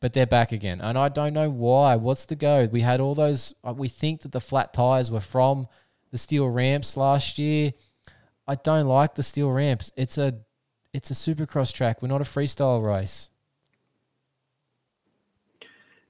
but 0.00 0.12
they're 0.12 0.26
back 0.26 0.52
again, 0.52 0.80
and 0.80 0.96
I 0.96 1.08
don't 1.08 1.32
know 1.32 1.50
why. 1.50 1.96
What's 1.96 2.26
the 2.26 2.36
go? 2.36 2.68
We 2.70 2.82
had 2.82 3.00
all 3.00 3.14
those. 3.14 3.54
Uh, 3.64 3.74
we 3.76 3.88
think 3.88 4.20
that 4.22 4.32
the 4.32 4.40
flat 4.40 4.72
tires 4.72 5.10
were 5.10 5.20
from 5.20 5.66
the 6.12 6.18
steel 6.18 6.48
ramps 6.48 6.96
last 6.96 7.38
year. 7.38 7.72
I 8.46 8.54
don't 8.54 8.86
like 8.86 9.14
the 9.14 9.22
steel 9.22 9.50
ramps. 9.50 9.90
It's 9.96 10.16
a 10.16 10.34
it's 10.92 11.10
a 11.10 11.14
supercross 11.14 11.72
track. 11.72 12.02
We're 12.02 12.08
not 12.08 12.20
a 12.20 12.24
freestyle 12.24 12.84
race. 12.84 13.30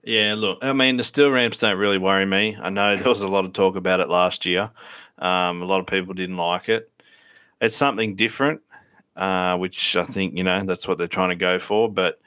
Yeah, 0.05 0.35
look, 0.37 0.59
I 0.63 0.73
mean, 0.73 0.97
the 0.97 1.05
steel 1.05 1.31
ramps 1.31 1.59
don't 1.59 1.79
really 1.79 1.99
worry 1.99 2.27
me. 2.27 2.57
I 2.61 2.71
know 2.71 2.97
there 2.97 3.09
was 3.09 3.23
a 3.23 3.29
lot 3.29 3.45
of 3.45 3.53
talk 3.53 3.77
about 3.77 4.01
it 4.01 4.09
last 4.09 4.45
year. 4.45 4.71
Um, 5.19 5.63
a 5.63 5.65
lot 5.65 5.81
of 5.81 5.87
people 5.87 6.15
didn't 6.15 6.37
like 6.37 6.69
it. 6.69 6.91
It's 7.61 7.77
something 7.77 8.17
different, 8.17 8.61
uh, 9.15 9.57
which 9.59 9.95
I 9.95 10.03
think, 10.03 10.37
you 10.37 10.43
know, 10.43 10.65
that's 10.65 10.89
what 10.89 10.99
they're 10.99 11.07
trying 11.07 11.29
to 11.29 11.37
go 11.37 11.59
for. 11.61 11.89
But 11.91 12.21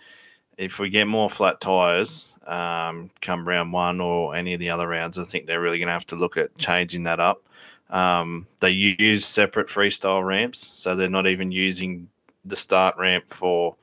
if 0.57 0.79
we 0.79 0.89
get 0.89 1.07
more 1.07 1.29
flat 1.29 1.59
tyres 1.59 2.39
um, 2.47 3.09
come 3.21 3.45
round 3.45 3.73
one 3.73 3.99
or 3.99 4.35
any 4.35 4.53
of 4.53 4.61
the 4.61 4.69
other 4.69 4.87
rounds, 4.87 5.17
I 5.17 5.25
think 5.25 5.45
they're 5.45 5.61
really 5.61 5.79
going 5.79 5.87
to 5.87 5.93
have 5.93 6.07
to 6.07 6.15
look 6.15 6.37
at 6.37 6.57
changing 6.57 7.03
that 7.03 7.19
up. 7.19 7.43
Um, 7.89 8.47
they 8.61 8.71
use 8.71 9.25
separate 9.25 9.67
freestyle 9.67 10.25
ramps, 10.25 10.59
so 10.79 10.95
they're 10.95 11.09
not 11.09 11.27
even 11.27 11.51
using 11.51 12.07
the 12.45 12.55
start 12.55 12.95
ramp 12.97 13.25
for 13.27 13.75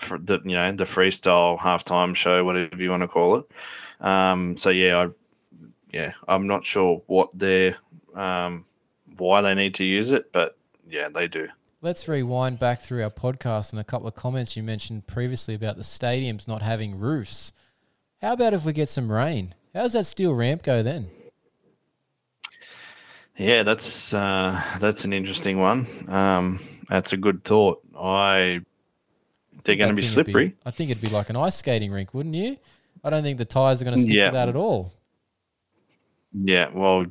for 0.00 0.18
the 0.18 0.40
you 0.44 0.56
know 0.56 0.72
the 0.72 0.84
freestyle 0.84 1.58
halftime 1.58 2.14
show, 2.14 2.44
whatever 2.44 2.76
you 2.76 2.90
want 2.90 3.02
to 3.02 3.08
call 3.08 3.36
it. 3.36 3.50
Um, 4.00 4.56
so 4.56 4.70
yeah, 4.70 4.98
I 4.98 5.08
yeah, 5.92 6.12
I'm 6.26 6.46
not 6.46 6.64
sure 6.64 7.02
what 7.06 7.30
their 7.36 7.76
um, 8.14 8.64
why 9.16 9.40
they 9.40 9.54
need 9.54 9.74
to 9.74 9.84
use 9.84 10.10
it, 10.10 10.32
but 10.32 10.56
yeah, 10.88 11.08
they 11.08 11.28
do. 11.28 11.48
Let's 11.80 12.08
rewind 12.08 12.58
back 12.58 12.80
through 12.80 13.04
our 13.04 13.10
podcast 13.10 13.70
and 13.70 13.80
a 13.80 13.84
couple 13.84 14.08
of 14.08 14.14
comments 14.16 14.56
you 14.56 14.64
mentioned 14.64 15.06
previously 15.06 15.54
about 15.54 15.76
the 15.76 15.82
stadiums 15.82 16.48
not 16.48 16.60
having 16.60 16.98
roofs. 16.98 17.52
How 18.20 18.32
about 18.32 18.52
if 18.52 18.64
we 18.64 18.72
get 18.72 18.88
some 18.88 19.12
rain? 19.12 19.54
How's 19.74 19.92
that 19.92 20.06
steel 20.06 20.34
ramp 20.34 20.64
go 20.64 20.82
then? 20.82 21.08
Yeah, 23.36 23.62
that's 23.62 24.12
uh, 24.12 24.60
that's 24.80 25.04
an 25.04 25.12
interesting 25.12 25.60
one. 25.60 25.86
Um, 26.08 26.58
that's 26.88 27.12
a 27.12 27.16
good 27.16 27.44
thought. 27.44 27.80
I 27.96 28.62
they're 29.64 29.76
going 29.76 29.90
to 29.90 29.94
be 29.96 30.02
slippery. 30.02 30.54
I 30.64 30.70
think 30.70 30.90
it'd 30.90 31.02
be 31.02 31.08
like 31.10 31.30
an 31.30 31.36
ice 31.36 31.56
skating 31.56 31.90
rink, 31.92 32.14
wouldn't 32.14 32.34
you? 32.34 32.56
I 33.04 33.10
don't 33.10 33.22
think 33.22 33.38
the 33.38 33.44
tires 33.44 33.80
are 33.80 33.84
going 33.84 33.96
to 33.96 34.02
stick 34.02 34.16
Yeah. 34.16 34.26
to 34.26 34.32
that 34.32 34.48
at 34.48 34.56
all. 34.56 34.92
Yeah, 36.32 36.68
well, 36.74 37.06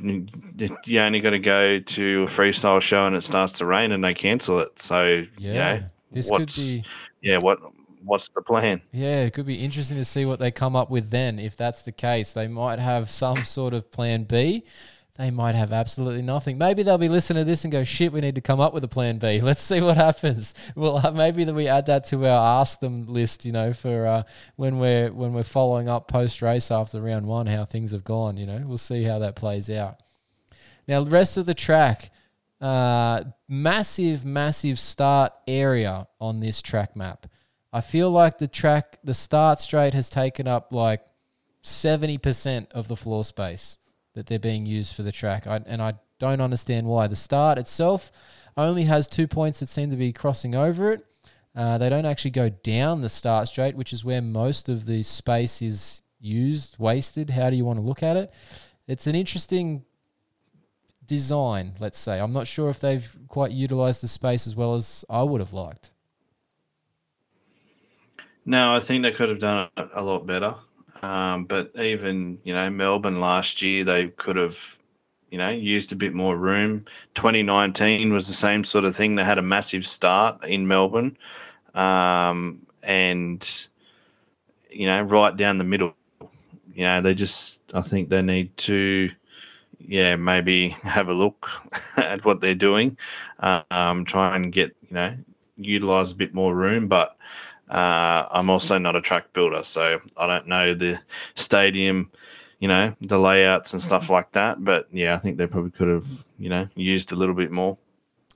you 0.86 1.00
only 1.00 1.20
got 1.20 1.32
to 1.32 1.40
go 1.40 1.80
to 1.80 2.24
a 2.24 2.26
freestyle 2.28 2.82
show 2.82 3.08
and 3.08 3.16
it 3.16 3.24
starts 3.24 3.54
to 3.54 3.66
rain 3.66 3.92
and 3.92 4.04
they 4.04 4.14
cancel 4.14 4.60
it. 4.60 4.78
So 4.80 5.26
Yeah, 5.38 5.52
you 5.52 5.54
know, 5.80 5.84
this 6.12 6.26
could 6.30 6.40
what's 6.42 6.74
be. 6.76 6.84
yeah, 7.22 7.38
what 7.38 7.60
what's 8.06 8.30
the 8.30 8.42
plan? 8.42 8.82
Yeah, 8.92 9.22
it 9.22 9.34
could 9.34 9.48
be 9.48 9.56
interesting 9.56 9.98
to 9.98 10.06
see 10.06 10.26
what 10.26 10.40
they 10.40 10.52
come 10.52 10.76
up 10.76 10.92
with 10.92 11.10
then. 11.10 11.40
If 11.40 11.58
that's 11.58 11.82
the 11.82 11.92
case, 11.92 12.32
they 12.34 12.48
might 12.48 12.80
have 12.80 13.10
some 13.10 13.38
sort 13.38 13.74
of 13.74 13.92
plan 13.92 14.24
B. 14.24 14.64
They 15.18 15.32
might 15.32 15.56
have 15.56 15.74
absolutely 15.74 16.22
nothing. 16.22 16.60
Maybe 16.60 16.84
they'll 16.84 17.00
be 17.00 17.10
listening 17.10 17.42
to 17.42 17.50
this 17.50 17.66
and 17.66 17.72
go, 17.72 17.84
"Shit, 17.84 18.14
we 18.14 18.22
need 18.22 18.36
to 18.36 18.42
come 18.42 18.60
up 18.60 18.72
with 18.72 18.84
a 18.84 18.88
plan 18.88 19.18
B." 19.18 19.42
Let's 19.42 19.64
see 19.64 19.82
what 19.82 19.98
happens. 19.98 20.54
Well, 20.76 21.06
uh, 21.06 21.12
maybe 21.12 21.44
that 21.44 21.56
we 21.56 21.68
add 21.68 21.88
that 21.88 22.06
to 22.08 22.24
our 22.28 22.62
ask 22.62 22.80
them 22.80 23.08
list. 23.08 23.44
You 23.44 23.52
know, 23.52 23.74
for 23.74 24.06
uh, 24.06 24.24
when 24.58 24.78
we're 24.78 25.12
when 25.12 25.34
we're 25.34 25.42
following 25.42 25.90
up 25.90 26.08
post 26.08 26.44
race 26.44 26.70
after 26.70 27.02
round 27.02 27.26
one, 27.26 27.48
how 27.48 27.66
things 27.66 27.94
have 27.94 28.04
gone. 28.04 28.38
You 28.38 28.46
know, 28.46 28.64
we'll 28.64 28.78
see 28.78 29.04
how 29.04 29.18
that 29.20 29.36
plays 29.36 29.72
out. 29.72 29.98
Now, 30.88 31.04
the 31.04 31.10
rest 31.10 31.36
of 31.36 31.48
the 31.48 31.56
track, 31.56 32.12
uh, 32.62 33.24
massive, 33.50 34.24
massive 34.24 34.78
start 34.78 35.34
area 35.48 36.08
on 36.22 36.42
this 36.42 36.62
track 36.62 36.96
map. 36.96 37.26
I 37.74 37.82
feel 37.82 38.12
like 38.12 38.38
the 38.38 38.48
track, 38.48 39.00
the 39.04 39.16
start 39.16 39.62
straight 39.62 39.94
has 39.96 40.10
taken 40.10 40.48
up 40.48 40.72
like 40.72 41.02
70% 41.64 42.72
of 42.72 42.88
the 42.88 42.96
floor 42.96 43.26
space 43.26 43.78
that 44.18 44.26
they're 44.26 44.40
being 44.40 44.66
used 44.66 44.96
for 44.96 45.04
the 45.04 45.12
track. 45.12 45.46
I, 45.46 45.62
and 45.68 45.80
I 45.80 45.94
don't 46.18 46.42
understand 46.42 46.88
why. 46.88 47.06
The 47.06 47.16
start 47.16 47.60
itself 47.60 48.12
only 48.58 48.86
has 48.86 49.08
two 49.08 49.28
points 49.28 49.60
that 49.60 49.70
seem 49.70 49.92
to 49.92 49.96
be 49.96 50.12
crossing 50.12 50.56
over 50.56 50.92
it. 50.92 51.06
Uh, 51.56 51.78
they 51.78 51.88
don't 51.88 52.06
actually 52.06 52.32
go 52.32 52.50
down 52.50 53.02
the 53.02 53.10
start 53.10 53.48
straight, 53.48 53.76
which 53.76 53.94
is 53.94 54.04
where 54.04 54.22
most 54.22 54.70
of 54.70 54.88
the 54.88 55.04
space 55.04 55.62
is 55.62 56.02
used, 56.20 56.78
wasted. 56.80 57.30
How 57.30 57.52
do 57.52 57.56
you 57.56 57.64
want 57.64 57.78
to 57.78 57.86
look 57.86 58.02
at 58.02 58.18
it? 58.18 58.34
It's 58.88 59.06
an 59.06 59.14
interesting 59.14 59.86
design, 61.06 61.74
let's 61.80 62.00
say. 62.00 62.20
I'm 62.20 62.34
not 62.34 62.48
sure 62.48 62.70
if 62.70 62.80
they've 62.80 63.16
quite 63.28 63.52
utilized 63.52 64.02
the 64.02 64.08
space 64.08 64.48
as 64.48 64.56
well 64.56 64.74
as 64.74 65.06
I 65.10 65.22
would 65.22 65.42
have 65.42 65.54
liked. 65.54 65.92
No, 68.46 68.74
I 68.74 68.80
think 68.80 69.04
they 69.04 69.12
could 69.12 69.30
have 69.30 69.40
done 69.40 69.70
it 69.78 69.90
a 69.94 70.02
lot 70.02 70.26
better. 70.26 70.56
Um, 71.02 71.46
but 71.46 71.72
even 71.80 72.40
you 72.44 72.54
know 72.54 72.70
Melbourne 72.70 73.20
last 73.20 73.62
year, 73.62 73.84
they 73.84 74.10
could 74.10 74.36
have 74.36 74.80
you 75.30 75.38
know 75.38 75.50
used 75.50 75.92
a 75.92 75.96
bit 75.96 76.14
more 76.14 76.38
room. 76.38 76.86
2019 77.16 78.14
was 78.14 78.28
the 78.28 78.34
same 78.34 78.64
sort 78.64 78.86
of 78.86 78.96
thing. 78.96 79.16
They 79.16 79.24
had 79.24 79.38
a 79.38 79.44
massive 79.44 79.86
start 79.86 80.44
in 80.46 80.68
Melbourne, 80.68 81.18
um, 81.76 82.66
and 82.84 83.68
you 84.72 84.88
know 84.88 85.02
right 85.04 85.36
down 85.36 85.58
the 85.58 85.64
middle. 85.64 85.94
You 86.74 86.84
know 86.86 87.02
they 87.02 87.14
just 87.14 87.62
I 87.74 87.82
think 87.82 88.10
they 88.10 88.22
need 88.22 88.56
to 88.58 89.10
yeah 89.80 90.16
maybe 90.16 90.70
have 90.84 91.10
a 91.10 91.14
look 91.14 91.48
at 91.98 92.26
what 92.26 92.42
they're 92.42 92.56
doing, 92.56 92.98
um, 93.40 94.06
try 94.06 94.36
and 94.36 94.52
get 94.52 94.76
you 94.90 94.96
know 94.96 95.18
utilize 95.58 96.12
a 96.12 96.16
bit 96.16 96.34
more 96.34 96.56
room, 96.56 96.88
but. 96.88 97.16
Uh, 97.70 98.28
I'm 98.32 98.50
also 98.50 98.78
not 98.78 98.96
a 98.96 99.02
track 99.02 99.34
builder, 99.34 99.64
so 99.64 100.00
I 100.18 100.28
don't 100.28 100.48
know 100.48 100.74
the 100.74 101.00
stadium, 101.36 102.12
you 102.60 102.68
know, 102.68 102.96
the 103.02 103.20
layouts 103.20 103.74
and 103.74 103.82
stuff 103.82 104.10
like 104.10 104.32
that. 104.32 104.64
But 104.64 104.88
yeah, 104.92 105.16
I 105.16 105.18
think 105.18 105.38
they 105.38 105.48
probably 105.48 105.72
could 105.72 105.90
have, 105.90 106.26
you 106.38 106.50
know, 106.50 106.70
used 106.76 107.12
a 107.12 107.16
little 107.16 107.36
bit 107.36 107.52
more. 107.52 107.78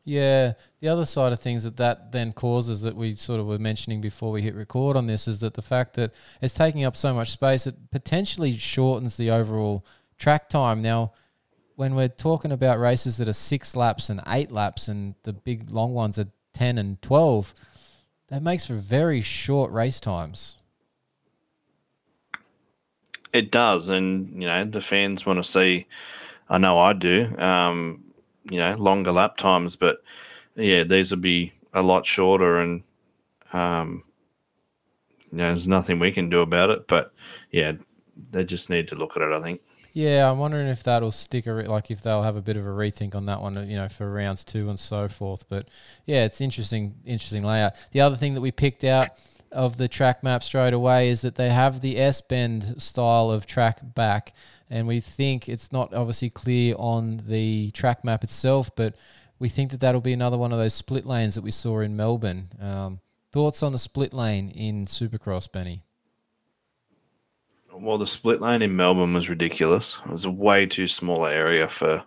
Yeah, 0.04 0.54
the 0.80 0.88
other 0.88 1.06
side 1.06 1.32
of 1.32 1.40
things 1.40 1.64
that 1.64 1.78
that 1.78 2.12
then 2.12 2.34
causes 2.34 2.82
that 2.82 2.96
we 2.96 3.16
sort 3.16 3.40
of 3.40 3.46
were 3.46 3.60
mentioning 3.60 4.02
before 4.02 4.32
we 4.32 4.42
hit 4.42 4.56
record 4.56 4.98
on 4.98 5.06
this 5.06 5.28
is 5.28 5.40
that 5.42 5.54
the 5.54 5.62
fact 5.62 5.94
that 5.94 6.12
it's 6.42 6.56
taking 6.56 6.84
up 6.84 6.98
so 6.98 7.14
much 7.14 7.30
space, 7.30 7.68
it 7.68 7.92
potentially 7.92 8.58
shortens 8.58 9.16
the 9.18 9.30
overall 9.30 9.86
track 10.18 10.50
time. 10.50 10.82
Now, 10.82 11.14
when 11.76 11.94
we're 11.94 12.08
talking 12.08 12.52
about 12.52 12.80
races 12.80 13.18
that 13.18 13.30
are 13.30 13.34
six 13.34 13.76
laps 13.76 14.10
and 14.10 14.22
eight 14.28 14.52
laps, 14.52 14.88
and 14.88 15.16
the 15.24 15.34
big 15.34 15.70
long 15.70 15.94
ones 15.94 16.18
are 16.18 16.28
ten 16.52 16.80
and 16.80 17.00
twelve, 17.02 17.54
that 18.32 18.42
makes 18.42 18.66
for 18.66 18.74
very 18.74 19.20
short 19.20 19.72
race 19.72 20.00
times. 20.00 20.58
It 23.34 23.52
does, 23.52 23.90
and 23.90 24.42
you 24.42 24.48
know, 24.48 24.64
the 24.64 24.82
fans 24.82 25.26
want 25.26 25.38
to 25.38 25.44
see. 25.44 25.86
I 26.50 26.58
know 26.58 26.80
I 26.80 26.94
do. 26.94 27.34
Um, 27.38 28.04
you 28.50 28.58
know, 28.58 28.74
longer 28.76 29.12
lap 29.12 29.38
times, 29.38 29.76
but 29.76 30.02
yeah, 30.56 30.84
these 30.84 31.12
will 31.12 31.20
be 31.20 31.54
a 31.74 31.82
lot 31.82 32.06
shorter, 32.06 32.60
and 32.60 32.84
um, 33.54 34.04
you 35.32 35.38
know, 35.38 35.48
there's 35.48 35.68
nothing 35.68 36.00
we 36.00 36.12
can 36.12 36.30
do 36.30 36.42
about 36.42 36.70
it. 36.70 36.88
But 36.88 37.14
yeah, 37.52 37.74
they 38.32 38.46
just 38.46 38.70
need 38.70 38.88
to 38.90 38.96
look 38.96 39.16
at 39.18 39.24
it. 39.24 39.34
I 39.34 39.42
think. 39.42 39.62
Yeah, 39.94 40.32
I'm 40.32 40.38
wondering 40.38 40.68
if 40.68 40.84
that'll 40.84 41.12
stick, 41.12 41.48
a, 41.48 41.52
like 41.52 41.92
if 41.92 42.02
they'll 42.02 42.24
have 42.24 42.38
a 42.38 42.42
bit 42.42 42.56
of 42.56 42.66
a 42.66 42.70
rethink 42.70 43.14
on 43.14 43.26
that 43.26 43.42
one, 43.42 43.70
you 43.70 43.76
know, 43.76 43.90
for 43.90 44.10
rounds 44.10 44.44
two 44.44 44.70
and 44.70 44.80
so 44.80 45.10
forth. 45.10 45.50
But 45.50 45.68
yeah, 46.06 46.24
it's 46.24 46.40
interesting, 46.40 46.96
interesting 47.06 47.44
layout. 47.44 47.74
The 47.92 48.02
other 48.02 48.16
thing 48.16 48.34
that 48.36 48.42
we 48.42 48.52
picked 48.52 48.84
out 48.84 49.10
of 49.52 49.76
the 49.76 49.90
track 49.90 50.24
map 50.24 50.44
straight 50.44 50.74
away 50.74 51.10
is 51.10 51.22
that 51.22 51.36
they 51.36 51.50
have 51.50 51.82
the 51.82 51.98
S 52.00 52.22
bend 52.22 52.82
style 52.82 53.30
of 53.30 53.46
track 53.46 53.80
back, 53.96 54.34
and 54.70 54.88
we 54.88 55.02
think 55.02 55.50
it's 55.50 55.74
not 55.74 55.94
obviously 55.94 56.30
clear 56.30 56.74
on 56.78 57.24
the 57.28 57.72
track 57.72 58.06
map 58.06 58.24
itself, 58.24 58.74
but 58.76 58.96
we 59.40 59.50
think 59.50 59.72
that 59.72 59.82
that'll 59.82 60.00
be 60.00 60.14
another 60.14 60.38
one 60.38 60.54
of 60.54 60.58
those 60.60 60.74
split 60.74 61.06
lanes 61.06 61.36
that 61.36 61.42
we 61.42 61.52
saw 61.52 61.82
in 61.82 61.98
Melbourne. 61.98 62.50
Um, 62.62 63.02
thoughts 63.34 63.62
on 63.62 63.74
the 63.74 63.78
split 63.78 64.14
lane 64.14 64.50
in 64.52 64.86
Supercross, 64.86 65.52
Benny? 65.52 65.84
Well, 67.82 67.98
the 67.98 68.06
split 68.08 68.42
lane 68.42 68.62
in 68.62 68.76
Melbourne 68.76 69.14
was 69.14 69.30
ridiculous. 69.30 70.00
It 70.06 70.12
was 70.12 70.26
a 70.26 70.32
way 70.32 70.66
too 70.68 70.88
small 70.88 71.26
area 71.26 71.68
for 71.68 72.04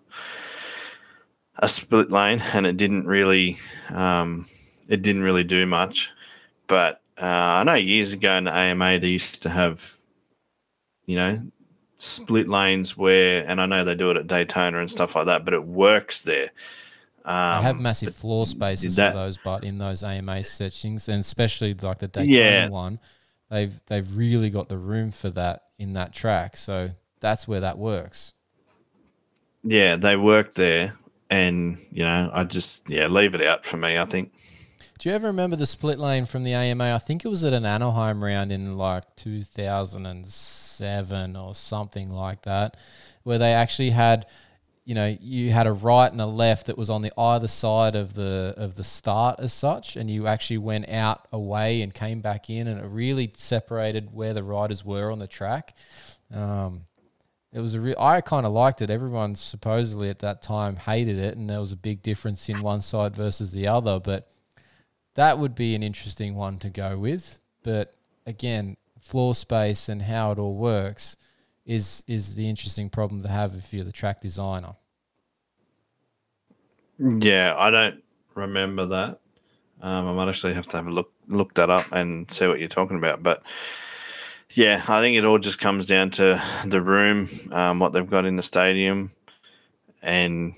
a 1.59 1.69
split 1.69 2.13
lane, 2.13 2.41
and 2.53 2.65
it 2.67 2.77
didn't 2.77 3.07
really, 3.07 3.59
um, 3.91 4.47
it 4.89 5.03
didn't 5.03 5.23
really 5.23 5.45
do 5.45 5.67
much. 5.67 6.11
But 6.69 7.01
uh, 7.21 7.25
I 7.27 7.65
know 7.65 7.75
years 7.75 8.13
ago 8.13 8.35
in 8.37 8.45
the 8.45 8.53
AMA 8.57 8.99
they 9.01 9.09
used 9.09 9.43
to 9.43 9.51
have, 9.51 9.97
you 11.07 11.17
know, 11.17 11.43
split 11.99 12.49
lanes 12.49 12.97
where, 12.97 13.45
and 13.49 13.61
I 13.61 13.67
know 13.67 13.83
they 13.83 13.95
do 13.95 14.11
it 14.11 14.17
at 14.17 14.27
Daytona 14.29 14.79
and 14.79 14.91
stuff 14.91 15.17
like 15.17 15.27
that, 15.27 15.45
but 15.45 15.55
it 15.55 15.65
works 15.65 16.23
there. 16.23 16.51
Um, 17.25 17.33
I 17.35 17.63
have 17.63 17.81
massive 17.81 18.15
floor 18.15 18.47
spaces 18.47 18.97
that- 18.97 19.13
for 19.13 19.19
those, 19.19 19.39
but 19.39 19.65
in 19.65 19.79
those 19.79 20.03
AMA 20.03 20.45
settings, 20.45 21.09
and 21.09 21.21
especially 21.21 21.75
like 21.75 21.99
the 21.99 22.09
Daytona 22.09 22.29
Yeah. 22.29 22.69
one, 22.69 23.01
they've 23.51 23.81
they've 23.87 24.17
really 24.17 24.51
got 24.51 24.69
the 24.69 24.79
room 24.79 25.11
for 25.11 25.31
that 25.31 25.64
in 25.79 25.93
that 25.95 26.13
track. 26.13 26.57
So 26.57 26.91
that's 27.21 27.49
where 27.49 27.61
that 27.61 27.79
works. 27.79 28.33
yeah, 29.63 29.97
they 29.97 30.17
work 30.17 30.55
there, 30.55 30.95
and 31.31 31.79
you 31.91 32.05
know, 32.05 32.31
I 32.33 32.45
just 32.45 32.89
yeah 32.89 33.07
leave 33.07 33.35
it 33.35 33.43
out 33.43 33.65
for 33.65 33.77
me. 33.77 33.99
I 33.99 34.05
think. 34.05 34.33
Do 34.99 35.09
you 35.09 35.15
ever 35.15 35.27
remember 35.27 35.57
the 35.57 35.67
split 35.67 35.99
lane 35.99 36.25
from 36.25 36.45
the 36.45 36.55
AMA? 36.55 36.95
I 36.95 36.99
think 36.99 37.25
it 37.25 37.29
was 37.29 37.45
at 37.45 37.53
an 37.53 37.67
Anaheim 37.67 38.23
round 38.23 38.53
in 38.53 38.79
like 38.79 39.03
2007 39.17 41.37
or 41.37 41.55
something 41.55 42.11
like 42.11 42.43
that, 42.43 42.77
where 43.25 43.39
they 43.39 43.53
actually 43.53 43.91
had, 43.91 44.25
you 44.85 44.95
know, 44.95 45.17
you 45.21 45.51
had 45.51 45.67
a 45.67 45.73
right 45.73 46.11
and 46.11 46.21
a 46.21 46.27
left 46.27 46.67
that 46.67 46.77
was 46.77 46.91
on 46.91 47.01
the 47.01 47.13
either 47.19 47.49
side 47.49 47.97
of 47.97 48.15
the 48.15 48.55
of 48.57 48.77
the 48.77 48.85
start 48.85 49.41
as 49.41 49.53
such, 49.53 49.97
and 49.97 50.11
you 50.11 50.27
actually 50.27 50.59
went 50.59 50.89
out 50.91 51.27
away 51.33 51.81
and 51.81 51.95
came 51.95 52.21
back 52.21 52.51
in, 52.51 52.67
and 52.69 52.81
it 52.81 52.87
really 52.87 53.33
separated 53.35 54.13
where 54.13 54.35
the 54.35 54.43
riders 54.43 54.85
were 54.85 55.11
on 55.11 55.19
the 55.19 55.27
track. 55.27 55.75
Um, 56.33 56.83
it 57.51 57.61
was 57.61 57.75
a 57.75 57.81
real. 57.81 57.97
I 57.99 58.21
kind 58.21 58.45
of 58.45 58.53
liked 58.53 58.83
it. 58.83 58.91
Everyone 58.91 59.37
supposedly 59.37 60.11
at 60.11 60.19
that 60.19 60.43
time 60.43 60.77
hated 60.77 61.19
it, 61.19 61.37
and 61.37 61.49
there 61.49 61.61
was 61.61 61.73
a 61.73 61.77
big 61.77 62.03
difference 62.03 62.49
in 62.51 62.61
one 62.61 62.83
side 62.83 63.17
versus 63.17 63.53
the 63.53 63.67
other. 63.67 63.99
But 63.99 64.29
that 65.15 65.39
would 65.39 65.55
be 65.55 65.75
an 65.75 65.83
interesting 65.83 66.35
one 66.35 66.59
to 66.59 66.69
go 66.69 66.99
with. 66.99 67.39
But 67.63 67.95
again, 68.27 68.77
floor 69.01 69.35
space 69.35 69.89
and 69.89 70.03
how 70.03 70.33
it 70.33 70.39
all 70.39 70.57
works 70.57 71.17
is 71.67 72.05
is 72.07 72.35
the 72.35 72.49
interesting 72.49 72.91
problem 72.91 73.23
to 73.23 73.29
have 73.29 73.55
if 73.55 73.73
you're 73.73 73.85
the 73.85 73.93
track 73.93 74.21
designer. 74.21 74.75
Yeah, 76.99 77.55
I 77.57 77.71
don't 77.71 78.03
remember 78.35 78.87
that. 78.87 79.21
Um, 79.81 80.09
I 80.09 80.13
might 80.13 80.29
actually 80.29 80.55
have 80.55 80.67
to 80.69 80.77
have 80.77 80.87
a 80.87 80.91
look 80.91 81.13
look 81.29 81.55
that 81.55 81.71
up 81.71 81.91
and 81.93 82.31
see 82.31 82.47
what 82.47 82.59
you're 82.59 82.69
talking 82.69 82.97
about. 82.97 83.23
But 83.23 83.43
yeah, 84.51 84.83
I 84.89 85.01
think 85.01 85.17
it 85.17 85.25
all 85.25 85.39
just 85.39 85.59
comes 85.59 85.87
down 85.87 86.11
to 86.11 86.43
the 86.65 86.81
room, 86.81 87.29
um, 87.51 87.79
what 87.79 87.93
they've 87.93 88.09
got 88.09 88.25
in 88.25 88.37
the 88.37 88.43
stadium, 88.43 89.11
and 90.03 90.55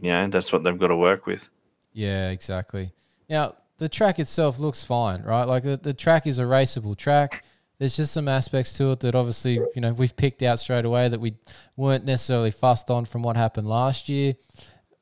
you 0.00 0.10
know 0.10 0.28
that's 0.28 0.52
what 0.52 0.64
they've 0.64 0.78
got 0.78 0.88
to 0.88 0.96
work 0.96 1.26
with. 1.26 1.48
Yeah, 1.92 2.30
exactly. 2.30 2.92
Now 3.28 3.54
the 3.78 3.88
track 3.88 4.18
itself 4.18 4.58
looks 4.58 4.84
fine, 4.84 5.22
right? 5.22 5.44
Like 5.44 5.62
the, 5.62 5.76
the 5.76 5.94
track 5.94 6.26
is 6.26 6.38
a 6.38 6.44
raceable 6.44 6.96
track. 6.96 7.44
There's 7.78 7.96
just 7.96 8.12
some 8.12 8.28
aspects 8.28 8.72
to 8.74 8.92
it 8.92 9.00
that 9.00 9.14
obviously, 9.14 9.60
you 9.74 9.80
know, 9.80 9.92
we've 9.92 10.16
picked 10.16 10.42
out 10.42 10.58
straight 10.58 10.84
away 10.84 11.08
that 11.08 11.20
we 11.20 11.34
weren't 11.76 12.04
necessarily 12.04 12.50
fussed 12.50 12.90
on 12.90 13.04
from 13.04 13.22
what 13.22 13.36
happened 13.36 13.68
last 13.68 14.08
year. 14.08 14.34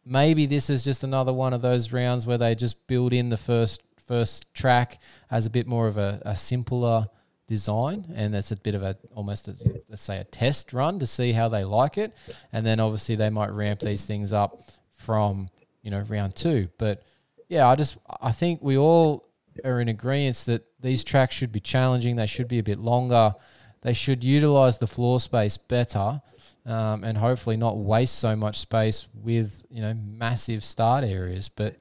Maybe 0.05 0.47
this 0.47 0.69
is 0.69 0.85
just 0.85 1.05
another 1.05 1.33
one 1.33 1.53
of 1.53 1.63
those 1.63 1.93
rounds 1.93 2.27
where 2.27 2.39
they 2.39 2.55
just 2.55 2.87
build 2.87 3.13
in 3.13 3.29
the 3.29 3.37
first 3.37 3.81
first 4.07 4.53
track 4.53 5.01
as 5.31 5.47
a 5.47 5.51
bit 5.51 5.67
more 5.67 5.87
of 5.87 5.97
a, 5.97 6.21
a 6.27 6.37
simpler 6.37 7.07
design 7.47 8.13
and 8.15 8.33
that's 8.33 8.53
a 8.53 8.57
bit 8.57 8.75
of 8.75 8.83
a 8.83 8.97
almost 9.15 9.49
a, 9.49 9.83
let's 9.89 10.03
say 10.03 10.19
a 10.19 10.25
test 10.25 10.73
run 10.73 10.99
to 10.99 11.07
see 11.07 11.33
how 11.33 11.49
they 11.49 11.63
like 11.63 11.99
it 11.99 12.15
and 12.53 12.65
then 12.65 12.81
obviously 12.81 13.17
they 13.17 13.29
might 13.29 13.51
ramp 13.51 13.81
these 13.81 14.05
things 14.05 14.33
up 14.33 14.63
from 14.95 15.49
you 15.83 15.91
know 15.91 16.01
round 16.09 16.35
two 16.35 16.69
but 16.79 17.03
yeah 17.49 17.69
i 17.69 17.75
just 17.75 17.99
i 18.23 18.33
think 18.33 18.63
we 18.63 18.79
all 18.79 19.27
are 19.65 19.81
in 19.81 19.89
agreement 19.89 20.37
that 20.47 20.65
these 20.81 21.05
tracks 21.05 21.35
should 21.35 21.53
be 21.53 21.61
challenging 21.61 22.17
they 22.17 22.27
should 22.27 22.49
be 22.49 22.59
a 22.59 22.63
bit 22.63 22.79
longer 22.79 23.35
they 23.83 23.93
should 23.93 24.25
utilize 24.25 24.79
the 24.79 24.87
floor 24.87 25.21
space 25.21 25.57
better 25.57 26.21
um, 26.67 27.05
and 27.05 27.19
hopefully 27.19 27.57
not 27.57 27.77
waste 27.77 28.19
so 28.19 28.35
much 28.35 28.59
space 28.59 29.07
with 29.15 29.63
you 29.71 29.83
know 29.83 29.95
massive 29.95 30.65
start 30.65 31.05
areas 31.05 31.49
but 31.49 31.77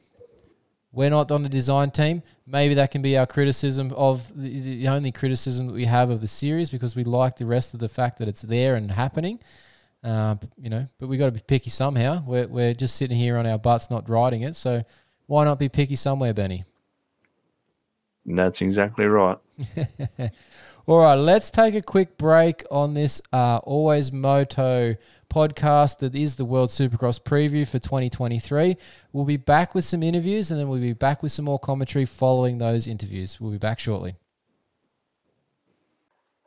we're 0.93 1.09
not 1.09 1.31
on 1.31 1.41
the 1.41 1.49
design 1.49 1.89
team. 1.89 2.21
Maybe 2.45 2.75
that 2.75 2.91
can 2.91 3.01
be 3.01 3.17
our 3.17 3.25
criticism 3.25 3.91
of 3.95 4.31
the, 4.39 4.59
the 4.59 4.87
only 4.87 5.11
criticism 5.11 5.67
that 5.67 5.73
we 5.73 5.85
have 5.85 6.11
of 6.11 6.21
the 6.21 6.27
series 6.27 6.69
because 6.69 6.95
we 6.95 7.03
like 7.03 7.35
the 7.35 7.47
rest 7.47 7.73
of 7.73 7.79
the 7.79 7.89
fact 7.89 8.19
that 8.19 8.27
it's 8.27 8.43
there 8.43 8.75
and 8.75 8.91
happening. 8.91 9.39
Uh, 10.03 10.35
you 10.55 10.69
know, 10.69 10.85
but 10.99 11.07
we 11.07 11.17
got 11.17 11.25
to 11.25 11.31
be 11.31 11.39
picky 11.39 11.71
somehow. 11.71 12.23
We're 12.25 12.47
we're 12.47 12.73
just 12.73 12.95
sitting 12.95 13.17
here 13.17 13.37
on 13.37 13.47
our 13.47 13.57
butts, 13.57 13.89
not 13.89 14.07
riding 14.07 14.43
it. 14.43 14.55
So 14.55 14.83
why 15.25 15.45
not 15.45 15.57
be 15.57 15.69
picky 15.69 15.95
somewhere, 15.95 16.33
Benny? 16.33 16.63
That's 18.25 18.61
exactly 18.61 19.05
right. 19.05 19.37
All 20.85 20.99
right, 20.99 21.15
let's 21.15 21.49
take 21.49 21.75
a 21.75 21.81
quick 21.81 22.17
break 22.17 22.65
on 22.69 22.93
this 22.93 23.21
uh, 23.31 23.57
Always 23.63 24.11
Moto 24.11 24.95
podcast 25.33 25.99
that 25.99 26.13
is 26.13 26.35
the 26.35 26.45
World 26.45 26.69
Supercross 26.69 27.21
preview 27.21 27.67
for 27.67 27.79
2023. 27.79 28.75
We'll 29.11 29.25
be 29.25 29.37
back 29.37 29.73
with 29.73 29.85
some 29.85 30.03
interviews 30.03 30.51
and 30.51 30.59
then 30.59 30.67
we'll 30.67 30.81
be 30.81 30.93
back 30.93 31.23
with 31.23 31.31
some 31.31 31.45
more 31.45 31.59
commentary 31.59 32.05
following 32.05 32.57
those 32.57 32.85
interviews. 32.85 33.39
We'll 33.39 33.51
be 33.51 33.57
back 33.57 33.79
shortly. 33.79 34.15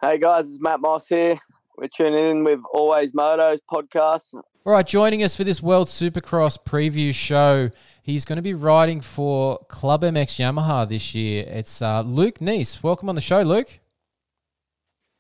Hey 0.01 0.19
guys, 0.19 0.51
it's 0.51 0.61
Matt 0.61 0.81
Moss 0.81 1.09
here. 1.09 1.39
We're 1.79 1.89
tuning 1.89 2.25
in 2.25 2.45
with 2.45 2.61
Always 2.73 3.13
Motos 3.13 3.59
podcast. 3.71 4.35
All 4.35 4.73
right, 4.73 4.87
joining 4.87 5.23
us 5.23 5.35
for 5.35 5.45
this 5.45 5.63
World 5.63 5.89
Supercross 5.89 6.59
preview 6.63 7.15
show, 7.15 7.71
he's 8.07 8.25
going 8.25 8.37
to 8.37 8.43
be 8.43 8.55
riding 8.55 9.01
for 9.01 9.59
Club 9.69 10.03
MX 10.03 10.39
Yamaha 10.39 10.89
this 10.89 11.15
year. 11.15 11.45
It's 11.49 11.83
uh, 11.83 12.03
Luke 12.03 12.39
Neese. 12.39 12.83
Welcome 12.83 13.09
on 13.09 13.17
the 13.17 13.21
show, 13.21 13.43
Luke. 13.43 13.81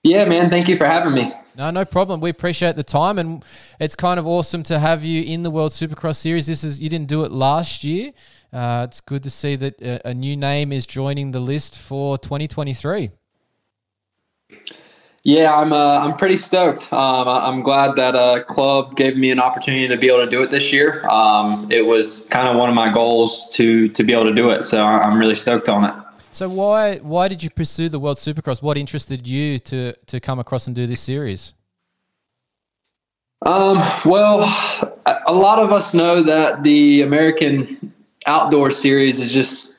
Yeah, 0.04 0.24
man. 0.24 0.50
Thank 0.50 0.68
you 0.68 0.76
for 0.76 0.86
having 0.86 1.12
me. 1.12 1.34
No, 1.56 1.70
no 1.70 1.84
problem. 1.84 2.20
We 2.20 2.30
appreciate 2.30 2.76
the 2.76 2.84
time, 2.84 3.18
and 3.18 3.44
it's 3.80 3.96
kind 3.96 4.20
of 4.20 4.26
awesome 4.26 4.62
to 4.64 4.78
have 4.78 5.02
you 5.02 5.22
in 5.24 5.42
the 5.42 5.50
World 5.50 5.72
Supercross 5.72 6.16
Series. 6.16 6.46
This 6.46 6.62
is 6.62 6.80
you 6.80 6.88
didn't 6.88 7.08
do 7.08 7.24
it 7.24 7.32
last 7.32 7.82
year. 7.82 8.12
Uh, 8.52 8.86
it's 8.88 9.00
good 9.00 9.24
to 9.24 9.30
see 9.30 9.56
that 9.56 9.80
a, 9.82 10.08
a 10.08 10.14
new 10.14 10.36
name 10.36 10.72
is 10.72 10.86
joining 10.86 11.32
the 11.32 11.40
list 11.40 11.76
for 11.76 12.16
2023. 12.18 13.10
Yeah, 15.26 15.52
I'm. 15.56 15.72
Uh, 15.72 15.98
I'm 15.98 16.16
pretty 16.16 16.36
stoked. 16.36 16.92
Um, 16.92 17.26
I'm 17.26 17.60
glad 17.60 17.96
that 17.96 18.14
uh, 18.14 18.44
club 18.44 18.94
gave 18.94 19.16
me 19.16 19.32
an 19.32 19.40
opportunity 19.40 19.88
to 19.88 19.96
be 19.96 20.06
able 20.06 20.24
to 20.24 20.30
do 20.30 20.40
it 20.40 20.50
this 20.50 20.72
year. 20.72 21.04
Um, 21.08 21.66
it 21.68 21.84
was 21.84 22.26
kind 22.30 22.48
of 22.48 22.54
one 22.54 22.68
of 22.68 22.76
my 22.76 22.92
goals 22.92 23.48
to 23.54 23.88
to 23.88 24.04
be 24.04 24.12
able 24.12 24.26
to 24.26 24.34
do 24.34 24.50
it, 24.50 24.62
so 24.62 24.84
I'm 24.84 25.18
really 25.18 25.34
stoked 25.34 25.68
on 25.68 25.84
it. 25.84 25.94
So 26.30 26.48
why 26.48 26.98
why 26.98 27.26
did 27.26 27.42
you 27.42 27.50
pursue 27.50 27.88
the 27.88 27.98
World 27.98 28.18
Supercross? 28.18 28.62
What 28.62 28.78
interested 28.78 29.26
you 29.26 29.58
to 29.58 29.94
to 29.94 30.20
come 30.20 30.38
across 30.38 30.68
and 30.68 30.76
do 30.76 30.86
this 30.86 31.00
series? 31.00 31.54
Um, 33.44 33.78
well, 34.04 34.42
a- 35.06 35.22
a 35.26 35.34
lot 35.34 35.58
of 35.58 35.72
us 35.72 35.92
know 35.92 36.22
that 36.22 36.62
the 36.62 37.02
American 37.02 37.92
outdoor 38.26 38.70
series 38.70 39.18
is 39.20 39.32
just, 39.32 39.74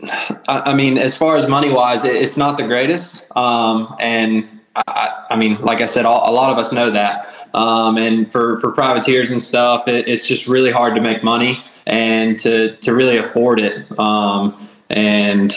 I, 0.50 0.72
I 0.72 0.74
mean, 0.74 0.98
as 0.98 1.16
far 1.16 1.38
as 1.38 1.48
money 1.48 1.70
wise, 1.70 2.04
it, 2.04 2.18
it's 2.18 2.36
not 2.36 2.58
the 2.58 2.64
greatest. 2.64 3.26
Um, 3.36 3.96
and 4.00 4.48
I, 4.88 5.26
I 5.32 5.36
mean, 5.36 5.60
like 5.62 5.82
I 5.82 5.86
said, 5.86 6.06
all, 6.06 6.30
a 6.30 6.34
lot 6.34 6.52
of 6.52 6.58
us 6.58 6.72
know 6.72 6.92
that. 6.92 7.28
Um, 7.54 7.98
and 7.98 8.32
for, 8.32 8.60
for 8.60 8.72
privateers 8.72 9.32
and 9.32 9.42
stuff, 9.42 9.88
it, 9.88 10.08
it's 10.08 10.28
just 10.28 10.48
really 10.48 10.72
hard 10.72 10.96
to 10.96 11.02
make 11.02 11.24
money 11.24 11.64
and 11.86 12.38
to, 12.40 12.76
to 12.78 12.94
really 12.94 13.18
afford 13.18 13.60
it. 13.60 13.86
Um, 14.00 14.70
and 14.90 15.52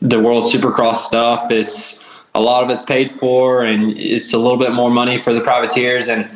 the 0.00 0.20
World 0.20 0.44
Supercross 0.44 0.96
stuff, 0.96 1.50
it's 1.50 2.02
a 2.34 2.40
lot 2.40 2.64
of 2.64 2.70
it's 2.70 2.82
paid 2.82 3.12
for 3.12 3.62
and 3.64 3.96
it's 3.98 4.32
a 4.32 4.38
little 4.38 4.58
bit 4.58 4.72
more 4.72 4.90
money 4.90 5.18
for 5.18 5.32
the 5.32 5.40
privateers. 5.40 6.08
And 6.08 6.28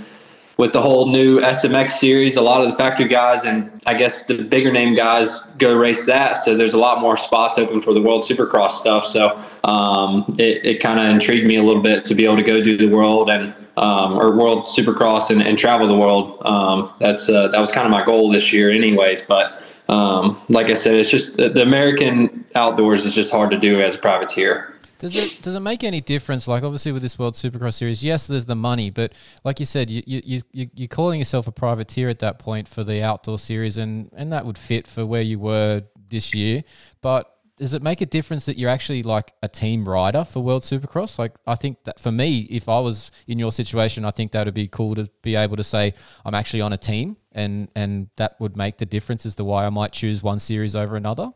with 0.57 0.73
the 0.73 0.81
whole 0.81 1.11
new 1.11 1.39
SMX 1.41 1.93
series, 1.93 2.37
a 2.37 2.43
lot 2.43 2.63
of 2.63 2.71
the 2.71 2.77
factory 2.77 3.09
guys 3.09 3.45
and 3.45 3.71
I 3.87 3.95
guess 3.95 4.23
the 4.23 4.43
bigger 4.43 4.73
name 4.73 4.95
guys 4.95 5.43
go 5.59 5.77
race 5.77 6.07
that. 6.07 6.39
So 6.39 6.57
there's 6.57 6.73
a 6.73 6.79
lot 6.79 7.01
more 7.01 7.17
spots 7.17 7.59
open 7.59 7.83
for 7.83 7.93
the 7.93 8.01
World 8.01 8.23
Supercross 8.25 8.71
stuff. 8.71 9.05
So 9.05 9.39
um, 9.65 10.35
it, 10.39 10.65
it 10.65 10.81
kind 10.81 10.99
of 10.99 11.07
intrigued 11.07 11.47
me 11.47 11.57
a 11.57 11.63
little 11.63 11.83
bit 11.83 12.07
to 12.07 12.15
be 12.15 12.25
able 12.25 12.39
to 12.39 12.43
go 12.43 12.63
do 12.63 12.77
the 12.77 12.89
world 12.89 13.29
and 13.29 13.55
um, 13.77 14.19
or 14.19 14.35
World 14.35 14.65
Supercross 14.65 15.29
and, 15.29 15.43
and 15.43 15.59
travel 15.59 15.87
the 15.87 15.97
world. 15.97 16.41
Um, 16.47 16.93
that's 16.99 17.29
uh, 17.29 17.49
that 17.49 17.61
was 17.61 17.71
kind 17.71 17.87
of 17.87 17.91
my 17.91 18.05
goal 18.05 18.33
this 18.33 18.51
year, 18.51 18.71
anyways. 18.71 19.21
But 19.21 19.61
um, 19.91 20.41
like 20.49 20.71
I 20.71 20.75
said, 20.75 20.95
it's 20.95 21.11
just 21.11 21.37
the 21.37 21.61
American 21.61 22.47
outdoors 22.55 23.05
is 23.05 23.15
just 23.15 23.31
hard 23.31 23.51
to 23.51 23.59
do 23.59 23.81
as 23.81 23.95
a 23.95 23.99
privateer. 23.99 24.76
Does 24.99 25.15
it 25.15 25.43
does 25.43 25.55
it 25.55 25.61
make 25.61 25.85
any 25.85 26.01
difference? 26.01 26.49
Like 26.49 26.63
obviously 26.63 26.93
with 26.93 27.03
this 27.03 27.19
World 27.19 27.35
Supercross 27.35 27.75
series, 27.75 28.03
yes, 28.03 28.27
there's 28.27 28.47
the 28.47 28.57
money, 28.57 28.91
but 28.91 29.13
like 29.45 29.61
you 29.61 29.67
said, 29.67 29.91
you 29.91 30.03
you 30.07 30.41
you 30.53 30.71
you're 30.75 30.89
calling 30.89 31.19
yourself 31.19 31.47
a 31.47 31.53
privateer 31.53 32.09
at 32.09 32.21
that 32.21 32.39
point 32.39 32.69
for 32.69 32.83
the 32.85 33.03
outdoor 33.03 33.39
series, 33.39 33.77
and 33.77 34.11
and 34.17 34.33
that 34.33 34.47
would 34.47 34.59
fit 34.59 34.87
for 34.87 35.05
where 35.05 35.23
you 35.23 35.39
were 35.39 35.83
this 36.09 36.35
year. 36.35 36.63
But 37.03 37.31
does 37.59 37.73
it 37.73 37.83
make 37.83 38.01
a 38.01 38.07
difference 38.07 38.47
that 38.47 38.59
you're 38.59 38.71
actually 38.71 39.03
like 39.03 39.33
a 39.43 39.49
team 39.49 39.89
rider 39.89 40.25
for 40.25 40.41
World 40.41 40.63
Supercross? 40.63 41.19
Like, 41.19 41.37
I 41.47 41.55
think 41.55 41.85
that 41.85 41.99
for 41.99 42.13
me, 42.13 42.41
if 42.51 42.69
I 42.69 42.81
was 42.81 43.11
in 43.27 43.39
your 43.39 43.51
situation, 43.51 44.05
I 44.05 44.11
think 44.11 44.33
that 44.33 44.45
would 44.45 44.55
be 44.55 44.69
cool 44.69 44.95
to 44.95 45.09
be 45.23 45.37
able 45.37 45.57
to 45.57 45.65
say 45.65 45.95
I'm 46.25 46.35
actually 46.35 46.61
on 46.61 46.73
a 46.73 46.77
team, 46.79 47.17
and 47.33 47.71
and 47.75 48.09
that 48.17 48.39
would 48.41 48.57
make 48.57 48.79
the 48.79 48.87
difference 48.87 49.27
as 49.27 49.35
to 49.37 49.45
why 49.45 49.67
I 49.67 49.71
might 49.71 49.93
choose 49.93 50.23
one 50.23 50.39
series 50.39 50.77
over 50.77 50.97
another. 50.97 51.33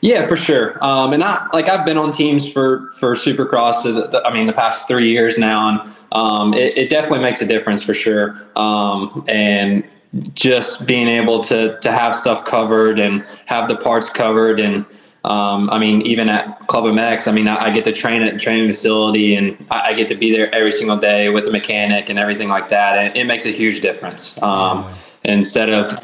Yeah, 0.00 0.26
for 0.26 0.36
sure. 0.36 0.82
Um, 0.82 1.12
and 1.12 1.22
I 1.22 1.46
like 1.52 1.68
I've 1.68 1.84
been 1.84 1.98
on 1.98 2.10
teams 2.10 2.50
for 2.50 2.92
for 2.96 3.14
Supercross. 3.14 3.82
the, 3.82 4.08
the, 4.08 4.22
I 4.24 4.32
mean, 4.32 4.46
the 4.46 4.52
past 4.52 4.88
three 4.88 5.10
years 5.10 5.36
now, 5.36 5.68
and 5.68 5.94
um, 6.12 6.54
it, 6.54 6.76
it, 6.76 6.90
definitely 6.90 7.20
makes 7.20 7.42
a 7.42 7.46
difference 7.46 7.82
for 7.82 7.92
sure. 7.92 8.40
Um, 8.56 9.24
and 9.28 9.84
just 10.34 10.86
being 10.86 11.06
able 11.06 11.40
to 11.44 11.78
to 11.80 11.92
have 11.92 12.16
stuff 12.16 12.44
covered 12.44 12.98
and 12.98 13.24
have 13.46 13.68
the 13.68 13.76
parts 13.76 14.08
covered 14.10 14.58
and 14.58 14.86
um, 15.24 15.68
I 15.68 15.78
mean, 15.78 16.00
even 16.02 16.30
at 16.30 16.66
Club 16.66 16.84
MX, 16.84 17.28
I 17.28 17.32
mean, 17.32 17.46
I, 17.46 17.66
I, 17.66 17.70
get 17.70 17.84
to 17.84 17.92
train 17.92 18.22
at 18.22 18.32
the 18.32 18.38
training 18.38 18.66
facility 18.66 19.34
and 19.36 19.66
I, 19.70 19.90
I, 19.90 19.92
get 19.92 20.08
to 20.08 20.14
be 20.14 20.34
there 20.34 20.52
every 20.54 20.72
single 20.72 20.96
day 20.96 21.28
with 21.28 21.44
the 21.44 21.50
mechanic 21.50 22.08
and 22.08 22.18
everything 22.18 22.48
like 22.48 22.70
that. 22.70 22.96
And 22.96 23.14
it 23.14 23.24
makes 23.24 23.44
a 23.44 23.50
huge 23.50 23.82
difference. 23.82 24.40
Um, 24.42 24.90
instead 25.24 25.70
of 25.70 26.02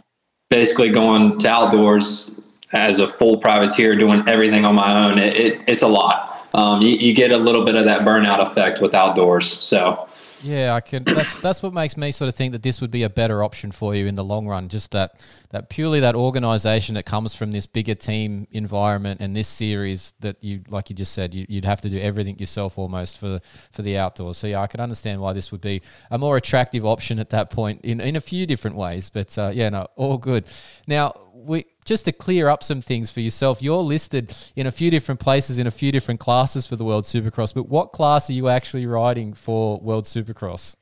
basically 0.50 0.90
going 0.90 1.38
to 1.38 1.48
outdoors 1.48 2.30
as 2.72 2.98
a 2.98 3.08
full 3.08 3.38
privateer 3.38 3.96
doing 3.96 4.22
everything 4.28 4.64
on 4.64 4.74
my 4.74 5.06
own, 5.06 5.18
it, 5.18 5.34
it 5.34 5.64
it's 5.66 5.82
a 5.82 5.88
lot. 5.88 6.48
Um, 6.54 6.80
you, 6.80 6.90
you, 6.90 7.12
get 7.12 7.32
a 7.32 7.36
little 7.36 7.64
bit 7.64 7.74
of 7.74 7.84
that 7.84 8.00
burnout 8.00 8.40
effect 8.40 8.80
with 8.80 8.94
outdoors. 8.94 9.62
So, 9.62 10.08
yeah, 10.42 10.74
I 10.74 10.80
can. 10.80 11.04
That's 11.04 11.34
that's 11.40 11.62
what 11.62 11.74
makes 11.74 11.96
me 11.96 12.10
sort 12.12 12.28
of 12.28 12.34
think 12.34 12.52
that 12.52 12.62
this 12.62 12.80
would 12.80 12.90
be 12.90 13.02
a 13.02 13.10
better 13.10 13.42
option 13.42 13.72
for 13.72 13.94
you 13.94 14.06
in 14.06 14.14
the 14.14 14.24
long 14.24 14.46
run. 14.46 14.68
Just 14.68 14.92
that 14.92 15.20
that 15.50 15.68
purely 15.68 16.00
that 16.00 16.14
organisation 16.14 16.94
that 16.94 17.04
comes 17.04 17.34
from 17.34 17.52
this 17.52 17.66
bigger 17.66 17.94
team 17.94 18.46
environment 18.52 19.20
and 19.20 19.34
this 19.34 19.48
series 19.48 20.14
that 20.20 20.42
you, 20.42 20.62
like 20.68 20.88
you 20.88 20.96
just 20.96 21.12
said, 21.12 21.34
you, 21.34 21.46
would 21.50 21.64
have 21.64 21.80
to 21.82 21.90
do 21.90 21.98
everything 21.98 22.38
yourself 22.38 22.78
almost 22.78 23.18
for 23.18 23.40
for 23.72 23.82
the 23.82 23.98
outdoors. 23.98 24.38
So 24.38 24.46
yeah, 24.46 24.60
I 24.60 24.66
can 24.66 24.80
understand 24.80 25.20
why 25.20 25.32
this 25.32 25.52
would 25.52 25.60
be 25.60 25.82
a 26.10 26.18
more 26.18 26.36
attractive 26.36 26.84
option 26.84 27.18
at 27.18 27.30
that 27.30 27.50
point 27.50 27.80
in 27.82 28.00
in 28.00 28.16
a 28.16 28.20
few 28.20 28.46
different 28.46 28.76
ways. 28.76 29.10
But 29.10 29.36
uh, 29.36 29.50
yeah, 29.52 29.68
no, 29.68 29.88
all 29.96 30.18
good. 30.18 30.46
Now 30.86 31.14
we 31.34 31.66
just 31.87 32.05
to 32.05 32.12
clear 32.12 32.49
up 32.49 32.62
some 32.62 32.82
things 32.82 33.11
for 33.11 33.20
yourself, 33.20 33.62
you're 33.62 33.82
listed 33.82 34.37
in 34.57 34.66
a 34.66 34.72
few 34.72 34.91
different 34.91 35.20
places 35.20 35.57
in 35.57 35.66
a 35.66 35.70
few 35.70 35.91
different 35.93 36.20
classes 36.20 36.66
for 36.66 36.76
the 36.76 36.84
World 36.84 37.05
Supercross. 37.05 37.55
But 37.55 37.68
what 37.68 37.93
class 37.93 38.28
are 38.28 38.34
you 38.34 38.49
actually 38.49 38.84
riding 38.84 39.32
for 39.32 39.78
World 39.80 40.05
Supercross? 40.05 40.74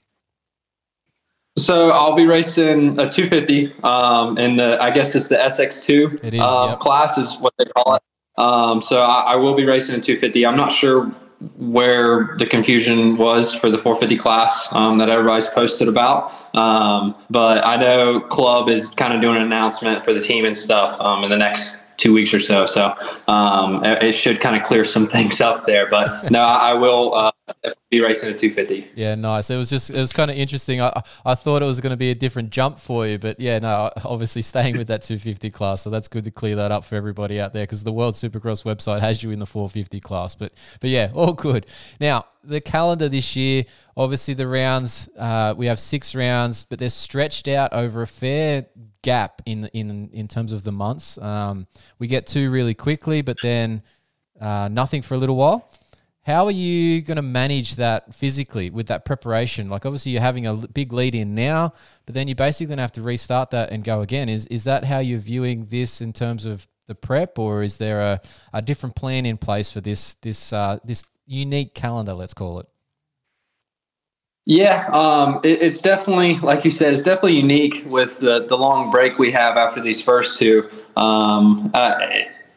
So 1.57 1.91
I'll 1.91 2.17
be 2.17 2.27
racing 2.27 2.99
a 2.99 3.09
250, 3.09 3.75
um, 3.85 4.39
and 4.39 4.59
the 4.59 4.83
I 4.83 4.91
guess 4.91 5.15
it's 5.15 5.29
the 5.29 5.37
SX2 5.37 6.25
it 6.25 6.35
is, 6.35 6.41
um, 6.41 6.71
yep. 6.71 6.81
class 6.81 7.17
is 7.17 7.37
what 7.37 7.55
they 7.59 7.67
call 7.67 7.95
it. 7.95 8.03
Um, 8.37 8.83
so 8.83 9.01
I, 9.01 9.35
I, 9.35 9.37
will 9.37 9.55
be 9.55 9.65
racing 9.65 9.95
a 9.95 10.01
250. 10.01 10.45
I'm 10.45 10.57
not 10.57 10.73
sure 10.73 11.15
where 11.57 12.34
the 12.38 12.47
confusion 12.47 13.16
was 13.16 13.55
for 13.55 13.70
the 13.70 13.78
450 13.78 14.16
class 14.16 14.68
um, 14.72 14.99
that 14.99 15.11
everybody's 15.11 15.49
posted 15.49 15.88
about. 15.88 16.32
Um, 16.57 17.14
but 17.30 17.64
I 17.64 17.76
know 17.76 18.20
Club 18.20 18.68
is 18.68 18.88
kind 18.90 19.14
of 19.14 19.20
doing 19.20 19.36
an 19.36 19.42
announcement 19.42 20.05
for 20.05 20.12
the 20.12 20.20
team 20.20 20.45
and 20.45 20.57
stuff 20.57 21.01
um, 21.01 21.24
in 21.24 21.30
the 21.30 21.36
next 21.36 21.84
two 21.97 22.12
weeks 22.12 22.32
or 22.34 22.40
so. 22.40 22.66
So 22.66 22.95
um, 23.28 23.84
it 23.84 24.12
should 24.12 24.40
kind 24.40 24.57
of 24.57 24.62
clear 24.62 24.84
some 24.84 25.09
things 25.14 25.40
up 25.40 25.64
there. 25.64 25.88
But 25.88 26.30
no, 26.30 26.40
I, 26.40 26.74
will 26.74 27.14
uh, 27.14 27.30
be 27.90 28.01
racing 28.01 28.30
a 28.30 28.36
250. 28.36 28.90
Yeah, 28.95 29.14
nice. 29.14 29.51
It 29.51 29.57
was 29.57 29.70
just 29.70 29.90
it 29.90 29.99
was 29.99 30.12
kind 30.12 30.30
of 30.30 30.36
interesting. 30.36 30.80
I 30.80 31.03
I 31.24 31.34
thought 31.34 31.62
it 31.62 31.66
was 31.66 31.80
going 31.80 31.90
to 31.90 31.97
be 31.97 32.11
a 32.11 32.14
different 32.14 32.51
jump 32.51 32.78
for 32.78 33.07
you, 33.07 33.18
but 33.18 33.38
yeah, 33.38 33.59
no, 33.59 33.90
obviously 34.05 34.42
staying 34.42 34.76
with 34.76 34.88
that 34.88 35.03
250 35.03 35.51
class. 35.51 35.82
So 35.82 35.90
that's 35.90 36.09
good 36.09 36.24
to 36.24 36.30
clear 36.30 36.57
that 36.57 36.72
up 36.72 36.84
for 36.84 36.97
everybody 36.97 37.40
out 37.40 37.53
there 37.53 37.64
because 37.64 37.84
the 37.84 37.92
World 37.92 38.14
Supercross 38.14 38.64
website 38.64 39.01
has 39.01 39.22
you 39.22 39.30
in 39.30 39.38
the 39.38 39.47
450 39.47 40.01
class. 40.01 40.34
But 40.34 40.53
but 40.80 40.90
yeah, 40.90 41.11
all 41.14 41.32
good. 41.32 41.66
Now 42.01 42.26
the 42.42 42.61
calendar 42.61 43.09
this 43.09 43.36
year. 43.36 43.64
Obviously, 43.97 44.34
the 44.34 44.49
rounds 44.49 45.09
uh, 45.16 45.55
we 45.57 45.66
have 45.66 45.78
six 45.78 46.14
rounds, 46.14 46.66
but 46.68 46.78
they're 46.78 46.88
stretched 46.88 47.49
out 47.49 47.72
over 47.72 48.03
a 48.03 48.07
fair 48.07 48.66
gap 49.03 49.42
in 49.47 49.66
in 49.72 50.11
in 50.12 50.28
terms 50.28 50.53
of 50.53 50.64
the 50.64 50.72
months. 50.72 51.18
Um, 51.18 51.66
we 51.99 52.09
get 52.09 52.26
two 52.26 52.51
really 52.51 52.74
quickly, 52.74 53.22
but 53.22 53.36
then 53.42 53.82
uh, 54.40 54.68
nothing 54.68 55.03
for 55.03 55.14
a 55.14 55.18
little 55.18 55.36
while. 55.36 55.70
How 56.22 56.47
are 56.47 56.51
you 56.51 57.03
going 57.03 57.16
to 57.16 57.22
manage 57.22 57.76
that 57.76 58.14
physically 58.14 58.70
with 58.70 58.86
that 58.86 59.05
preparation? 59.05 59.68
Like, 59.68 59.84
obviously, 59.84 60.12
you're 60.12 60.22
having 60.22 60.47
a 60.47 60.55
big 60.55 60.92
lead 60.92 61.14
in 61.14 61.34
now, 61.34 61.74
but 62.07 62.14
then 62.14 62.28
you're 62.28 62.34
basically 62.34 62.68
going 62.68 62.78
to 62.78 62.82
have 62.82 62.92
to 62.92 63.03
restart 63.03 63.51
that 63.51 63.70
and 63.70 63.84
go 63.84 64.01
again. 64.01 64.30
Is 64.30 64.47
is 64.47 64.64
that 64.64 64.84
how 64.84 65.01
you're 65.01 65.18
viewing 65.18 65.66
this 65.66 66.01
in 66.01 66.12
terms 66.12 66.47
of 66.47 66.66
the 66.86 66.95
prep, 66.95 67.38
or 67.38 67.62
is 67.62 67.76
there 67.76 68.01
a, 68.01 68.20
a 68.53 68.62
different 68.62 68.97
plan 68.97 69.26
in 69.26 69.36
place 69.36 69.70
for 69.70 69.82
this 69.82 70.14
this 70.16 70.53
uh, 70.53 70.78
this 70.82 71.05
unique 71.26 71.74
calendar? 71.74 72.14
Let's 72.14 72.34
call 72.34 72.59
it. 72.61 72.68
Yeah, 74.47 74.88
um, 74.88 75.40
it, 75.42 75.62
it's 75.62 75.80
definitely 75.80 76.38
like 76.40 76.64
you 76.64 76.70
said, 76.70 76.92
it's 76.92 77.03
definitely 77.03 77.36
unique 77.36 77.82
with 77.86 78.18
the 78.20 78.47
the 78.47 78.57
long 78.57 78.90
break 78.90 79.18
we 79.18 79.32
have 79.32 79.57
after 79.57 79.80
these 79.80 80.03
first 80.03 80.38
two. 80.38 80.68
Um, 80.97 81.70
uh, 81.74 81.99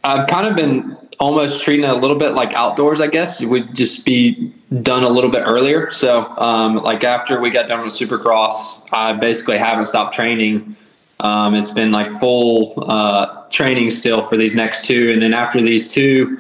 I've 0.04 0.28
kind 0.28 0.48
of 0.48 0.56
been 0.56 0.98
almost 1.20 1.62
treating 1.62 1.86
it 1.86 1.90
a 1.90 1.96
little 1.96 2.18
bit 2.18 2.34
like 2.34 2.54
outdoors. 2.54 3.00
I 3.00 3.08
guess 3.08 3.42
it 3.42 3.46
would 3.46 3.74
just 3.74 4.06
be 4.06 4.54
done 4.82 5.04
a 5.04 5.10
little 5.10 5.30
bit 5.30 5.44
earlier. 5.46 5.90
So, 5.92 6.28
um, 6.38 6.76
like 6.76 7.06
after 7.06 7.40
we 7.40 7.50
got 7.50 7.70
done 7.70 7.82
with 7.84 7.94
Supercross, 7.94 8.84
I 8.92 9.14
basically 9.14 9.58
haven't 9.58 9.86
stopped 9.86 10.14
training. 10.14 10.76
Um, 11.22 11.56
it's 11.56 11.72
been 11.72 11.92
like 11.92 12.12
full 12.20 12.84
uh, 12.86 13.48
training 13.50 13.90
still 13.92 14.24
for 14.24 14.36
these 14.36 14.54
next 14.54 14.86
two, 14.86 15.10
and 15.12 15.22
then 15.22 15.34
after 15.34 15.62
these 15.62 15.88
two 15.88 16.38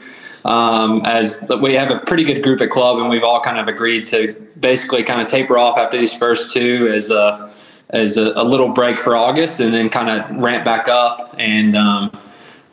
um, 0.47 1.05
as 1.05 1.43
we 1.61 1.73
have 1.73 1.91
a 1.91 1.99
pretty 1.99 2.23
good 2.23 2.41
group 2.41 2.61
at 2.61 2.69
club, 2.69 2.99
and 2.99 3.09
we've 3.09 3.23
all 3.23 3.41
kind 3.41 3.59
of 3.59 3.67
agreed 3.67 4.07
to 4.07 4.33
basically 4.59 5.03
kind 5.03 5.21
of 5.21 5.27
taper 5.27 5.57
off 5.57 5.77
after 5.77 5.97
these 5.97 6.13
first 6.13 6.53
two 6.53 6.89
as 6.93 7.11
a 7.11 7.53
as 7.91 8.17
a, 8.17 8.33
a 8.35 8.43
little 8.43 8.69
break 8.69 8.97
for 8.97 9.15
August, 9.15 9.59
and 9.59 9.73
then 9.73 9.89
kind 9.89 10.09
of 10.09 10.37
ramp 10.37 10.65
back 10.65 10.87
up 10.87 11.35
and 11.37 11.75
um, 11.75 12.17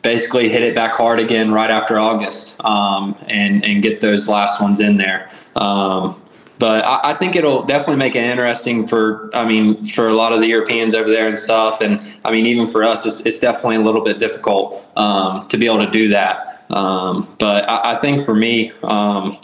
basically 0.01 0.49
hit 0.49 0.61
it 0.63 0.75
back 0.75 0.93
hard 0.93 1.19
again 1.19 1.51
right 1.51 1.69
after 1.69 1.99
August, 1.99 2.55
um, 2.63 3.15
and 3.27 3.63
and 3.65 3.83
get 3.83 3.99
those 3.99 4.29
last 4.29 4.61
ones 4.61 4.79
in 4.79 4.95
there. 4.95 5.29
Um, 5.57 6.21
but 6.57 6.85
I, 6.85 7.11
I, 7.11 7.13
think 7.17 7.35
it'll 7.35 7.63
definitely 7.63 7.97
make 7.97 8.15
it 8.15 8.23
interesting 8.23 8.87
for 8.87 9.29
I 9.33 9.45
mean 9.45 9.85
for 9.85 10.07
a 10.07 10.13
lot 10.13 10.33
of 10.33 10.39
the 10.39 10.47
Europeans 10.47 10.95
over 10.95 11.09
there 11.09 11.27
and 11.27 11.37
stuff, 11.37 11.81
and 11.81 11.99
I 12.23 12.31
mean 12.31 12.45
even 12.45 12.69
for 12.69 12.83
us, 12.85 13.05
it's, 13.05 13.19
it's 13.21 13.39
definitely 13.39 13.75
a 13.75 13.81
little 13.81 14.01
bit 14.01 14.19
difficult 14.19 14.85
um, 14.95 15.45
to 15.49 15.57
be 15.57 15.65
able 15.65 15.81
to 15.81 15.91
do 15.91 16.07
that. 16.09 16.54
Um, 16.69 17.35
but 17.39 17.69
I, 17.69 17.95
I, 17.95 17.99
think 17.99 18.23
for 18.23 18.33
me, 18.33 18.71
um, 18.83 19.37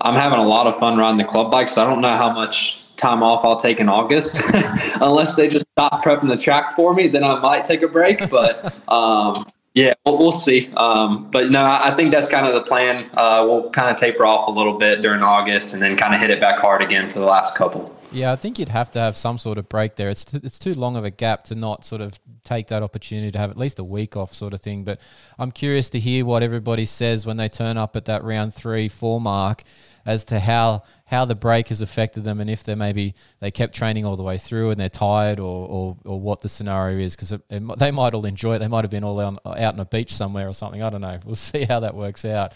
I'm 0.00 0.14
having 0.14 0.38
a 0.38 0.44
lot 0.44 0.66
of 0.66 0.76
fun 0.76 0.96
riding 0.96 1.18
the 1.18 1.24
club 1.24 1.50
bike, 1.50 1.68
so 1.68 1.82
I 1.82 1.86
don't 1.86 2.00
know 2.00 2.16
how 2.16 2.32
much 2.32 2.80
time 2.96 3.22
off 3.22 3.44
I'll 3.44 3.56
take 3.56 3.80
in 3.80 3.88
August, 3.88 4.42
unless 5.00 5.36
they 5.36 5.48
just 5.48 5.68
stop 5.72 6.04
prepping 6.04 6.28
the 6.28 6.36
track 6.36 6.76
for 6.76 6.94
me. 6.94 7.08
Then 7.08 7.24
I 7.24 7.40
might 7.40 7.64
take 7.64 7.82
a 7.82 7.88
break, 7.88 8.28
but 8.30 8.74
um, 8.88 9.50
yeah, 9.74 9.94
we'll, 10.04 10.18
we'll 10.18 10.32
see. 10.32 10.70
Um, 10.76 11.30
but 11.30 11.50
no, 11.50 11.64
I 11.64 11.94
think 11.96 12.10
that's 12.12 12.28
kind 12.28 12.46
of 12.46 12.54
the 12.54 12.62
plan. 12.62 13.08
Uh, 13.14 13.44
we'll 13.48 13.70
kind 13.70 13.90
of 13.90 13.96
taper 13.96 14.26
off 14.26 14.48
a 14.48 14.50
little 14.50 14.78
bit 14.78 15.02
during 15.02 15.22
August, 15.22 15.74
and 15.74 15.82
then 15.82 15.96
kind 15.96 16.14
of 16.14 16.20
hit 16.20 16.30
it 16.30 16.40
back 16.40 16.58
hard 16.58 16.82
again 16.82 17.08
for 17.08 17.18
the 17.18 17.26
last 17.26 17.56
couple. 17.56 17.94
Yeah, 18.14 18.30
I 18.30 18.36
think 18.36 18.60
you'd 18.60 18.68
have 18.68 18.92
to 18.92 19.00
have 19.00 19.16
some 19.16 19.38
sort 19.38 19.58
of 19.58 19.68
break 19.68 19.96
there. 19.96 20.08
It's 20.08 20.24
t- 20.24 20.38
it's 20.40 20.56
too 20.56 20.72
long 20.72 20.96
of 20.96 21.04
a 21.04 21.10
gap 21.10 21.42
to 21.44 21.56
not 21.56 21.84
sort 21.84 22.00
of 22.00 22.20
take 22.44 22.68
that 22.68 22.80
opportunity 22.80 23.32
to 23.32 23.38
have 23.38 23.50
at 23.50 23.56
least 23.56 23.80
a 23.80 23.84
week 23.84 24.16
off, 24.16 24.32
sort 24.32 24.54
of 24.54 24.60
thing. 24.60 24.84
But 24.84 25.00
I'm 25.36 25.50
curious 25.50 25.90
to 25.90 25.98
hear 25.98 26.24
what 26.24 26.44
everybody 26.44 26.84
says 26.84 27.26
when 27.26 27.38
they 27.38 27.48
turn 27.48 27.76
up 27.76 27.96
at 27.96 28.04
that 28.04 28.22
round 28.22 28.54
three, 28.54 28.88
four 28.88 29.20
mark, 29.20 29.64
as 30.06 30.22
to 30.26 30.38
how 30.38 30.84
how 31.06 31.24
the 31.24 31.34
break 31.34 31.68
has 31.68 31.80
affected 31.80 32.22
them, 32.22 32.40
and 32.40 32.48
if 32.48 32.62
they 32.62 32.76
maybe 32.76 33.16
they 33.40 33.50
kept 33.50 33.74
training 33.74 34.06
all 34.06 34.14
the 34.16 34.22
way 34.22 34.38
through 34.38 34.70
and 34.70 34.78
they're 34.78 34.88
tired, 34.88 35.40
or 35.40 35.66
or, 35.68 35.96
or 36.04 36.20
what 36.20 36.40
the 36.40 36.48
scenario 36.48 36.98
is, 36.98 37.16
because 37.16 37.34
they 37.48 37.90
might 37.90 38.14
all 38.14 38.26
enjoy 38.26 38.54
it. 38.54 38.58
They 38.60 38.68
might 38.68 38.84
have 38.84 38.92
been 38.92 39.02
all 39.02 39.18
out, 39.18 39.40
out 39.44 39.74
on 39.74 39.80
a 39.80 39.84
beach 39.84 40.14
somewhere 40.14 40.48
or 40.48 40.54
something. 40.54 40.84
I 40.84 40.90
don't 40.90 41.00
know. 41.00 41.18
We'll 41.26 41.34
see 41.34 41.64
how 41.64 41.80
that 41.80 41.96
works 41.96 42.24
out. 42.24 42.52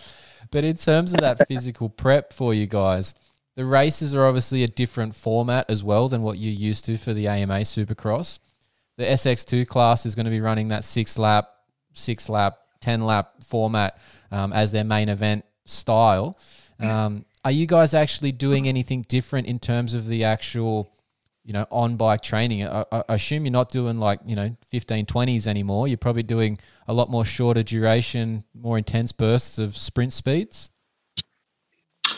But 0.53 0.63
in 0.63 0.77
terms 0.77 1.15
of 1.15 1.21
that 1.21 1.49
physical 1.49 1.89
prep 1.89 2.33
for 2.33 2.55
you 2.55 2.67
guys 2.67 3.13
the 3.59 3.65
races 3.65 4.15
are 4.15 4.25
obviously 4.25 4.63
a 4.63 4.69
different 4.69 5.17
format 5.17 5.69
as 5.69 5.83
well 5.83 6.09
than 6.09 6.23
what 6.23 6.39
you're 6.39 6.53
used 6.53 6.85
to 6.85 6.97
for 6.97 7.13
the 7.13 7.27
AMA 7.27 7.59
Supercross. 7.63 8.39
The 8.99 9.05
SX2 9.05 9.67
class 9.67 10.07
is 10.07 10.15
going 10.15 10.27
to 10.27 10.31
be 10.31 10.41
running 10.41 10.69
that 10.69 10.85
six 10.85 11.19
lap, 11.19 11.51
six 11.93 12.29
lap, 12.29 12.61
10 12.83 13.05
lap 13.05 13.43
format 13.43 13.99
um, 14.31 14.53
as 14.53 14.71
their 14.71 14.85
main 14.85 15.09
event 15.09 15.45
style. 15.65 16.39
Um, 16.79 17.25
are 17.45 17.51
you 17.51 17.67
guys 17.67 17.95
actually 17.95 18.31
doing 18.31 18.69
anything 18.69 19.05
different 19.09 19.49
in 19.49 19.59
terms 19.59 19.93
of 19.93 20.07
the 20.07 20.23
actual, 20.23 20.93
you 21.45 21.53
know, 21.53 21.67
on 21.73 21.97
bike 21.97 22.23
training? 22.23 22.65
I, 22.65 22.85
I 22.93 23.03
I 23.09 23.15
assume 23.15 23.45
you're 23.45 23.51
not 23.51 23.73
doing 23.73 23.99
like, 23.99 24.21
you 24.25 24.37
know, 24.37 24.57
15, 24.71 25.05
20s 25.05 25.49
anymore. 25.49 25.89
You're 25.89 25.99
probably 25.99 26.23
doing 26.23 26.61
a 26.87 26.93
lot 26.93 27.11
more 27.11 27.25
shorter 27.25 27.65
duration, 27.65 28.45
more 28.55 28.79
intense 28.79 29.11
bursts 29.11 29.59
of 29.59 29.77
sprint 29.77 30.13
speeds. 30.13 30.71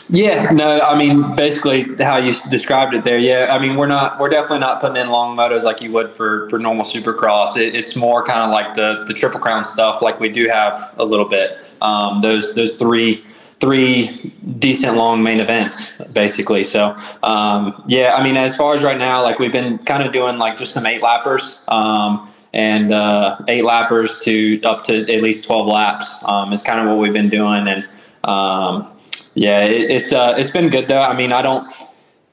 Yeah, 0.09 0.51
no, 0.51 0.79
I 0.79 0.97
mean 0.97 1.35
basically 1.35 1.95
how 2.03 2.17
you 2.17 2.33
described 2.49 2.93
it 2.93 3.03
there. 3.03 3.17
Yeah, 3.17 3.47
I 3.51 3.59
mean 3.59 3.75
we're 3.77 3.87
not 3.87 4.19
we're 4.19 4.29
definitely 4.29 4.59
not 4.59 4.81
putting 4.81 4.97
in 4.97 5.09
long 5.09 5.37
motos 5.37 5.63
like 5.63 5.81
you 5.81 5.91
would 5.91 6.13
for 6.13 6.49
for 6.49 6.59
normal 6.59 6.83
Supercross. 6.83 7.57
It, 7.57 7.75
it's 7.75 7.95
more 7.95 8.23
kind 8.23 8.41
of 8.41 8.51
like 8.51 8.73
the 8.73 9.03
the 9.07 9.13
Triple 9.13 9.39
Crown 9.39 9.63
stuff, 9.63 10.01
like 10.01 10.19
we 10.19 10.29
do 10.29 10.47
have 10.49 10.93
a 10.97 11.05
little 11.05 11.27
bit. 11.27 11.57
Um, 11.81 12.21
those 12.21 12.53
those 12.55 12.75
three 12.75 13.25
three 13.59 14.33
decent 14.59 14.97
long 14.97 15.23
main 15.23 15.39
events 15.39 15.91
basically. 16.13 16.63
So 16.63 16.95
um, 17.23 17.83
yeah, 17.87 18.15
I 18.15 18.23
mean 18.23 18.37
as 18.37 18.55
far 18.55 18.73
as 18.73 18.83
right 18.83 18.97
now, 18.97 19.21
like 19.21 19.39
we've 19.39 19.53
been 19.53 19.77
kind 19.79 20.03
of 20.03 20.11
doing 20.13 20.37
like 20.37 20.57
just 20.57 20.73
some 20.73 20.85
eight 20.85 21.01
lappers. 21.01 21.59
Um, 21.67 22.27
and 22.53 22.91
uh, 22.91 23.37
eight 23.47 23.63
lappers 23.63 24.21
to 24.23 24.61
up 24.63 24.83
to 24.83 25.09
at 25.09 25.21
least 25.21 25.45
12 25.45 25.67
laps 25.67 26.15
um, 26.23 26.51
is 26.51 26.61
kind 26.61 26.81
of 26.81 26.87
what 26.87 26.97
we've 26.97 27.13
been 27.13 27.29
doing 27.29 27.65
and 27.65 27.87
um, 28.23 28.90
yeah, 29.33 29.63
it, 29.63 29.89
it's 29.89 30.11
uh, 30.11 30.35
it's 30.37 30.49
been 30.49 30.69
good 30.69 30.87
though. 30.87 31.01
I 31.01 31.15
mean, 31.15 31.31
I 31.31 31.41
don't. 31.41 31.71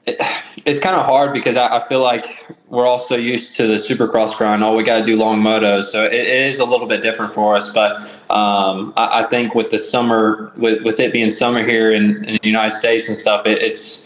It, 0.05 0.19
it's 0.65 0.79
kind 0.79 0.95
of 0.95 1.05
hard 1.05 1.33
because 1.33 1.55
I, 1.55 1.77
I, 1.77 1.87
feel 1.87 2.01
like 2.01 2.47
we're 2.67 2.85
all 2.85 2.99
so 2.99 3.15
used 3.15 3.55
to 3.57 3.67
the 3.67 3.75
Supercross 3.75 4.35
grind. 4.35 4.63
All 4.63 4.75
we 4.75 4.83
got 4.83 4.99
to 4.99 5.03
do 5.03 5.15
long 5.15 5.41
motos, 5.41 5.85
so 5.85 6.03
it, 6.03 6.13
it 6.13 6.27
is 6.27 6.59
a 6.59 6.65
little 6.65 6.87
bit 6.87 7.01
different 7.01 7.33
for 7.33 7.55
us. 7.55 7.69
But 7.69 8.01
um, 8.29 8.93
I, 8.97 9.23
I, 9.23 9.29
think 9.29 9.55
with 9.55 9.69
the 9.71 9.79
summer, 9.79 10.51
with 10.57 10.83
with 10.83 10.99
it 10.99 11.13
being 11.13 11.31
summer 11.31 11.63
here 11.63 11.91
in, 11.91 12.23
in 12.25 12.39
the 12.41 12.47
United 12.47 12.75
States 12.75 13.07
and 13.07 13.17
stuff, 13.17 13.45
it, 13.45 13.61
it's 13.61 14.05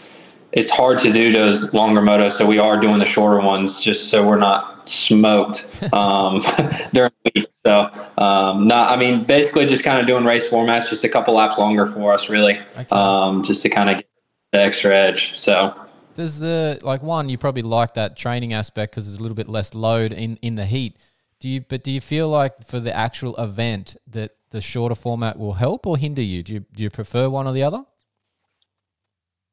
it's 0.52 0.70
hard 0.70 0.98
to 0.98 1.12
do 1.12 1.32
those 1.32 1.72
longer 1.72 2.00
motos. 2.00 2.32
So 2.32 2.46
we 2.46 2.58
are 2.58 2.78
doing 2.80 2.98
the 2.98 3.04
shorter 3.04 3.40
ones 3.40 3.80
just 3.80 4.08
so 4.08 4.26
we're 4.26 4.36
not 4.36 4.88
smoked 4.88 5.66
um, 5.92 6.42
during 6.92 7.12
the. 7.24 7.43
So, 7.64 7.90
um, 8.18 8.66
not, 8.66 8.90
I 8.90 8.96
mean, 8.96 9.24
basically 9.24 9.64
just 9.64 9.84
kind 9.84 9.98
of 9.98 10.06
doing 10.06 10.24
race 10.24 10.48
formats, 10.48 10.90
just 10.90 11.02
a 11.02 11.08
couple 11.08 11.34
laps 11.34 11.56
longer 11.56 11.86
for 11.86 12.12
us, 12.12 12.28
really, 12.28 12.60
okay. 12.76 12.86
um, 12.90 13.42
just 13.42 13.62
to 13.62 13.70
kind 13.70 13.88
of 13.88 13.96
get 13.96 14.06
the 14.52 14.60
extra 14.60 14.94
edge. 14.94 15.38
So, 15.38 15.74
does 16.14 16.38
the 16.38 16.78
like 16.82 17.02
one 17.02 17.28
you 17.28 17.38
probably 17.38 17.62
like 17.62 17.94
that 17.94 18.16
training 18.16 18.52
aspect 18.52 18.92
because 18.92 19.06
there's 19.06 19.18
a 19.18 19.22
little 19.22 19.34
bit 19.34 19.48
less 19.48 19.74
load 19.74 20.12
in 20.12 20.36
in 20.42 20.54
the 20.56 20.66
heat. 20.66 20.98
Do 21.40 21.48
you? 21.48 21.62
But 21.62 21.82
do 21.82 21.90
you 21.90 22.00
feel 22.00 22.28
like 22.28 22.66
for 22.66 22.80
the 22.80 22.94
actual 22.94 23.34
event 23.36 23.96
that 24.08 24.32
the 24.50 24.60
shorter 24.60 24.94
format 24.94 25.38
will 25.38 25.54
help 25.54 25.86
or 25.86 25.96
hinder 25.96 26.22
you? 26.22 26.42
Do 26.42 26.52
you 26.54 26.60
do 26.74 26.82
you 26.82 26.90
prefer 26.90 27.28
one 27.28 27.46
or 27.46 27.52
the 27.52 27.62
other? 27.62 27.84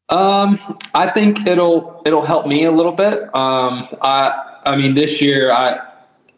Um, 0.09 0.59
I 0.93 1.09
think 1.09 1.47
it'll 1.47 2.01
it'll 2.05 2.25
help 2.25 2.45
me 2.45 2.65
a 2.65 2.71
little 2.71 2.91
bit. 2.91 3.23
Um, 3.33 3.87
I 4.01 4.59
I 4.65 4.75
mean 4.75 4.93
this 4.93 5.21
year 5.21 5.51
I 5.51 5.79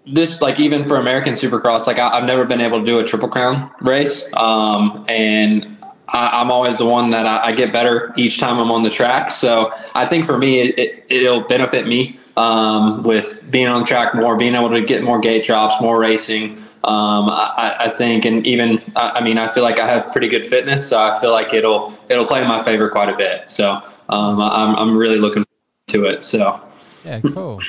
this 0.06 0.42
like 0.42 0.60
even 0.60 0.86
for 0.86 0.98
American 0.98 1.34
Supercross, 1.34 1.88
like 1.88 2.00
I, 2.00 2.16
have 2.16 2.26
never 2.26 2.46
been 2.46 2.62
able 2.62 2.80
to 2.80 2.86
do 2.86 3.00
a 3.00 3.04
triple 3.04 3.30
crown 3.30 3.72
race, 3.82 4.26
um, 4.34 5.06
and 5.08 5.78
I, 6.10 6.42
am 6.42 6.52
always 6.52 6.78
the 6.78 6.86
one 6.86 7.10
that 7.12 7.26
I, 7.26 7.48
I, 7.48 7.52
get 7.54 7.72
better 7.72 8.14
each 8.18 8.40
time 8.40 8.60
I'm 8.60 8.72
on 8.72 8.84
the 8.84 8.90
track. 8.90 9.32
So 9.32 9.72
I 9.96 10.06
think 10.06 10.26
for 10.26 10.38
me, 10.38 10.60
it, 10.60 11.06
it, 11.10 11.24
will 11.24 11.48
benefit 11.48 11.88
me 11.88 12.20
um, 12.36 13.04
with 13.04 13.50
being 13.50 13.68
on 13.68 13.86
track 13.86 14.14
more, 14.14 14.36
being 14.36 14.56
able 14.56 14.70
to 14.70 14.82
get 14.82 15.04
more 15.04 15.20
gate 15.20 15.46
drops, 15.46 15.82
more 15.82 16.00
racing. 16.00 16.58
Um, 16.84 17.30
I, 17.30 17.76
I, 17.80 17.90
think, 17.96 18.26
and 18.26 18.46
even 18.46 18.82
I, 18.98 19.24
mean, 19.24 19.38
I 19.38 19.48
feel 19.48 19.64
like 19.64 19.80
I 19.80 19.88
have 19.88 20.12
pretty 20.12 20.28
good 20.28 20.46
fitness, 20.46 20.86
so 20.86 21.00
I 21.00 21.20
feel 21.22 21.32
like 21.32 21.54
it'll 21.54 21.98
it'll 22.10 22.26
play 22.26 22.42
in 22.42 22.48
my 22.48 22.62
favor 22.64 22.90
quite 22.90 23.08
a 23.08 23.16
bit. 23.16 23.50
So 23.50 23.82
um, 24.10 24.40
I'm 24.42 24.76
I'm 24.76 24.98
really 24.98 25.18
looking 25.18 25.46
to 25.88 26.06
it. 26.06 26.26
So 26.26 26.62
yeah, 27.06 27.22
cool. 27.22 27.62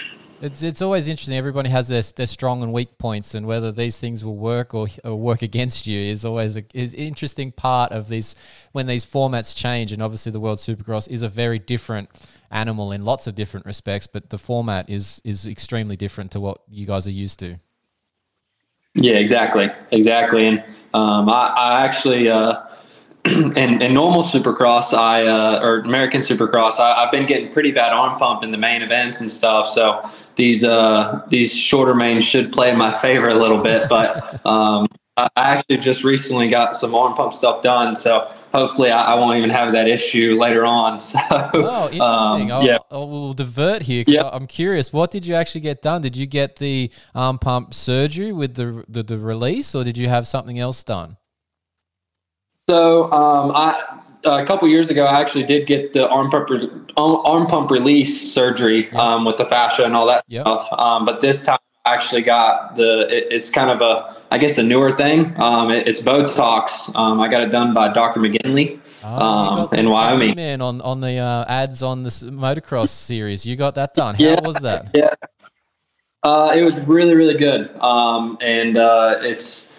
It's 0.45 0.62
it's 0.62 0.83
always 0.83 1.09
interesting. 1.09 1.39
Everybody 1.39 1.71
has 1.71 1.89
their, 1.89 2.03
their 2.03 2.27
strong 2.27 2.62
and 2.62 2.71
weak 2.71 2.99
points, 2.99 3.35
and 3.35 3.47
whether 3.47 3.73
these 3.73 3.97
things 3.97 4.23
will 4.23 4.37
work 4.37 4.75
or, 4.75 4.89
or 5.03 5.16
work 5.16 5.41
against 5.41 5.87
you 5.87 5.99
is 5.99 6.27
always 6.27 6.55
a 6.55 6.65
is 6.75 6.93
interesting 6.93 7.51
part 7.51 7.93
of 7.93 8.09
these 8.09 8.37
when 8.73 8.87
these 8.87 9.07
formats 9.07 9.57
change. 9.57 9.91
And 9.91 10.03
obviously, 10.03 10.33
the 10.33 10.41
World 10.41 10.59
Supercross 10.59 11.09
is 11.09 11.23
a 11.23 11.31
very 11.31 11.59
different 11.59 12.11
animal 12.51 12.93
in 12.93 13.07
lots 13.07 13.27
of 13.27 13.35
different 13.35 13.65
respects, 13.65 14.07
but 14.07 14.29
the 14.29 14.37
format 14.37 14.91
is 14.91 15.23
is 15.25 15.47
extremely 15.47 15.97
different 15.97 16.31
to 16.33 16.41
what 16.41 16.59
you 16.69 16.85
guys 16.85 17.07
are 17.07 17.19
used 17.25 17.39
to. 17.39 17.57
Yeah, 18.97 19.15
exactly, 19.15 19.71
exactly. 19.93 20.47
And 20.47 20.62
um, 20.93 21.31
I, 21.31 21.55
I 21.57 21.85
actually. 21.87 22.29
Uh, 22.29 22.66
in, 23.25 23.81
in 23.81 23.95
normal 23.95 24.23
supercross, 24.23 24.93
I 24.93 25.25
uh, 25.25 25.59
or 25.62 25.79
American 25.79 26.21
supercross, 26.21 26.79
I, 26.79 27.05
have 27.05 27.11
been 27.11 27.25
getting 27.25 27.51
pretty 27.51 27.73
bad 27.73 27.91
arm 27.91 28.19
pump 28.19 28.45
in 28.45 28.51
the 28.51 28.59
main 28.59 28.83
events 28.83 29.23
and 29.23 29.33
stuff. 29.33 29.66
So 29.66 30.11
these 30.36 30.65
uh, 30.65 31.23
these 31.28 31.56
shorter 31.56 31.94
mains 31.94 32.24
should 32.24 32.52
play 32.52 32.70
in 32.70 32.78
my 32.78 32.93
favor 32.93 33.28
a 33.28 33.35
little 33.35 33.62
bit. 33.62 33.89
But 33.89 34.44
um, 34.47 34.86
I 35.16 35.28
actually 35.36 35.78
just 35.78 36.02
recently 36.02 36.48
got 36.48 36.74
some 36.74 36.94
arm 36.94 37.15
pump 37.15 37.32
stuff 37.32 37.62
done, 37.62 37.94
so 37.94 38.31
hopefully 38.52 38.90
I, 38.90 39.12
I 39.12 39.15
won't 39.15 39.39
even 39.39 39.51
have 39.51 39.73
that 39.73 39.86
issue 39.89 40.36
later 40.39 40.65
on. 40.65 41.01
So, 41.15 41.20
oh, 41.31 41.85
interesting. 41.86 42.51
Um, 42.51 42.62
yeah. 42.65 42.78
I'll, 42.90 43.09
we'll 43.09 43.32
divert 43.32 43.82
here. 43.82 44.05
Yep. 44.06 44.31
I'm 44.32 44.47
curious. 44.47 44.93
What 44.93 45.11
did 45.11 45.24
you 45.24 45.35
actually 45.35 45.61
get 45.61 45.82
done? 45.82 46.02
Did 46.02 46.16
you 46.16 46.27
get 46.27 46.56
the 46.56 46.90
arm 47.15 47.39
pump 47.39 47.74
surgery 47.74 48.32
with 48.32 48.55
the 48.55 48.85
the, 48.89 49.02
the 49.02 49.19
release, 49.19 49.74
or 49.74 49.85
did 49.85 49.97
you 49.97 50.09
have 50.09 50.27
something 50.27 50.59
else 50.59 50.82
done? 50.82 51.16
So 52.69 53.12
um, 53.12 53.52
I 53.55 54.01
a 54.25 54.45
couple 54.45 54.69
years 54.69 54.91
ago, 54.91 55.07
I 55.07 55.21
actually 55.21 55.45
did 55.45 55.67
get 55.67 55.93
the 55.93 56.09
arm 56.09 56.31
pump 56.31 56.51
re- 56.51 56.71
arm 56.97 57.47
pump 57.47 57.71
release 57.71 58.33
surgery 58.33 58.91
um, 58.93 59.25
with 59.25 59.37
the 59.37 59.45
fascia 59.47 59.85
and 59.85 59.95
all 59.95 60.07
that 60.07 60.25
yep. 60.29 60.43
stuff. 60.43 60.69
Um, 60.73 61.05
but 61.05 61.21
this 61.21 61.43
time, 61.43 61.59
I 61.85 61.95
actually 61.95 62.23
got 62.23 62.77
the. 62.77 63.07
It, 63.15 63.29
it's 63.31 63.51
kind 63.51 63.71
of 63.71 63.81
a, 63.81 64.17
I 64.31 64.39
guess, 64.39 64.59
a 64.59 64.63
newer 64.63 64.93
thing. 64.93 65.39
Um, 65.41 65.71
it, 65.71 65.87
it's 65.87 66.01
Botox. 66.01 66.95
Um, 66.95 67.21
I 67.21 67.29
got 67.29 67.43
it 67.43 67.51
done 67.51 67.75
by 67.75 67.93
Dr. 67.93 68.21
McGinley. 68.21 68.81
Oh, 69.05 69.69
um, 69.71 69.79
in 69.79 69.91
Wyoming. 69.91 70.35
Man, 70.35 70.63
on 70.63 70.81
on 70.81 71.01
the 71.01 71.19
uh, 71.19 71.45
ads 71.47 71.83
on 71.83 72.03
this 72.03 72.23
motocross 72.23 72.89
series, 72.89 73.45
you 73.45 73.55
got 73.55 73.75
that 73.75 73.93
done. 73.93 74.15
How 74.15 74.25
yeah, 74.25 74.41
was 74.43 74.57
that? 74.57 74.91
Yeah, 74.95 75.15
uh, 76.23 76.53
it 76.55 76.63
was 76.63 76.81
really 76.81 77.15
really 77.15 77.37
good. 77.37 77.71
Um, 77.81 78.39
and 78.41 78.79
uh, 78.79 79.19
it's 79.21 79.71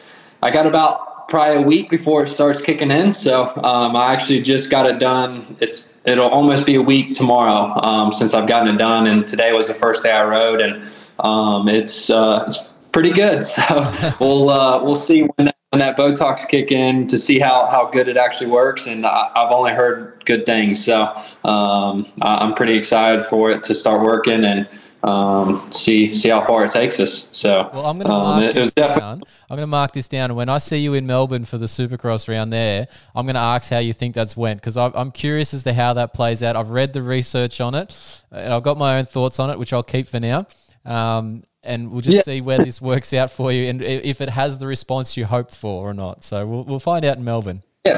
I 0.43 0.51
got 0.51 0.67
about 0.67 1.14
probably 1.27 1.63
a 1.63 1.65
week 1.65 1.89
before 1.89 2.23
it 2.23 2.29
starts 2.29 2.61
kicking 2.61 2.91
in. 2.91 3.13
So 3.13 3.45
um, 3.63 3.95
I 3.95 4.13
actually 4.13 4.41
just 4.41 4.69
got 4.69 4.87
it 4.89 4.99
done. 4.99 5.57
It's 5.59 5.93
it'll 6.05 6.29
almost 6.29 6.65
be 6.65 6.75
a 6.75 6.81
week 6.81 7.13
tomorrow 7.13 7.79
um, 7.83 8.11
since 8.11 8.33
I've 8.33 8.47
gotten 8.47 8.75
it 8.75 8.77
done, 8.77 9.07
and 9.07 9.27
today 9.27 9.51
was 9.53 9.67
the 9.67 9.73
first 9.73 10.03
day 10.03 10.11
I 10.11 10.23
rode, 10.23 10.61
and 10.61 10.83
um, 11.19 11.67
it's 11.67 12.09
uh, 12.09 12.45
it's 12.47 12.59
pretty 12.91 13.11
good. 13.11 13.43
So 13.55 14.15
we'll 14.19 14.49
uh, 14.49 14.83
we'll 14.83 14.95
see 14.95 15.23
when 15.23 15.45
that, 15.45 15.55
when 15.71 15.79
that 15.79 15.97
Botox 15.97 16.47
kick 16.47 16.71
in 16.71 17.07
to 17.07 17.17
see 17.17 17.39
how 17.39 17.67
how 17.67 17.89
good 17.89 18.07
it 18.07 18.17
actually 18.17 18.49
works. 18.49 18.87
And 18.87 19.05
I, 19.05 19.31
have 19.35 19.51
only 19.51 19.73
heard 19.73 20.23
good 20.25 20.45
things, 20.45 20.83
so 20.83 21.13
um, 21.43 22.05
I'm 22.21 22.53
pretty 22.53 22.75
excited 22.75 23.25
for 23.25 23.51
it 23.51 23.63
to 23.63 23.75
start 23.75 24.01
working 24.01 24.45
and 24.45 24.67
um, 25.05 25.71
see 25.71 26.13
see 26.13 26.29
how 26.29 26.43
far 26.43 26.65
it 26.65 26.71
takes 26.71 26.99
us. 26.99 27.27
So 27.31 27.69
well, 27.73 27.85
I'm 27.85 27.97
going 27.97 28.07
to 28.07 28.13
um, 28.13 28.23
mark 28.23 28.43
it, 28.43 28.55
this 28.55 28.69
it 28.69 28.75
down. 28.75 29.21
I'm 29.49 29.55
going 29.55 29.61
to 29.61 29.67
mark 29.67 29.93
this 29.93 30.07
down, 30.07 30.33
when 30.35 30.49
I 30.49 30.57
see 30.57 30.77
you 30.77 30.95
in 30.95 31.05
Melbourne 31.05 31.45
for 31.45 31.57
the 31.57 31.67
Supercross 31.67 32.27
round 32.27 32.51
there, 32.51 32.87
I'm 33.13 33.25
going 33.25 33.35
to 33.35 33.41
ask 33.41 33.69
how 33.69 33.77
you 33.77 33.93
think 33.93 34.15
that's 34.15 34.35
went 34.35 34.59
because 34.59 34.77
I'm 34.77 35.11
curious 35.11 35.53
as 35.53 35.63
to 35.63 35.73
how 35.73 35.93
that 35.93 36.13
plays 36.13 36.41
out. 36.41 36.55
I've 36.55 36.71
read 36.71 36.93
the 36.93 37.03
research 37.03 37.61
on 37.61 37.75
it, 37.75 38.23
and 38.31 38.51
I've 38.51 38.63
got 38.63 38.77
my 38.77 38.97
own 38.97 39.05
thoughts 39.05 39.39
on 39.39 39.49
it, 39.51 39.59
which 39.59 39.73
I'll 39.73 39.83
keep 39.83 40.07
for 40.07 40.19
now. 40.19 40.47
Um, 40.85 41.43
and 41.63 41.91
we'll 41.91 42.01
just 42.01 42.15
yeah. 42.15 42.21
see 42.21 42.41
where 42.41 42.59
this 42.59 42.81
works 42.81 43.13
out 43.13 43.31
for 43.31 43.51
you, 43.51 43.69
and 43.69 43.81
if 43.81 44.21
it 44.21 44.29
has 44.29 44.57
the 44.57 44.67
response 44.67 45.17
you 45.17 45.25
hoped 45.25 45.55
for 45.55 45.89
or 45.89 45.93
not. 45.93 46.23
So 46.23 46.45
we'll 46.45 46.63
we'll 46.63 46.79
find 46.79 47.05
out 47.05 47.17
in 47.17 47.23
Melbourne. 47.23 47.63
Yeah. 47.85 47.97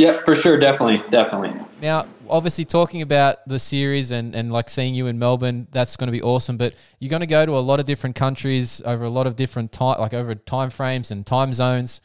Yeah, 0.00 0.18
for 0.24 0.34
sure, 0.34 0.56
definitely, 0.56 1.06
definitely. 1.10 1.52
Now, 1.82 2.06
obviously, 2.26 2.64
talking 2.64 3.02
about 3.02 3.46
the 3.46 3.58
series 3.58 4.12
and, 4.12 4.34
and 4.34 4.50
like 4.50 4.70
seeing 4.70 4.94
you 4.94 5.08
in 5.08 5.18
Melbourne, 5.18 5.68
that's 5.72 5.94
going 5.96 6.06
to 6.06 6.12
be 6.12 6.22
awesome. 6.22 6.56
But 6.56 6.74
you're 7.00 7.10
going 7.10 7.20
to 7.20 7.26
go 7.26 7.44
to 7.44 7.52
a 7.52 7.60
lot 7.60 7.80
of 7.80 7.86
different 7.86 8.16
countries 8.16 8.80
over 8.86 9.04
a 9.04 9.10
lot 9.10 9.26
of 9.26 9.36
different 9.36 9.72
time, 9.72 10.00
like 10.00 10.14
over 10.14 10.34
time 10.34 10.70
frames 10.70 11.10
and 11.10 11.26
time 11.26 11.52
zones. 11.52 12.00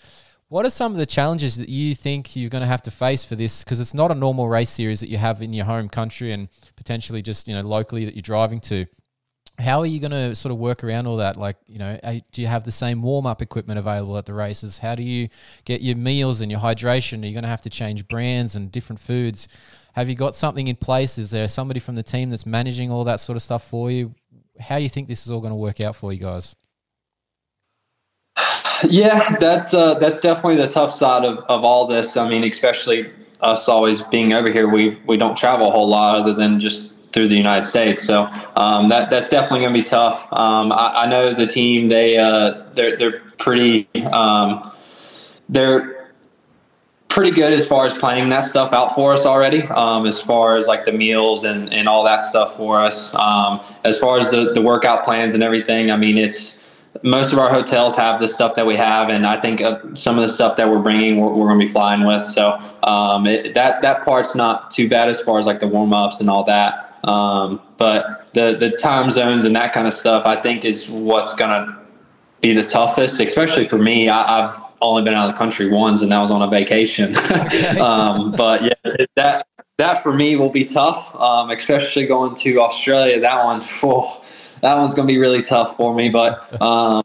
What 0.49 0.65
are 0.65 0.69
some 0.69 0.91
of 0.91 0.97
the 0.97 1.05
challenges 1.05 1.55
that 1.55 1.69
you 1.69 1.95
think 1.95 2.35
you're 2.35 2.49
going 2.49 2.63
to 2.63 2.67
have 2.67 2.81
to 2.81 2.91
face 2.91 3.23
for 3.23 3.37
this? 3.37 3.63
Because 3.63 3.79
it's 3.79 3.93
not 3.93 4.11
a 4.11 4.15
normal 4.15 4.49
race 4.49 4.71
series 4.71 4.99
that 4.99 5.07
you 5.07 5.17
have 5.17 5.41
in 5.41 5.53
your 5.53 5.65
home 5.65 5.87
country 5.87 6.33
and 6.33 6.49
potentially 6.75 7.21
just 7.21 7.47
you 7.47 7.55
know 7.55 7.61
locally 7.61 8.03
that 8.03 8.13
you're 8.13 8.21
driving 8.21 8.59
to 8.61 8.87
how 9.57 9.79
are 9.79 9.85
you 9.85 9.99
going 9.99 10.11
to 10.11 10.35
sort 10.35 10.51
of 10.51 10.57
work 10.57 10.83
around 10.83 11.07
all 11.07 11.17
that? 11.17 11.37
Like, 11.37 11.57
you 11.67 11.79
know, 11.79 11.97
do 12.31 12.41
you 12.41 12.47
have 12.47 12.63
the 12.63 12.71
same 12.71 13.01
warm 13.01 13.25
up 13.25 13.41
equipment 13.41 13.79
available 13.79 14.17
at 14.17 14.25
the 14.25 14.33
races? 14.33 14.79
How 14.79 14.95
do 14.95 15.03
you 15.03 15.29
get 15.63 15.81
your 15.81 15.95
meals 15.95 16.41
and 16.41 16.51
your 16.51 16.59
hydration? 16.59 17.23
Are 17.23 17.27
you 17.27 17.33
going 17.33 17.43
to 17.43 17.49
have 17.49 17.61
to 17.61 17.69
change 17.69 18.07
brands 18.07 18.55
and 18.55 18.71
different 18.71 18.99
foods? 18.99 19.47
Have 19.93 20.09
you 20.09 20.15
got 20.15 20.35
something 20.35 20.67
in 20.67 20.75
place? 20.75 21.17
Is 21.17 21.31
there 21.31 21.47
somebody 21.47 21.79
from 21.79 21.95
the 21.95 22.03
team 22.03 22.29
that's 22.29 22.45
managing 22.45 22.91
all 22.91 23.05
that 23.05 23.21
sort 23.21 23.37
of 23.37 23.41
stuff 23.41 23.65
for 23.67 23.89
you? 23.89 24.13
How 24.59 24.77
do 24.77 24.83
you 24.83 24.89
think 24.89 25.07
this 25.07 25.23
is 25.25 25.31
all 25.31 25.39
going 25.39 25.51
to 25.51 25.55
work 25.55 25.81
out 25.81 25.95
for 25.95 26.11
you 26.11 26.19
guys? 26.19 26.55
Yeah, 28.89 29.37
that's 29.39 29.73
uh, 29.73 29.93
that's 29.99 30.19
definitely 30.19 30.57
the 30.57 30.67
tough 30.67 30.93
side 30.93 31.23
of, 31.23 31.37
of 31.45 31.63
all 31.63 31.87
this. 31.87 32.17
I 32.17 32.27
mean, 32.27 32.43
especially 32.43 33.09
us 33.39 33.69
always 33.69 34.01
being 34.01 34.33
over 34.33 34.51
here, 34.51 34.67
we 34.67 34.99
we 35.07 35.15
don't 35.15 35.37
travel 35.37 35.69
a 35.69 35.71
whole 35.71 35.87
lot 35.87 36.17
other 36.17 36.33
than 36.33 36.59
just 36.59 36.94
through 37.15 37.29
the 37.29 37.35
United 37.35 37.65
States. 37.65 38.03
So 38.03 38.29
um, 38.57 38.89
that 38.89 39.09
that's 39.09 39.29
definitely 39.29 39.61
going 39.61 39.73
to 39.73 39.79
be 39.79 39.83
tough. 39.83 40.27
Um, 40.33 40.71
I, 40.71 41.03
I, 41.03 41.09
know 41.09 41.31
the 41.31 41.47
team 41.47 41.87
they 41.87 42.17
uh, 42.17 42.65
they're 42.73 42.97
they're 42.97 43.21
pretty 43.37 43.87
um, 44.11 44.71
they're 45.47 46.11
pretty 47.07 47.31
good 47.31 47.53
as 47.53 47.65
far 47.65 47.85
as 47.85 47.93
planning 47.93 48.27
that 48.27 48.43
stuff 48.43 48.73
out 48.73 48.93
for 48.93 49.13
us 49.13 49.25
already. 49.25 49.63
Um, 49.63 50.05
as 50.05 50.19
far 50.21 50.57
as 50.57 50.67
like 50.67 50.83
the 50.83 50.91
meals 50.91 51.45
and, 51.45 51.73
and 51.73 51.87
all 51.87 52.03
that 52.03 52.19
stuff 52.19 52.57
for 52.57 52.81
us. 52.81 53.15
Um, 53.15 53.61
as 53.85 53.97
far 53.97 54.17
as 54.17 54.31
the, 54.31 54.51
the 54.51 54.61
workout 54.61 55.05
plans 55.05 55.33
and 55.33 55.41
everything, 55.41 55.91
I 55.91 55.95
mean, 55.95 56.17
it's 56.17 56.61
most 57.03 57.31
of 57.31 57.39
our 57.39 57.49
hotels 57.49 57.95
have 57.95 58.19
the 58.19 58.27
stuff 58.27 58.55
that 58.55 58.65
we 58.65 58.75
have, 58.75 59.09
and 59.09 59.25
I 59.25 59.39
think 59.39 59.61
uh, 59.61 59.79
some 59.93 60.17
of 60.17 60.27
the 60.27 60.33
stuff 60.33 60.57
that 60.57 60.69
we're 60.69 60.79
bringing, 60.79 61.17
we're, 61.17 61.33
we're 61.33 61.47
going 61.47 61.59
to 61.59 61.65
be 61.65 61.71
flying 61.71 62.05
with. 62.05 62.23
So 62.23 62.59
um, 62.83 63.27
it, 63.27 63.53
that 63.53 63.81
that 63.81 64.03
part's 64.03 64.35
not 64.35 64.71
too 64.71 64.89
bad 64.89 65.07
as 65.07 65.21
far 65.21 65.39
as 65.39 65.45
like 65.45 65.59
the 65.61 65.67
warm 65.67 65.93
ups 65.93 66.19
and 66.19 66.29
all 66.29 66.43
that. 66.45 66.94
Um, 67.05 67.61
but 67.77 68.27
the 68.33 68.57
the 68.57 68.71
time 68.71 69.09
zones 69.11 69.45
and 69.45 69.55
that 69.55 69.73
kind 69.73 69.87
of 69.87 69.93
stuff, 69.93 70.25
I 70.25 70.41
think, 70.41 70.65
is 70.65 70.89
what's 70.89 71.33
going 71.35 71.51
to 71.51 71.77
be 72.41 72.53
the 72.53 72.63
toughest, 72.63 73.19
especially 73.19 73.67
for 73.67 73.77
me. 73.77 74.09
I, 74.09 74.45
I've 74.45 74.61
only 74.81 75.03
been 75.03 75.13
out 75.13 75.29
of 75.29 75.35
the 75.35 75.37
country 75.37 75.69
once, 75.69 76.01
and 76.01 76.11
that 76.11 76.19
was 76.19 76.31
on 76.31 76.41
a 76.41 76.47
vacation. 76.47 77.17
Okay. 77.17 77.79
um, 77.79 78.31
but 78.31 78.63
yeah, 78.63 79.05
that 79.15 79.47
that 79.77 80.03
for 80.03 80.13
me 80.13 80.35
will 80.35 80.49
be 80.49 80.65
tough, 80.65 81.15
um, 81.15 81.51
especially 81.51 82.07
going 82.07 82.35
to 82.35 82.59
Australia. 82.59 83.19
That 83.19 83.43
one, 83.43 83.61
oh, 83.83 84.23
that 84.61 84.75
one's 84.75 84.95
going 84.95 85.07
to 85.07 85.13
be 85.13 85.19
really 85.19 85.41
tough 85.41 85.77
for 85.77 85.93
me. 85.93 86.09
But 86.09 86.61
um, 86.61 87.03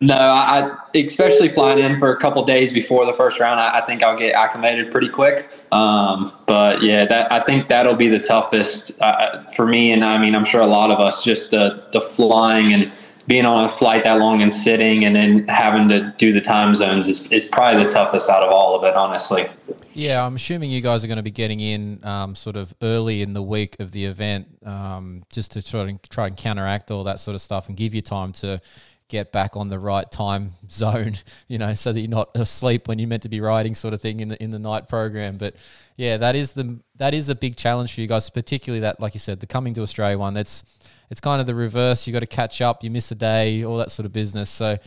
no, 0.00 0.14
I, 0.14 0.76
especially 0.94 1.50
flying 1.50 1.80
in 1.80 1.98
for 1.98 2.12
a 2.12 2.16
couple 2.16 2.44
days 2.44 2.72
before 2.72 3.04
the 3.04 3.14
first 3.14 3.40
round, 3.40 3.58
I, 3.58 3.78
I, 3.78 3.86
think 3.86 4.02
I'll 4.02 4.16
get 4.16 4.32
acclimated 4.32 4.92
pretty 4.92 5.08
quick. 5.08 5.48
Um, 5.72 6.32
but 6.46 6.82
yeah, 6.82 7.04
that 7.06 7.32
I 7.32 7.42
think 7.44 7.68
that'll 7.68 7.96
be 7.96 8.08
the 8.08 8.20
toughest 8.20 8.92
uh, 9.00 9.42
for 9.50 9.66
me, 9.66 9.92
and 9.92 10.04
I 10.04 10.18
mean, 10.18 10.36
I'm 10.36 10.44
sure 10.44 10.60
a 10.60 10.66
lot 10.66 10.90
of 10.90 11.00
us 11.00 11.24
just 11.24 11.50
the 11.50 11.84
the 11.92 12.00
flying 12.00 12.72
and 12.72 12.92
being 13.28 13.44
on 13.44 13.64
a 13.64 13.68
flight 13.68 14.04
that 14.04 14.18
long 14.18 14.40
and 14.40 14.52
sitting 14.52 15.04
and 15.04 15.14
then 15.14 15.46
having 15.48 15.86
to 15.86 16.14
do 16.16 16.32
the 16.32 16.40
time 16.40 16.74
zones 16.74 17.06
is, 17.06 17.26
is 17.30 17.44
probably 17.44 17.84
the 17.84 17.88
toughest 17.88 18.30
out 18.30 18.42
of 18.42 18.50
all 18.50 18.74
of 18.74 18.84
it, 18.84 18.96
honestly. 18.96 19.46
Yeah, 19.92 20.24
I'm 20.24 20.36
assuming 20.36 20.70
you 20.70 20.80
guys 20.80 21.04
are 21.04 21.08
going 21.08 21.18
to 21.18 21.22
be 21.22 21.30
getting 21.30 21.60
in 21.60 22.02
um, 22.06 22.34
sort 22.34 22.56
of 22.56 22.74
early 22.80 23.20
in 23.20 23.34
the 23.34 23.42
week 23.42 23.76
of 23.80 23.92
the 23.92 24.06
event 24.06 24.46
um, 24.64 25.24
just 25.30 25.52
to 25.52 25.62
try 25.62 25.82
and, 25.82 26.02
try 26.04 26.26
and 26.26 26.38
counteract 26.38 26.90
all 26.90 27.04
that 27.04 27.20
sort 27.20 27.34
of 27.34 27.42
stuff 27.42 27.68
and 27.68 27.76
give 27.76 27.94
you 27.94 28.00
time 28.00 28.32
to 28.32 28.62
get 29.08 29.32
back 29.32 29.56
on 29.56 29.68
the 29.68 29.78
right 29.78 30.10
time 30.10 30.52
zone, 30.70 31.14
you 31.48 31.58
know, 31.58 31.74
so 31.74 31.92
that 31.92 32.00
you're 32.00 32.08
not 32.08 32.30
asleep 32.34 32.88
when 32.88 32.98
you're 32.98 33.08
meant 33.08 33.22
to 33.22 33.28
be 33.28 33.40
riding, 33.40 33.74
sort 33.74 33.94
of 33.94 34.00
thing 34.00 34.20
in 34.20 34.28
the 34.28 34.42
in 34.42 34.50
the 34.50 34.58
night 34.58 34.88
program. 34.88 35.36
But 35.36 35.56
yeah, 35.96 36.16
that 36.18 36.36
is 36.36 36.52
the 36.52 36.78
that 36.96 37.14
is 37.14 37.28
a 37.28 37.34
big 37.34 37.56
challenge 37.56 37.94
for 37.94 38.00
you 38.00 38.06
guys, 38.06 38.30
particularly 38.30 38.80
that, 38.80 39.00
like 39.00 39.14
you 39.14 39.20
said, 39.20 39.40
the 39.40 39.46
coming 39.46 39.74
to 39.74 39.82
Australia 39.82 40.18
one. 40.18 40.34
That's 40.34 40.64
it's 41.10 41.20
kind 41.20 41.40
of 41.40 41.46
the 41.46 41.54
reverse. 41.54 42.06
You 42.06 42.12
got 42.12 42.20
to 42.20 42.26
catch 42.26 42.60
up. 42.60 42.84
You 42.84 42.90
miss 42.90 43.10
a 43.10 43.14
day, 43.14 43.64
all 43.64 43.78
that 43.78 43.90
sort 43.90 44.06
of 44.06 44.12
business. 44.12 44.50
So, 44.50 44.78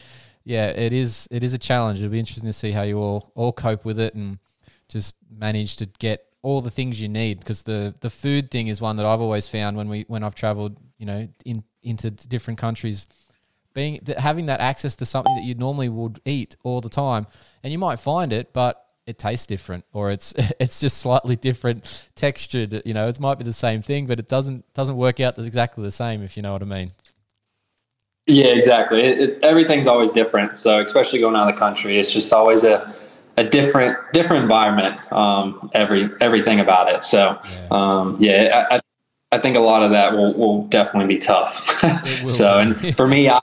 yeah, 0.43 0.67
it 0.67 0.93
is 0.93 1.27
it 1.31 1.43
is 1.43 1.53
a 1.53 1.57
challenge. 1.57 1.99
It'll 1.99 2.11
be 2.11 2.19
interesting 2.19 2.47
to 2.47 2.53
see 2.53 2.71
how 2.71 2.83
you 2.83 2.99
all 2.99 3.31
all 3.35 3.51
cope 3.51 3.85
with 3.85 3.99
it 3.99 4.13
and 4.15 4.39
just 4.87 5.15
manage 5.29 5.77
to 5.77 5.85
get 5.99 6.25
all 6.43 6.61
the 6.61 6.71
things 6.71 7.01
you 7.01 7.07
need 7.07 7.39
because 7.39 7.63
the 7.63 7.93
the 8.01 8.09
food 8.09 8.51
thing 8.51 8.67
is 8.67 8.81
one 8.81 8.97
that 8.97 9.05
I've 9.05 9.21
always 9.21 9.47
found 9.47 9.77
when 9.77 9.89
we 9.89 10.05
when 10.07 10.23
I've 10.23 10.35
traveled, 10.35 10.77
you 10.97 11.05
know, 11.05 11.27
in 11.45 11.63
into 11.83 12.11
different 12.11 12.59
countries 12.59 13.07
being 13.73 13.99
having 14.17 14.45
that 14.47 14.59
access 14.59 14.95
to 14.97 15.05
something 15.05 15.35
that 15.35 15.43
you 15.43 15.55
normally 15.55 15.89
would 15.89 16.21
eat 16.25 16.55
all 16.63 16.81
the 16.81 16.89
time. 16.89 17.27
And 17.63 17.71
you 17.71 17.79
might 17.79 17.99
find 17.99 18.33
it 18.33 18.53
but 18.53 18.85
it 19.07 19.17
tastes 19.17 19.45
different 19.45 19.85
or 19.93 20.11
it's 20.11 20.33
it's 20.59 20.79
just 20.79 20.97
slightly 20.97 21.35
different 21.35 22.09
textured 22.15 22.81
you 22.85 22.93
know 22.93 23.07
it 23.07 23.19
might 23.19 23.37
be 23.37 23.43
the 23.43 23.51
same 23.51 23.81
thing 23.81 24.05
but 24.05 24.19
it 24.19 24.29
doesn't 24.29 24.63
doesn't 24.73 24.95
work 24.95 25.19
out 25.19 25.37
exactly 25.37 25.83
the 25.83 25.91
same 25.91 26.21
if 26.21 26.37
you 26.37 26.43
know 26.43 26.53
what 26.53 26.61
i 26.61 26.65
mean. 26.65 26.91
Yeah 28.27 28.53
exactly. 28.53 29.01
It, 29.01 29.19
it, 29.19 29.43
everything's 29.43 29.87
always 29.87 30.11
different. 30.11 30.59
So 30.59 30.79
especially 30.79 31.19
going 31.19 31.35
out 31.35 31.49
of 31.49 31.55
the 31.55 31.59
country 31.59 31.99
it's 31.99 32.11
just 32.11 32.31
always 32.33 32.63
a 32.63 32.93
a 33.37 33.43
different 33.43 33.97
different 34.13 34.43
environment 34.43 35.11
um, 35.11 35.69
every 35.73 36.09
everything 36.21 36.59
about 36.59 36.89
it. 36.93 37.03
So 37.03 37.39
yeah, 37.43 37.67
um, 37.71 38.17
yeah 38.19 38.67
I, 38.71 38.81
I 39.31 39.39
think 39.39 39.55
a 39.55 39.59
lot 39.59 39.81
of 39.81 39.91
that 39.91 40.13
will, 40.13 40.33
will 40.33 40.63
definitely 40.67 41.15
be 41.15 41.19
tough. 41.19 41.67
So 42.27 42.59
and 42.59 42.95
for 42.95 43.07
me 43.07 43.29
I, 43.29 43.39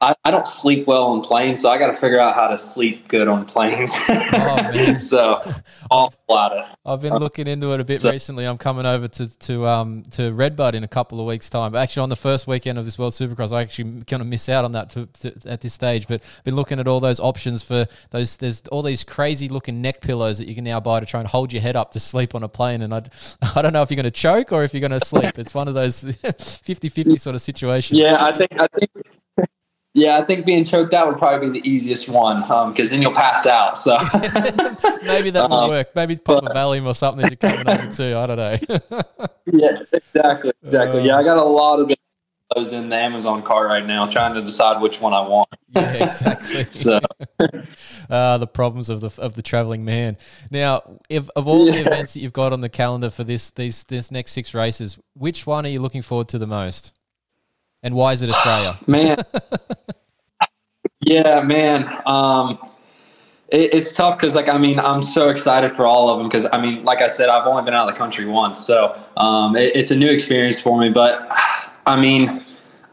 I, 0.00 0.14
I 0.24 0.30
don't 0.30 0.46
sleep 0.46 0.86
well 0.86 1.06
on 1.06 1.22
planes, 1.22 1.60
so 1.62 1.70
I 1.70 1.78
got 1.78 1.88
to 1.88 1.94
figure 1.94 2.20
out 2.20 2.34
how 2.34 2.46
to 2.46 2.56
sleep 2.56 3.08
good 3.08 3.26
on 3.26 3.44
planes. 3.44 3.98
oh, 4.08 4.96
so 4.98 5.42
awful 5.90 6.38
at 6.38 6.52
it. 6.52 6.64
I've 6.86 7.02
been 7.02 7.16
looking 7.16 7.48
into 7.48 7.72
it 7.72 7.80
a 7.80 7.84
bit 7.84 8.00
so, 8.00 8.12
recently. 8.12 8.44
I'm 8.44 8.58
coming 8.58 8.86
over 8.86 9.08
to 9.08 9.38
to 9.40 9.66
um 9.66 10.04
to 10.12 10.32
Redbud 10.32 10.76
in 10.76 10.84
a 10.84 10.88
couple 10.88 11.18
of 11.18 11.26
weeks' 11.26 11.50
time. 11.50 11.74
Actually, 11.74 12.04
on 12.04 12.08
the 12.10 12.16
first 12.16 12.46
weekend 12.46 12.78
of 12.78 12.84
this 12.84 12.96
World 12.96 13.12
Supercross, 13.12 13.52
I 13.52 13.62
actually 13.62 14.04
kind 14.04 14.22
of 14.22 14.28
miss 14.28 14.48
out 14.48 14.64
on 14.64 14.72
that 14.72 14.90
to, 14.90 15.06
to, 15.06 15.34
at 15.46 15.62
this 15.62 15.74
stage. 15.74 16.06
But 16.06 16.22
I've 16.22 16.44
been 16.44 16.56
looking 16.56 16.78
at 16.78 16.86
all 16.86 17.00
those 17.00 17.18
options 17.18 17.62
for 17.64 17.86
those. 18.10 18.36
There's 18.36 18.62
all 18.68 18.82
these 18.82 19.02
crazy 19.02 19.48
looking 19.48 19.82
neck 19.82 20.00
pillows 20.00 20.38
that 20.38 20.46
you 20.46 20.54
can 20.54 20.64
now 20.64 20.78
buy 20.78 21.00
to 21.00 21.06
try 21.06 21.18
and 21.18 21.28
hold 21.28 21.52
your 21.52 21.62
head 21.62 21.74
up 21.74 21.90
to 21.92 22.00
sleep 22.00 22.36
on 22.36 22.44
a 22.44 22.48
plane. 22.48 22.82
And 22.82 22.94
I 22.94 23.02
I 23.56 23.62
don't 23.62 23.72
know 23.72 23.82
if 23.82 23.90
you're 23.90 23.96
going 23.96 24.04
to 24.04 24.10
choke 24.12 24.52
or 24.52 24.62
if 24.62 24.72
you're 24.72 24.86
going 24.86 24.98
to 24.98 25.04
sleep. 25.04 25.38
It's 25.40 25.54
one 25.54 25.66
of 25.66 25.74
those 25.74 26.04
50-50 26.04 27.18
sort 27.18 27.34
of 27.34 27.42
situations. 27.42 27.98
Yeah, 27.98 28.24
I 28.24 28.32
think 28.32 28.52
I 28.52 28.68
think 28.68 28.90
yeah, 29.94 30.18
I 30.18 30.24
think 30.24 30.46
being 30.46 30.64
choked 30.64 30.94
out 30.94 31.08
would 31.08 31.18
probably 31.18 31.50
be 31.50 31.60
the 31.60 31.68
easiest 31.68 32.08
one 32.08 32.42
because 32.42 32.88
um, 32.88 32.90
then 32.90 33.02
you'll 33.02 33.14
pass 33.14 33.46
out. 33.46 33.78
So 33.78 33.96
maybe 35.02 35.30
that 35.30 35.46
will 35.48 35.54
um, 35.54 35.68
work. 35.70 35.94
Maybe 35.94 36.12
it's 36.12 36.20
pop 36.20 36.44
but, 36.44 36.52
a 36.52 36.54
Valium 36.54 36.86
or 36.86 36.94
something 36.94 37.26
you're 37.28 37.36
coming 37.36 37.68
over 37.68 37.92
to. 37.94 38.16
I 38.16 38.26
don't 38.26 38.36
know. 38.36 39.28
yeah, 39.46 39.82
exactly, 39.92 40.52
exactly. 40.62 41.00
Uh, 41.00 41.04
yeah, 41.04 41.16
I 41.16 41.22
got 41.22 41.38
a 41.38 41.44
lot 41.44 41.80
of 41.80 41.90
those 42.54 42.72
in 42.72 42.88
the 42.88 42.96
Amazon 42.96 43.42
cart 43.42 43.68
right 43.68 43.84
now, 43.84 44.06
trying 44.06 44.34
to 44.34 44.42
decide 44.42 44.80
which 44.80 45.00
one 45.00 45.12
I 45.12 45.20
want. 45.20 45.48
yeah, 45.70 46.04
exactly. 46.04 46.66
so 46.70 47.00
uh, 48.10 48.38
the 48.38 48.46
problems 48.46 48.90
of 48.90 49.00
the 49.00 49.10
of 49.18 49.34
the 49.34 49.42
traveling 49.42 49.84
man. 49.84 50.18
Now, 50.50 51.00
if 51.08 51.30
of 51.34 51.48
all 51.48 51.66
yeah. 51.66 51.72
the 51.72 51.80
events 51.80 52.14
that 52.14 52.20
you've 52.20 52.32
got 52.32 52.52
on 52.52 52.60
the 52.60 52.68
calendar 52.68 53.10
for 53.10 53.24
this 53.24 53.50
these 53.50 53.84
this 53.84 54.10
next 54.10 54.32
six 54.32 54.54
races, 54.54 54.98
which 55.14 55.46
one 55.46 55.64
are 55.64 55.70
you 55.70 55.80
looking 55.80 56.02
forward 56.02 56.28
to 56.28 56.38
the 56.38 56.46
most? 56.46 56.92
And 57.82 57.94
why 57.94 58.12
is 58.12 58.22
it 58.22 58.30
Australia? 58.30 58.78
man. 58.86 59.18
yeah, 61.00 61.40
man. 61.42 62.02
Um, 62.06 62.58
it, 63.48 63.74
it's 63.74 63.94
tough 63.94 64.18
because, 64.18 64.34
like, 64.34 64.48
I 64.48 64.58
mean, 64.58 64.78
I'm 64.78 65.02
so 65.02 65.28
excited 65.28 65.74
for 65.74 65.86
all 65.86 66.10
of 66.10 66.18
them 66.18 66.28
because, 66.28 66.46
I 66.52 66.60
mean, 66.60 66.84
like 66.84 67.00
I 67.00 67.06
said, 67.06 67.28
I've 67.28 67.46
only 67.46 67.62
been 67.62 67.74
out 67.74 67.88
of 67.88 67.94
the 67.94 67.98
country 67.98 68.26
once, 68.26 68.60
so 68.64 69.00
um, 69.16 69.56
it, 69.56 69.74
it's 69.74 69.90
a 69.90 69.96
new 69.96 70.10
experience 70.10 70.60
for 70.60 70.78
me. 70.78 70.90
But 70.90 71.26
I 71.86 71.98
mean, 71.98 72.44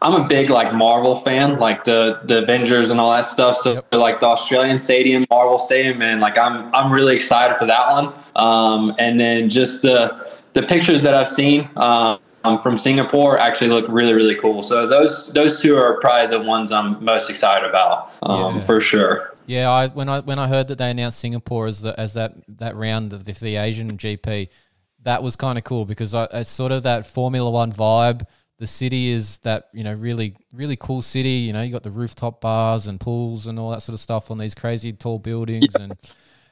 I'm 0.02 0.14
a 0.14 0.28
big 0.28 0.49
like 0.49 0.74
Marvel 0.74 1.16
fan, 1.16 1.57
like 1.57 1.84
the 1.84 2.20
the 2.26 2.44
Avengers 2.44 2.91
and 2.91 2.99
all 2.99 3.12
that 3.12 3.26
stuff. 3.26 3.57
So 3.57 3.74
yep. 3.74 3.88
like 3.91 4.20
the 4.20 4.28
Australian 4.28 4.78
Stadium, 4.78 5.26
Marvel 5.30 5.57
Stadium, 5.57 5.98
man, 5.98 6.20
like 6.20 6.38
I'm 6.38 6.74
I'm 6.76 6.91
really 6.91 7.16
excited 7.16 7.57
for 7.57 7.66
that 7.66 7.91
one. 7.91 8.14
Um, 8.36 8.94
and 8.99 9.20
then 9.20 9.49
just 9.49 9.82
the 9.82 10.36
the 10.53 10.64
pictures 10.64 11.02
that 11.03 11.16
I've 11.16 11.30
seen. 11.30 11.70
Um, 11.76 12.20
um, 12.45 12.59
from 12.59 12.77
Singapore 12.77 13.38
actually 13.38 13.69
look 13.69 13.85
really 13.89 14.13
really 14.13 14.35
cool. 14.35 14.61
So 14.61 14.88
those 14.88 15.31
those 15.34 15.61
two 15.61 15.76
are 15.77 15.99
probably 15.99 16.38
the 16.38 16.43
ones 16.43 16.72
I'm 16.72 17.03
most 17.03 17.30
excited 17.30 17.67
about 17.67 18.11
um, 18.23 18.57
yeah. 18.57 18.63
for 18.63 18.80
sure. 18.80 19.35
Yeah, 19.47 19.69
I 19.69 19.88
when 19.88 20.09
I 20.09 20.19
when 20.19 20.39
I 20.39 20.47
heard 20.47 20.67
that 20.69 20.77
they 20.77 20.89
announced 20.89 21.19
Singapore 21.19 21.67
as 21.67 21.81
the 21.81 21.99
as 21.99 22.13
that 22.13 22.35
that 22.47 22.76
round 22.76 23.13
of 23.13 23.26
the, 23.26 23.34
the 23.34 23.57
Asian 23.57 23.97
GP, 23.97 24.49
that 25.03 25.22
was 25.22 25.35
kind 25.35 25.57
of 25.57 25.63
cool 25.63 25.85
because 25.85 26.15
I, 26.15 26.26
it's 26.34 26.49
sort 26.49 26.72
of 26.72 26.84
that 26.84 27.05
Formula 27.05 27.49
One 27.49 27.72
vibe. 27.72 28.26
The 28.57 28.67
city 28.67 29.09
is 29.09 29.39
that 29.39 29.69
you 29.73 29.84
know 29.84 29.93
really 29.93 30.35
really 30.51 30.76
cool 30.76 31.01
city. 31.01 31.30
You 31.30 31.53
know 31.53 31.61
you 31.61 31.72
got 31.72 31.84
the 31.84 31.91
rooftop 31.91 32.41
bars 32.41 32.88
and 32.88 32.99
pools 32.99 33.47
and 33.47 33.59
all 33.59 33.72
that 33.72 33.81
sort 33.81 33.93
of 33.93 33.99
stuff 33.99 34.31
on 34.31 34.38
these 34.38 34.55
crazy 34.55 34.93
tall 34.93 35.19
buildings 35.19 35.76
yeah. 35.76 35.84
and 35.84 35.97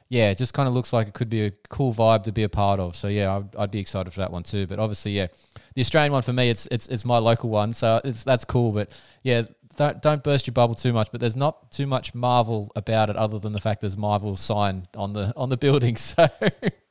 yeah, 0.08 0.30
it 0.30 0.38
just 0.38 0.54
kind 0.54 0.68
of 0.68 0.74
looks 0.74 0.92
like 0.92 1.08
it 1.08 1.14
could 1.14 1.30
be 1.30 1.46
a 1.46 1.50
cool 1.70 1.92
vibe 1.92 2.24
to 2.24 2.32
be 2.32 2.42
a 2.42 2.48
part 2.48 2.78
of. 2.78 2.94
So 2.94 3.08
yeah, 3.08 3.36
I'd, 3.36 3.56
I'd, 3.56 3.70
be 3.70 3.78
excited 3.78 4.12
for 4.12 4.20
that 4.20 4.30
one 4.30 4.42
too. 4.42 4.66
But 4.66 4.78
obviously, 4.78 5.12
yeah, 5.12 5.28
the 5.74 5.80
Australian 5.80 6.12
one 6.12 6.22
for 6.22 6.32
me, 6.32 6.50
it's 6.50 6.68
it's 6.70 6.86
it's 6.88 7.04
my 7.04 7.18
local 7.18 7.50
one, 7.50 7.72
so 7.72 8.00
it's 8.04 8.22
that's 8.22 8.44
cool. 8.44 8.72
But 8.72 8.98
yeah, 9.22 9.42
don't 9.76 10.00
don't 10.02 10.22
burst 10.22 10.46
your 10.46 10.52
bubble 10.52 10.74
too 10.74 10.92
much. 10.92 11.10
But 11.10 11.20
there's 11.20 11.36
not 11.36 11.70
too 11.72 11.86
much 11.86 12.14
Marvel 12.14 12.70
about 12.76 13.10
it, 13.10 13.16
other 13.16 13.38
than 13.38 13.52
the 13.52 13.60
fact 13.60 13.80
there's 13.80 13.96
Marvel 13.96 14.36
sign 14.36 14.84
on 14.94 15.14
the 15.14 15.32
on 15.36 15.48
the 15.48 15.56
building. 15.56 15.96
So. 16.04 16.28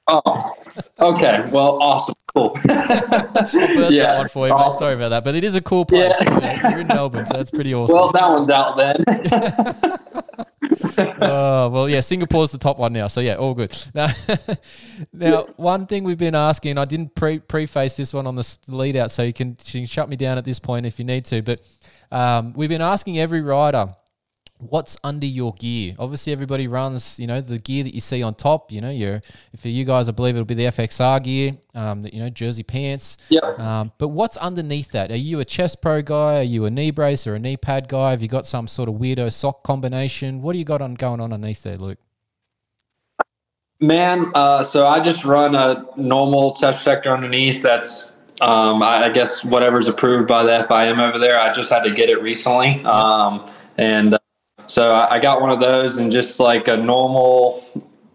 Oh, 0.09 0.53
okay. 0.99 1.47
Well, 1.49 1.81
awesome. 1.81 2.15
Cool. 2.33 2.57
I'll 2.69 3.93
yeah, 3.93 4.07
that 4.07 4.17
one 4.17 4.27
for 4.27 4.47
you, 4.47 4.53
awesome. 4.53 4.79
Sorry 4.79 4.95
about 4.95 5.09
that, 5.09 5.23
but 5.23 5.33
it 5.33 5.45
is 5.45 5.55
a 5.55 5.61
cool 5.61 5.85
place. 5.85 6.13
Yeah. 6.19 6.71
You're 6.71 6.81
in 6.81 6.87
Melbourne, 6.87 7.25
so 7.25 7.37
that's 7.37 7.51
pretty 7.51 7.73
awesome. 7.73 7.95
Well, 7.95 8.11
that 8.11 8.29
one's 8.29 8.49
out 8.49 8.75
then 8.75 10.45
oh 10.97 11.69
well, 11.69 11.89
yeah. 11.89 11.99
Singapore's 11.99 12.51
the 12.51 12.57
top 12.57 12.77
one 12.77 12.93
now, 12.93 13.07
so 13.07 13.21
yeah, 13.21 13.35
all 13.35 13.53
good. 13.53 13.75
Now, 13.93 14.13
now, 15.11 15.45
one 15.55 15.85
thing 15.85 16.03
we've 16.03 16.17
been 16.17 16.35
asking, 16.35 16.77
I 16.77 16.85
didn't 16.85 17.15
pre 17.15 17.39
preface 17.39 17.95
this 17.95 18.13
one 18.13 18.27
on 18.27 18.35
the 18.35 18.57
lead 18.67 18.95
out, 18.95 19.11
so 19.11 19.23
you 19.23 19.33
can, 19.33 19.57
you 19.65 19.81
can 19.81 19.85
shut 19.85 20.09
me 20.09 20.15
down 20.15 20.37
at 20.37 20.45
this 20.45 20.59
point 20.59 20.85
if 20.85 20.99
you 20.99 21.05
need 21.05 21.25
to. 21.25 21.41
But 21.41 21.61
um, 22.11 22.53
we've 22.53 22.69
been 22.69 22.81
asking 22.81 23.19
every 23.19 23.41
rider 23.41 23.93
what's 24.69 24.97
under 25.03 25.25
your 25.25 25.53
gear? 25.55 25.93
Obviously, 25.99 26.33
everybody 26.33 26.67
runs, 26.67 27.19
you 27.19 27.27
know, 27.27 27.41
the 27.41 27.59
gear 27.59 27.83
that 27.83 27.93
you 27.93 27.99
see 27.99 28.23
on 28.23 28.35
top. 28.35 28.71
You 28.71 28.81
know, 28.81 28.89
your 28.89 29.21
for 29.57 29.69
you 29.69 29.85
guys, 29.85 30.09
I 30.09 30.11
believe 30.11 30.35
it'll 30.35 30.45
be 30.45 30.55
the 30.55 30.65
FXR 30.65 31.23
gear, 31.23 31.57
um, 31.75 32.05
you 32.11 32.19
know, 32.19 32.29
jersey 32.29 32.63
pants. 32.63 33.17
Yep. 33.29 33.59
Um, 33.59 33.91
but 33.97 34.09
what's 34.09 34.37
underneath 34.37 34.91
that? 34.91 35.11
Are 35.11 35.15
you 35.15 35.39
a 35.39 35.45
chest 35.45 35.81
pro 35.81 36.01
guy? 36.01 36.39
Are 36.39 36.43
you 36.43 36.65
a 36.65 36.69
knee 36.69 36.91
brace 36.91 37.27
or 37.27 37.35
a 37.35 37.39
knee 37.39 37.57
pad 37.57 37.87
guy? 37.87 38.11
Have 38.11 38.21
you 38.21 38.27
got 38.27 38.45
some 38.45 38.67
sort 38.67 38.89
of 38.89 38.95
weirdo 38.95 39.31
sock 39.31 39.63
combination? 39.63 40.41
What 40.41 40.53
do 40.53 40.59
you 40.59 40.65
got 40.65 40.81
on 40.81 40.95
going 40.95 41.19
on 41.19 41.33
underneath 41.33 41.63
there, 41.63 41.77
Luke? 41.77 41.99
Man, 43.83 44.31
uh, 44.33 44.63
so 44.63 44.87
I 44.87 45.03
just 45.03 45.25
run 45.25 45.55
a 45.55 45.85
normal 45.97 46.55
chest 46.55 46.85
protector 46.85 47.11
underneath. 47.11 47.61
That's, 47.61 48.13
um, 48.39 48.81
I, 48.81 49.07
I 49.07 49.09
guess, 49.09 49.43
whatever's 49.43 49.89
approved 49.89 50.25
by 50.25 50.43
the 50.43 50.65
FIM 50.69 51.01
over 51.01 51.19
there. 51.19 51.37
I 51.37 51.51
just 51.51 51.69
had 51.69 51.83
to 51.83 51.91
get 51.91 52.09
it 52.09 52.21
recently, 52.21 52.81
um, 52.85 53.51
and 53.77 54.13
uh, 54.13 54.19
so 54.67 54.93
I, 54.93 55.15
I 55.15 55.19
got 55.19 55.41
one 55.41 55.49
of 55.49 55.59
those 55.59 55.97
and 55.97 56.11
just 56.11 56.39
like 56.39 56.67
a 56.67 56.77
normal 56.77 57.65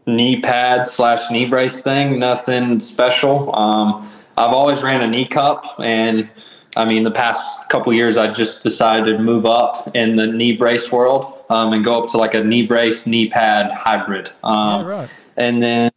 knee 0.07 0.41
pad 0.41 0.87
slash 0.87 1.31
knee 1.31 1.47
brace 1.47 1.81
thing. 1.81 2.19
Nothing 2.19 2.81
special. 2.81 3.55
Um, 3.55 4.11
I've 4.37 4.53
always 4.53 4.83
ran 4.83 5.03
a 5.03 5.07
knee 5.07 5.27
cup, 5.27 5.79
and 5.81 6.29
I 6.77 6.85
mean, 6.85 7.03
the 7.03 7.11
past 7.11 7.69
couple 7.69 7.93
years, 7.93 8.16
I 8.16 8.33
just 8.33 8.62
decided 8.62 9.07
to 9.07 9.19
move 9.19 9.47
up 9.47 9.95
in 9.95 10.16
the 10.16 10.27
knee 10.27 10.57
brace 10.57 10.93
world 10.93 11.45
um, 11.51 11.73
and 11.73 11.85
go 11.85 12.03
up 12.03 12.11
to 12.11 12.19
like 12.19 12.35
a 12.35 12.43
knee 12.43 12.66
brace 12.66 13.07
knee 13.07 13.29
pad 13.29 13.73
hybrid. 13.73 14.31
Um, 14.45 14.83
yeah, 14.83 14.89
right. 14.89 15.11
and 15.37 15.62
then 15.62 15.91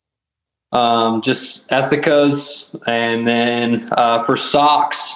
um, 0.72 1.22
just 1.22 1.68
Ethikas, 1.69 2.65
and 2.88 3.28
then 3.28 3.88
uh, 3.91 4.23
for 4.23 4.36
socks, 4.36 5.15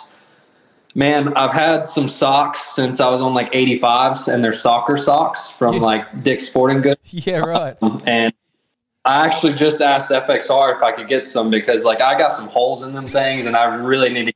man, 0.96 1.34
I've 1.36 1.52
had 1.52 1.86
some 1.86 2.10
socks 2.10 2.62
since 2.74 3.00
I 3.00 3.10
was 3.10 3.22
on 3.22 3.34
like 3.34 3.52
85s, 3.52 4.34
and 4.34 4.44
they're 4.44 4.54
soccer 4.54 4.98
socks 4.98 5.52
from 5.52 5.76
Yeah. 5.76 5.82
like 5.82 6.24
Dick's 6.24 6.48
Sporting 6.48 6.82
Goods, 6.82 7.02
Yeah, 7.14 7.40
right. 7.40 7.78
Um, 7.82 8.02
and 8.06 8.34
I 9.04 9.24
actually 9.26 9.54
just 9.54 9.82
asked 9.82 10.10
FXR 10.10 10.76
if 10.76 10.82
I 10.82 10.92
could 10.92 11.08
get 11.08 11.28
some 11.28 11.52
because 11.52 11.84
like 11.84 12.02
I 12.02 12.18
got 12.18 12.34
some 12.34 12.48
holes 12.48 12.82
in 12.82 12.94
them 12.94 13.06
things, 13.06 13.46
and 13.46 13.56
I 13.56 13.66
really 13.76 14.10
need 14.10 14.26
to. 14.26 14.34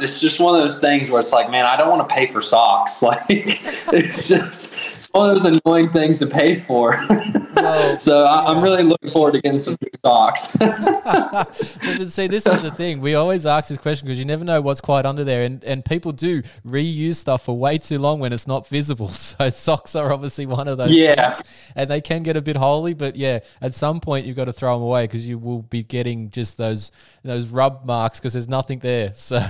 It's 0.00 0.20
just 0.20 0.38
one 0.38 0.54
of 0.54 0.60
those 0.60 0.78
things 0.78 1.10
where 1.10 1.18
it's 1.18 1.32
like, 1.32 1.50
man, 1.50 1.66
I 1.66 1.76
don't 1.76 1.88
want 1.88 2.08
to 2.08 2.14
pay 2.14 2.26
for 2.26 2.40
socks. 2.40 3.02
Like, 3.06 3.24
it's 3.28 4.28
just 4.28 4.74
it's 4.96 5.08
one 5.12 5.28
of 5.30 5.42
those 5.42 5.60
annoying 5.64 5.90
things 5.90 6.18
to 6.20 6.26
pay 6.26 6.60
for. 6.60 6.92
So 7.98 8.24
I, 8.24 8.50
I'm 8.50 8.58
yeah. 8.58 8.62
really 8.62 8.82
looking 8.82 9.10
forward 9.10 9.32
to 9.32 9.40
getting 9.40 9.58
some 9.58 9.76
new 9.80 9.88
socks. 10.04 10.48
See, 12.08 12.26
this 12.26 12.46
is 12.46 12.62
the 12.62 12.72
thing. 12.74 13.00
We 13.00 13.14
always 13.14 13.46
ask 13.46 13.68
this 13.68 13.78
question 13.78 14.06
because 14.06 14.18
you 14.18 14.24
never 14.24 14.44
know 14.44 14.60
what's 14.60 14.80
quite 14.80 15.06
under 15.06 15.24
there, 15.24 15.42
and, 15.42 15.62
and 15.64 15.84
people 15.84 16.12
do 16.12 16.42
reuse 16.66 17.16
stuff 17.16 17.44
for 17.44 17.56
way 17.56 17.78
too 17.78 17.98
long 17.98 18.20
when 18.20 18.32
it's 18.32 18.46
not 18.46 18.66
visible. 18.66 19.10
So 19.26 19.50
socks 19.50 19.96
are 19.96 20.12
obviously 20.12 20.46
one 20.46 20.68
of 20.68 20.78
those. 20.78 20.90
Yeah. 20.90 21.32
things, 21.32 21.48
and 21.74 21.90
they 21.90 22.00
can 22.00 22.22
get 22.22 22.36
a 22.36 22.40
bit 22.40 22.56
holy, 22.56 22.94
but 22.94 23.16
yeah, 23.16 23.40
at 23.60 23.74
some 23.74 23.98
point 23.98 24.24
you've 24.24 24.36
got 24.36 24.44
to 24.44 24.52
throw 24.52 24.74
them 24.74 24.82
away 24.82 25.04
because 25.04 25.26
you 25.26 25.38
will 25.38 25.62
be 25.62 25.82
getting 25.82 26.30
just 26.30 26.56
those 26.56 26.92
those 27.24 27.46
rub 27.46 27.84
marks 27.84 28.18
because 28.18 28.34
there's 28.34 28.48
nothing 28.48 28.78
there. 28.78 29.12
So 29.14 29.44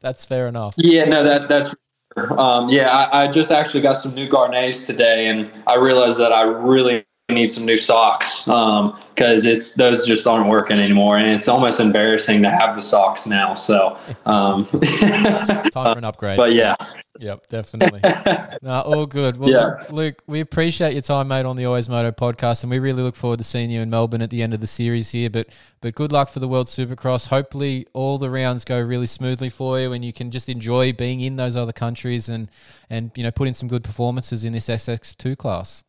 that's 0.00 0.24
fair 0.24 0.48
enough. 0.48 0.74
yeah, 0.76 1.04
no, 1.04 1.22
that 1.22 1.48
that's. 1.48 1.74
Um, 2.16 2.68
yeah, 2.68 2.88
I, 2.90 3.24
I 3.24 3.30
just 3.30 3.52
actually 3.52 3.82
got 3.82 3.94
some 3.94 4.14
new 4.14 4.28
Gaernes 4.28 4.84
today, 4.86 5.28
and 5.28 5.50
I 5.68 5.76
realized 5.76 6.18
that 6.18 6.32
I 6.32 6.42
really 6.42 7.04
need 7.30 7.50
some 7.52 7.64
new 7.64 7.78
socks 7.78 8.44
because 8.44 9.44
it's 9.44 9.72
those 9.72 10.06
just 10.06 10.26
aren't 10.26 10.48
working 10.48 10.78
anymore, 10.78 11.16
and 11.18 11.28
it's 11.30 11.48
almost 11.48 11.80
embarrassing 11.80 12.42
to 12.42 12.50
have 12.50 12.74
the 12.74 12.82
socks 12.82 13.26
now. 13.26 13.54
So, 13.54 13.98
um, 14.26 14.66
Time 14.70 15.70
for 15.70 15.98
an 15.98 16.04
upgrade. 16.10 16.36
but 16.36 16.52
yeah, 16.52 16.74
Yep, 17.18 17.48
definitely. 17.48 18.00
no, 18.62 18.80
all 18.80 19.04
good. 19.06 19.36
Well, 19.36 19.50
Yeah. 19.50 19.66
Luke, 19.80 19.90
Luke, 19.90 20.22
we 20.26 20.40
appreciate 20.40 20.94
your 20.94 21.02
time, 21.02 21.28
mate, 21.28 21.44
on 21.44 21.56
the 21.56 21.66
Always 21.66 21.86
Moto 21.86 22.10
podcast, 22.12 22.62
and 22.62 22.70
we 22.70 22.78
really 22.78 23.02
look 23.02 23.14
forward 23.14 23.38
to 23.38 23.44
seeing 23.44 23.70
you 23.70 23.82
in 23.82 23.90
Melbourne 23.90 24.22
at 24.22 24.30
the 24.30 24.42
end 24.42 24.54
of 24.54 24.60
the 24.60 24.66
series 24.66 25.10
here. 25.10 25.28
But 25.28 25.48
but 25.82 25.94
good 25.94 26.12
luck 26.12 26.30
for 26.30 26.40
the 26.40 26.48
World 26.48 26.66
Supercross. 26.68 27.26
Hopefully, 27.28 27.86
all 27.92 28.16
the 28.16 28.30
rounds 28.30 28.64
go 28.64 28.80
really 28.80 29.06
smoothly 29.06 29.50
for 29.50 29.78
you, 29.78 29.92
and 29.92 30.02
you 30.04 30.12
can 30.14 30.30
just 30.30 30.48
enjoy 30.48 30.92
being 30.94 31.20
in 31.20 31.36
those 31.36 31.56
other 31.56 31.72
countries 31.72 32.28
and 32.30 32.48
and 32.88 33.10
you 33.16 33.22
know 33.22 33.30
put 33.30 33.48
in 33.48 33.54
some 33.54 33.68
good 33.68 33.84
performances 33.84 34.44
in 34.44 34.54
this 34.54 34.68
SX2 34.68 35.36
class. 35.36 35.82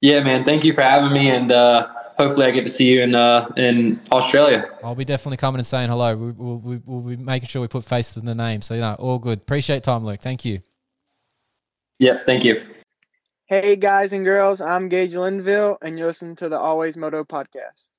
Yeah, 0.00 0.22
man. 0.22 0.44
Thank 0.44 0.64
you 0.64 0.72
for 0.72 0.82
having 0.82 1.12
me, 1.12 1.30
and 1.30 1.52
uh, 1.52 1.88
hopefully, 2.18 2.46
I 2.46 2.50
get 2.50 2.64
to 2.64 2.70
see 2.70 2.86
you 2.92 3.02
in 3.02 3.14
uh, 3.14 3.48
in 3.56 4.00
Australia. 4.12 4.70
I'll 4.82 4.94
be 4.94 5.04
definitely 5.04 5.38
coming 5.38 5.58
and 5.58 5.66
saying 5.66 5.88
hello. 5.88 6.16
We, 6.16 6.30
we'll, 6.32 6.58
we, 6.58 6.80
we'll 6.84 7.00
be 7.00 7.16
making 7.16 7.48
sure 7.48 7.62
we 7.62 7.68
put 7.68 7.84
faces 7.84 8.16
in 8.16 8.24
the 8.24 8.34
name. 8.34 8.62
So, 8.62 8.74
you 8.74 8.80
know, 8.80 8.94
all 8.94 9.18
good. 9.18 9.38
Appreciate 9.38 9.82
time, 9.82 10.04
Luke. 10.04 10.20
Thank 10.20 10.44
you. 10.44 10.60
Yep, 11.98 12.26
thank 12.26 12.44
you. 12.44 12.62
Hey 13.46 13.76
guys 13.76 14.12
and 14.12 14.24
girls, 14.24 14.60
I'm 14.60 14.88
Gage 14.88 15.14
Linville, 15.14 15.78
and 15.80 15.96
you're 15.96 16.08
listening 16.08 16.34
to 16.36 16.48
the 16.48 16.58
Always 16.58 16.96
Moto 16.96 17.22
podcast. 17.22 17.90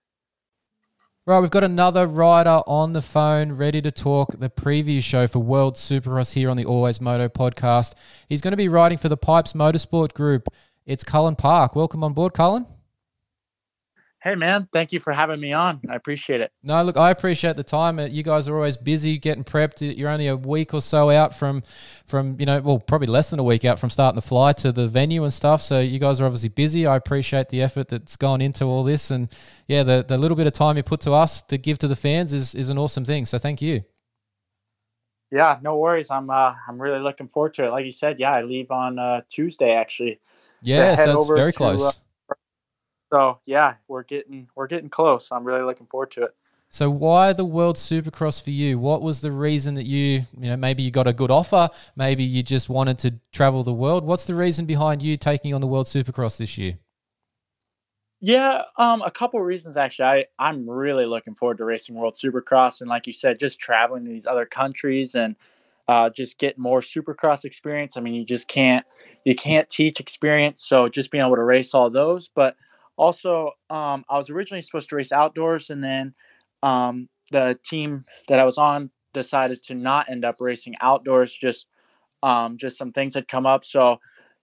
Right, 1.25 1.39
we've 1.39 1.49
got 1.49 1.63
another 1.63 2.05
rider 2.05 2.61
on 2.67 2.93
the 2.93 3.01
phone 3.01 3.53
ready 3.53 3.81
to 3.81 3.91
talk 3.91 4.37
the 4.39 4.49
preview 4.49 5.01
show 5.01 5.25
for 5.25 5.39
World 5.39 5.75
Supercross 5.75 6.33
here 6.33 6.49
on 6.49 6.57
the 6.57 6.65
Always 6.65 7.01
Moto 7.01 7.27
podcast. 7.29 7.95
He's 8.27 8.41
going 8.41 8.51
to 8.51 8.57
be 8.57 8.67
riding 8.67 8.97
for 8.97 9.09
the 9.09 9.17
Pipes 9.17 9.53
Motorsport 9.53 10.13
Group. 10.13 10.47
It's 10.87 11.03
Cullin 11.03 11.35
Park. 11.35 11.75
Welcome 11.75 12.01
on 12.01 12.13
board, 12.13 12.33
Cullin. 12.33 12.65
Hey 14.23 14.35
man, 14.35 14.69
thank 14.71 14.93
you 14.93 15.01
for 15.01 15.11
having 15.11 15.39
me 15.39 15.51
on. 15.51 15.81
I 15.89 15.95
appreciate 15.95 16.39
it. 16.39 16.51
No, 16.63 16.81
look, 16.81 16.95
I 16.95 17.11
appreciate 17.11 17.57
the 17.57 17.63
time. 17.63 17.99
Uh, 17.99 18.05
You 18.05 18.23
guys 18.23 18.47
are 18.47 18.55
always 18.55 18.77
busy 18.77 19.17
getting 19.17 19.43
prepped. 19.43 19.97
You're 19.97 20.09
only 20.09 20.27
a 20.27 20.35
week 20.37 20.73
or 20.73 20.81
so 20.81 21.09
out 21.09 21.35
from, 21.35 21.61
from 22.07 22.37
you 22.39 22.45
know, 22.45 22.61
well, 22.61 22.79
probably 22.79 23.07
less 23.07 23.29
than 23.29 23.39
a 23.39 23.43
week 23.43 23.65
out 23.65 23.79
from 23.79 23.89
starting 23.89 24.15
the 24.15 24.21
fly 24.21 24.53
to 24.53 24.71
the 24.71 24.87
venue 24.87 25.23
and 25.23 25.33
stuff. 25.33 25.61
So 25.61 25.79
you 25.79 25.99
guys 25.99 26.21
are 26.21 26.25
obviously 26.25 26.49
busy. 26.49 26.87
I 26.87 26.95
appreciate 26.95 27.49
the 27.49 27.61
effort 27.61 27.89
that's 27.89 28.15
gone 28.15 28.41
into 28.41 28.63
all 28.63 28.83
this, 28.85 29.11
and 29.11 29.29
yeah, 29.67 29.83
the 29.83 30.05
the 30.07 30.17
little 30.17 30.37
bit 30.37 30.47
of 30.47 30.53
time 30.53 30.77
you 30.77 30.83
put 30.83 31.01
to 31.01 31.11
us 31.11 31.41
to 31.43 31.57
give 31.57 31.79
to 31.79 31.87
the 31.89 31.97
fans 31.97 32.31
is 32.31 32.55
is 32.55 32.69
an 32.69 32.77
awesome 32.77 33.03
thing. 33.03 33.25
So 33.25 33.37
thank 33.37 33.61
you. 33.61 33.83
Yeah, 35.31 35.59
no 35.61 35.77
worries. 35.77 36.09
I'm 36.09 36.29
uh, 36.29 36.53
I'm 36.67 36.81
really 36.81 36.99
looking 36.99 37.27
forward 37.27 37.55
to 37.55 37.65
it. 37.65 37.71
Like 37.71 37.85
you 37.85 37.91
said, 37.91 38.19
yeah, 38.19 38.31
I 38.31 38.41
leave 38.43 38.71
on 38.71 38.97
uh, 38.97 39.21
Tuesday 39.29 39.73
actually. 39.73 40.21
So 40.95 41.19
it's 41.19 41.29
very 41.29 41.51
to, 41.51 41.57
close. 41.57 41.81
uh, 41.83 41.91
So 43.11 43.39
yeah, 43.45 43.75
we're 43.87 44.03
getting 44.03 44.47
we're 44.55 44.67
getting 44.67 44.89
close. 44.89 45.31
I'm 45.31 45.43
really 45.43 45.61
looking 45.61 45.87
forward 45.87 46.11
to 46.11 46.23
it. 46.23 46.35
So 46.69 46.89
why 46.89 47.31
the 47.31 47.45
World 47.45 47.77
Supercross 47.77 48.41
for 48.41 48.49
you? 48.49 48.77
What 48.77 49.01
was 49.01 49.21
the 49.21 49.31
reason 49.31 49.75
that 49.75 49.85
you, 49.85 50.25
you 50.37 50.49
know, 50.49 50.57
maybe 50.57 50.83
you 50.83 50.91
got 50.91 51.07
a 51.07 51.13
good 51.13 51.31
offer, 51.31 51.69
maybe 51.95 52.23
you 52.23 52.43
just 52.43 52.67
wanted 52.67 52.99
to 52.99 53.15
travel 53.31 53.63
the 53.63 53.73
world. 53.73 54.03
What's 54.03 54.25
the 54.25 54.35
reason 54.35 54.65
behind 54.65 55.01
you 55.01 55.15
taking 55.15 55.53
on 55.53 55.61
the 55.61 55.67
World 55.67 55.85
Supercross 55.85 56.37
this 56.37 56.57
year? 56.57 56.77
Yeah, 58.19 58.63
um, 58.77 59.01
a 59.01 59.11
couple 59.11 59.39
reasons 59.41 59.77
actually. 59.77 60.05
I 60.05 60.25
I'm 60.39 60.69
really 60.69 61.05
looking 61.05 61.35
forward 61.35 61.59
to 61.59 61.65
racing 61.65 61.95
World 61.95 62.15
Supercross, 62.15 62.81
and 62.81 62.89
like 62.89 63.07
you 63.07 63.13
said, 63.13 63.39
just 63.39 63.59
traveling 63.59 64.03
to 64.05 64.11
these 64.11 64.25
other 64.25 64.45
countries 64.45 65.15
and 65.15 65.35
uh, 65.87 66.09
just 66.09 66.37
get 66.37 66.57
more 66.57 66.81
Supercross 66.81 67.45
experience. 67.45 67.97
I 67.97 68.01
mean, 68.01 68.13
you 68.13 68.25
just 68.25 68.47
can't 68.47 68.85
you 69.25 69.35
can't 69.35 69.69
teach 69.69 69.99
experience, 69.99 70.63
so 70.65 70.87
just 70.87 71.11
being 71.11 71.23
able 71.23 71.35
to 71.35 71.43
race 71.43 71.73
all 71.73 71.89
those. 71.89 72.29
But 72.33 72.55
also, 72.97 73.51
um, 73.69 74.05
I 74.09 74.17
was 74.17 74.29
originally 74.29 74.61
supposed 74.61 74.89
to 74.89 74.95
race 74.95 75.11
outdoors, 75.11 75.69
and 75.69 75.83
then 75.83 76.13
um, 76.63 77.09
the 77.31 77.57
team 77.65 78.03
that 78.27 78.39
I 78.39 78.45
was 78.45 78.57
on 78.57 78.89
decided 79.13 79.63
to 79.63 79.75
not 79.75 80.09
end 80.09 80.25
up 80.25 80.37
racing 80.39 80.75
outdoors. 80.81 81.33
Just 81.33 81.67
um, 82.23 82.57
just 82.57 82.77
some 82.77 82.91
things 82.91 83.13
had 83.13 83.27
come 83.27 83.45
up, 83.45 83.65
so 83.65 83.99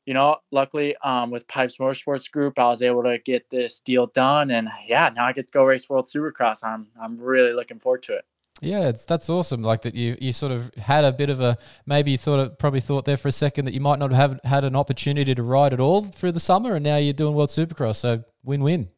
you 0.07 0.13
know, 0.13 0.37
luckily 0.51 0.95
um, 1.03 1.31
with 1.31 1.49
Pipes 1.49 1.79
Motorsports 1.79 2.31
Group, 2.31 2.59
I 2.59 2.69
was 2.69 2.83
able 2.83 3.03
to 3.05 3.19
get 3.19 3.49
this 3.51 3.81
deal 3.81 4.07
done, 4.09 4.51
and 4.51 4.69
yeah, 4.87 5.09
now 5.15 5.25
I 5.27 5.33
get 5.33 5.47
to 5.47 5.53
go 5.53 5.65
race 5.65 5.89
World 5.89 6.09
Supercross. 6.15 6.63
I'm 6.63 6.89
I'm 7.01 7.19
really 7.19 7.53
looking 7.53 7.79
forward 7.79 8.03
to 8.05 8.17
it. 8.17 8.25
Yeah, 8.65 8.93
that's 8.93 9.29
awesome. 9.29 9.63
Like 9.63 9.83
that 9.83 9.95
you 9.95 10.17
you 10.21 10.33
sort 10.33 10.51
of 10.51 10.75
had 10.77 11.05
a 11.05 11.13
bit 11.13 11.29
of 11.29 11.41
a 11.41 11.57
maybe 11.87 12.11
you 12.13 12.19
thought 12.19 12.41
it 12.41 12.59
probably 12.59 12.81
thought 12.81 13.05
there 13.05 13.17
for 13.17 13.29
a 13.29 13.33
second 13.33 13.67
that 13.67 13.75
you 13.75 13.81
might 13.81 13.99
not 13.99 14.11
have 14.13 14.41
had 14.45 14.65
an 14.65 14.75
opportunity 14.75 15.35
to 15.35 15.43
ride 15.43 15.75
at 15.75 15.81
all 15.81 16.03
through 16.03 16.33
the 16.33 16.41
summer, 16.41 16.75
and 16.75 16.85
now 16.85 16.97
you're 16.97 17.13
doing 17.13 17.35
World 17.35 17.51
Supercross. 17.51 17.97
So 17.97 18.25
win 18.43 18.63
win. 18.63 18.89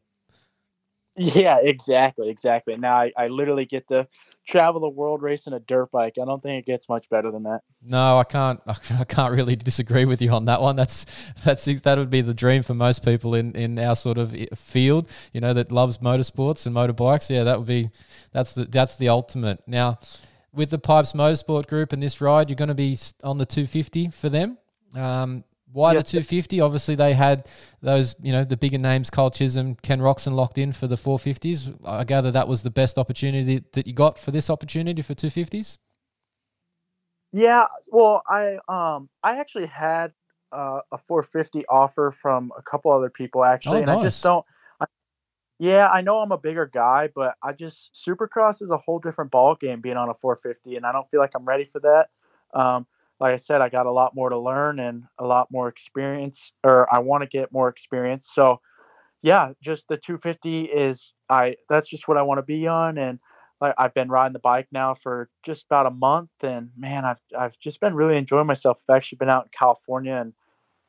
Yeah, 1.17 1.57
exactly, 1.61 2.29
exactly. 2.29 2.77
Now 2.77 2.95
I, 2.97 3.11
I 3.17 3.27
literally 3.27 3.65
get 3.65 3.87
to 3.89 4.07
travel 4.47 4.81
the 4.81 4.89
world 4.89 5.21
racing 5.21 5.53
a 5.53 5.59
dirt 5.59 5.91
bike. 5.91 6.15
I 6.21 6.25
don't 6.25 6.41
think 6.41 6.63
it 6.63 6.65
gets 6.65 6.87
much 6.87 7.09
better 7.09 7.29
than 7.31 7.43
that. 7.43 7.61
No, 7.83 8.17
I 8.17 8.23
can't. 8.23 8.59
I 8.67 9.03
can't 9.03 9.33
really 9.33 9.55
disagree 9.55 10.05
with 10.05 10.21
you 10.21 10.31
on 10.31 10.45
that 10.45 10.61
one. 10.61 10.75
That's 10.75 11.05
that's 11.43 11.65
that 11.65 11.97
would 11.97 12.09
be 12.09 12.21
the 12.21 12.33
dream 12.33 12.63
for 12.63 12.73
most 12.73 13.03
people 13.03 13.35
in 13.35 13.55
in 13.55 13.77
our 13.77 13.95
sort 13.95 14.17
of 14.17 14.35
field. 14.55 15.09
You 15.33 15.41
know 15.41 15.53
that 15.53 15.71
loves 15.71 15.99
motorsports 15.99 16.65
and 16.65 16.75
motorbikes. 16.75 17.29
Yeah, 17.29 17.43
that 17.43 17.59
would 17.59 17.67
be 17.67 17.89
that's 18.31 18.53
the 18.53 18.65
that's 18.65 18.97
the 18.97 19.09
ultimate. 19.09 19.61
Now, 19.67 19.99
with 20.53 20.69
the 20.69 20.79
Pipes 20.79 21.13
Motorsport 21.13 21.67
Group 21.67 21.93
and 21.93 22.01
this 22.01 22.21
ride, 22.21 22.49
you're 22.49 22.55
going 22.55 22.69
to 22.69 22.75
be 22.75 22.97
on 23.23 23.37
the 23.37 23.45
250 23.45 24.09
for 24.09 24.29
them. 24.29 24.57
Um, 24.95 25.43
why 25.71 25.93
the 25.93 26.03
250? 26.03 26.61
Obviously, 26.61 26.95
they 26.95 27.13
had 27.13 27.49
those, 27.81 28.15
you 28.21 28.31
know, 28.31 28.43
the 28.43 28.57
bigger 28.57 28.77
names, 28.77 29.09
Kyle 29.09 29.29
Chisholm, 29.29 29.75
Ken 29.75 29.99
Roczen 29.99 30.33
locked 30.33 30.57
in 30.57 30.71
for 30.71 30.87
the 30.87 30.95
450s. 30.95 31.77
I 31.85 32.03
gather 32.03 32.31
that 32.31 32.47
was 32.47 32.63
the 32.63 32.69
best 32.69 32.97
opportunity 32.97 33.63
that 33.73 33.85
you 33.85 33.93
got 33.93 34.17
for 34.17 34.31
this 34.31 34.49
opportunity 34.49 35.01
for 35.01 35.13
250s. 35.13 35.77
Yeah, 37.33 37.67
well, 37.87 38.23
I 38.27 38.57
um 38.67 39.09
I 39.21 39.37
actually 39.39 39.67
had 39.67 40.13
uh, 40.51 40.79
a 40.91 40.97
450 40.97 41.65
offer 41.67 42.11
from 42.11 42.51
a 42.57 42.61
couple 42.61 42.91
other 42.91 43.09
people 43.09 43.43
actually, 43.43 43.79
Oh, 43.79 43.81
and 43.81 43.91
I 43.91 44.01
just 44.01 44.23
don't. 44.23 44.45
I, 44.79 44.85
yeah, 45.59 45.87
I 45.89 46.01
know 46.01 46.19
I'm 46.19 46.31
a 46.31 46.37
bigger 46.37 46.65
guy, 46.65 47.09
but 47.13 47.35
I 47.43 47.51
just 47.51 47.93
Supercross 47.93 48.61
is 48.61 48.71
a 48.71 48.77
whole 48.77 48.99
different 48.99 49.31
ball 49.31 49.55
game 49.55 49.81
being 49.81 49.97
on 49.97 50.09
a 50.09 50.13
450, 50.13 50.77
and 50.77 50.85
I 50.85 50.91
don't 50.93 51.09
feel 51.11 51.19
like 51.19 51.31
I'm 51.35 51.45
ready 51.45 51.65
for 51.65 51.81
that. 51.81 52.09
Um, 52.53 52.87
like 53.19 53.33
I 53.33 53.37
said, 53.37 53.61
I 53.61 53.69
got 53.69 53.85
a 53.85 53.91
lot 53.91 54.15
more 54.15 54.29
to 54.29 54.37
learn 54.37 54.79
and 54.79 55.03
a 55.17 55.25
lot 55.25 55.49
more 55.51 55.67
experience, 55.67 56.51
or 56.63 56.91
I 56.93 56.99
want 56.99 57.23
to 57.23 57.27
get 57.27 57.51
more 57.51 57.69
experience. 57.69 58.29
So, 58.31 58.61
yeah, 59.21 59.53
just 59.61 59.87
the 59.87 59.97
250 59.97 60.65
is 60.65 61.13
I. 61.29 61.55
That's 61.69 61.87
just 61.87 62.07
what 62.07 62.17
I 62.17 62.21
want 62.21 62.37
to 62.39 62.43
be 62.43 62.67
on, 62.67 62.97
and 62.97 63.19
like 63.59 63.73
I've 63.77 63.93
been 63.93 64.09
riding 64.09 64.33
the 64.33 64.39
bike 64.39 64.67
now 64.71 64.93
for 64.93 65.29
just 65.43 65.65
about 65.65 65.87
a 65.87 65.91
month, 65.91 66.29
and 66.41 66.69
man, 66.77 67.05
I've 67.05 67.21
I've 67.37 67.57
just 67.59 67.79
been 67.79 67.95
really 67.95 68.17
enjoying 68.17 68.47
myself. 68.47 68.81
I've 68.87 68.95
actually 68.95 69.17
been 69.17 69.29
out 69.29 69.45
in 69.45 69.49
California, 69.57 70.15
and 70.15 70.33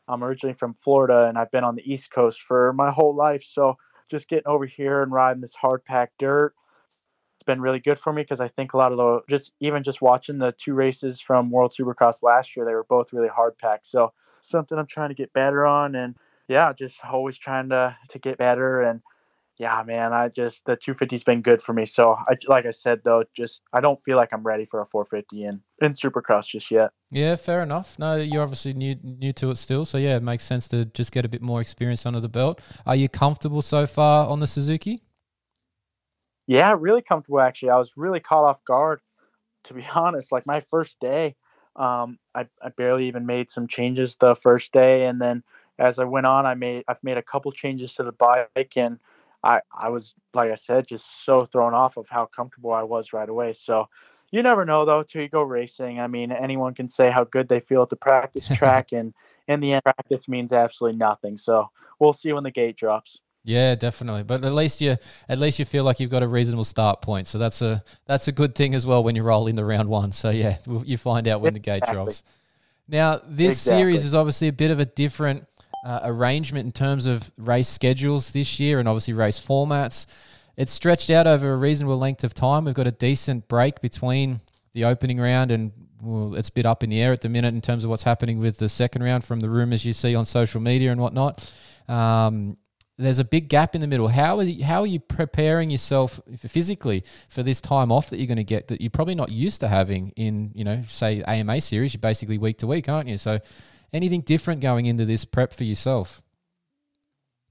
I'm 0.07 0.23
originally 0.23 0.55
from 0.55 0.75
Florida, 0.83 1.27
and 1.29 1.39
I've 1.39 1.51
been 1.51 1.65
on 1.65 1.77
the 1.77 1.91
East 1.91 2.11
Coast 2.11 2.43
for 2.43 2.73
my 2.75 2.91
whole 2.91 3.15
life. 3.15 3.43
So 3.43 3.77
just 4.11 4.29
getting 4.29 4.47
over 4.47 4.67
here 4.67 5.03
and 5.03 5.13
riding 5.13 5.41
this 5.41 5.55
hard 5.55 5.85
packed 5.85 6.19
dirt, 6.19 6.55
been 7.49 7.61
really 7.61 7.81
good 7.81 7.99
for 7.99 8.13
me 8.13 8.23
because 8.23 8.41
I 8.41 8.47
think 8.47 8.75
a 8.75 8.77
lot 8.77 8.93
of 8.93 8.99
the 8.99 9.23
just 9.29 9.53
even 9.59 9.83
just 9.83 10.01
watching 10.01 10.39
the 10.39 10.53
two 10.53 10.75
races 10.75 11.21
from 11.21 11.51
World 11.51 11.73
Supercross 11.73 12.23
last 12.23 12.55
year, 12.55 12.65
they 12.65 12.75
were 12.75 12.85
both 12.85 13.13
really 13.13 13.29
hard 13.29 13.59
packed. 13.59 13.87
So 13.87 14.13
something 14.43 14.79
I'm 14.79 14.87
trying 14.87 15.09
to 15.09 15.15
get 15.15 15.33
better 15.33 15.67
on, 15.67 15.97
and 15.97 16.15
yeah, 16.47 16.73
just 16.73 17.05
always 17.05 17.37
trying 17.37 17.71
to 17.71 17.97
to 18.11 18.19
get 18.21 18.39
better 18.39 18.83
and 18.83 19.01
yeah, 19.59 19.83
man, 19.85 20.13
I 20.13 20.29
just 20.29 20.65
the 20.67 20.77
250's 20.77 21.25
been 21.25 21.43
good 21.43 21.61
for 21.61 21.73
me. 21.73 21.85
So 21.85 22.13
I 22.13 22.37
like 22.47 22.65
I 22.65 22.71
said 22.71 23.01
though, 23.03 23.25
just 23.37 23.61
I 23.73 23.81
don't 23.81 24.03
feel 24.05 24.17
like 24.17 24.33
I'm 24.33 24.45
ready 24.45 24.65
for 24.65 24.81
a 24.81 24.87
450 24.87 25.45
in 25.45 25.61
in 25.83 25.93
Supercross 25.93 26.47
just 26.47 26.71
yet. 26.71 26.91
Yeah, 27.11 27.35
fair 27.35 27.63
enough. 27.63 27.99
No, 27.99 28.17
you're 28.17 28.43
obviously 28.43 28.73
new 28.73 28.95
new 29.03 29.33
to 29.33 29.51
it 29.51 29.57
still, 29.57 29.85
so 29.85 29.99
yeah, 29.99 30.17
it 30.17 30.23
makes 30.23 30.45
sense 30.45 30.69
to 30.69 30.85
just 30.85 31.11
get 31.11 31.25
a 31.25 31.29
bit 31.29 31.43
more 31.43 31.61
experience 31.61 32.07
under 32.07 32.21
the 32.21 32.29
belt. 32.29 32.61
Are 32.87 32.95
you 32.95 33.09
comfortable 33.09 33.63
so 33.63 33.87
far 33.87 34.29
on 34.29 34.39
the 34.39 34.47
Suzuki? 34.47 35.03
Yeah, 36.49 36.75
really 36.79 37.03
comfortable 37.03 37.41
actually. 37.41 37.71
I 37.71 37.77
was 37.77 37.97
really 37.97 38.21
caught 38.21 38.45
off 38.45 38.65
guard, 38.65 39.01
to 39.65 39.75
be 39.75 39.87
honest. 39.95 40.33
Like 40.33 40.47
my 40.47 40.61
first 40.61 40.99
day, 40.99 41.37
um, 41.77 42.19
I, 42.35 42.47
I 42.61 42.71
barely 42.71 43.07
even 43.07 43.27
made 43.27 43.51
some 43.51 43.69
changes 43.69 44.17
the 44.17 44.35
first 44.35 44.73
day, 44.73 45.07
and 45.07 45.21
then 45.21 45.45
as 45.79 46.01
I 46.01 46.05
went 46.05 46.27
on, 46.27 46.47
I 46.47 46.55
made 46.55 46.85
I've 46.89 47.05
made 47.05 47.19
a 47.19 47.23
couple 47.23 47.53
changes 47.53 47.95
to 47.95 48.03
the 48.03 48.13
bike, 48.13 48.73
and 48.77 48.99
I 49.45 49.61
I 49.79 49.91
was 49.91 50.15
like 50.35 50.51
I 50.51 50.57
said, 50.57 50.89
just 50.89 51.25
so 51.25 51.45
thrown 51.45 51.75
off 51.75 51.97
of 51.99 52.09
how 52.09 52.27
comfortable 52.27 52.73
I 52.73 52.83
was 52.83 53.13
right 53.13 53.29
away. 53.29 53.53
So 53.53 53.89
you 54.33 54.43
never 54.43 54.65
know 54.65 54.85
though 54.87 55.03
till 55.03 55.23
you 55.23 55.29
go 55.29 55.43
racing. 55.43 56.01
I 56.01 56.07
mean, 56.09 56.33
anyone 56.33 56.75
can 56.75 56.89
say 56.89 57.11
how 57.11 57.25
good 57.25 57.49
they 57.49 57.61
feel 57.61 57.83
at 57.83 57.91
the 57.91 57.97
practice 57.97 58.49
track, 58.55 58.93
and 58.93 59.13
in 59.49 59.61
the 59.61 59.75
end, 59.75 59.85
practice 59.85 60.29
means 60.29 60.53
absolutely 60.53 60.99
nothing. 60.99 61.37
So 61.39 61.69
we'll 62.01 62.13
see 62.15 62.33
when 62.33 62.45
the 62.45 62.51
gate 62.51 62.77
drops. 62.77 63.21
Yeah, 63.49 63.77
definitely. 63.77 64.25
But 64.25 64.45
at 64.45 64.53
least 64.53 64.83
you 64.83 64.99
at 65.27 65.39
least 65.39 65.59
you 65.59 65.65
feel 65.65 65.83
like 65.83 66.01
you've 66.01 66.11
got 66.11 66.23
a 66.23 66.29
reasonable 66.29 66.65
start 66.65 67.01
point. 67.01 67.27
So 67.27 67.39
that's 67.39 67.63
a 67.63 67.83
that's 68.05 68.29
a 68.29 68.33
good 68.33 68.55
thing 68.55 68.75
as 68.75 68.87
well 68.87 69.03
when 69.03 69.17
you 69.17 69.23
roll 69.23 69.47
into 69.47 69.65
round 69.65 69.89
one. 69.89 70.13
So 70.13 70.29
yeah, 70.29 70.59
you 70.85 70.99
find 70.99 71.27
out 71.27 71.41
when 71.41 71.55
the 71.55 71.59
gate 71.59 71.83
drops. 71.91 72.25
Now 72.89 73.23
this 73.27 73.59
series 73.59 74.05
is 74.05 74.15
obviously 74.15 74.49
a 74.49 74.53
bit 74.53 74.71
of 74.71 74.81
a 74.81 74.85
different 74.85 75.47
uh, 75.83 76.01
arrangement 76.03 76.67
in 76.67 76.73
terms 76.73 77.07
of 77.07 77.33
race 77.39 77.69
schedules 77.69 78.33
this 78.33 78.61
year, 78.61 78.81
and 78.81 78.87
obviously 78.87 79.15
race 79.15 79.41
formats. 79.41 80.05
It's 80.59 80.73
stretched 80.73 81.09
out 81.09 81.27
over 81.27 81.51
a 81.51 81.57
reasonable 81.57 81.97
length 81.97 82.25
of 82.25 82.35
time. 82.35 82.67
We've 82.67 82.75
got 82.75 82.87
a 82.87 82.93
decent 82.93 83.49
break 83.49 83.81
between 83.81 84.43
the 84.75 84.85
opening 84.85 85.19
round 85.19 85.53
and 85.53 85.73
well, 86.03 86.35
it's 86.35 86.51
a 86.51 86.53
bit 86.53 86.67
up 86.67 86.85
in 86.85 86.91
the 86.91 87.01
air 87.01 87.15
at 87.15 87.23
the 87.23 87.31
minute 87.31 87.55
in 87.55 87.63
terms 87.63 87.83
of 87.83 87.89
what's 87.89 88.03
happening 88.03 88.41
with 88.41 88.59
the 88.59 88.69
second 88.69 89.03
round 89.03 89.25
from 89.25 89.41
the 89.41 89.49
rumors 89.49 89.87
you 89.87 89.95
see 89.95 90.15
on 90.15 90.27
social 90.27 90.61
media 90.61 90.93
and 90.93 91.01
whatnot. 91.01 91.51
Um, 91.89 92.59
there's 92.99 93.19
a 93.19 93.25
big 93.25 93.49
gap 93.49 93.75
in 93.75 93.81
the 93.81 93.87
middle. 93.87 94.09
How 94.09 94.39
are 94.39 94.43
you, 94.43 94.65
how 94.65 94.81
are 94.81 94.87
you 94.87 95.01
preparing 95.01 95.71
yourself 95.71 96.21
physically 96.37 97.05
for 97.29 97.43
this 97.43 97.61
time 97.61 97.93
off 97.93 98.11
that 98.11 98.19
you're 98.19 98.27
going 98.27 98.37
to 98.37 98.45
get 98.45 98.69
that 98.69 98.81
you're 98.81 98.91
probably 98.91 99.15
not 99.15 99.31
used 99.31 99.61
to 99.61 99.69
having 99.69 100.11
in 100.17 100.51
you 100.55 100.65
know 100.65 100.83
say 100.83 101.23
AMA 101.23 101.61
series? 101.61 101.95
You're 101.95 102.01
basically 102.01 102.39
week 102.39 102.59
to 102.59 102.67
week, 102.67 102.89
aren't 102.89 103.09
you? 103.09 103.17
So 103.17 103.39
anything 103.93 104.23
different 104.23 104.61
going 104.61 104.87
into 104.87 105.05
this 105.05 105.25
prep 105.25 105.53
for 105.53 105.65
yourself? 105.65 106.23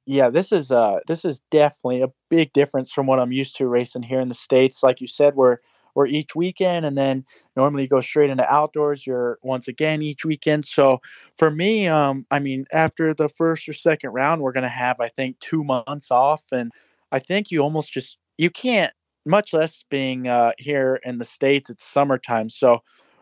yeah 0.08 0.30
this 0.30 0.52
is 0.52 0.72
uh 0.72 1.00
this 1.06 1.26
is 1.26 1.42
definitely 1.52 2.02
a 2.02 2.12
big 2.30 2.52
difference 2.54 2.92
from 2.92 3.06
what 3.06 3.20
i'm 3.20 3.32
used 3.32 3.56
to 3.58 3.68
racing 3.68 4.02
here 4.02 4.22
in 4.22 4.30
the 4.30 4.34
states 4.34 4.82
like 4.82 5.00
you 5.02 5.06
said 5.06 5.36
we're 5.36 5.58
we're 5.98 6.06
each 6.06 6.36
weekend 6.36 6.86
and 6.86 6.96
then 6.96 7.26
normally 7.56 7.82
you 7.82 7.90
go 7.90 8.00
straight 8.00 8.30
into 8.30 8.54
outdoors 8.54 9.06
you're 9.08 9.40
once 9.42 9.68
again 9.68 10.04
each 10.04 10.24
weekend 10.24 10.64
so 10.64 11.02
for 11.40 11.50
me 11.50 11.88
um 11.88 12.24
i 12.30 12.38
mean 12.38 12.66
after 12.72 13.16
the 13.16 13.28
first 13.30 13.68
or 13.68 13.74
second 13.74 14.12
round 14.12 14.40
we're 14.40 14.52
going 14.52 14.62
to 14.62 14.70
have 14.70 15.00
i 15.00 15.10
think 15.10 15.38
two 15.40 15.64
months 15.64 16.12
off 16.12 16.44
and 16.52 16.72
i 17.12 17.18
think 17.18 17.50
you 17.50 17.62
almost 17.62 17.92
just 17.92 18.20
you 18.38 18.52
can't 18.52 18.94
much 19.26 19.54
less 19.54 19.84
being 19.90 20.28
uh 20.28 20.52
here 20.60 21.00
in 21.04 21.18
the 21.18 21.26
states 21.26 21.72
it's 21.72 21.84
summertime 21.84 22.48
so 22.48 22.80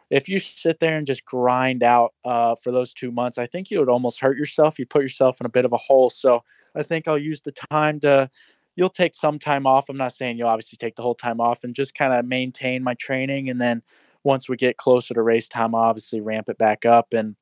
if 0.10 0.28
you 0.30 0.38
sit 0.38 0.80
there 0.80 0.98
and 0.98 1.08
just 1.08 1.26
grind 1.26 1.82
out 1.82 2.14
uh, 2.24 2.56
for 2.62 2.72
those 2.72 2.94
two 2.94 3.12
months, 3.12 3.40
I 3.40 3.48
think 3.48 3.72
you 3.72 3.80
would 3.80 3.90
almost 3.90 4.20
hurt 4.20 4.38
yourself. 4.38 4.78
You 4.78 4.86
put 4.86 5.02
yourself 5.02 5.40
in 5.40 5.48
a 5.48 5.50
bit 5.50 5.66
of 5.66 5.74
a 5.74 5.78
hole. 5.78 6.12
So 6.12 6.44
I 6.76 6.84
think 6.84 7.08
I'll 7.08 7.18
use 7.18 7.42
the 7.42 7.52
time 7.72 8.00
to. 8.02 8.30
You'll 8.76 8.90
take 8.90 9.16
some 9.16 9.40
time 9.40 9.66
off. 9.66 9.90
I'm 9.90 9.98
not 9.98 10.14
saying 10.14 10.38
you'll 10.38 10.50
obviously 10.50 10.78
take 10.78 10.96
the 10.96 11.02
whole 11.02 11.16
time 11.16 11.40
off, 11.40 11.64
and 11.64 11.76
just 11.76 11.96
kind 11.96 12.14
of 12.14 12.26
maintain 12.26 12.84
my 12.84 12.94
training. 12.96 13.50
And 13.50 13.60
then 13.60 13.82
once 14.24 14.50
we 14.50 14.58
get 14.58 14.78
closer 14.78 15.14
to 15.14 15.22
race 15.22 15.48
time, 15.48 15.76
I'll 15.76 15.84
obviously 15.84 16.22
ramp 16.22 16.50
it 16.50 16.58
back 16.58 16.86
up 16.86 17.14
and 17.14 17.36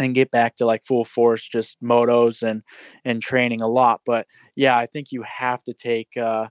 and 0.00 0.14
get 0.14 0.30
back 0.30 0.54
to 0.56 0.66
like 0.66 0.84
full 0.84 1.04
force, 1.04 1.46
just 1.46 1.82
motos 1.82 2.42
and 2.48 2.62
and 3.04 3.22
training 3.22 3.60
a 3.60 3.68
lot. 3.68 4.00
But 4.06 4.26
yeah, 4.54 4.76
I 4.76 4.86
think 4.86 5.12
you 5.12 5.22
have 5.22 5.62
to 5.64 5.72
take. 5.72 6.16
Uh, 6.16 6.48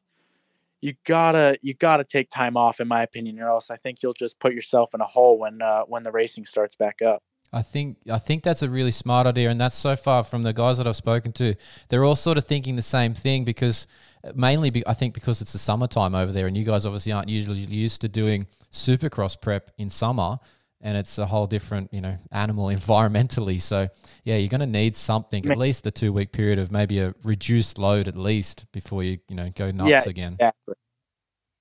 you 0.81 0.93
gotta 1.05 1.57
you 1.61 1.73
gotta 1.73 2.03
take 2.03 2.29
time 2.29 2.55
off 2.55 2.79
in 2.79 2.87
my 2.87 3.01
opinion 3.01 3.39
or 3.39 3.49
else 3.49 3.71
i 3.71 3.77
think 3.77 4.03
you'll 4.03 4.13
just 4.13 4.39
put 4.39 4.53
yourself 4.53 4.93
in 4.93 5.01
a 5.01 5.05
hole 5.05 5.39
when 5.39 5.59
uh, 5.59 5.81
when 5.81 6.03
the 6.03 6.11
racing 6.11 6.45
starts 6.45 6.75
back 6.75 7.01
up 7.01 7.23
I 7.53 7.61
think 7.61 7.97
I 8.11 8.17
think 8.17 8.43
that's 8.43 8.61
a 8.61 8.69
really 8.69 8.91
smart 8.91 9.25
idea, 9.25 9.49
and 9.49 9.59
that's 9.59 9.77
so 9.77 9.95
far 9.95 10.23
from 10.23 10.43
the 10.43 10.53
guys 10.53 10.77
that 10.79 10.87
I've 10.87 10.97
spoken 10.97 11.31
to. 11.33 11.55
They're 11.89 12.03
all 12.03 12.15
sort 12.15 12.37
of 12.37 12.45
thinking 12.45 12.75
the 12.75 12.81
same 12.81 13.13
thing 13.13 13.45
because 13.45 13.87
mainly 14.35 14.69
be, 14.69 14.85
I 14.87 14.93
think 14.93 15.13
because 15.13 15.41
it's 15.41 15.53
the 15.53 15.59
summertime 15.59 16.15
over 16.15 16.31
there, 16.31 16.47
and 16.47 16.57
you 16.57 16.63
guys 16.63 16.85
obviously 16.85 17.11
aren't 17.11 17.29
usually 17.29 17.59
used 17.59 18.01
to 18.01 18.07
doing 18.09 18.47
supercross 18.71 19.39
prep 19.39 19.71
in 19.77 19.89
summer, 19.89 20.39
and 20.81 20.97
it's 20.97 21.17
a 21.17 21.25
whole 21.25 21.47
different 21.47 21.93
you 21.93 22.01
know 22.01 22.15
animal 22.31 22.65
environmentally. 22.77 23.61
So 23.61 23.87
yeah, 24.23 24.37
you're 24.37 24.49
going 24.49 24.61
to 24.61 24.65
need 24.67 24.95
something 24.95 25.45
at 25.49 25.57
least 25.57 25.85
a 25.87 25.91
two 25.91 26.13
week 26.13 26.31
period 26.31 26.59
of 26.59 26.71
maybe 26.71 26.99
a 26.99 27.13
reduced 27.23 27.77
load 27.77 28.07
at 28.07 28.17
least 28.17 28.65
before 28.71 29.03
you 29.03 29.19
you 29.27 29.35
know 29.35 29.49
go 29.55 29.71
nuts 29.71 29.89
Yeah, 29.89 30.03
again. 30.05 30.33
exactly 30.33 30.73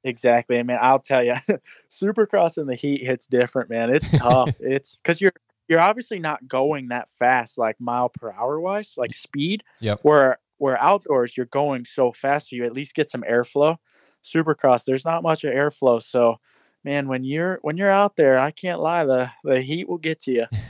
exactly 0.04 0.58
I 0.58 0.62
mean, 0.62 0.78
i'll 0.80 1.00
tell 1.00 1.24
you 1.24 1.34
supercross 1.90 2.58
in 2.58 2.66
the 2.68 2.76
heat 2.76 3.04
hits 3.04 3.26
different 3.26 3.70
man 3.70 3.92
it's 3.92 4.08
tough 4.18 4.54
it's 4.60 4.96
because 5.02 5.20
you're 5.20 5.32
you're 5.66 5.80
obviously 5.80 6.20
not 6.20 6.46
going 6.46 6.88
that 6.88 7.08
fast 7.18 7.58
like 7.58 7.74
mile 7.80 8.08
per 8.08 8.30
hour 8.30 8.60
wise 8.60 8.94
like 8.96 9.12
speed 9.14 9.64
Yep. 9.80 10.00
where 10.02 10.38
where 10.58 10.80
outdoors 10.80 11.36
you're 11.36 11.46
going 11.46 11.84
so 11.84 12.12
fast 12.12 12.52
you 12.52 12.64
at 12.64 12.72
least 12.72 12.94
get 12.94 13.10
some 13.10 13.22
airflow 13.22 13.76
supercross 14.24 14.84
there's 14.84 15.04
not 15.04 15.22
much 15.22 15.44
of 15.44 15.52
airflow 15.52 16.02
so 16.02 16.36
man 16.84 17.08
when 17.08 17.24
you're 17.24 17.58
when 17.62 17.76
you're 17.76 17.90
out 17.90 18.16
there 18.16 18.38
i 18.38 18.50
can't 18.50 18.80
lie 18.80 19.04
the 19.04 19.30
the 19.44 19.60
heat 19.60 19.88
will 19.88 19.98
get 19.98 20.20
to 20.20 20.32
you 20.32 20.46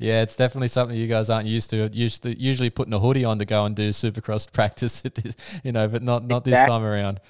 yeah, 0.00 0.22
it's 0.22 0.36
definitely 0.36 0.68
something 0.68 0.96
you 0.96 1.06
guys 1.06 1.30
aren't 1.30 1.48
used 1.48 1.70
to. 1.70 1.88
Used 1.92 2.22
to 2.24 2.38
usually 2.38 2.70
putting 2.70 2.92
a 2.92 2.98
hoodie 2.98 3.24
on 3.24 3.38
to 3.38 3.44
go 3.44 3.64
and 3.64 3.74
do 3.74 3.90
supercross 3.90 4.50
practice, 4.52 5.04
at 5.04 5.14
this, 5.14 5.36
you 5.64 5.72
know, 5.72 5.88
but 5.88 6.02
not 6.02 6.24
not 6.24 6.44
this 6.44 6.62
time 6.62 6.82
around. 6.82 7.20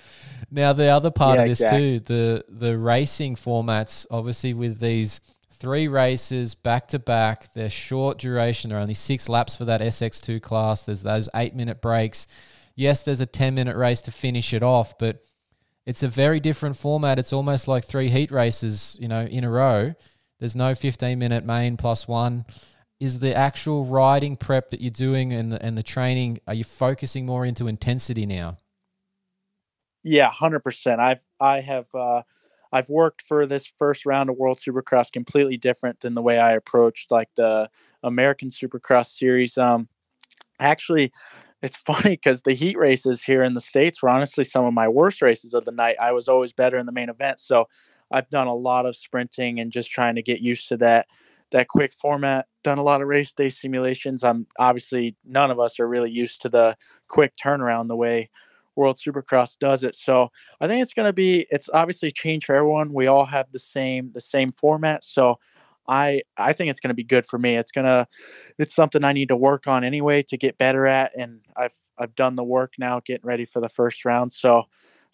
Now 0.51 0.73
the 0.73 0.87
other 0.87 1.11
part 1.11 1.39
Yeah, 1.39 1.41
of 1.41 1.47
this 1.47 1.63
exactly. 1.63 1.87
too, 1.89 2.01
the 2.01 2.45
the 2.49 2.79
racing 2.79 3.37
formats, 3.37 4.07
obviously 4.11 4.55
with 4.55 4.81
these 4.81 5.21
three 5.59 5.89
races 5.89 6.55
back 6.55 6.89
to 6.89 6.99
back, 6.99 7.53
they're 7.55 7.71
short 7.71 8.19
duration. 8.19 8.71
They're 8.71 8.79
only 8.79 8.95
six 8.95 9.29
laps 9.29 9.57
for 9.57 9.65
that 9.65 9.81
SX2 9.81 10.43
class. 10.43 10.83
There's 10.83 11.03
those 11.03 11.29
eight 11.35 11.55
minute 11.55 11.81
breaks. 11.81 12.27
Yes, 12.75 13.03
there's 13.03 13.21
a 13.21 13.27
ten 13.27 13.55
minute 13.55 13.77
race 13.77 14.01
to 14.03 14.11
finish 14.11 14.53
it 14.53 14.63
off, 14.63 14.99
but 14.99 15.23
it's 15.87 16.03
a 16.03 16.09
very 16.09 16.41
different 16.41 16.77
format. 16.77 17.19
It's 17.19 17.33
almost 17.33 17.69
like 17.69 17.85
three 17.85 18.11
heat 18.11 18.31
races, 18.31 18.97
you 19.01 19.09
know, 19.09 19.23
in 19.23 19.45
a 19.45 19.51
row. 19.51 19.95
There's 20.41 20.57
no 20.57 20.75
15 20.75 21.19
minute 21.19 21.45
main 21.45 21.77
plus 21.77 22.07
one. 22.07 22.45
Is 22.99 23.21
the 23.21 23.35
actual 23.35 23.85
riding 23.85 24.37
prep 24.37 24.71
that 24.71 24.81
you're 24.81 24.91
doing 24.91 25.33
and 25.33 25.53
the, 25.53 25.63
and 25.63 25.77
the 25.77 25.83
training, 25.83 26.41
are 26.47 26.55
you 26.55 26.65
focusing 26.65 27.27
more 27.27 27.45
into 27.45 27.67
intensity 27.67 28.27
now? 28.27 28.55
Yeah, 30.03 30.31
hundred 30.31 30.61
percent. 30.61 31.01
I've 31.01 31.21
I 31.41 31.61
have 31.61 31.87
uh, 31.93 32.23
I've 32.73 32.89
worked 32.89 33.23
for 33.23 33.47
this 33.47 33.71
first 33.79 34.07
round 34.07 34.31
of 34.31 34.37
World 34.37 34.59
Supercross 34.59 35.13
completely 35.13 35.57
different 35.57 36.01
than 36.01 36.15
the 36.15 36.23
way 36.23 36.39
I 36.39 36.53
approached 36.53 37.11
like 37.11 37.29
the 37.37 37.71
American 38.03 38.49
Supercross 38.49 39.07
series. 39.07 39.57
Um, 39.57 39.89
actually, 40.61 41.13
it's 41.63 41.77
funny 41.87 42.11
because 42.11 42.43
the 42.43 42.55
heat 42.55 42.77
races 42.77 43.23
here 43.23 43.43
in 43.43 43.55
the 43.55 43.61
states 43.61 44.03
were 44.03 44.09
honestly 44.09 44.45
some 44.45 44.65
of 44.65 44.75
my 44.75 44.89
worst 44.89 45.23
races 45.23 45.55
of 45.55 45.65
the 45.65 45.73
night. 45.73 45.97
I 46.01 46.13
was 46.13 46.29
always 46.29 46.53
better 46.53 46.79
in 46.79 46.87
the 46.87 46.93
main 46.93 47.09
event, 47.09 47.41
so 47.41 47.67
I've 48.11 48.31
done 48.31 48.47
a 48.47 48.55
lot 48.55 48.87
of 48.87 48.97
sprinting 48.97 49.59
and 49.61 49.73
just 49.73 49.91
trying 49.91 50.15
to 50.15 50.23
get 50.23 50.41
used 50.41 50.69
to 50.69 50.77
that 50.79 51.07
that 51.53 51.69
quick 51.69 51.93
format. 51.95 52.47
Done 52.65 52.79
a 52.79 52.83
lot 52.83 53.03
of 53.03 53.09
race 53.09 53.33
day 53.33 53.51
simulations. 53.51 54.25
I'm 54.25 54.47
obviously 54.59 55.17
none 55.25 55.51
of 55.51 55.61
us 55.61 55.79
are 55.79 55.89
really 55.89 56.11
used 56.11 56.43
to 56.43 56.49
the 56.49 56.77
quick 57.09 57.35
turnaround 57.43 57.89
the 57.89 57.97
way 57.97 58.31
World 58.77 58.97
Supercross 58.97 59.59
does 59.59 59.83
it. 59.83 59.97
So 59.97 60.31
I 60.61 60.67
think 60.67 60.83
it's 60.83 60.95
going 60.95 61.09
to 61.09 61.13
be 61.13 61.47
it's 61.51 61.69
obviously 61.73 62.13
change 62.13 62.47
for 62.47 62.55
everyone. 62.55 62.93
We 62.93 63.07
all 63.07 63.25
have 63.25 63.51
the 63.51 63.59
same 63.59 64.13
the 64.13 64.21
same 64.21 64.53
format. 64.53 65.05
So 65.05 65.39
I 65.89 66.23
I 66.37 66.53
think 66.53 66.71
it's 66.71 66.81
going 66.81 66.91
to 66.91 66.95
be 66.95 67.05
good 67.05 67.27
for 67.27 67.39
me. 67.39 67.57
It's 67.57 67.73
going 67.73 67.87
to 67.87 68.07
it's 68.59 68.75
something 68.75 69.05
I 69.05 69.13
need 69.13 69.29
to 69.29 69.37
work 69.37 69.67
on 69.67 69.85
anyway 69.85 70.23
to 70.25 70.37
get 70.37 70.59
better 70.59 70.87
at 70.87 71.13
and 71.17 71.41
I've 71.57 71.75
I've 71.99 72.15
done 72.15 72.37
the 72.37 72.45
work 72.45 72.75
now 72.79 73.01
getting 73.05 73.27
ready 73.27 73.45
for 73.45 73.61
the 73.61 73.69
first 73.69 74.05
round. 74.05 74.33
So 74.33 74.65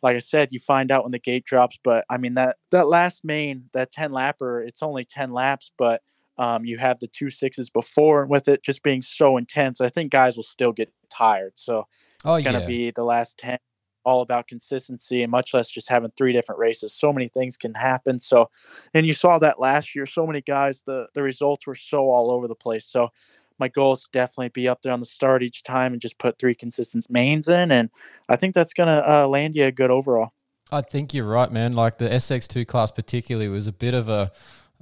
like 0.03 0.17
I 0.17 0.21
said, 0.21 0.49
you 0.51 0.59
find 0.59 0.91
out 0.91 1.05
when 1.05 1.13
the 1.13 1.19
gate 1.19 1.45
drops, 1.45 1.79
but 1.83 2.05
I 2.11 2.17
mean 2.17 2.35
that 2.35 2.57
that 2.71 2.89
last 2.89 3.25
main, 3.25 3.65
that 3.73 3.93
10 3.93 4.11
lapper, 4.11 4.67
it's 4.67 4.83
only 4.83 5.05
10 5.05 5.33
laps, 5.33 5.71
but 5.79 6.03
um, 6.39 6.65
you 6.65 6.79
have 6.79 6.99
the 6.99 7.07
two 7.07 7.31
sixes 7.31 7.71
before 7.71 8.23
and 8.23 8.31
with 8.31 8.49
it 8.49 8.63
just 8.63 8.83
being 8.83 9.03
so 9.03 9.37
intense, 9.37 9.81
I 9.81 9.91
think 9.91 10.11
guys 10.11 10.37
will 10.37 10.43
still 10.43 10.73
get 10.73 10.93
tired. 11.11 11.53
So 11.55 11.87
Oh 12.25 12.35
it's 12.35 12.45
going 12.45 12.61
to 12.61 12.67
be 12.67 12.91
the 12.91 13.05
last 13.05 13.39
10 13.39 13.59
all 14.05 14.23
about 14.23 14.49
consistency 14.49 15.23
and 15.23 15.31
much 15.31 15.55
less 15.55 15.71
just 15.71 15.89
having 15.89 16.11
three 16.17 16.33
different 16.33 16.59
races. 16.59 16.93
So 16.93 17.13
many 17.13 17.29
things 17.29 17.57
can 17.57 17.73
happen. 17.73 18.19
So 18.19 18.51
and 18.95 19.07
you 19.07 19.13
saw 19.13 19.39
that 19.39 19.61
last 19.61 19.95
year 19.95 20.07
so 20.07 20.27
many 20.27 20.41
guys 20.41 20.83
the 20.87 21.07
the 21.15 21.23
results 21.23 21.67
were 21.67 21.75
so 21.75 22.11
all 22.11 22.31
over 22.31 22.49
the 22.49 22.55
place. 22.55 22.87
So 22.87 23.09
my 23.59 23.69
goal 23.69 23.93
is 23.93 24.03
to 24.03 24.09
definitely 24.13 24.49
be 24.49 24.67
up 24.67 24.83
there 24.83 24.93
on 24.93 25.01
the 25.01 25.07
start 25.07 25.43
each 25.43 25.63
time 25.63 25.93
and 25.93 26.03
just 26.03 26.19
put 26.19 26.39
three 26.39 26.55
consistent 26.55 27.09
mains 27.09 27.49
in 27.49 27.71
and 27.71 27.91
i 28.29 28.35
think 28.35 28.55
that's 28.55 28.73
going 28.73 28.89
to 28.89 29.13
uh, 29.13 29.27
land 29.29 29.55
you 29.55 29.67
a 29.67 29.71
good 29.71 29.91
overall. 29.91 30.33
I 30.73 30.81
think 30.81 31.13
you're 31.13 31.27
right, 31.27 31.53
man. 31.53 31.75
Like 31.75 31.99
the 31.99 32.09
SX2 32.09 32.67
class, 32.67 32.91
particularly, 32.91 33.49
was 33.49 33.67
a 33.67 33.73
bit 33.73 33.93
of 33.93 34.09
a 34.09 34.33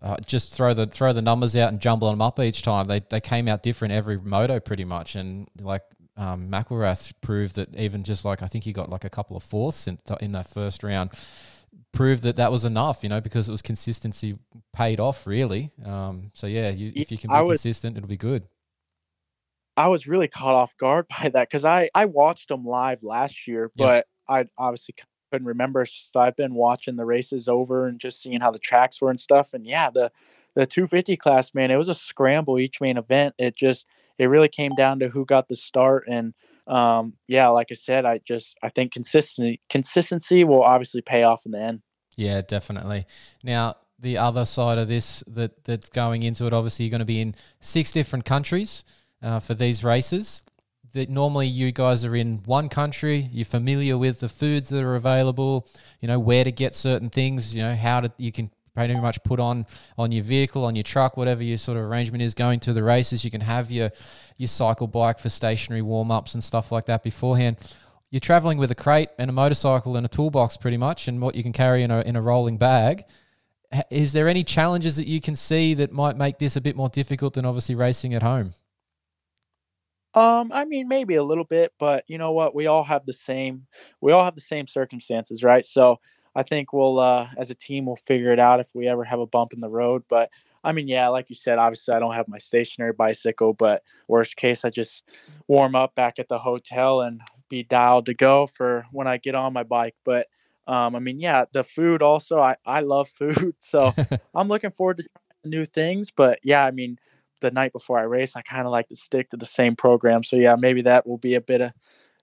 uh, 0.00 0.16
just 0.24 0.54
throw 0.54 0.72
the 0.72 0.86
throw 0.86 1.12
the 1.12 1.20
numbers 1.20 1.56
out 1.56 1.70
and 1.70 1.80
jumble 1.80 2.08
them 2.10 2.22
up 2.22 2.38
each 2.38 2.62
time. 2.62 2.86
They 2.86 3.00
they 3.00 3.20
came 3.20 3.48
out 3.48 3.62
different 3.62 3.92
every 3.92 4.18
moto 4.18 4.60
pretty 4.60 4.84
much, 4.84 5.16
and 5.16 5.48
like 5.60 5.82
um, 6.20 6.48
McElrath 6.51 7.12
proved 7.20 7.56
that 7.56 7.74
even 7.74 8.05
just 8.05 8.24
like 8.24 8.42
I 8.42 8.47
think 8.47 8.64
he 8.64 8.72
got 8.72 8.90
like 8.90 9.05
a 9.05 9.10
couple 9.10 9.36
of 9.36 9.42
fourths 9.42 9.86
in, 9.88 9.98
in 10.20 10.32
that 10.32 10.48
first 10.48 10.82
round, 10.84 11.10
proved 11.92 12.22
that 12.24 12.36
that 12.36 12.52
was 12.52 12.64
enough, 12.64 13.02
you 13.02 13.09
know, 13.09 13.20
because 13.20 13.48
it 13.48 13.52
was 13.52 13.62
consistency 13.62 14.38
paid 14.74 15.01
off 15.01 15.26
really. 15.26 15.70
Um, 15.84 16.30
so 16.34 16.47
yeah, 16.47 16.68
you, 16.70 16.92
if 16.94 17.10
you 17.10 17.18
can 17.18 17.30
be 17.30 17.36
would- 17.36 17.47
consistent, 17.48 17.97
it'll 17.97 18.09
be 18.09 18.16
good. 18.16 18.44
I 19.76 19.88
was 19.88 20.06
really 20.06 20.28
caught 20.28 20.55
off 20.55 20.76
guard 20.76 21.06
by 21.22 21.30
that 21.30 21.48
because 21.48 21.64
I 21.64 21.90
I 21.94 22.05
watched 22.06 22.48
them 22.48 22.64
live 22.64 23.02
last 23.02 23.48
year, 23.48 23.70
Yeah. 23.74 23.86
but 23.86 24.06
I 24.28 24.44
obviously 24.59 24.94
couldn't 25.32 25.47
remember. 25.47 25.86
So 25.86 26.20
I've 26.20 26.36
been 26.36 26.55
watching 26.55 26.97
the 26.97 27.05
races 27.06 27.48
over 27.48 27.86
and 27.86 27.98
just 27.98 28.20
seeing 28.20 28.40
how 28.40 28.51
the 28.51 28.59
tracks 28.59 29.01
were 29.01 29.10
and 29.10 29.18
stuff. 29.20 29.55
And 29.55 29.66
yeah, 29.66 29.88
the 29.90 30.10
the 30.55 30.66
250 30.66 31.16
class, 31.16 31.55
man, 31.55 31.70
it 31.70 31.76
was 31.76 31.88
a 31.88 31.94
scramble 31.94 32.59
each 32.59 32.80
main 32.80 32.97
event. 32.98 33.34
It 33.38 33.56
just 33.56 33.86
it 34.20 34.26
really 34.26 34.48
came 34.48 34.72
down 34.76 34.98
to 35.01 35.09
who 35.09 35.24
got 35.24 35.48
the 35.48 35.56
start 35.56 36.05
and. 36.09 36.34
Um, 36.66 37.14
yeah, 37.26 37.48
like 37.48 37.68
I 37.72 37.74
said, 37.74 38.05
I 38.05 38.20
just 38.24 38.56
I 38.62 38.68
think 38.68 38.92
consistency 38.92 39.60
consistency 39.70 40.44
will 40.44 40.62
obviously 40.62 41.01
pay 41.01 41.24
off 41.24 41.44
in 41.44 41.51
the 41.51 41.60
end. 41.60 41.82
Yeah, 42.16 42.42
definitely. 42.42 43.06
Now, 43.42 43.76
the 43.98 44.18
other 44.18 44.44
side 44.44 44.78
of 44.78 44.88
this 44.88 45.24
that 45.26 45.64
that's 45.64 45.88
going 45.88 46.22
into 46.22 46.47
it, 46.47 46.52
obviously, 46.52 46.84
you're 46.84 46.90
going 46.90 47.01
to 47.01 47.05
be 47.05 47.20
in 47.20 47.34
six 47.60 47.92
different 47.92 48.24
countries 48.24 48.84
uh, 49.22 49.40
for 49.40 49.55
these 49.55 49.82
races. 49.84 50.42
That 50.92 51.09
normally 51.09 51.47
you 51.47 51.70
guys 51.70 52.05
are 52.05 52.16
in 52.16 52.38
one 52.44 52.68
country. 52.68 53.28
You're 53.30 53.44
familiar 53.44 53.97
with 53.97 54.20
the 54.20 54.28
foods 54.28 54.70
that 54.70 54.82
are 54.82 54.97
available. 54.97 55.68
You 56.01 56.09
know 56.09 56.18
where 56.18 56.44
to 56.44 56.51
get 56.51 56.74
certain 56.74 57.10
things. 57.10 57.56
You 57.56 57.62
know 57.62 57.76
how 57.76 58.01
to 58.01 58.12
you 58.16 58.32
can 58.32 58.51
pretty 58.74 58.94
much 58.94 59.22
put 59.22 59.40
on 59.40 59.66
on 59.98 60.12
your 60.12 60.24
vehicle, 60.24 60.64
on 60.64 60.76
your 60.76 60.82
truck, 60.82 61.16
whatever 61.16 61.42
your 61.42 61.59
sort 61.59 61.78
of 61.78 61.84
arrangement 61.84 62.22
is. 62.22 62.34
Going 62.34 62.60
to 62.60 62.72
the 62.72 62.82
races, 62.82 63.24
you 63.24 63.30
can 63.30 63.40
have 63.42 63.70
your 63.70 63.90
your 64.36 64.48
cycle 64.48 64.86
bike 64.86 65.18
for 65.18 65.28
stationary 65.28 65.82
warm 65.82 66.10
ups 66.10 66.34
and 66.34 66.42
stuff 66.42 66.72
like 66.72 66.86
that 66.86 67.02
beforehand 67.02 67.56
you're 68.10 68.20
traveling 68.20 68.59
with 68.59 68.70
a 68.70 68.74
crate 68.74 69.09
and 69.18 69.30
a 69.30 69.32
motorcycle 69.32 69.97
and 69.97 70.05
a 70.05 70.09
toolbox 70.09 70.56
pretty 70.56 70.76
much 70.76 71.09
and 71.09 71.20
what 71.20 71.34
you 71.34 71.42
can 71.42 71.52
carry 71.52 71.82
in 71.82 71.90
a, 71.90 72.01
in 72.02 72.16
a 72.16 72.22
rolling 72.22 72.59
bag 72.59 73.05
is 73.90 74.12
there 74.12 74.28
any 74.28 74.42
challenges 74.42 74.97
that 74.97 75.06
you 75.06 75.20
can 75.20 75.36
see 75.36 75.74
that 75.74 75.92
might 75.92 76.16
make 76.16 76.38
this 76.38 76.56
a 76.56 76.60
bit 76.60 76.74
more 76.76 76.88
difficult 76.88 77.34
than 77.34 77.44
obviously 77.44 77.74
racing 77.74 78.14
at 78.14 78.22
home 78.22 78.52
Um, 80.14 80.51
I 80.52 80.64
mean, 80.64 80.88
maybe 80.88 81.14
a 81.14 81.22
little 81.22 81.44
bit, 81.44 81.72
but 81.78 82.05
you 82.09 82.18
know 82.18 82.32
what? 82.32 82.52
We 82.55 82.66
all 82.66 82.82
have 82.82 83.06
the 83.06 83.12
same, 83.12 83.66
we 84.01 84.10
all 84.10 84.24
have 84.24 84.34
the 84.34 84.40
same 84.40 84.66
circumstances, 84.66 85.44
right? 85.44 85.64
So 85.64 86.01
I 86.35 86.43
think 86.43 86.73
we'll, 86.73 86.98
uh, 86.98 87.28
as 87.36 87.51
a 87.51 87.55
team, 87.55 87.86
we'll 87.86 87.97
figure 87.97 88.32
it 88.32 88.39
out 88.39 88.61
if 88.61 88.69
we 88.74 88.89
ever 88.89 89.05
have 89.05 89.20
a 89.20 89.27
bump 89.27 89.52
in 89.52 89.61
the 89.61 89.69
road. 89.69 90.05
But 90.09 90.31
I 90.62 90.73
mean, 90.73 90.89
yeah, 90.89 91.09
like 91.09 91.31
you 91.31 91.36
said, 91.36 91.59
obviously 91.59 91.94
I 91.94 91.98
don't 91.98 92.15
have 92.15 92.28
my 92.28 92.39
stationary 92.39 92.93
bicycle, 92.93 93.55
but 93.55 93.82
worst 94.09 94.36
case, 94.36 94.65
I 94.65 94.70
just 94.70 95.05
warm 95.48 95.74
up 95.74 95.94
back 95.94 96.19
at 96.19 96.28
the 96.28 96.39
hotel 96.39 97.01
and 97.01 97.20
be 97.48 97.62
dialed 97.62 98.07
to 98.07 98.15
go 98.15 98.47
for 98.47 98.86
when 98.93 99.07
I 99.07 99.16
get 99.16 99.35
on 99.35 99.52
my 99.52 99.62
bike. 99.62 99.97
But 100.05 100.27
um, 100.66 100.94
I 100.94 100.98
mean, 100.98 101.19
yeah, 101.19 101.47
the 101.52 101.65
food 101.65 102.02
also, 102.02 102.39
I, 102.39 102.57
I 102.65 102.81
love 102.81 103.09
food. 103.09 103.55
So 103.61 103.93
I'm 104.35 104.48
looking 104.48 104.70
forward 104.70 104.98
to 104.98 105.48
new 105.48 105.65
things. 105.65 106.11
But 106.11 106.39
yeah, 106.43 106.65
I 106.65 106.70
mean, 106.70 106.98
the 107.40 107.51
night 107.51 107.73
before 107.73 107.98
I 107.98 108.02
race, 108.02 108.36
I 108.36 108.43
kind 108.43 108.66
of 108.66 108.73
like 108.73 108.89
to 108.89 108.97
stick 108.97 109.31
to 109.31 109.36
the 109.36 109.47
same 109.47 109.77
program. 109.77 110.23
So 110.23 110.36
yeah, 110.36 110.57
maybe 110.57 110.82
that 110.82 111.07
will 111.07 111.19
be 111.19 111.35
a 111.35 111.40
bit 111.40 111.61
a 111.61 111.73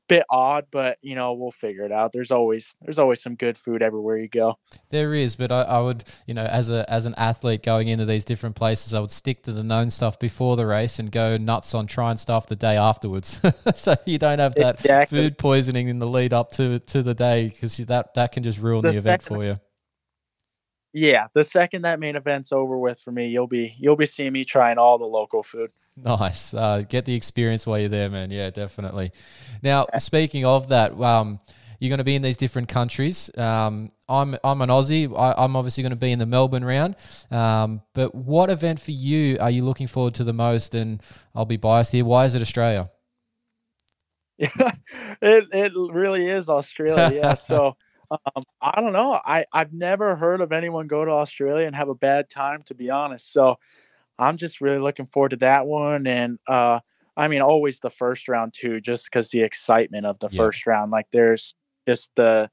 bit 0.08 0.26
odd, 0.30 0.68
but 0.72 0.98
you 1.02 1.16
know, 1.16 1.34
we'll 1.34 1.52
figure 1.52 1.84
it 1.86 1.92
out. 1.92 2.14
There's 2.14 2.32
always 2.32 2.76
there's 2.82 3.00
always 3.00 3.22
some 3.22 3.36
good 3.36 3.58
food 3.58 3.82
everywhere 3.82 4.18
you 4.18 4.28
go. 4.30 4.58
there 4.90 5.14
is 5.14 5.36
but 5.36 5.52
I, 5.52 5.62
I 5.64 5.82
would 5.82 6.04
you 6.26 6.34
know 6.34 6.46
as 6.46 6.70
a 6.70 6.90
as 6.92 7.06
an 7.06 7.14
athlete 7.18 7.64
going 7.64 7.88
into 7.88 8.06
these 8.06 8.26
different 8.26 8.56
places 8.56 8.94
i 8.94 9.00
would 9.00 9.12
stick 9.12 9.44
to 9.44 9.52
the 9.54 9.64
known 9.64 9.90
stuff 9.90 10.20
before 10.20 10.56
the 10.56 10.66
race 10.66 11.00
and 11.00 11.12
go 11.12 11.38
nuts 11.38 11.74
on 11.74 11.88
trying 11.88 12.18
stuff 12.18 12.48
the 12.48 12.56
day 12.56 12.78
afterwards 12.78 13.42
so 13.76 13.96
you 14.06 14.18
don't 14.18 14.40
have 14.40 14.56
that 14.56 14.80
Exactly. 14.80 15.18
food 15.18 15.38
poisoning 15.38 15.88
in 15.88 16.00
the 16.00 16.08
lead 16.08 16.34
up 16.34 16.52
to 16.52 16.80
to 16.80 17.02
the 17.04 17.14
day 17.14 17.48
because 17.50 17.78
that 17.78 18.14
that 18.14 18.32
can 18.32 18.44
just 18.44 18.60
ruin 18.60 18.82
the, 18.84 18.92
The 18.92 18.98
event 18.98 19.22
for 19.22 19.44
you 19.44 19.60
Yeah, 20.94 21.28
the 21.34 21.44
second 21.44 21.84
that 21.84 22.00
main 22.00 22.16
event's 22.16 22.52
over 22.52 22.78
with 22.78 23.02
for 23.02 23.12
me, 23.12 23.28
you'll 23.28 23.48
be 23.48 23.76
you'll 23.78 23.96
be 23.96 24.06
seeing 24.06 24.34
me 24.34 24.44
trying 24.46 24.78
all 24.78 24.98
the 24.98 25.06
local 25.06 25.44
food. 25.44 25.72
Nice. 26.04 26.54
Uh, 26.54 26.84
get 26.88 27.06
the 27.06 27.16
experience 27.16 27.66
while 27.66 27.80
you're 27.80 27.90
there, 27.90 28.10
man. 28.10 28.30
Yeah, 28.30 28.50
definitely. 28.52 29.12
Now, 29.64 29.88
speaking 29.98 30.46
of 30.46 30.70
that, 30.70 31.00
um, 31.00 31.40
you're 31.80 31.90
going 31.90 31.98
to 31.98 32.04
be 32.04 32.16
in 32.16 32.22
these 32.22 32.38
different 32.38 32.70
countries. 32.70 33.30
Um, 33.38 33.92
I'm 34.08 34.38
I'm 34.44 34.62
an 34.62 34.70
Aussie. 34.70 35.12
I, 35.18 35.34
I'm 35.44 35.56
obviously 35.56 35.84
going 35.84 35.92
to 35.92 35.96
be 35.96 36.12
in 36.12 36.20
the 36.20 36.26
Melbourne 36.26 36.66
round. 36.66 36.96
Um, 37.32 37.82
but 37.94 38.14
what 38.16 38.50
event 38.50 38.80
for 38.80 38.92
you 38.92 39.38
are 39.40 39.52
you 39.52 39.66
looking 39.66 39.88
forward 39.88 40.16
to 40.16 40.24
the 40.24 40.34
most? 40.34 40.76
And 40.76 41.02
I'll 41.36 41.46
be 41.46 41.58
biased 41.58 41.92
here. 41.92 42.06
Why 42.06 42.26
is 42.26 42.36
it 42.36 42.42
Australia? 42.42 42.90
Yeah, 44.38 44.72
it 45.22 45.48
it 45.52 45.74
really 45.76 46.28
is 46.28 46.50
Australia. 46.50 47.10
Yeah, 47.14 47.34
so 47.36 47.76
um, 48.12 48.44
I 48.62 48.82
don't 48.82 48.94
know. 48.94 49.20
I 49.26 49.46
I've 49.54 49.74
never 49.74 50.16
heard 50.16 50.42
of 50.42 50.52
anyone 50.52 50.88
go 50.88 51.06
to 51.06 51.12
Australia 51.12 51.68
and 51.68 51.76
have 51.76 51.90
a 51.90 51.96
bad 51.96 52.30
time, 52.30 52.64
to 52.64 52.76
be 52.76 52.90
honest. 52.90 53.32
So 53.32 53.58
I'm 54.20 54.38
just 54.38 54.62
really 54.62 54.80
looking 54.80 55.08
forward 55.08 55.30
to 55.30 55.38
that 55.38 55.66
one. 55.68 56.08
And 56.08 56.40
uh, 56.48 56.80
I 57.16 57.28
mean, 57.28 57.42
always 57.42 57.80
the 57.80 57.90
first 57.90 58.28
round 58.28 58.54
too, 58.54 58.82
just 58.82 59.06
because 59.06 59.30
the 59.30 59.42
excitement 59.42 60.06
of 60.06 60.20
the 60.20 60.30
Yeah. 60.32 60.38
first 60.38 60.66
round. 60.68 60.92
Like 60.92 61.08
there's 61.12 61.56
just 61.88 62.12
the 62.16 62.50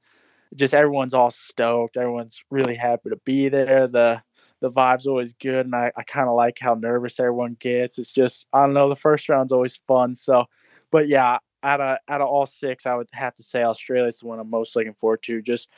just 0.55 0.73
everyone's 0.73 1.13
all 1.13 1.31
stoked. 1.31 1.97
Everyone's 1.97 2.41
really 2.49 2.75
happy 2.75 3.09
to 3.09 3.17
be 3.25 3.49
there. 3.49 3.87
The 3.87 4.21
the 4.61 4.71
vibe's 4.71 5.05
always 5.07 5.33
good, 5.33 5.65
and 5.65 5.75
I, 5.75 5.91
I 5.95 6.03
kind 6.03 6.27
of 6.29 6.35
like 6.35 6.57
how 6.59 6.75
nervous 6.75 7.19
everyone 7.19 7.57
gets. 7.59 7.97
It's 7.99 8.11
just 8.11 8.45
I 8.53 8.61
don't 8.61 8.73
know. 8.73 8.89
The 8.89 8.95
first 8.95 9.27
round's 9.29 9.51
always 9.51 9.75
fun. 9.87 10.15
So, 10.15 10.45
but 10.91 11.07
yeah, 11.07 11.39
out 11.63 11.81
of 11.81 11.97
out 12.07 12.21
of 12.21 12.27
all 12.27 12.45
six, 12.45 12.85
I 12.85 12.95
would 12.95 13.09
have 13.13 13.35
to 13.35 13.43
say 13.43 13.63
Australia's 13.63 14.19
the 14.19 14.27
one 14.27 14.39
I'm 14.39 14.49
most 14.49 14.75
looking 14.75 14.93
forward 14.93 15.23
to. 15.23 15.41
Just 15.41 15.69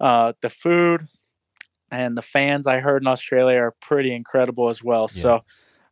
uh, 0.00 0.32
the 0.40 0.50
food 0.50 1.06
and 1.92 2.16
the 2.16 2.22
fans 2.22 2.66
I 2.66 2.80
heard 2.80 3.02
in 3.02 3.06
Australia 3.06 3.58
are 3.58 3.74
pretty 3.80 4.14
incredible 4.14 4.70
as 4.70 4.82
well. 4.82 5.08
Yeah. 5.12 5.22
So 5.22 5.44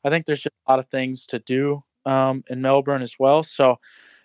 I 0.02 0.08
think 0.08 0.26
there's 0.26 0.40
just 0.40 0.56
a 0.66 0.72
lot 0.72 0.78
of 0.78 0.86
things 0.86 1.26
to 1.26 1.38
do 1.40 1.84
um, 2.06 2.42
in 2.48 2.62
Melbourne 2.62 3.02
as 3.02 3.14
well. 3.18 3.42
So 3.42 3.76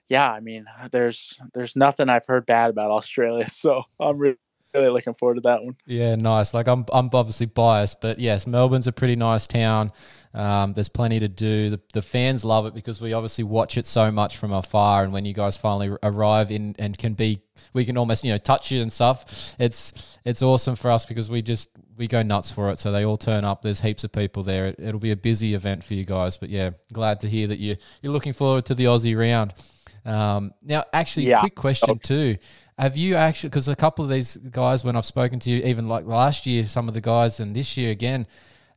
yeah, 0.07 0.31
I 0.31 0.39
mean, 0.39 0.65
there's 0.91 1.37
there's 1.53 1.75
nothing 1.75 2.09
I've 2.09 2.25
heard 2.25 2.45
bad 2.45 2.69
about 2.69 2.91
Australia. 2.91 3.47
So 3.49 3.83
I'm 3.99 4.17
really 4.17 4.37
really 4.75 4.89
looking 4.89 5.13
forward 5.13 5.35
to 5.35 5.41
that 5.41 5.63
one. 5.63 5.75
Yeah, 5.85 6.15
nice. 6.15 6.53
Like 6.53 6.67
I'm, 6.67 6.85
I'm 6.93 7.09
obviously 7.13 7.45
biased, 7.47 8.01
but 8.01 8.19
yes, 8.19 8.45
Melbourne's 8.45 8.87
a 8.87 8.91
pretty 8.91 9.15
nice 9.15 9.47
town. 9.47 9.91
Um, 10.33 10.73
there's 10.73 10.89
plenty 10.89 11.19
to 11.21 11.29
do. 11.29 11.69
The, 11.69 11.79
the 11.93 12.01
fans 12.01 12.43
love 12.43 12.65
it 12.65 12.73
because 12.73 12.99
we 12.99 13.13
obviously 13.13 13.45
watch 13.45 13.77
it 13.77 13.85
so 13.85 14.11
much 14.11 14.35
from 14.35 14.51
afar. 14.51 15.05
And 15.05 15.13
when 15.13 15.23
you 15.23 15.33
guys 15.33 15.55
finally 15.55 15.95
arrive 16.03 16.51
in 16.51 16.75
and 16.77 16.97
can 16.97 17.13
be, 17.13 17.41
we 17.71 17.85
can 17.85 17.97
almost 17.97 18.23
you 18.25 18.31
know 18.33 18.37
touch 18.37 18.69
you 18.69 18.81
and 18.81 18.91
stuff. 18.91 19.55
It's 19.57 20.17
it's 20.25 20.41
awesome 20.41 20.75
for 20.75 20.91
us 20.91 21.05
because 21.05 21.29
we 21.29 21.41
just 21.41 21.69
we 21.95 22.07
go 22.07 22.21
nuts 22.21 22.51
for 22.51 22.69
it. 22.69 22.79
So 22.79 22.91
they 22.91 23.05
all 23.05 23.15
turn 23.17 23.45
up. 23.45 23.61
There's 23.61 23.79
heaps 23.79 24.03
of 24.03 24.11
people 24.11 24.43
there. 24.43 24.65
It, 24.65 24.75
it'll 24.79 24.99
be 24.99 25.11
a 25.11 25.15
busy 25.15 25.53
event 25.53 25.85
for 25.85 25.93
you 25.93 26.03
guys. 26.03 26.35
But 26.35 26.49
yeah, 26.49 26.71
glad 26.91 27.21
to 27.21 27.29
hear 27.29 27.47
that 27.47 27.59
you 27.59 27.77
you're 28.01 28.11
looking 28.11 28.33
forward 28.33 28.65
to 28.65 28.75
the 28.75 28.85
Aussie 28.85 29.17
round. 29.17 29.53
Um, 30.03 30.53
now, 30.61 30.83
actually, 30.93 31.27
Yeah. 31.29 31.39
quick 31.39 31.55
question 31.55 31.97
too. 31.99 32.37
Have 32.77 32.97
you 32.97 33.15
actually, 33.15 33.49
because 33.49 33.67
a 33.69 33.75
couple 33.75 34.03
of 34.03 34.11
these 34.11 34.35
guys, 34.37 34.83
when 34.83 34.97
I've 34.97 35.05
spoken 35.05 35.39
to 35.41 35.49
you, 35.49 35.63
even 35.63 35.87
like 35.87 36.05
last 36.05 36.45
year, 36.45 36.65
some 36.67 36.89
of 36.89 36.93
the 36.93 36.99
guys, 37.01 37.39
and 37.39 37.55
this 37.55 37.77
year 37.77 37.89
again, 37.91 38.27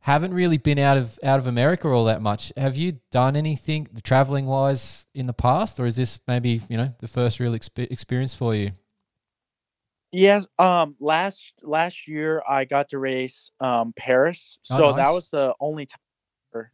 haven't 0.01 0.33
really 0.33 0.57
been 0.57 0.79
out 0.79 0.95
of 0.97 1.19
out 1.21 1.37
of 1.39 1.47
America 1.47 1.89
all 1.89 2.05
that 2.05 2.21
much. 2.21 2.53
Have 2.55 2.77
you 2.77 2.99
done 3.11 3.35
anything 3.35 3.87
traveling 4.03 4.45
wise 4.45 5.05
in 5.13 5.27
the 5.27 5.33
past, 5.33 5.79
or 5.81 5.85
is 5.85 5.97
this 5.97 6.17
maybe 6.27 6.61
you 6.69 6.77
know 6.77 6.93
the 6.99 7.09
first 7.09 7.41
real 7.41 7.51
exp- 7.51 7.91
experience 7.91 8.33
for 8.33 8.55
you? 8.55 8.71
Yes. 10.11 10.47
Um. 10.57 10.95
Last 10.99 11.53
last 11.61 12.07
year 12.07 12.41
I 12.47 12.65
got 12.65 12.89
to 12.89 12.99
race 12.99 13.51
um 13.59 13.93
Paris, 13.97 14.57
Oh, 14.71 14.77
so 14.77 14.93
that 14.93 15.11
was 15.11 15.29
the 15.29 15.53
only 15.59 15.85
time. 15.85 15.99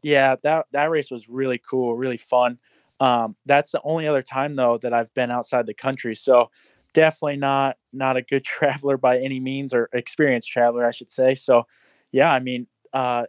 Yeah, 0.04 0.36
that 0.44 0.68
that 0.72 0.90
race 0.90 1.12
was 1.12 1.28
really 1.28 1.60
cool, 1.70 1.96
really 1.96 2.18
fun. 2.18 2.58
Um, 3.02 3.36
that's 3.46 3.72
the 3.72 3.82
only 3.84 4.08
other 4.08 4.22
time 4.22 4.56
though 4.56 4.78
that 4.78 4.94
I've 4.94 5.14
been 5.14 5.32
outside 5.32 5.66
the 5.66 5.74
country. 5.74 6.16
So 6.16 6.50
definitely 6.96 7.38
not 7.38 7.78
not 7.94 8.18
a 8.18 8.24
good 8.24 8.44
traveler 8.56 8.98
by 8.98 9.20
any 9.20 9.40
means, 9.40 9.72
or 9.74 9.90
experienced 9.94 10.50
traveler, 10.50 10.86
I 10.86 10.92
should 10.92 11.12
say. 11.12 11.36
So 11.36 11.68
yeah, 12.12 12.32
I 12.32 12.40
mean, 12.40 12.66
uh, 12.94 13.26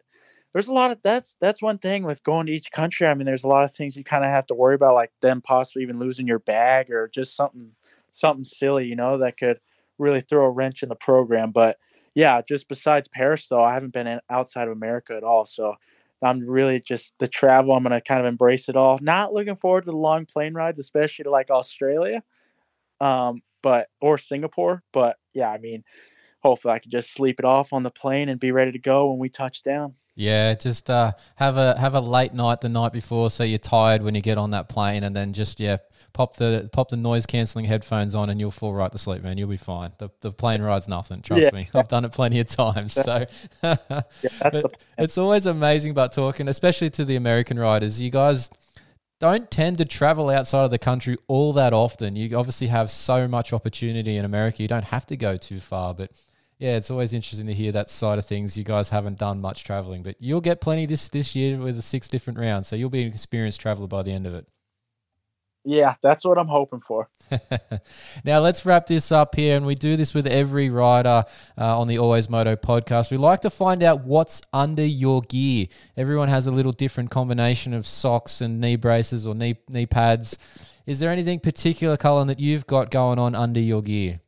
there's 0.55 0.69
a 0.69 0.73
lot 0.73 0.91
of 0.91 0.99
that's 1.03 1.37
that's 1.41 1.61
one 1.61 1.77
thing 1.77 2.05
with 2.05 2.23
going 2.23 2.47
to 2.47 2.53
each 2.53 2.73
country. 2.73 3.07
I 3.07 3.13
mean, 3.13 3.27
there's 3.27 3.45
a 3.45 3.49
lot 3.49 3.65
of 3.65 3.73
things 3.73 3.97
you 3.97 4.05
kind 4.05 4.25
of 4.25 4.31
have 4.31 4.47
to 4.47 4.55
worry 4.55 4.75
about, 4.75 4.95
like 4.95 5.13
them 5.21 5.43
possibly 5.43 5.83
even 5.83 5.99
losing 5.99 6.27
your 6.27 6.39
bag 6.39 6.91
or 6.91 7.09
just 7.09 7.37
something 7.37 7.73
something 8.13 8.45
silly, 8.45 8.87
you 8.87 8.97
know, 8.97 9.19
that 9.19 9.37
could 9.37 9.61
really 9.99 10.23
throw 10.23 10.47
a 10.47 10.51
wrench 10.51 10.83
in 10.83 10.89
the 10.89 10.95
program. 10.95 11.51
But 11.51 11.77
yeah, 12.15 12.41
just 12.49 12.69
besides 12.69 13.09
Paris, 13.09 13.47
though, 13.49 13.63
I 13.63 13.75
haven't 13.75 13.93
been 13.93 14.07
in, 14.07 14.21
outside 14.31 14.69
of 14.69 14.73
America 14.73 15.15
at 15.15 15.25
all. 15.25 15.45
So 15.45 15.75
I'm 16.23 16.49
really 16.49 16.81
just 16.81 17.13
the 17.19 17.29
travel. 17.29 17.75
I'm 17.75 17.83
gonna 17.83 18.01
kind 18.01 18.21
of 18.21 18.27
embrace 18.27 18.71
it 18.71 18.77
all. 18.77 18.99
Not 19.03 19.35
looking 19.35 19.57
forward 19.57 19.83
to 19.83 19.91
the 19.91 19.97
long 19.97 20.25
plane 20.25 20.55
rides, 20.55 20.79
especially 20.79 21.25
to 21.25 21.31
like 21.31 21.51
Australia, 21.51 22.23
um, 23.01 23.43
but 23.67 23.89
or 24.01 24.17
Singapore. 24.17 24.85
But 24.93 25.17
yeah, 25.35 25.51
I 25.51 25.59
mean, 25.59 25.83
hopefully 26.43 26.75
I 26.75 26.79
can 26.81 26.91
just 26.93 27.13
sleep 27.13 27.41
it 27.41 27.47
off 27.47 27.73
on 27.73 27.83
the 27.83 27.91
plane 27.91 28.29
and 28.31 28.41
be 28.41 28.53
ready 28.53 28.73
to 28.73 28.79
go 28.79 29.11
when 29.11 29.19
we 29.19 29.29
touch 29.31 29.63
down. 29.65 29.95
Yeah, 30.15 30.55
just 30.55 30.89
uh, 30.89 31.13
have 31.37 31.59
a 31.59 31.79
have 31.79 31.95
a 31.95 32.01
late 32.01 32.33
night 32.33 32.63
the 32.63 32.71
night 32.71 32.93
before, 32.95 33.29
so 33.29 33.45
you're 33.45 33.59
tired 33.59 34.01
when 34.03 34.15
you 34.15 34.23
get 34.23 34.39
on 34.39 34.53
that 34.53 34.67
plane, 34.71 35.03
and 35.05 35.15
then 35.15 35.35
just 35.35 35.61
yeah, 35.61 35.77
pop 36.15 36.37
the 36.37 36.71
pop 36.73 36.89
the 36.89 36.97
noise 36.97 37.27
cancelling 37.27 37.67
headphones 37.67 38.15
on, 38.15 38.31
and 38.31 38.41
you'll 38.41 38.51
fall 38.51 38.73
right 38.73 38.91
to 38.91 38.97
sleep, 38.97 39.23
man. 39.23 39.37
You'll 39.37 39.51
be 39.51 39.59
fine. 39.59 39.93
The 39.99 40.09
the 40.21 40.33
plane 40.33 40.63
ride's 40.63 40.89
nothing. 40.89 41.21
Trust 41.21 41.53
Yeah, 41.53 41.53
me, 41.53 41.69
I've 41.75 41.89
done 41.89 42.07
it 42.07 42.13
plenty 42.13 42.41
of 42.41 42.49
times. 42.49 42.95
So 42.95 43.27
Yeah, 44.23 44.31
that's 44.41 44.61
But 44.61 44.63
the 44.63 44.71
it's 44.97 45.19
always 45.19 45.45
amazing 45.45 45.91
about 45.91 46.13
talking, 46.13 46.49
especially 46.49 46.89
to 46.91 47.05
the 47.05 47.17
American 47.17 47.59
riders. 47.59 48.01
You 48.01 48.09
guys 48.11 48.49
don't 49.19 49.51
tend 49.51 49.79
to 49.79 49.85
travel 49.85 50.29
outside 50.31 50.65
of 50.65 50.71
the 50.71 50.79
country 50.79 51.17
all 51.27 51.53
that 51.55 51.73
often. 51.73 52.17
You 52.17 52.37
obviously 52.37 52.67
have 52.67 52.91
so 52.91 53.27
much 53.27 53.53
opportunity 53.53 54.17
in 54.17 54.25
America. 54.25 54.63
You 54.63 54.69
don't 54.69 54.85
have 54.85 55.07
to 55.07 55.17
go 55.17 55.37
too 55.37 55.61
far, 55.61 55.95
but 55.95 56.11
yeah, 56.59 56.77
it's 56.77 56.91
always 56.91 57.15
interesting 57.15 57.47
to 57.47 57.55
hear 57.55 57.73
that 57.73 57.91
side 57.91 58.19
of 58.19 58.27
things. 58.27 58.57
You 58.57 58.65
guys 58.65 58.91
haven't 58.91 59.19
done 59.19 59.41
much 59.41 59.65
traveling, 59.65 60.03
but 60.03 60.17
you'll 60.19 60.41
get 60.41 60.61
plenty 60.61 60.87
this 60.87 61.09
this 61.09 61.35
year 61.35 61.59
with 61.59 61.77
the 61.77 61.83
six 61.83 62.09
different 62.09 62.39
rounds. 62.39 62.69
So 62.69 62.77
you'll 62.77 62.91
be 62.91 63.03
an 63.03 63.09
experienced 63.09 63.61
traveler 63.61 63.87
by 63.87 64.03
the 64.03 64.13
end 64.13 64.27
of 64.27 64.35
it. 64.35 64.47
Yeah, 65.69 65.97
that's 66.01 66.25
what 66.25 66.39
I'm 66.39 66.47
hoping 66.47 66.81
for. 66.81 67.09
now 68.25 68.39
let's 68.39 68.65
wrap 68.65 68.87
this 68.87 69.11
up 69.11 69.35
here, 69.35 69.57
and 69.57 69.67
we 69.67 69.75
do 69.75 69.97
this 69.97 70.15
with 70.15 70.25
every 70.25 70.71
rider 70.71 71.25
uh, 71.59 71.81
on 71.81 71.89
the 71.89 71.99
Always 71.99 72.31
Moto 72.31 72.55
podcast. 72.55 73.11
We 73.11 73.17
like 73.17 73.41
to 73.41 73.51
find 73.51 73.83
out 73.83 74.05
what's 74.05 74.41
under 74.53 74.87
your 74.87 75.23
gear. 75.23 75.67
Everyone 75.97 76.29
has 76.29 76.47
a 76.47 76.53
little 76.53 76.71
different 76.71 77.11
combination 77.11 77.75
of 77.75 77.85
socks 77.85 78.41
and 78.41 78.61
knee 78.61 78.77
braces 78.77 79.27
or 79.27 79.35
knee 79.35 79.57
knee 79.69 79.87
pads. 79.87 80.39
Is 80.87 81.01
there 81.01 81.11
anything 81.11 81.41
particular, 81.41 81.97
Cullin, 81.97 82.29
that 82.29 82.39
you've 82.39 82.69
got 82.69 82.93
going 82.93 83.19
on 83.19 83.35
under 83.35 83.59
your 83.59 83.83
gear? 83.83 84.21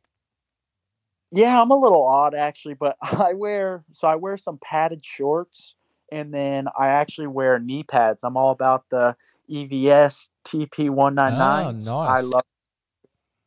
Yeah, 1.31 1.61
I'm 1.61 1.71
a 1.71 1.77
little 1.77 2.05
odd 2.05 2.35
actually, 2.35 2.73
but 2.73 2.97
I 3.01 3.31
wear 3.31 3.85
so 3.91 4.09
I 4.09 4.15
wear 4.15 4.35
some 4.35 4.59
padded 4.61 5.05
shorts 5.05 5.75
and 6.11 6.33
then 6.33 6.67
I 6.77 6.87
actually 6.87 7.27
wear 7.27 7.59
knee 7.59 7.83
pads. 7.83 8.25
I'm 8.25 8.35
all 8.35 8.51
about 8.51 8.83
the 8.91 9.15
EVS 9.49 10.29
TP 10.45 10.89
199. 10.89 11.87
Oh, 11.87 11.93
I 12.03 12.21
love 12.21 12.43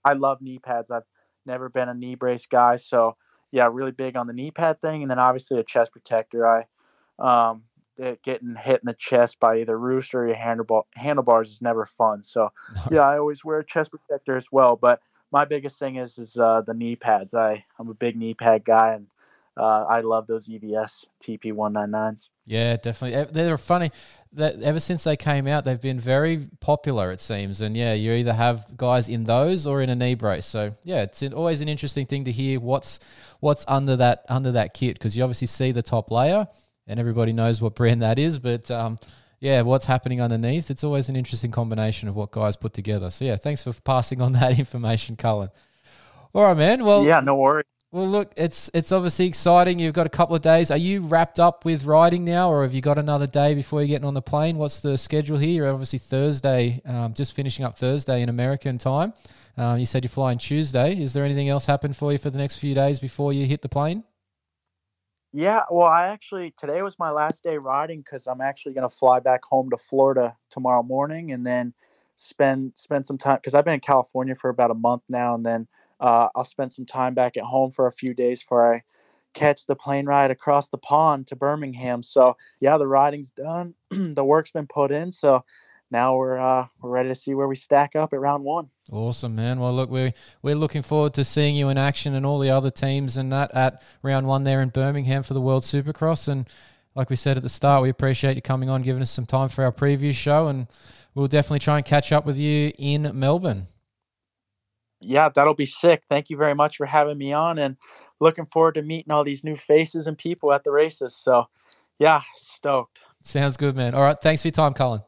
I 0.04 0.12
love 0.14 0.40
knee 0.40 0.58
pads. 0.58 0.90
I've 0.90 1.04
never 1.46 1.68
been 1.68 1.88
a 1.88 1.94
knee 1.94 2.14
brace 2.14 2.46
guy, 2.46 2.76
so 2.76 3.16
yeah, 3.52 3.68
really 3.70 3.92
big 3.92 4.16
on 4.16 4.26
the 4.26 4.32
knee 4.32 4.50
pad 4.50 4.80
thing 4.80 5.02
and 5.02 5.10
then 5.10 5.18
obviously 5.18 5.58
a 5.58 5.64
chest 5.64 5.92
protector. 5.92 6.46
I 6.46 6.66
um 7.18 7.64
it- 7.98 8.22
getting 8.22 8.54
hit 8.56 8.80
in 8.82 8.86
the 8.86 8.94
chest 8.94 9.38
by 9.40 9.58
either 9.60 9.78
rooster 9.78 10.22
or 10.22 10.26
your 10.28 10.36
handlebar, 10.36 10.84
handlebars 10.94 11.50
is 11.50 11.62
never 11.62 11.86
fun. 11.86 12.22
So 12.24 12.50
yeah, 12.90 13.00
I 13.02 13.18
always 13.18 13.44
wear 13.44 13.58
a 13.60 13.64
chest 13.66 13.90
protector 13.92 14.36
as 14.36 14.48
well. 14.50 14.76
But 14.76 15.00
my 15.32 15.44
biggest 15.44 15.78
thing 15.78 15.96
is 15.96 16.18
is 16.18 16.36
uh, 16.36 16.62
the 16.66 16.74
knee 16.74 16.96
pads. 16.96 17.34
I 17.34 17.64
I'm 17.78 17.88
a 17.90 17.94
big 17.94 18.16
knee 18.16 18.34
pad 18.34 18.64
guy, 18.64 18.94
and 18.94 19.06
uh, 19.56 19.84
I 19.84 20.00
love 20.00 20.26
those 20.26 20.48
EVS 20.48 21.06
TP 21.22 21.52
one 21.52 21.74
nine 21.74 21.90
nines. 21.90 22.30
Yeah, 22.44 22.76
definitely. 22.76 23.32
They're 23.32 23.58
funny. 23.58 23.90
That 24.34 24.62
ever 24.62 24.80
since 24.80 25.04
they 25.04 25.16
came 25.16 25.46
out, 25.46 25.64
they've 25.64 25.80
been 25.80 26.00
very 26.00 26.48
popular. 26.60 27.12
It 27.12 27.20
seems, 27.20 27.60
and 27.60 27.76
yeah, 27.76 27.92
you 27.92 28.12
either 28.12 28.32
have 28.32 28.66
guys 28.78 29.10
in 29.10 29.24
those 29.24 29.66
or 29.66 29.82
in 29.82 29.90
a 29.90 29.94
knee 29.94 30.14
brace. 30.14 30.46
So 30.46 30.72
yeah, 30.84 31.02
it's 31.02 31.20
an, 31.20 31.34
always 31.34 31.60
an 31.60 31.68
interesting 31.68 32.06
thing 32.06 32.24
to 32.24 32.32
hear 32.32 32.58
what's 32.58 32.98
what's 33.40 33.64
under 33.68 33.94
that 33.96 34.24
under 34.30 34.52
that 34.52 34.72
kit 34.72 34.94
because 34.94 35.16
you 35.16 35.22
obviously 35.22 35.48
see 35.48 35.70
the 35.70 35.82
top 35.82 36.10
layer, 36.10 36.48
and 36.86 36.98
everybody 36.98 37.32
knows 37.34 37.60
what 37.60 37.74
brand 37.74 38.00
that 38.00 38.18
is. 38.18 38.38
But 38.38 38.70
um, 38.70 38.98
yeah, 39.38 39.60
what's 39.60 39.84
happening 39.84 40.22
underneath? 40.22 40.70
It's 40.70 40.82
always 40.82 41.10
an 41.10 41.16
interesting 41.16 41.50
combination 41.50 42.08
of 42.08 42.16
what 42.16 42.30
guys 42.30 42.56
put 42.56 42.72
together. 42.72 43.10
So 43.10 43.26
yeah, 43.26 43.36
thanks 43.36 43.62
for 43.62 43.72
passing 43.82 44.22
on 44.22 44.32
that 44.32 44.58
information, 44.58 45.16
Cullin. 45.16 45.50
All 46.32 46.44
right, 46.44 46.56
man. 46.56 46.84
Well, 46.84 47.04
yeah, 47.04 47.20
no 47.20 47.34
worries. 47.34 47.66
Well, 47.92 48.08
look, 48.08 48.32
it's 48.38 48.70
it's 48.72 48.90
obviously 48.90 49.26
exciting. 49.26 49.78
You've 49.78 49.92
got 49.92 50.06
a 50.06 50.10
couple 50.10 50.34
of 50.34 50.40
days. 50.40 50.70
Are 50.70 50.78
you 50.78 51.02
wrapped 51.02 51.38
up 51.38 51.66
with 51.66 51.84
riding 51.84 52.24
now, 52.24 52.50
or 52.50 52.62
have 52.62 52.72
you 52.72 52.80
got 52.80 52.98
another 52.98 53.26
day 53.26 53.54
before 53.54 53.82
you're 53.82 53.88
getting 53.88 54.06
on 54.06 54.14
the 54.14 54.22
plane? 54.22 54.56
What's 54.56 54.80
the 54.80 54.96
schedule 54.96 55.36
here? 55.36 55.50
You're 55.50 55.70
obviously 55.70 55.98
Thursday, 55.98 56.80
um, 56.86 57.12
just 57.12 57.34
finishing 57.34 57.66
up 57.66 57.76
Thursday 57.76 58.22
in 58.22 58.30
American 58.30 58.78
time. 58.78 59.12
Um, 59.58 59.78
you 59.78 59.84
said 59.84 60.04
you're 60.04 60.08
flying 60.08 60.38
Tuesday. 60.38 60.98
Is 60.98 61.12
there 61.12 61.22
anything 61.22 61.50
else 61.50 61.66
happen 61.66 61.92
for 61.92 62.12
you 62.12 62.16
for 62.16 62.30
the 62.30 62.38
next 62.38 62.56
few 62.56 62.74
days 62.74 62.98
before 62.98 63.34
you 63.34 63.44
hit 63.44 63.60
the 63.60 63.68
plane? 63.68 64.04
Yeah, 65.30 65.64
well, 65.70 65.86
I 65.86 66.08
actually 66.08 66.54
today 66.56 66.80
was 66.80 66.98
my 66.98 67.10
last 67.10 67.42
day 67.42 67.58
riding 67.58 68.00
because 68.00 68.26
I'm 68.26 68.40
actually 68.40 68.72
gonna 68.72 68.88
fly 68.88 69.20
back 69.20 69.44
home 69.44 69.68
to 69.68 69.76
Florida 69.76 70.34
tomorrow 70.48 70.82
morning 70.82 71.32
and 71.32 71.46
then 71.46 71.74
spend 72.16 72.72
spend 72.74 73.06
some 73.06 73.18
time 73.18 73.36
because 73.36 73.54
I've 73.54 73.66
been 73.66 73.74
in 73.74 73.80
California 73.80 74.34
for 74.34 74.48
about 74.48 74.70
a 74.70 74.74
month 74.74 75.02
now, 75.10 75.34
and 75.34 75.44
then 75.44 75.68
uh, 76.02 76.28
I'll 76.34 76.44
spend 76.44 76.72
some 76.72 76.84
time 76.84 77.14
back 77.14 77.36
at 77.36 77.44
home 77.44 77.70
for 77.70 77.86
a 77.86 77.92
few 77.92 78.12
days 78.12 78.42
before 78.42 78.74
I 78.74 78.82
catch 79.34 79.64
the 79.64 79.76
plane 79.76 80.04
ride 80.04 80.32
across 80.32 80.68
the 80.68 80.78
pond 80.78 81.28
to 81.28 81.36
Birmingham. 81.36 82.02
So 82.02 82.36
yeah, 82.60 82.76
the 82.76 82.88
riding's 82.88 83.30
done, 83.30 83.74
the 83.90 84.24
work's 84.24 84.50
been 84.50 84.66
put 84.66 84.90
in, 84.90 85.12
so 85.12 85.44
now 85.92 86.16
we're 86.16 86.38
uh, 86.38 86.66
we're 86.80 86.90
ready 86.90 87.08
to 87.10 87.14
see 87.14 87.34
where 87.34 87.46
we 87.46 87.54
stack 87.54 87.94
up 87.94 88.12
at 88.12 88.20
round 88.20 88.42
one. 88.42 88.68
Awesome, 88.90 89.36
man. 89.36 89.60
Well, 89.60 89.72
look, 89.72 89.90
we're 89.90 90.12
we're 90.42 90.56
looking 90.56 90.82
forward 90.82 91.14
to 91.14 91.24
seeing 91.24 91.54
you 91.54 91.68
in 91.68 91.78
action 91.78 92.14
and 92.14 92.26
all 92.26 92.40
the 92.40 92.50
other 92.50 92.70
teams 92.70 93.16
and 93.16 93.32
that 93.32 93.54
at 93.54 93.80
round 94.02 94.26
one 94.26 94.44
there 94.44 94.60
in 94.60 94.70
Birmingham 94.70 95.22
for 95.22 95.34
the 95.34 95.40
World 95.40 95.62
Supercross. 95.62 96.26
And 96.26 96.48
like 96.96 97.10
we 97.10 97.16
said 97.16 97.36
at 97.36 97.42
the 97.42 97.48
start, 97.48 97.82
we 97.82 97.90
appreciate 97.90 98.34
you 98.34 98.42
coming 98.42 98.68
on, 98.68 98.82
giving 98.82 99.02
us 99.02 99.10
some 99.10 99.26
time 99.26 99.50
for 99.50 99.64
our 99.64 99.72
preview 99.72 100.12
show, 100.12 100.48
and 100.48 100.66
we'll 101.14 101.28
definitely 101.28 101.60
try 101.60 101.76
and 101.76 101.86
catch 101.86 102.10
up 102.10 102.26
with 102.26 102.38
you 102.38 102.72
in 102.78 103.10
Melbourne. 103.14 103.68
Yeah, 105.02 105.28
that'll 105.28 105.54
be 105.54 105.66
sick. 105.66 106.02
Thank 106.08 106.30
you 106.30 106.36
very 106.36 106.54
much 106.54 106.76
for 106.76 106.86
having 106.86 107.18
me 107.18 107.32
on 107.32 107.58
and 107.58 107.76
looking 108.20 108.46
forward 108.46 108.74
to 108.74 108.82
meeting 108.82 109.10
all 109.12 109.24
these 109.24 109.44
new 109.44 109.56
faces 109.56 110.06
and 110.06 110.16
people 110.16 110.52
at 110.52 110.64
the 110.64 110.70
races. 110.70 111.16
So, 111.16 111.46
yeah, 111.98 112.22
stoked. 112.36 113.00
Sounds 113.22 113.56
good, 113.56 113.76
man. 113.76 113.94
All 113.94 114.02
right, 114.02 114.18
thanks 114.18 114.42
for 114.42 114.48
your 114.48 114.52
time, 114.52 114.74
Cullin. 114.74 115.02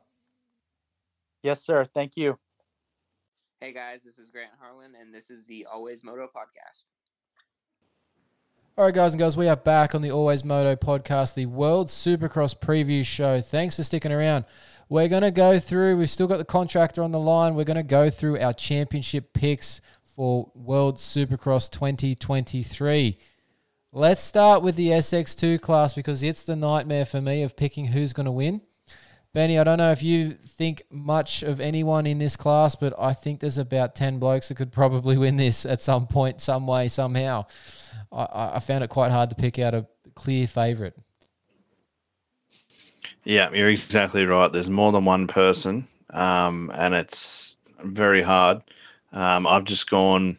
Yes, 1.42 1.64
sir. 1.64 1.84
Thank 1.84 2.12
you. 2.16 2.38
Hey 3.60 3.72
guys, 3.72 4.02
this 4.02 4.18
is 4.18 4.30
Grant 4.30 4.50
Harlan, 4.60 4.92
and 5.00 5.14
this 5.14 5.30
is 5.30 5.46
the 5.46 5.66
Always 5.72 6.04
Moto 6.04 6.26
podcast. 6.26 6.84
All 8.76 8.84
right, 8.84 8.94
guys 8.94 9.12
and 9.14 9.20
girls, 9.20 9.36
we 9.36 9.48
are 9.48 9.56
back 9.56 9.94
on 9.94 10.02
the 10.02 10.10
Always 10.10 10.44
Moto 10.44 10.74
podcast, 10.74 11.34
the 11.34 11.46
World 11.46 11.88
Supercross 11.88 12.58
preview 12.58 13.04
show. 13.06 13.40
Thanks 13.40 13.76
for 13.76 13.84
sticking 13.84 14.12
around. 14.12 14.44
We're 14.89 15.09
going 15.09 15.23
to 15.23 15.31
go 15.31 15.59
through, 15.59 15.97
we've 15.97 16.11
still 16.11 16.27
got 16.27 16.36
the 16.36 16.44
contractor 16.44 17.02
on 17.02 17.12
the 17.12 17.19
line. 17.19 17.55
We're 17.55 17.65
going 17.65 17.77
to 17.77 17.82
go 17.82 18.11
through 18.11 18.39
our 18.40 18.52
championship 18.52 19.32
picks 19.32 19.81
for 20.02 20.51
World 20.55 20.97
Supercross 20.97 21.70
2023. 21.70 23.19
Let's 23.93 24.23
start 24.23 24.62
with 24.62 24.77
the 24.77 24.89
SX2 24.89 25.61
class 25.61 25.94
because 25.94 26.23
it's 26.23 26.43
the 26.43 26.56
nightmare 26.56 27.05
for 27.05 27.20
me 27.20 27.43
of 27.43 27.56
picking 27.56 27.86
who's 27.86 28.12
going 28.12 28.27
to 28.27 28.32
win. 28.32 28.61
Benny, 29.32 29.59
I 29.59 29.65
don't 29.65 29.78
know 29.78 29.90
if 29.90 30.02
you 30.02 30.32
think 30.47 30.82
much 30.90 31.43
of 31.43 31.61
anyone 31.61 32.06
in 32.06 32.19
this 32.19 32.36
class, 32.36 32.77
but 32.77 32.93
I 32.98 33.12
think 33.12 33.40
there's 33.40 33.59
about 33.59 33.97
10 33.97 34.19
blokes 34.19 34.48
that 34.48 34.56
could 34.56 34.70
probably 34.70 35.16
win 35.16 35.36
this 35.36 35.66
at 35.66 35.82
some 35.82 36.06
point, 36.06 36.40
some 36.40 36.66
way, 36.66 36.89
somehow. 36.89 37.47
I- 38.12 38.52
I, 38.55 38.59
found 38.61 38.85
it 38.85 38.90
quite 38.90 39.11
hard 39.11 39.31
to 39.31 39.36
pick 39.36 39.59
out 39.59 39.74
a 39.74 39.86
clear 40.15 40.47
favourite. 40.47 40.94
Yeah, 43.24 43.51
you're 43.52 43.70
exactly 43.70 44.24
right. 44.26 44.52
There's 44.52 44.70
more 44.70 44.93
than 44.93 45.05
one 45.05 45.26
person, 45.26 45.86
um, 46.10 46.70
and 46.74 46.94
it's 46.94 47.56
very 47.82 48.22
hard. 48.22 48.62
Um, 49.12 49.47
I've 49.47 49.64
just 49.64 49.89
gone 49.89 50.39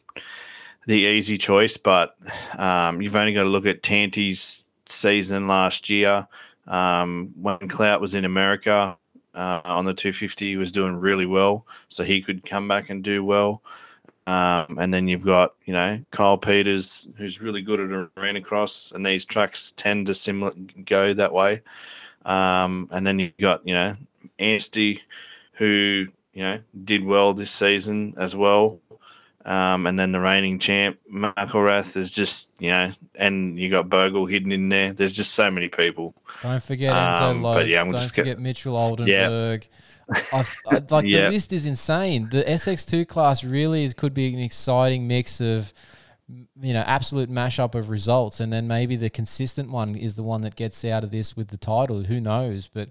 the 0.85 0.99
easy 0.99 1.37
choice, 1.37 1.77
but 1.77 2.15
um, 2.57 3.01
you've 3.01 3.15
only 3.15 3.33
got 3.33 3.43
to 3.43 3.49
look 3.49 3.65
at 3.65 3.83
Tanti's 3.83 4.65
season 4.87 5.47
last 5.47 5.89
year. 5.89 6.27
Um, 6.67 7.31
when 7.39 7.67
Clout 7.67 8.01
was 8.01 8.15
in 8.15 8.25
America 8.25 8.97
uh, 9.33 9.61
on 9.65 9.85
the 9.85 9.93
250, 9.93 10.47
he 10.49 10.57
was 10.57 10.71
doing 10.71 10.95
really 10.99 11.25
well, 11.25 11.65
so 11.89 12.03
he 12.03 12.21
could 12.21 12.45
come 12.45 12.67
back 12.67 12.89
and 12.89 13.03
do 13.03 13.23
well. 13.23 13.61
Um, 14.27 14.77
and 14.79 14.91
then 14.93 15.07
you've 15.07 15.25
got, 15.25 15.53
you 15.65 15.73
know, 15.73 16.03
Kyle 16.11 16.37
Peters, 16.37 17.07
who's 17.17 17.41
really 17.41 17.61
good 17.61 17.79
at 17.79 18.09
arena 18.17 18.41
cross, 18.41 18.91
and 18.91 19.05
these 19.05 19.23
tracks 19.25 19.71
tend 19.71 20.07
to 20.07 20.15
similar 20.15 20.51
go 20.85 21.13
that 21.13 21.31
way. 21.31 21.61
Um, 22.25 22.89
and 22.91 23.05
then 23.07 23.19
you've 23.19 23.37
got, 23.37 23.65
you 23.67 23.73
know, 23.73 23.95
Anstie, 24.39 24.99
who, 25.53 26.05
you 26.33 26.41
know, 26.43 26.59
did 26.83 27.05
well 27.05 27.33
this 27.33 27.51
season 27.51 28.13
as 28.17 28.35
well. 28.35 28.79
Um, 29.45 29.85
and 29.85 29.97
then 29.99 30.11
the 30.11 30.19
reigning 30.19 30.57
champ, 30.57 30.97
McElrath, 31.13 31.95
is 31.97 32.09
just, 32.09 32.49
you 32.57 32.71
know, 32.71 32.91
and 33.13 33.59
you 33.59 33.69
got 33.69 33.89
Bogle 33.89 34.25
hidden 34.25 34.51
in 34.51 34.69
there. 34.69 34.91
There's 34.91 35.11
just 35.13 35.35
so 35.35 35.51
many 35.51 35.67
people. 35.69 36.15
Don't 36.41 36.63
forget 36.63 36.91
Enzo 36.93 37.21
Um, 37.29 37.43
Lopes. 37.43 37.59
but 37.59 37.67
yeah, 37.67 37.83
Don't 37.83 37.91
just 37.91 38.09
forget 38.09 38.25
get- 38.25 38.39
Mitchell 38.39 38.75
Oldenburg. 38.75 39.67
I've, 40.33 40.55
I, 40.71 40.81
like 40.89 41.05
Yeah. 41.05 41.25
the 41.25 41.31
list 41.31 41.53
is 41.53 41.67
insane. 41.67 42.27
The 42.29 42.43
SX2 42.43 43.07
class 43.07 43.43
really 43.43 43.83
is, 43.83 43.93
could 43.93 44.15
be 44.15 44.33
an 44.33 44.39
exciting 44.39 45.07
mix 45.07 45.39
of, 45.41 45.71
you 46.27 46.73
know, 46.73 46.81
absolute 46.81 47.29
mashup 47.29 47.75
of 47.75 47.89
results, 47.89 48.39
and 48.39 48.51
then 48.51 48.67
maybe 48.67 48.95
the 48.95 49.09
consistent 49.09 49.69
one 49.69 49.95
is 49.95 50.15
the 50.15 50.23
one 50.23 50.41
that 50.41 50.55
gets 50.55 50.83
out 50.83 51.03
of 51.03 51.11
this 51.11 51.35
with 51.35 51.49
the 51.49 51.57
title. 51.57 52.03
Who 52.03 52.19
knows? 52.19 52.67
But 52.67 52.89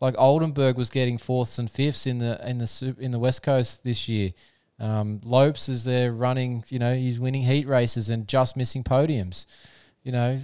like 0.00 0.14
Oldenburg 0.18 0.76
was 0.76 0.90
getting 0.90 1.18
fourths 1.18 1.58
and 1.58 1.70
fifths 1.70 2.06
in 2.06 2.18
the 2.18 2.48
in 2.48 2.58
the 2.58 2.96
in 2.98 3.10
the 3.10 3.18
West 3.18 3.42
Coast 3.42 3.84
this 3.84 4.08
year. 4.08 4.32
Um, 4.80 5.20
Lopes 5.24 5.68
is 5.68 5.84
there 5.84 6.12
running. 6.12 6.64
You 6.68 6.80
know, 6.80 6.94
he's 6.94 7.20
winning 7.20 7.42
heat 7.42 7.68
races 7.68 8.10
and 8.10 8.26
just 8.26 8.56
missing 8.56 8.82
podiums. 8.82 9.46
You 10.02 10.12
know, 10.12 10.40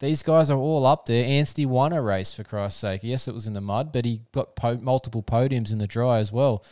these 0.00 0.22
guys 0.22 0.50
are 0.50 0.58
all 0.58 0.86
up 0.86 1.06
there. 1.06 1.24
Anstie 1.24 1.66
won 1.66 1.92
a 1.92 2.00
race 2.00 2.32
for 2.32 2.44
Christ's 2.44 2.80
sake. 2.80 3.02
Yes, 3.04 3.28
it 3.28 3.34
was 3.34 3.46
in 3.46 3.52
the 3.52 3.60
mud, 3.60 3.92
but 3.92 4.04
he 4.04 4.22
got 4.32 4.56
po- 4.56 4.78
multiple 4.78 5.22
podiums 5.22 5.70
in 5.70 5.78
the 5.78 5.86
dry 5.86 6.18
as 6.18 6.32
well. 6.32 6.64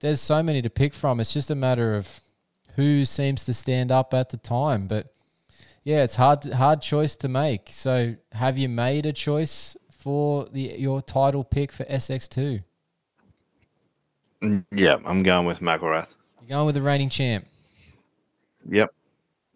There's 0.00 0.20
so 0.20 0.42
many 0.42 0.62
to 0.62 0.70
pick 0.70 0.94
from. 0.94 1.20
It's 1.20 1.32
just 1.32 1.50
a 1.50 1.54
matter 1.54 1.94
of 1.94 2.20
who 2.76 3.04
seems 3.04 3.44
to 3.44 3.52
stand 3.54 3.90
up 3.90 4.14
at 4.14 4.28
the 4.30 4.36
time. 4.36 4.86
But 4.86 5.12
yeah, 5.82 6.02
it's 6.04 6.16
hard 6.16 6.44
hard 6.52 6.80
choice 6.82 7.16
to 7.16 7.28
make. 7.28 7.68
So 7.70 8.16
have 8.32 8.56
you 8.58 8.68
made 8.68 9.04
a 9.06 9.12
choice 9.12 9.76
for 9.90 10.46
the 10.52 10.74
your 10.78 11.02
title 11.02 11.42
pick 11.44 11.72
for 11.72 11.84
SX2? 11.84 12.62
Mm, 14.42 14.64
Yeah, 14.70 14.96
I'm 15.04 15.22
going 15.22 15.46
with 15.46 15.60
McElrath. 15.60 16.14
You're 16.40 16.50
going 16.50 16.66
with 16.66 16.74
the 16.74 16.82
reigning 16.82 17.08
champ. 17.08 17.46
Yep. 18.68 18.92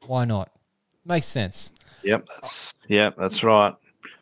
Why 0.07 0.25
not? 0.25 0.51
Makes 1.05 1.27
sense. 1.27 1.73
Yep, 2.03 2.27
that's 2.35 2.81
yep, 2.89 3.17
that's 3.19 3.45
right. 3.45 3.75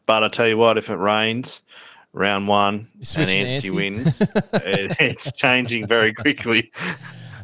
But 0.07 0.25
I 0.25 0.29
tell 0.29 0.49
you 0.49 0.57
what, 0.57 0.79
if 0.79 0.91
it 0.91 0.97
rains, 0.97 1.63
round 2.13 2.49
one 2.49 2.89
and 2.95 3.07
switching 3.07 3.47
to 3.47 3.53
Anstie 3.53 3.69
Anstie? 3.69 3.71
wins, 3.71 4.21
it, 4.53 4.97
it's 4.99 5.33
changing 5.33 5.87
very 5.87 6.13
quickly. 6.13 6.73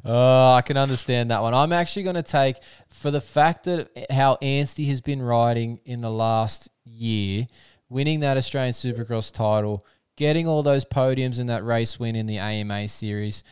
Oh, 0.04 0.52
I 0.52 0.60
can 0.60 0.76
understand 0.76 1.30
that 1.30 1.40
one. 1.40 1.54
I'm 1.54 1.72
actually 1.72 2.02
going 2.02 2.16
to 2.16 2.22
take 2.22 2.56
for 2.90 3.10
the 3.10 3.20
fact 3.20 3.64
that 3.64 4.06
how 4.10 4.36
Anstie 4.42 4.88
has 4.88 5.00
been 5.00 5.22
riding 5.22 5.80
in 5.86 6.02
the 6.02 6.10
last 6.10 6.68
year, 6.84 7.46
winning 7.88 8.20
that 8.20 8.36
Australian 8.36 8.74
Supercross 8.74 9.32
title, 9.32 9.86
getting 10.16 10.46
all 10.46 10.62
those 10.62 10.84
podiums 10.84 11.40
in 11.40 11.46
that 11.46 11.64
race 11.64 11.98
win 11.98 12.16
in 12.16 12.26
the 12.26 12.38
AMA 12.38 12.88
series. 12.88 13.42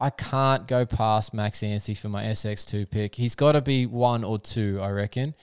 I 0.00 0.10
can't 0.10 0.66
go 0.66 0.84
past 0.84 1.32
Max 1.32 1.60
Anstie 1.60 1.96
for 1.96 2.08
my 2.08 2.24
SX2 2.24 2.90
pick. 2.90 3.14
He's 3.14 3.36
got 3.36 3.52
to 3.52 3.60
be 3.60 3.86
one 3.86 4.24
or 4.24 4.38
two, 4.40 4.80
I 4.82 4.90
reckon. 4.90 5.34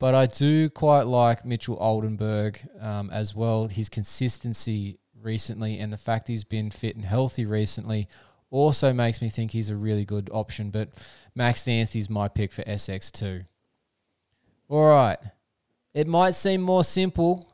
But 0.00 0.14
I 0.14 0.26
do 0.26 0.68
quite 0.70 1.06
like 1.06 1.44
Mitchell 1.44 1.76
Oldenburg 1.78 2.60
um, 2.80 3.10
as 3.10 3.36
well. 3.36 3.68
His 3.68 3.88
consistency 3.88 4.98
recently 5.22 5.78
and 5.78 5.92
the 5.92 5.98
fact 5.98 6.26
he's 6.26 6.44
been 6.44 6.70
fit 6.70 6.96
and 6.96 7.04
healthy 7.04 7.44
recently 7.46 8.08
also 8.50 8.92
makes 8.92 9.22
me 9.22 9.28
think 9.28 9.52
he's 9.52 9.70
a 9.70 9.76
really 9.76 10.04
good 10.04 10.28
option. 10.32 10.70
But 10.70 10.90
Max 11.34 11.66
Anstie's 11.66 12.10
my 12.10 12.28
pick 12.28 12.52
for 12.52 12.62
SX2. 12.62 13.46
All 14.68 14.88
right. 14.88 15.18
It 15.94 16.06
might 16.06 16.34
seem 16.34 16.60
more 16.60 16.84
simple. 16.84 17.48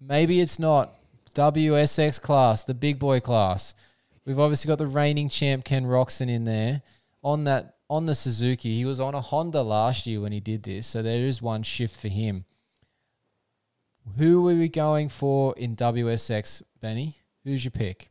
Maybe 0.00 0.40
it's 0.40 0.58
not. 0.58 0.96
WSX 1.34 2.20
class, 2.20 2.64
the 2.64 2.74
big 2.74 2.98
boy 2.98 3.20
class. 3.20 3.74
We've 4.24 4.38
obviously 4.38 4.68
got 4.68 4.78
the 4.78 4.86
reigning 4.86 5.28
champ 5.28 5.64
Ken 5.64 5.84
Roczen 5.86 6.28
in 6.28 6.44
there 6.44 6.82
on 7.22 7.44
that 7.44 7.76
on 7.88 8.06
the 8.06 8.14
Suzuki. 8.14 8.74
He 8.74 8.84
was 8.84 9.00
on 9.00 9.14
a 9.14 9.20
Honda 9.20 9.62
last 9.62 10.06
year 10.06 10.20
when 10.20 10.32
he 10.32 10.40
did 10.40 10.64
this, 10.64 10.86
so 10.86 11.02
there 11.02 11.24
is 11.24 11.40
one 11.40 11.62
shift 11.62 11.96
for 11.96 12.08
him. 12.08 12.44
Who 14.16 14.48
are 14.48 14.54
we 14.54 14.68
going 14.68 15.08
for 15.08 15.54
in 15.56 15.76
WSX, 15.76 16.62
Benny? 16.80 17.16
Who's 17.44 17.64
your 17.64 17.70
pick? 17.70 18.10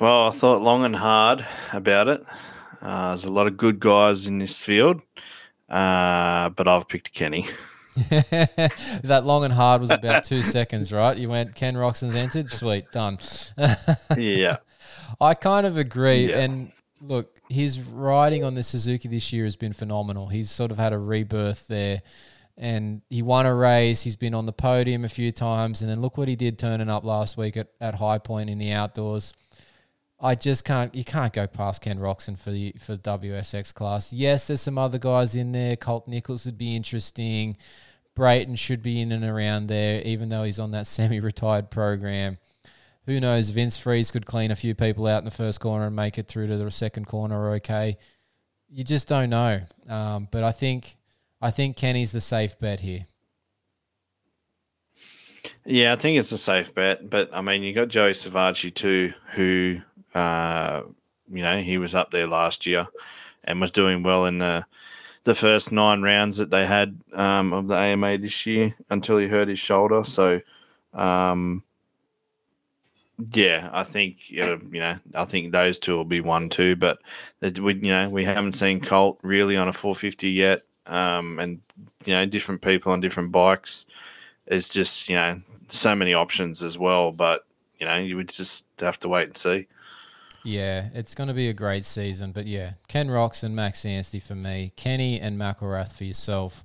Well, 0.00 0.28
I 0.28 0.30
thought 0.30 0.62
long 0.62 0.84
and 0.84 0.94
hard 0.94 1.44
about 1.72 2.06
it. 2.06 2.24
Uh, 2.80 3.08
there's 3.08 3.24
a 3.24 3.32
lot 3.32 3.48
of 3.48 3.56
good 3.56 3.80
guys 3.80 4.28
in 4.28 4.38
this 4.38 4.60
field, 4.60 5.00
uh, 5.68 6.50
but 6.50 6.68
I've 6.68 6.86
picked 6.86 7.12
Kenny. 7.12 7.48
that 9.02 9.22
long 9.24 9.42
and 9.42 9.52
hard 9.52 9.80
was 9.80 9.90
about 9.90 10.22
two 10.22 10.42
seconds, 10.44 10.92
right? 10.92 11.16
You 11.16 11.28
went 11.28 11.56
Ken 11.56 11.74
Roczen's 11.74 12.14
entered, 12.14 12.48
sweet, 12.50 12.92
done. 12.92 13.18
Yeah. 14.16 14.58
I 15.20 15.34
kind 15.34 15.66
of 15.66 15.76
agree. 15.76 16.30
Yeah. 16.30 16.38
And 16.38 16.72
look, 17.00 17.36
his 17.48 17.80
riding 17.80 18.44
on 18.44 18.54
the 18.54 18.62
Suzuki 18.62 19.08
this 19.08 19.32
year 19.32 19.44
has 19.44 19.56
been 19.56 19.72
phenomenal. 19.72 20.28
He's 20.28 20.48
sort 20.48 20.70
of 20.70 20.78
had 20.78 20.92
a 20.92 20.98
rebirth 20.98 21.66
there. 21.66 22.02
And 22.56 23.02
he 23.08 23.22
won 23.22 23.46
a 23.46 23.54
race. 23.54 24.02
He's 24.02 24.16
been 24.16 24.34
on 24.34 24.46
the 24.46 24.52
podium 24.52 25.04
a 25.04 25.08
few 25.08 25.32
times. 25.32 25.80
And 25.80 25.90
then 25.90 26.00
look 26.00 26.16
what 26.16 26.28
he 26.28 26.36
did 26.36 26.58
turning 26.58 26.88
up 26.88 27.04
last 27.04 27.36
week 27.36 27.56
at, 27.56 27.68
at 27.80 27.94
High 27.96 28.18
Point 28.18 28.50
in 28.50 28.58
the 28.58 28.72
outdoors. 28.72 29.32
I 30.20 30.34
just 30.34 30.64
can't. 30.64 30.94
You 30.94 31.04
can't 31.04 31.32
go 31.32 31.46
past 31.46 31.82
Ken 31.82 31.98
Roczen 31.98 32.38
for 32.38 32.50
the 32.50 32.74
for 32.78 32.96
WSX 32.96 33.72
class. 33.72 34.12
Yes, 34.12 34.46
there's 34.46 34.60
some 34.60 34.78
other 34.78 34.98
guys 34.98 35.36
in 35.36 35.52
there. 35.52 35.76
Colt 35.76 36.08
Nichols 36.08 36.44
would 36.44 36.58
be 36.58 36.74
interesting. 36.74 37.56
Brayton 38.16 38.56
should 38.56 38.82
be 38.82 39.00
in 39.00 39.12
and 39.12 39.24
around 39.24 39.68
there, 39.68 40.02
even 40.02 40.28
though 40.28 40.42
he's 40.42 40.58
on 40.58 40.72
that 40.72 40.86
semi-retired 40.88 41.70
program. 41.70 42.36
Who 43.06 43.20
knows? 43.20 43.50
Vince 43.50 43.78
Friese 43.78 44.10
could 44.10 44.26
clean 44.26 44.50
a 44.50 44.56
few 44.56 44.74
people 44.74 45.06
out 45.06 45.18
in 45.18 45.24
the 45.24 45.30
first 45.30 45.60
corner 45.60 45.86
and 45.86 45.96
make 45.96 46.18
it 46.18 46.26
through 46.26 46.48
to 46.48 46.56
the 46.56 46.70
second 46.70 47.06
corner. 47.06 47.54
Okay, 47.54 47.96
you 48.68 48.82
just 48.82 49.06
don't 49.06 49.30
know. 49.30 49.60
Um, 49.88 50.28
but 50.32 50.42
I 50.42 50.50
think 50.50 50.96
I 51.40 51.52
think 51.52 51.76
Kenny's 51.76 52.10
the 52.10 52.20
safe 52.20 52.58
bet 52.58 52.80
here. 52.80 53.06
Yeah, 55.64 55.92
I 55.92 55.96
think 55.96 56.18
it's 56.18 56.32
a 56.32 56.38
safe 56.38 56.74
bet. 56.74 57.08
But 57.08 57.30
I 57.32 57.40
mean, 57.40 57.62
you 57.62 57.72
got 57.72 57.88
Joey 57.88 58.12
Savatgy 58.12 58.74
too, 58.74 59.12
who, 59.32 59.80
uh, 60.14 60.82
you 61.30 61.42
know, 61.42 61.60
he 61.60 61.78
was 61.78 61.94
up 61.94 62.10
there 62.10 62.26
last 62.26 62.66
year 62.66 62.86
and 63.44 63.60
was 63.60 63.70
doing 63.70 64.02
well 64.02 64.26
in 64.26 64.38
the 64.38 64.64
the 65.24 65.34
first 65.34 65.72
nine 65.72 66.00
rounds 66.00 66.38
that 66.38 66.50
they 66.50 66.64
had 66.64 66.98
um, 67.12 67.52
of 67.52 67.68
the 67.68 67.76
AMA 67.76 68.18
this 68.18 68.46
year 68.46 68.74
until 68.88 69.18
he 69.18 69.26
hurt 69.28 69.48
his 69.48 69.58
shoulder. 69.58 70.02
So, 70.04 70.40
um, 70.94 71.62
yeah, 73.32 73.68
I 73.72 73.82
think 73.82 74.18
uh, 74.40 74.58
you 74.70 74.80
know, 74.80 74.98
I 75.14 75.24
think 75.24 75.52
those 75.52 75.78
two 75.78 75.96
will 75.96 76.04
be 76.04 76.20
one 76.20 76.48
two. 76.48 76.76
But 76.76 77.00
we, 77.40 77.74
you 77.74 77.90
know, 77.90 78.08
we 78.08 78.24
haven't 78.24 78.52
seen 78.52 78.80
Colt 78.80 79.18
really 79.22 79.56
on 79.56 79.68
a 79.68 79.72
450 79.72 80.30
yet, 80.30 80.62
um, 80.86 81.38
and 81.38 81.60
you 82.04 82.14
know, 82.14 82.24
different 82.26 82.62
people 82.62 82.92
on 82.92 83.00
different 83.00 83.32
bikes. 83.32 83.86
It's 84.46 84.68
just 84.68 85.08
you 85.08 85.16
know 85.16 85.40
so 85.66 85.94
many 85.94 86.14
options 86.14 86.62
as 86.62 86.78
well. 86.78 87.12
But 87.12 87.44
you 87.80 87.86
know, 87.86 87.96
you 87.96 88.16
would 88.16 88.28
just 88.28 88.66
have 88.78 88.98
to 89.00 89.08
wait 89.08 89.26
and 89.28 89.36
see. 89.36 89.66
Yeah, 90.44 90.88
it's 90.94 91.14
going 91.14 91.28
to 91.28 91.34
be 91.34 91.48
a 91.48 91.52
great 91.52 91.84
season. 91.84 92.32
But 92.32 92.46
yeah, 92.46 92.72
Ken 92.86 93.08
Roczen 93.08 93.52
Max 93.52 93.84
Anstie 93.84 94.22
for 94.22 94.34
me, 94.34 94.72
Kenny 94.76 95.20
and 95.20 95.38
McElrath 95.38 95.94
for 95.94 96.04
yourself. 96.04 96.64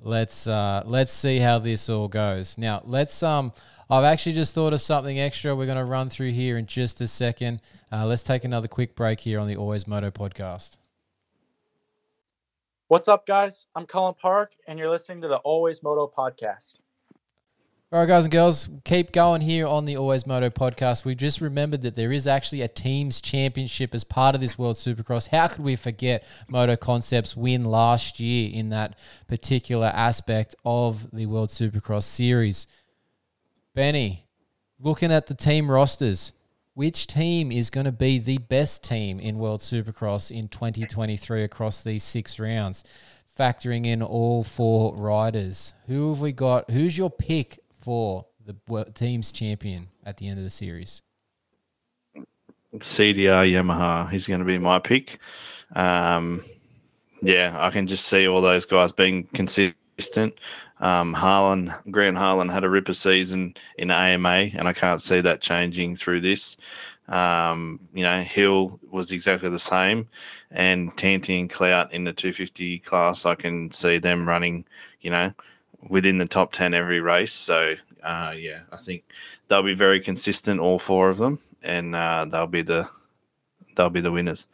Let's 0.00 0.46
uh, 0.46 0.82
let's 0.86 1.12
see 1.12 1.38
how 1.38 1.58
this 1.58 1.88
all 1.88 2.08
goes. 2.08 2.58
Now 2.58 2.82
let's 2.84 3.22
um. 3.22 3.52
I've 3.90 4.04
actually 4.04 4.34
just 4.34 4.54
thought 4.54 4.74
of 4.74 4.82
something 4.82 5.18
extra. 5.18 5.56
We're 5.56 5.64
going 5.64 5.78
to 5.78 5.84
run 5.84 6.10
through 6.10 6.32
here 6.32 6.58
in 6.58 6.66
just 6.66 7.00
a 7.00 7.08
second. 7.08 7.62
Uh, 7.90 8.04
let's 8.04 8.22
take 8.22 8.44
another 8.44 8.68
quick 8.68 8.94
break 8.94 9.18
here 9.20 9.40
on 9.40 9.48
the 9.48 9.56
Always 9.56 9.86
Moto 9.86 10.10
podcast. 10.10 10.76
What's 12.88 13.08
up, 13.08 13.26
guys? 13.26 13.66
I'm 13.74 13.86
Cullin 13.86 14.12
Park, 14.12 14.52
and 14.66 14.78
you're 14.78 14.90
listening 14.90 15.22
to 15.22 15.28
the 15.28 15.36
Always 15.36 15.82
Moto 15.82 16.06
podcast. 16.14 16.74
All 17.90 18.00
right, 18.00 18.06
guys 18.06 18.26
and 18.26 18.32
girls, 18.32 18.68
keep 18.84 19.12
going 19.12 19.40
here 19.40 19.66
on 19.66 19.86
the 19.86 19.96
Always 19.96 20.26
Moto 20.26 20.50
podcast. 20.50 21.06
We 21.06 21.14
just 21.14 21.40
remembered 21.40 21.80
that 21.80 21.94
there 21.94 22.12
is 22.12 22.26
actually 22.26 22.60
a 22.60 22.68
teams 22.68 23.18
championship 23.18 23.94
as 23.94 24.04
part 24.04 24.34
of 24.34 24.42
this 24.42 24.58
World 24.58 24.76
Supercross. 24.76 25.28
How 25.28 25.48
could 25.48 25.64
we 25.64 25.74
forget 25.74 26.22
Moto 26.50 26.76
Concepts 26.76 27.34
win 27.34 27.64
last 27.64 28.20
year 28.20 28.50
in 28.52 28.68
that 28.68 28.98
particular 29.26 29.86
aspect 29.86 30.54
of 30.66 31.10
the 31.14 31.24
World 31.24 31.48
Supercross 31.48 32.02
series? 32.02 32.66
Benny, 33.74 34.26
looking 34.78 35.10
at 35.10 35.26
the 35.26 35.34
team 35.34 35.70
rosters, 35.70 36.32
which 36.74 37.06
team 37.06 37.50
is 37.50 37.70
going 37.70 37.86
to 37.86 37.90
be 37.92 38.18
the 38.18 38.36
best 38.36 38.84
team 38.84 39.18
in 39.18 39.38
World 39.38 39.60
Supercross 39.60 40.30
in 40.30 40.48
2023 40.48 41.42
across 41.42 41.82
these 41.82 42.04
six 42.04 42.38
rounds? 42.38 42.84
factoring 43.38 43.86
in 43.86 44.02
all 44.02 44.42
four 44.42 44.96
riders. 44.96 45.72
Who 45.86 46.08
have 46.08 46.20
we 46.20 46.32
got? 46.32 46.68
Who's 46.72 46.98
your 46.98 47.08
pick 47.08 47.60
for 47.88 48.26
the 48.44 48.84
team's 48.92 49.32
champion 49.32 49.88
at 50.04 50.18
the 50.18 50.28
end 50.28 50.36
of 50.36 50.44
the 50.44 50.50
series? 50.50 51.02
CDR 52.76 53.50
Yamaha. 53.50 54.10
He's 54.10 54.26
going 54.26 54.40
to 54.40 54.44
be 54.44 54.58
my 54.58 54.78
pick. 54.78 55.18
Um, 55.74 56.44
yeah, 57.22 57.56
I 57.58 57.70
can 57.70 57.86
just 57.86 58.04
see 58.04 58.28
all 58.28 58.42
those 58.42 58.66
guys 58.66 58.92
being 58.92 59.24
consistent. 59.32 60.34
Um, 60.80 61.14
Harlan, 61.14 61.72
Grant 61.90 62.18
Harlan 62.18 62.50
had 62.50 62.62
a 62.62 62.68
ripper 62.68 62.92
season 62.92 63.54
in 63.78 63.90
AMA, 63.90 64.50
and 64.52 64.68
I 64.68 64.74
can't 64.74 65.00
see 65.00 65.22
that 65.22 65.40
changing 65.40 65.96
through 65.96 66.20
this. 66.20 66.58
Um, 67.08 67.80
you 67.94 68.02
know, 68.02 68.20
Hill 68.20 68.78
was 68.90 69.12
exactly 69.12 69.48
the 69.48 69.58
same, 69.58 70.06
and 70.50 70.94
Tanti 70.98 71.40
and 71.40 71.48
Clout 71.48 71.94
in 71.94 72.04
the 72.04 72.12
250 72.12 72.80
class, 72.80 73.24
I 73.24 73.34
can 73.34 73.70
see 73.70 73.96
them 73.96 74.28
running, 74.28 74.66
you 75.00 75.10
know, 75.10 75.32
within 75.88 76.18
the 76.18 76.26
top 76.26 76.52
10 76.52 76.74
every 76.74 77.00
race. 77.00 77.32
So, 77.32 77.74
uh, 78.02 78.34
yeah, 78.36 78.60
I 78.72 78.76
think 78.76 79.04
they'll 79.48 79.62
be 79.62 79.74
very 79.74 80.00
consistent, 80.00 80.60
all 80.60 80.78
four 80.78 81.08
of 81.08 81.18
them, 81.18 81.38
and 81.62 81.94
uh, 81.94 82.26
they'll 82.26 82.46
be 82.46 82.62
the 82.62 82.88
they'll 83.74 83.90
be 83.90 84.00
the 84.00 84.12
winners. 84.12 84.46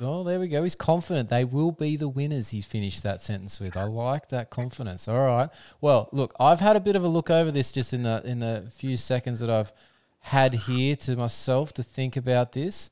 Well, 0.00 0.24
there 0.24 0.40
we 0.40 0.48
go. 0.48 0.62
He's 0.62 0.74
confident 0.74 1.28
they 1.28 1.44
will 1.44 1.72
be 1.72 1.96
the 1.96 2.08
winners. 2.08 2.48
He 2.50 2.62
finished 2.62 3.02
that 3.02 3.20
sentence 3.20 3.60
with. 3.60 3.76
I 3.76 3.84
like 3.84 4.28
that 4.30 4.48
confidence. 4.48 5.06
All 5.08 5.18
right. 5.26 5.50
Well, 5.82 6.08
look, 6.10 6.34
I've 6.40 6.60
had 6.60 6.74
a 6.74 6.80
bit 6.80 6.96
of 6.96 7.04
a 7.04 7.08
look 7.08 7.28
over 7.28 7.50
this 7.50 7.70
just 7.70 7.92
in 7.92 8.02
the 8.02 8.22
in 8.24 8.38
the 8.38 8.66
few 8.70 8.96
seconds 8.96 9.40
that 9.40 9.50
I've 9.50 9.72
had 10.20 10.54
here 10.54 10.96
to 10.96 11.16
myself 11.16 11.74
to 11.74 11.82
think 11.82 12.16
about 12.16 12.52
this. 12.52 12.88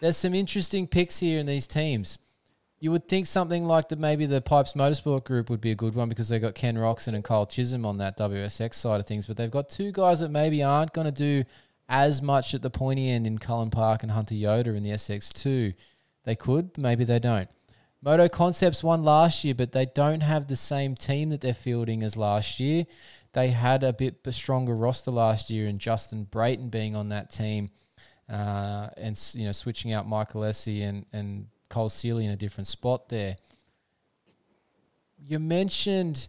There's 0.00 0.16
some 0.16 0.34
interesting 0.34 0.86
picks 0.86 1.18
here 1.18 1.38
in 1.38 1.46
these 1.46 1.66
teams. 1.66 2.18
You 2.78 2.90
would 2.92 3.08
think 3.08 3.26
something 3.26 3.66
like 3.66 3.88
the 3.88 3.96
maybe 3.96 4.26
the 4.26 4.42
Pipes 4.42 4.74
Motorsport 4.74 5.24
group 5.24 5.48
would 5.48 5.60
be 5.60 5.70
a 5.70 5.74
good 5.74 5.94
one 5.94 6.08
because 6.08 6.28
they've 6.28 6.40
got 6.40 6.54
Ken 6.54 6.76
Roczen 6.76 7.14
and 7.14 7.24
Kyle 7.24 7.46
Chisholm 7.46 7.86
on 7.86 7.98
that 7.98 8.18
WSX 8.18 8.74
side 8.74 9.00
of 9.00 9.06
things, 9.06 9.26
but 9.26 9.36
they've 9.36 9.50
got 9.50 9.70
two 9.70 9.92
guys 9.92 10.20
that 10.20 10.30
maybe 10.30 10.62
aren't 10.62 10.92
going 10.92 11.06
to 11.06 11.10
do 11.10 11.44
as 11.88 12.20
much 12.20 12.52
at 12.52 12.62
the 12.62 12.70
pointy 12.70 13.08
end 13.08 13.26
in 13.26 13.38
Cullin 13.38 13.70
Park 13.70 14.02
and 14.02 14.12
Hunter 14.12 14.34
Yoder 14.34 14.74
in 14.74 14.82
the 14.82 14.90
SX2. 14.90 15.74
They 16.24 16.34
could, 16.34 16.76
maybe 16.76 17.04
they 17.04 17.18
don't. 17.18 17.48
Moto 18.02 18.28
Concepts 18.28 18.84
won 18.84 19.02
last 19.02 19.42
year, 19.42 19.54
but 19.54 19.72
they 19.72 19.86
don't 19.86 20.20
have 20.20 20.46
the 20.46 20.56
same 20.56 20.94
team 20.94 21.30
that 21.30 21.40
they're 21.40 21.54
fielding 21.54 22.02
as 22.02 22.16
last 22.16 22.60
year. 22.60 22.84
They 23.32 23.48
had 23.48 23.82
a 23.82 23.92
bit 23.92 24.18
stronger 24.30 24.76
roster 24.76 25.10
last 25.10 25.50
year, 25.50 25.66
and 25.66 25.78
Justin 25.78 26.24
Brayton 26.24 26.68
being 26.68 26.94
on 26.94 27.08
that 27.08 27.30
team, 27.30 27.70
uh, 28.30 28.88
and 28.96 29.18
you 29.34 29.44
know 29.44 29.52
switching 29.52 29.92
out 29.92 30.08
Mike 30.08 30.32
Alessi 30.32 30.82
and 30.82 31.04
and 31.12 31.46
Cole 31.68 31.88
Seely 31.88 32.24
in 32.24 32.30
a 32.30 32.36
different 32.36 32.66
spot 32.66 33.08
there. 33.08 33.36
You 35.18 35.38
mentioned 35.38 36.28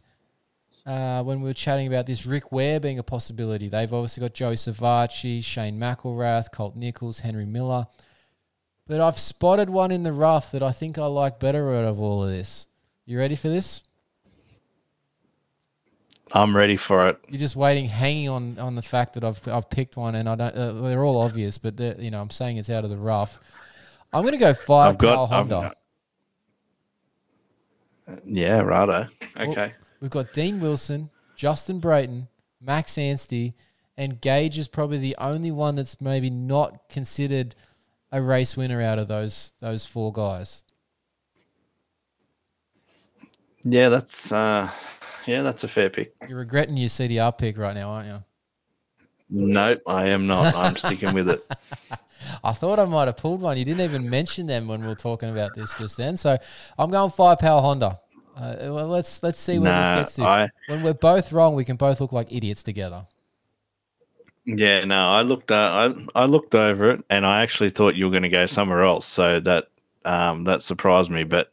uh, 0.85 1.22
when 1.23 1.41
we 1.41 1.49
were 1.49 1.53
chatting 1.53 1.85
about 1.88 2.05
this 2.05 2.26
Rick 2.26 2.51
Ware 2.51 2.80
being 2.80 2.97
a 2.97 3.03
possibility. 3.03 3.68
They've 3.68 3.93
obviously 3.93 4.22
got 4.22 4.34
Joey 4.34 4.55
Savatgy, 4.55 5.43
Shane 5.43 5.77
McElrath, 5.77 6.51
Colt 6.51 6.76
Nichols, 6.76 7.19
Henry 7.19 7.45
Miller. 7.45 7.88
But 8.88 9.01
I've 9.01 9.19
spotted 9.19 9.69
one 9.69 9.91
in 9.91 10.03
the 10.03 10.14
rough 10.14 10.51
that 10.51 10.64
I 10.64 10.72
think 10.72 10.97
I 10.97 11.05
like 11.07 11.39
better 11.39 11.76
out 11.76 11.84
of 11.84 11.99
all 11.99 12.23
of 12.23 12.30
this. 12.30 12.68
You 13.05 13.19
ready 13.19 13.35
for 13.35 13.49
this? 13.49 13.84
I'm 16.31 16.55
ready 16.55 16.77
for 16.77 17.09
it. 17.09 17.19
You're 17.27 17.39
just 17.39 17.55
waiting, 17.55 17.85
hanging 17.85 18.30
on 18.30 18.59
on 18.59 18.76
the 18.76 18.81
fact 18.81 19.14
that 19.14 19.23
I've 19.23 19.45
I've 19.47 19.69
picked 19.69 19.95
one, 19.95 20.15
and 20.15 20.27
I 20.27 20.35
don't. 20.35 20.55
Uh, 20.55 20.73
they're 20.81 21.03
all 21.03 21.22
obvious, 21.22 21.57
but 21.57 21.80
you 21.99 22.11
know 22.11 22.22
I'm 22.22 22.30
saying 22.30 22.57
it's 22.57 22.69
out 22.69 22.84
of 22.84 22.89
the 22.89 22.97
rough. 22.97 23.39
I'm 24.13 24.21
going 24.23 24.34
to 24.34 24.39
go 24.39 24.53
five. 24.53 24.91
I've 24.91 24.97
got- 24.97 25.25
Honda. 25.27 25.73
Yeah, 28.25 28.59
righto. 28.59 29.07
Well, 29.35 29.51
Okay. 29.51 29.73
we've 29.99 30.09
got 30.11 30.31
Dean 30.31 30.61
Wilson, 30.61 31.09
Justin 31.35 31.79
Brayton, 31.79 32.29
Max 32.61 32.97
Anstie, 32.97 33.53
and 33.97 34.21
Gage 34.21 34.57
is 34.57 34.67
probably 34.69 34.97
the 34.97 35.15
only 35.19 35.51
one 35.51 35.75
that's 35.75 35.99
maybe 35.99 36.29
not 36.29 36.88
considered 36.88 37.53
a 38.11 38.21
race 38.21 38.55
winner 38.55 38.81
out 38.81 38.97
of 38.97 39.09
those 39.09 39.51
those 39.59 39.85
four 39.85 40.13
guys. 40.13 40.63
Yeah, 43.63 43.89
that's 43.89 44.31
uh, 44.31 44.71
yeah, 45.25 45.41
that's 45.41 45.65
a 45.65 45.67
fair 45.67 45.89
pick. 45.89 46.13
You're 46.29 46.38
regretting 46.39 46.77
your 46.77 46.88
CDR 46.89 47.38
pick 47.38 47.57
right 47.57 47.75
now, 47.75 47.89
aren't 47.89 48.07
you? 48.07 48.23
Nope, 49.29 49.81
I 49.85 50.07
am 50.07 50.27
not. 50.27 50.55
I'm 50.55 50.77
sticking 50.77 51.13
with 51.13 51.29
it. 51.29 51.43
I 52.44 52.53
thought 52.53 52.80
I 52.80 52.85
might 52.85 53.07
have 53.07 53.18
pulled 53.18 53.41
one. 53.41 53.57
You 53.57 53.65
didn't 53.65 53.81
even 53.81 54.10
mention 54.10 54.48
them 54.48 54.68
when 54.68 54.81
we 54.81 54.88
were 54.88 54.95
talking 54.95 55.30
about 55.30 55.53
this 55.53 55.76
just 55.76 55.98
then. 55.98 56.18
So 56.18 56.38
I'm 56.77 56.89
going 56.89 57.11
firepower 57.11 57.61
Honda. 57.61 57.99
Uh, 58.35 58.56
well, 58.61 58.88
let's 58.88 59.23
let's 59.23 59.39
see 59.39 59.57
where 59.57 59.72
Nah, 59.72 59.81
this 59.95 59.95
gets 60.06 60.15
to. 60.15 60.23
I- 60.23 60.49
when 60.68 60.81
we're 60.84 60.94
both 60.94 61.31
wrong, 61.31 61.56
we 61.56 61.65
can 61.65 61.76
both 61.76 61.99
look 62.02 62.11
like 62.11 62.31
idiots 62.31 62.64
together. 62.64 63.06
Yeah, 64.45 64.85
no, 64.85 65.10
I 65.10 65.23
looked 65.23 65.52
uh, 65.52 65.91
I 66.15 66.22
I 66.23 66.26
looked 66.26 66.56
over 66.56 66.91
it 66.91 67.03
and 67.10 67.26
I 67.26 67.41
actually 67.41 67.69
thought 67.69 67.95
you 67.95 68.06
were 68.06 68.11
going 68.11 68.23
to 68.23 68.30
go 68.30 68.45
somewhere 68.45 68.84
else, 68.84 69.06
so 69.06 69.39
that 69.41 69.68
um, 70.06 70.45
that 70.45 70.64
surprised 70.64 71.10
me. 71.10 71.23
But 71.26 71.52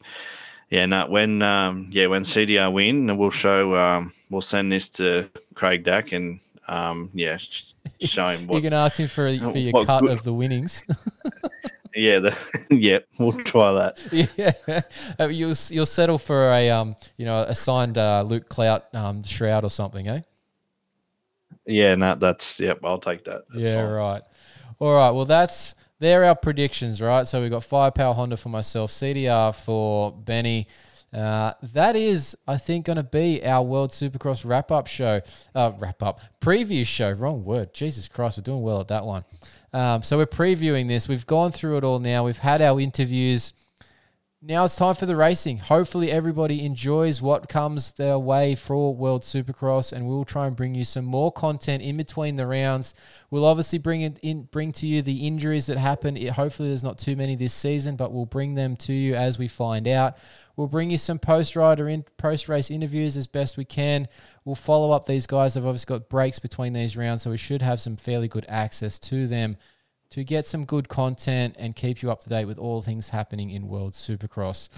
yeah, 0.69 0.85
no, 0.85 1.05
when 1.07 1.41
um, 1.41 1.89
yeah 1.91 2.07
when 2.07 2.23
CDR 2.23 2.71
win, 2.71 3.17
we'll 3.17 3.31
show 3.31 3.75
um, 3.75 4.13
we'll 4.29 4.41
send 4.41 4.71
this 4.71 4.87
to 4.89 5.29
Craig 5.55 5.83
Dack 5.83 6.13
and 6.13 6.39
um, 6.67 7.09
yeah, 7.13 7.37
sh- 7.37 7.73
show 8.01 8.29
him 8.29 8.41
you 8.41 8.47
what. 8.47 8.61
can 8.63 8.73
ask 8.73 8.99
him 8.99 9.07
for 9.07 9.25
for 9.51 9.57
your 9.57 9.85
cut 9.85 10.01
good- 10.01 10.11
of 10.11 10.23
the 10.23 10.33
winnings. 10.33 10.83
Yeah, 11.97 12.19
the, 12.19 12.37
yeah, 12.71 12.99
we'll 13.17 13.31
try 13.31 13.71
that. 13.71 13.97
yeah, 14.37 14.81
Uh, 15.17 15.29
you'll 15.29 15.55
you'll 15.69 15.85
settle 15.85 16.17
for 16.17 16.49
a 16.51 16.69
um 16.69 16.97
you 17.15 17.23
know 17.25 17.43
a 17.43 17.55
signed 17.55 17.97
uh, 17.97 18.21
Luke 18.27 18.49
Clout 18.49 18.93
um 18.93 19.23
shroud 19.23 19.63
or 19.63 19.69
something, 19.69 20.05
eh? 20.05 20.19
Yeah, 21.65 21.95
no, 21.95 22.15
that's 22.15 22.59
yep. 22.59 22.79
I'll 22.83 22.97
take 22.97 23.23
that. 23.23 23.43
That's 23.49 23.63
yeah, 23.69 23.75
fine. 23.85 23.93
right. 23.93 24.21
All 24.79 24.93
right. 24.93 25.11
Well, 25.11 25.23
that's 25.23 25.73
they're 25.99 26.25
our 26.25 26.35
predictions, 26.35 27.01
right? 27.01 27.25
So 27.25 27.41
we've 27.41 27.49
got 27.49 27.63
firepower 27.63 28.13
Honda 28.13 28.35
for 28.35 28.49
myself, 28.49 28.91
CDR 28.91 29.55
for 29.55 30.11
Benny. 30.11 30.67
Uh, 31.15 31.53
that 31.73 31.95
is, 31.95 32.35
I 32.45 32.57
think, 32.57 32.87
going 32.87 32.97
to 32.97 33.03
be 33.03 33.45
our 33.45 33.63
World 33.63 33.91
Supercross 33.91 34.43
wrap 34.43 34.69
up 34.69 34.87
show. 34.87 35.21
Uh, 35.53 35.71
wrap 35.79 36.03
up 36.03 36.19
preview 36.41 36.85
show. 36.85 37.11
Wrong 37.11 37.45
word. 37.45 37.73
Jesus 37.73 38.09
Christ, 38.09 38.37
we're 38.37 38.43
doing 38.43 38.61
well 38.61 38.81
at 38.81 38.89
that 38.89 39.05
one. 39.05 39.23
Um, 39.71 40.03
so 40.03 40.17
we're 40.17 40.25
previewing 40.25 40.87
this. 40.87 41.07
We've 41.07 41.25
gone 41.25 41.51
through 41.51 41.77
it 41.77 41.83
all 41.83 41.99
now. 41.99 42.25
We've 42.25 42.37
had 42.37 42.61
our 42.61 42.79
interviews. 42.79 43.53
Now 44.47 44.65
it's 44.65 44.75
time 44.75 44.93
for 44.93 45.07
the 45.07 45.15
racing. 45.15 45.57
Hopefully, 45.57 46.11
everybody 46.11 46.63
enjoys 46.63 47.19
what 47.19 47.49
comes 47.49 47.93
their 47.93 48.19
way 48.19 48.53
for 48.53 48.93
World 48.93 49.23
Supercross, 49.23 49.91
and 49.91 50.05
we'll 50.05 50.23
try 50.23 50.45
and 50.45 50.55
bring 50.55 50.75
you 50.75 50.85
some 50.85 51.03
more 51.03 51.31
content 51.31 51.81
in 51.81 51.97
between 51.97 52.35
the 52.35 52.45
rounds. 52.45 52.93
We'll 53.31 53.43
obviously 53.43 53.79
bring 53.79 54.01
it 54.01 54.19
in, 54.21 54.43
bring 54.43 54.71
to 54.73 54.85
you 54.85 55.01
the 55.01 55.25
injuries 55.25 55.65
that 55.65 55.79
happen. 55.79 56.15
It, 56.15 56.33
hopefully, 56.33 56.69
there's 56.69 56.83
not 56.83 56.99
too 56.99 57.15
many 57.15 57.35
this 57.35 57.55
season, 57.55 57.95
but 57.95 58.13
we'll 58.13 58.27
bring 58.27 58.53
them 58.53 58.75
to 58.75 58.93
you 58.93 59.15
as 59.15 59.39
we 59.39 59.47
find 59.47 59.87
out. 59.87 60.15
We'll 60.55 60.67
bring 60.67 60.91
you 60.91 60.97
some 60.99 61.17
post 61.17 61.55
rider 61.55 61.89
in 61.89 62.05
post 62.17 62.47
race 62.47 62.69
interviews 62.69 63.17
as 63.17 63.25
best 63.25 63.57
we 63.57 63.65
can. 63.65 64.07
We'll 64.43 64.53
follow 64.53 64.91
up 64.91 65.07
these 65.07 65.25
guys. 65.25 65.55
They've 65.55 65.65
obviously 65.65 65.91
got 65.91 66.07
breaks 66.07 66.37
between 66.37 66.73
these 66.73 66.95
rounds, 66.95 67.23
so 67.23 67.31
we 67.31 67.37
should 67.37 67.63
have 67.63 67.81
some 67.81 67.95
fairly 67.95 68.27
good 68.27 68.45
access 68.47 68.99
to 68.99 69.25
them 69.25 69.57
to 70.15 70.23
get 70.23 70.47
some 70.47 70.63
good 70.63 70.87
content 70.87 71.53
and 71.59 71.75
keep 71.75 72.01
you 72.01 72.09
up 72.09 72.21
to 72.21 72.29
date 72.29 72.45
with 72.45 72.57
all 72.57 72.81
things 72.81 73.09
happening 73.09 73.49
in 73.49 73.67
World 73.67 73.91
Supercross. 73.91 74.69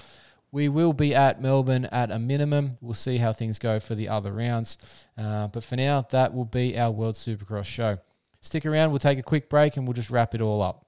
We 0.52 0.68
will 0.68 0.94
be 0.94 1.14
at 1.14 1.40
Melbourne 1.40 1.86
at 1.86 2.10
a 2.10 2.18
minimum. 2.18 2.80
We'll 2.82 2.96
see 2.96 3.18
how 3.18 3.34
things 3.34 3.60
go 3.60 3.80
for 3.80 3.94
the 3.94 4.10
other 4.10 4.32
rounds. 4.32 4.80
Uh, 5.16 5.46
but 5.46 5.64
for 5.64 5.76
now, 5.76 6.02
that 6.10 6.34
will 6.34 6.46
be 6.46 6.76
our 6.76 6.90
World 6.90 7.14
Supercross 7.14 7.66
show. 7.66 8.00
Stick 8.42 8.66
around, 8.66 8.90
we'll 8.90 8.98
take 8.98 9.20
a 9.20 9.24
quick 9.24 9.48
break 9.48 9.78
and 9.78 9.86
we'll 9.86 9.94
just 9.94 10.10
wrap 10.10 10.34
it 10.34 10.42
all 10.42 10.64
up. 10.64 10.88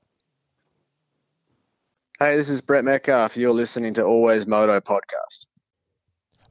Hey, 2.17 2.35
this 2.35 2.49
is 2.49 2.59
Brett 2.59 2.83
Metcalf. 2.83 3.37
You're 3.37 3.53
listening 3.53 3.93
to 3.93 4.03
Always 4.03 4.47
Moto 4.47 4.79
podcast. 4.79 5.45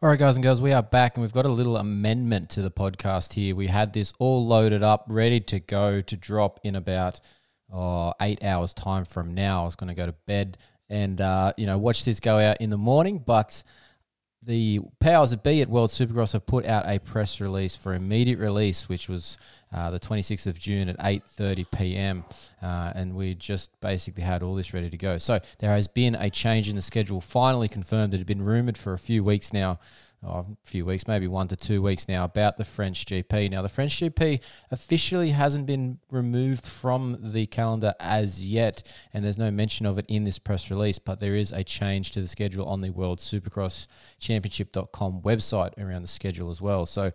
All 0.01 0.09
right, 0.09 0.19
guys 0.21 0.37
and 0.37 0.45
girls, 0.45 0.61
we 0.61 0.73
are 0.73 0.85
back 0.85 1.17
and 1.17 1.23
we've 1.23 1.33
got 1.33 1.47
a 1.47 1.49
little 1.49 1.77
amendment 1.77 2.49
to 2.51 2.63
the 2.63 2.71
podcast 2.71 3.33
here. 3.33 3.57
We 3.57 3.67
had 3.67 3.93
this 3.93 4.13
all 4.21 4.47
loaded 4.47 4.85
up, 4.85 5.05
ready 5.09 5.41
to 5.41 5.59
go 5.59 6.01
to 6.01 6.17
drop 6.17 6.61
in 6.63 6.77
about 6.77 7.19
oh, 7.73 8.13
eight 8.21 8.43
hours' 8.43 8.75
time 8.75 9.05
from 9.05 9.35
now. 9.35 9.63
I 9.63 9.65
was 9.65 9.77
going 9.77 9.89
to 9.89 9.95
go 9.95 10.07
to 10.07 10.15
bed 10.27 10.59
and 10.91 11.21
uh, 11.21 11.53
you 11.57 11.67
know 11.67 11.79
watch 11.79 12.05
this 12.05 12.21
go 12.21 12.39
out 12.39 12.59
in 12.61 12.71
the 12.71 12.79
morning, 12.79 13.23
but 13.25 13.63
the 14.43 14.81
powers 15.01 15.31
that 15.31 15.43
be 15.43 15.61
at 15.61 15.69
World 15.69 15.91
Supercross 15.91 16.33
have 16.33 16.47
put 16.47 16.65
out 16.65 16.85
a 16.87 16.99
press 17.01 17.41
release 17.41 17.75
for 17.77 17.93
immediate 17.93 18.39
release, 18.39 18.89
which 18.89 19.09
was 19.09 19.37
uh, 19.75 19.91
the 19.91 19.99
26th 19.99 20.47
of 20.47 20.59
June 20.59 20.89
at 20.89 20.99
8:30 20.99 21.67
p.m. 21.77 22.25
Uh, 22.63 22.93
and 22.95 23.15
we 23.15 23.35
just 23.35 23.79
basically 23.81 24.23
had 24.23 24.43
all 24.43 24.55
this 24.55 24.73
ready 24.73 24.89
to 24.89 24.97
go. 24.97 25.19
So 25.19 25.41
there 25.59 25.71
has 25.71 25.89
been 25.89 26.15
a 26.15 26.31
change 26.31 26.69
in 26.69 26.77
the 26.77 26.83
schedule, 26.83 27.21
finally 27.21 27.69
confirmed. 27.69 28.15
It 28.15 28.19
had 28.19 28.27
been 28.27 28.43
rumored 28.43 28.79
for 28.79 28.93
a 28.93 28.99
few 28.99 29.23
weeks 29.23 29.53
now 29.53 29.79
oh, 30.23 30.31
a 30.31 30.47
few 30.65 30.85
weeks, 30.85 31.07
maybe 31.07 31.29
one 31.29 31.49
to 31.49 31.57
two 31.57 31.83
weeks 31.83 32.09
now, 32.09 32.25
about 32.25 32.57
the 32.57 32.65
French 32.65 33.05
GP. 33.07 33.51
Now, 33.51 33.63
the 33.63 33.69
French 33.69 34.01
GP 34.01 34.41
officially 34.71 35.31
hasn't 35.31 35.67
been 35.67 35.99
removed 36.11 36.65
from 36.65 37.19
the 37.33 37.47
calendar 37.47 37.95
as 38.01 38.45
yet, 38.45 38.83
and 39.13 39.25
there's 39.25 39.39
no 39.39 39.51
mention 39.51 39.87
of 39.87 39.99
it 39.99 40.07
in 40.09 40.25
this 40.25 40.39
press 40.39 40.71
release, 40.71 40.99
but 40.99 41.21
there 41.21 41.35
is 41.35 41.53
a 41.53 41.63
change 41.63 42.13
to 42.13 42.21
the 42.21 42.29
schedule 42.29 42.67
on 42.67 42.81
the 42.81 42.91
World 42.91 43.19
Supercross 43.19 43.87
Championship.com 44.19 45.23
website 45.23 45.79
around 45.79 46.03
the 46.03 46.09
schedule 46.09 46.51
as 46.51 46.61
well. 46.61 46.87
So, 46.87 47.13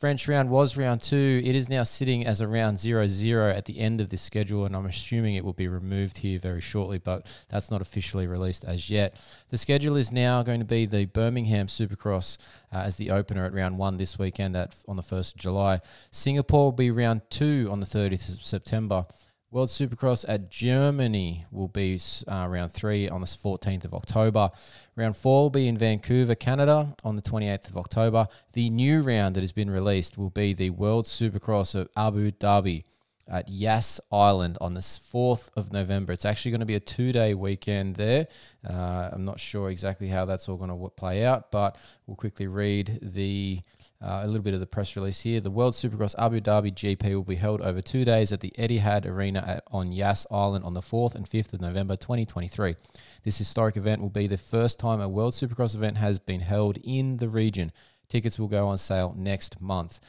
French 0.00 0.26
round 0.28 0.48
was 0.48 0.78
round 0.78 1.02
two. 1.02 1.42
It 1.44 1.54
is 1.54 1.68
now 1.68 1.82
sitting 1.82 2.24
as 2.24 2.40
a 2.40 2.48
round 2.48 2.80
zero 2.80 3.06
zero 3.06 3.50
at 3.50 3.66
the 3.66 3.78
end 3.78 4.00
of 4.00 4.08
this 4.08 4.22
schedule, 4.22 4.64
and 4.64 4.74
I'm 4.74 4.86
assuming 4.86 5.34
it 5.34 5.44
will 5.44 5.52
be 5.52 5.68
removed 5.68 6.16
here 6.16 6.38
very 6.38 6.62
shortly, 6.62 6.96
but 6.96 7.30
that's 7.50 7.70
not 7.70 7.82
officially 7.82 8.26
released 8.26 8.64
as 8.64 8.88
yet. 8.88 9.22
The 9.50 9.58
schedule 9.58 9.96
is 9.96 10.10
now 10.10 10.42
going 10.42 10.60
to 10.60 10.64
be 10.64 10.86
the 10.86 11.04
Birmingham 11.04 11.66
Supercross 11.66 12.38
uh, 12.72 12.78
as 12.78 12.96
the 12.96 13.10
opener 13.10 13.44
at 13.44 13.52
round 13.52 13.76
one 13.76 13.98
this 13.98 14.18
weekend 14.18 14.56
at 14.56 14.74
on 14.88 14.96
the 14.96 15.02
1st 15.02 15.34
of 15.34 15.38
July. 15.38 15.80
Singapore 16.10 16.64
will 16.64 16.72
be 16.72 16.90
round 16.90 17.20
two 17.28 17.68
on 17.70 17.80
the 17.80 17.86
30th 17.86 18.36
of 18.36 18.42
September. 18.42 19.04
World 19.52 19.68
Supercross 19.68 20.24
at 20.28 20.48
Germany 20.48 21.44
will 21.50 21.66
be 21.66 21.98
uh, 22.28 22.46
round 22.48 22.70
three 22.70 23.08
on 23.08 23.20
the 23.20 23.26
14th 23.26 23.84
of 23.84 23.92
October. 23.92 24.50
Round 24.94 25.16
four 25.16 25.42
will 25.42 25.50
be 25.50 25.66
in 25.66 25.76
Vancouver, 25.76 26.36
Canada 26.36 26.94
on 27.02 27.16
the 27.16 27.22
28th 27.22 27.68
of 27.68 27.76
October. 27.76 28.28
The 28.52 28.70
new 28.70 29.02
round 29.02 29.34
that 29.34 29.40
has 29.40 29.50
been 29.50 29.68
released 29.68 30.16
will 30.16 30.30
be 30.30 30.52
the 30.52 30.70
World 30.70 31.06
Supercross 31.06 31.74
of 31.74 31.88
Abu 31.96 32.30
Dhabi 32.30 32.84
at 33.26 33.48
Yas 33.48 33.98
Island 34.12 34.56
on 34.60 34.74
the 34.74 34.80
4th 34.80 35.48
of 35.56 35.72
November. 35.72 36.12
It's 36.12 36.24
actually 36.24 36.52
going 36.52 36.60
to 36.60 36.66
be 36.66 36.76
a 36.76 36.80
two 36.80 37.10
day 37.10 37.34
weekend 37.34 37.96
there. 37.96 38.28
Uh, 38.64 39.08
I'm 39.10 39.24
not 39.24 39.40
sure 39.40 39.68
exactly 39.68 40.06
how 40.06 40.26
that's 40.26 40.48
all 40.48 40.58
going 40.58 40.70
to 40.70 40.88
play 40.90 41.24
out, 41.24 41.50
but 41.50 41.76
we'll 42.06 42.16
quickly 42.16 42.46
read 42.46 43.00
the. 43.02 43.62
Uh, 44.02 44.22
a 44.22 44.26
little 44.26 44.42
bit 44.42 44.54
of 44.54 44.60
the 44.60 44.66
press 44.66 44.96
release 44.96 45.20
here. 45.20 45.40
The 45.40 45.50
World 45.50 45.74
Supercross 45.74 46.14
Abu 46.18 46.40
Dhabi 46.40 46.72
GP 46.72 47.14
will 47.14 47.22
be 47.22 47.36
held 47.36 47.60
over 47.60 47.82
two 47.82 48.02
days 48.06 48.32
at 48.32 48.40
the 48.40 48.50
Etihad 48.58 49.04
Arena 49.04 49.44
at, 49.46 49.64
on 49.70 49.92
Yas 49.92 50.26
Island 50.30 50.64
on 50.64 50.72
the 50.72 50.80
4th 50.80 51.14
and 51.14 51.28
5th 51.28 51.52
of 51.52 51.60
November 51.60 51.96
2023. 51.96 52.76
This 53.24 53.36
historic 53.36 53.76
event 53.76 54.00
will 54.00 54.08
be 54.08 54.26
the 54.26 54.38
first 54.38 54.78
time 54.78 55.02
a 55.02 55.08
World 55.08 55.34
Supercross 55.34 55.74
event 55.74 55.98
has 55.98 56.18
been 56.18 56.40
held 56.40 56.78
in 56.82 57.18
the 57.18 57.28
region. 57.28 57.72
Tickets 58.08 58.38
will 58.38 58.48
go 58.48 58.68
on 58.68 58.78
sale 58.78 59.14
next 59.18 59.60
month. 59.60 60.00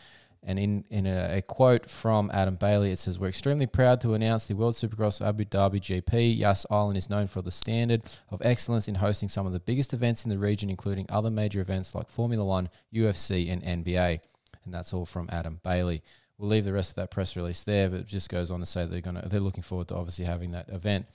And 0.43 0.57
in, 0.57 0.85
in 0.89 1.05
a, 1.05 1.38
a, 1.38 1.41
quote 1.43 1.89
from 1.89 2.31
Adam 2.34 2.55
Bailey, 2.55 2.91
it 2.91 2.97
says, 2.97 3.19
We're 3.19 3.27
extremely 3.27 3.68
proud 3.68 4.01
to 4.01 4.15
announce 4.15 4.47
the 4.47 4.55
World 4.55 4.73
Supercross 4.73 5.26
Abu 5.26 5.45
Dhabi 5.45 5.80
GP. 5.80 6.35
Yas 6.35 6.65
Island 6.72 6.97
is 6.97 7.11
known 7.11 7.27
for 7.27 7.43
the 7.43 7.51
standard 7.51 8.01
of 8.31 8.41
excellence 8.43 8.88
in 8.88 8.95
hosting 8.95 9.30
some 9.30 9.45
of 9.45 9.53
the 9.53 9.59
biggest 9.59 9.93
events 9.93 10.26
in 10.26 10.31
the 10.31 10.39
region, 10.39 10.72
including 10.72 11.05
other 11.09 11.30
major 11.30 11.61
events 11.61 11.93
like 11.93 12.09
Formula 12.09 12.43
One, 12.43 12.69
UFC, 12.91 13.51
and 13.51 13.85
NBA. 13.85 14.19
And 14.65 14.73
that's 14.73 14.93
all 14.93 15.05
from 15.05 15.30
Adam 15.31 15.59
Bailey. 15.63 16.01
We'll 16.41 16.49
leave 16.49 16.65
the 16.65 16.73
rest 16.73 16.89
of 16.89 16.95
that 16.95 17.11
press 17.11 17.35
release 17.35 17.61
there, 17.61 17.88
but 17.88 17.99
it 17.99 18.07
just 18.07 18.27
goes 18.27 18.49
on 18.49 18.61
to 18.61 18.65
say 18.65 18.88
they're 18.88 18.99
gonna 18.99 19.27
they're 19.27 19.39
looking 19.39 19.61
forward 19.61 19.89
to 19.89 19.95
obviously 19.95 20.26
having 20.26 20.53
that 20.53 20.69
event. 20.69 21.05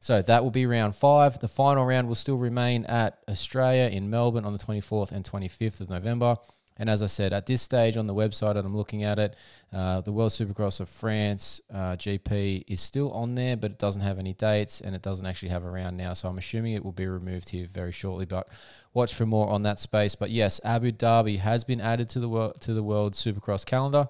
So 0.00 0.20
that 0.22 0.42
will 0.42 0.50
be 0.50 0.66
round 0.66 0.96
five. 0.96 1.38
The 1.38 1.46
final 1.46 1.86
round 1.86 2.08
will 2.08 2.16
still 2.16 2.36
remain 2.36 2.84
at 2.86 3.18
Australia 3.28 3.84
in 3.84 4.10
Melbourne 4.10 4.44
on 4.44 4.52
the 4.52 4.58
24th 4.58 5.12
and 5.12 5.24
25th 5.24 5.80
of 5.80 5.88
November. 5.88 6.34
And 6.78 6.88
as 6.88 7.02
I 7.02 7.06
said, 7.06 7.32
at 7.32 7.46
this 7.46 7.62
stage 7.62 7.96
on 7.96 8.06
the 8.06 8.14
website, 8.14 8.56
and 8.56 8.66
I'm 8.66 8.76
looking 8.76 9.04
at 9.04 9.18
it, 9.18 9.36
uh, 9.72 10.00
the 10.00 10.12
World 10.12 10.30
Supercross 10.30 10.80
of 10.80 10.88
France 10.88 11.60
uh, 11.72 11.96
GP 11.96 12.64
is 12.66 12.80
still 12.80 13.12
on 13.12 13.34
there, 13.34 13.56
but 13.56 13.72
it 13.72 13.78
doesn't 13.78 14.02
have 14.02 14.18
any 14.18 14.32
dates 14.32 14.80
and 14.80 14.94
it 14.94 15.02
doesn't 15.02 15.26
actually 15.26 15.50
have 15.50 15.64
a 15.64 15.70
round 15.70 15.96
now. 15.96 16.12
So 16.14 16.28
I'm 16.28 16.38
assuming 16.38 16.72
it 16.72 16.84
will 16.84 16.92
be 16.92 17.06
removed 17.06 17.50
here 17.50 17.66
very 17.66 17.92
shortly. 17.92 18.24
But 18.24 18.48
watch 18.94 19.14
for 19.14 19.26
more 19.26 19.48
on 19.48 19.62
that 19.64 19.80
space. 19.80 20.14
But 20.14 20.30
yes, 20.30 20.60
Abu 20.64 20.92
Dhabi 20.92 21.38
has 21.38 21.64
been 21.64 21.80
added 21.80 22.08
to 22.10 22.20
the 22.20 22.28
world 22.28 22.60
to 22.62 22.74
the 22.74 22.82
World 22.82 23.14
Supercross 23.14 23.64
calendar. 23.64 24.08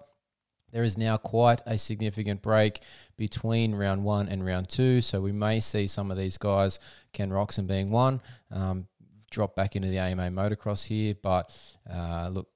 There 0.73 0.85
is 0.85 0.97
now 0.97 1.19
quite 1.19 1.61
a 1.67 1.77
significant 1.77 2.41
break 2.41 2.81
between 3.19 3.75
round 3.75 4.05
one 4.05 4.29
and 4.29 4.45
round 4.45 4.71
two, 4.71 5.03
so 5.03 5.21
we 5.21 5.31
may 5.31 5.61
see 5.61 5.87
some 5.87 6.11
of 6.11 6.17
these 6.17 6.39
guys, 6.39 6.81
Ken 7.13 7.29
Roczen 7.29 7.67
being 7.67 7.91
one, 7.91 8.23
um, 8.51 8.89
drop 9.31 9.55
back 9.55 9.77
into 9.77 9.89
the 9.89 9.99
AMA 9.99 10.31
motocross 10.31 10.87
here. 10.87 11.15
But 11.23 11.55
uh, 11.91 12.31
look, 12.33 12.49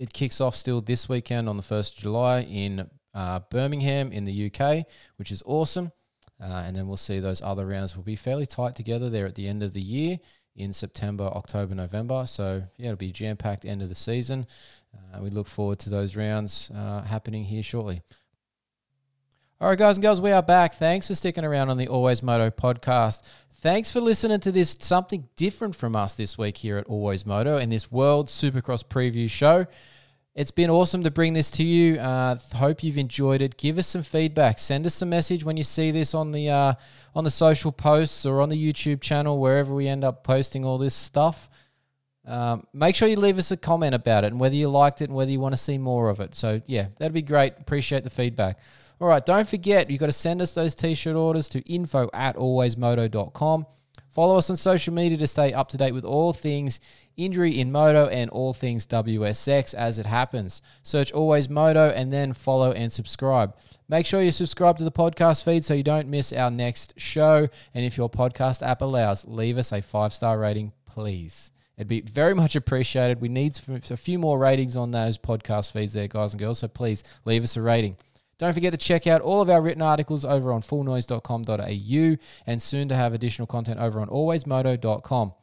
it 0.00 0.14
kicks 0.14 0.40
off 0.40 0.56
still 0.56 0.80
this 0.80 1.10
weekend 1.10 1.46
on 1.46 1.58
the 1.58 1.62
1st 1.62 1.96
of 1.96 1.98
July 1.98 2.40
in 2.40 2.88
uh, 3.14 3.40
Birmingham 3.50 4.10
in 4.12 4.24
the 4.24 4.50
UK, 4.50 4.86
which 5.16 5.30
is 5.30 5.42
awesome. 5.44 5.92
Uh, 6.42 6.62
and 6.66 6.74
then 6.74 6.88
we'll 6.88 6.96
see 6.96 7.20
those 7.20 7.42
other 7.42 7.66
rounds 7.66 7.94
will 7.94 8.02
be 8.02 8.16
fairly 8.16 8.46
tight 8.46 8.74
together 8.74 9.10
there 9.10 9.26
at 9.26 9.34
the 9.34 9.46
end 9.46 9.62
of 9.62 9.74
the 9.74 9.80
year 9.82 10.18
in 10.56 10.72
September, 10.72 11.24
October, 11.24 11.74
November. 11.74 12.24
So, 12.26 12.62
yeah, 12.78 12.86
it'll 12.86 12.96
be 12.96 13.12
jam 13.12 13.36
packed 13.36 13.66
end 13.66 13.82
of 13.82 13.90
the 13.90 13.94
season. 13.94 14.46
Uh, 14.94 15.20
we 15.20 15.28
look 15.28 15.46
forward 15.46 15.78
to 15.80 15.90
those 15.90 16.16
rounds 16.16 16.70
uh, 16.74 17.02
happening 17.02 17.44
here 17.44 17.62
shortly. 17.62 18.00
All 19.60 19.68
right, 19.68 19.78
guys 19.78 19.98
and 19.98 20.02
girls, 20.02 20.22
we 20.22 20.32
are 20.32 20.42
back. 20.42 20.76
Thanks 20.76 21.08
for 21.08 21.14
sticking 21.14 21.44
around 21.44 21.68
on 21.68 21.76
the 21.76 21.88
Always 21.88 22.22
Moto 22.22 22.48
podcast. 22.48 23.20
Thanks 23.62 23.92
for 23.92 24.00
listening 24.00 24.40
to 24.40 24.52
this 24.52 24.74
something 24.80 25.28
different 25.36 25.76
from 25.76 25.94
us 25.94 26.14
this 26.14 26.38
week 26.38 26.56
here 26.56 26.78
at 26.78 26.86
Always 26.86 27.26
Moto 27.26 27.58
and 27.58 27.70
this 27.70 27.92
World 27.92 28.28
Supercross 28.28 28.82
preview 28.82 29.28
show. 29.28 29.66
It's 30.34 30.50
been 30.50 30.70
awesome 30.70 31.02
to 31.02 31.10
bring 31.10 31.34
this 31.34 31.50
to 31.52 31.62
you. 31.62 31.98
Uh, 32.00 32.38
hope 32.54 32.82
you've 32.82 32.96
enjoyed 32.96 33.42
it. 33.42 33.58
Give 33.58 33.76
us 33.76 33.86
some 33.86 34.02
feedback. 34.02 34.58
Send 34.58 34.86
us 34.86 35.02
a 35.02 35.04
message 35.04 35.44
when 35.44 35.58
you 35.58 35.62
see 35.62 35.90
this 35.90 36.14
on 36.14 36.32
the 36.32 36.48
uh, 36.48 36.72
on 37.14 37.24
the 37.24 37.30
social 37.30 37.70
posts 37.70 38.24
or 38.24 38.40
on 38.40 38.48
the 38.48 38.56
YouTube 38.56 39.02
channel, 39.02 39.38
wherever 39.38 39.74
we 39.74 39.88
end 39.88 40.04
up 40.04 40.24
posting 40.24 40.64
all 40.64 40.78
this 40.78 40.94
stuff. 40.94 41.50
Um, 42.24 42.66
make 42.72 42.94
sure 42.94 43.08
you 43.08 43.16
leave 43.16 43.36
us 43.36 43.50
a 43.50 43.58
comment 43.58 43.94
about 43.94 44.24
it 44.24 44.28
and 44.28 44.40
whether 44.40 44.56
you 44.56 44.70
liked 44.70 45.02
it 45.02 45.10
and 45.10 45.14
whether 45.14 45.30
you 45.30 45.40
want 45.40 45.52
to 45.52 45.60
see 45.60 45.76
more 45.76 46.08
of 46.08 46.20
it. 46.20 46.34
So 46.34 46.62
yeah, 46.64 46.86
that'd 46.98 47.12
be 47.12 47.20
great. 47.20 47.52
Appreciate 47.58 48.04
the 48.04 48.10
feedback. 48.10 48.58
All 49.00 49.08
right, 49.08 49.24
don't 49.24 49.48
forget, 49.48 49.90
you've 49.90 50.00
got 50.00 50.06
to 50.06 50.12
send 50.12 50.42
us 50.42 50.52
those 50.52 50.74
t 50.74 50.94
shirt 50.94 51.16
orders 51.16 51.48
to 51.50 51.60
info 51.60 52.10
at 52.12 52.36
alwaysmoto.com. 52.36 53.66
Follow 54.10 54.36
us 54.36 54.50
on 54.50 54.56
social 54.56 54.92
media 54.92 55.16
to 55.16 55.26
stay 55.26 55.52
up 55.52 55.68
to 55.68 55.78
date 55.78 55.92
with 55.92 56.04
all 56.04 56.32
things 56.32 56.80
injury 57.16 57.58
in 57.58 57.70
moto 57.70 58.08
and 58.08 58.28
all 58.30 58.52
things 58.52 58.86
WSX 58.86 59.72
as 59.74 59.98
it 59.98 60.06
happens. 60.06 60.62
Search 60.82 61.12
Always 61.12 61.48
Moto 61.48 61.90
and 61.90 62.12
then 62.12 62.32
follow 62.32 62.72
and 62.72 62.92
subscribe. 62.92 63.56
Make 63.88 64.06
sure 64.06 64.20
you 64.20 64.32
subscribe 64.32 64.78
to 64.78 64.84
the 64.84 64.92
podcast 64.92 65.44
feed 65.44 65.64
so 65.64 65.74
you 65.74 65.82
don't 65.82 66.08
miss 66.08 66.32
our 66.32 66.50
next 66.50 66.98
show. 66.98 67.48
And 67.72 67.84
if 67.84 67.96
your 67.96 68.10
podcast 68.10 68.66
app 68.66 68.82
allows, 68.82 69.26
leave 69.26 69.58
us 69.58 69.72
a 69.72 69.80
five 69.80 70.12
star 70.12 70.38
rating, 70.38 70.72
please. 70.86 71.52
It'd 71.76 71.88
be 71.88 72.02
very 72.02 72.34
much 72.34 72.56
appreciated. 72.56 73.20
We 73.22 73.28
need 73.28 73.58
a 73.68 73.96
few 73.96 74.18
more 74.18 74.38
ratings 74.38 74.76
on 74.76 74.90
those 74.90 75.16
podcast 75.16 75.72
feeds 75.72 75.94
there, 75.94 76.08
guys 76.08 76.32
and 76.32 76.40
girls. 76.40 76.58
So 76.58 76.68
please 76.68 77.02
leave 77.24 77.44
us 77.44 77.56
a 77.56 77.62
rating. 77.62 77.96
Don't 78.40 78.54
forget 78.54 78.72
to 78.72 78.78
check 78.78 79.06
out 79.06 79.20
all 79.20 79.42
of 79.42 79.50
our 79.50 79.60
written 79.60 79.82
articles 79.82 80.24
over 80.24 80.50
on 80.50 80.62
fullnoise.com.au 80.62 82.16
and 82.46 82.62
soon 82.62 82.88
to 82.88 82.96
have 82.96 83.12
additional 83.12 83.46
content 83.46 83.78
over 83.78 84.00
on 84.00 84.08
alwaysmoto.com. 84.08 85.34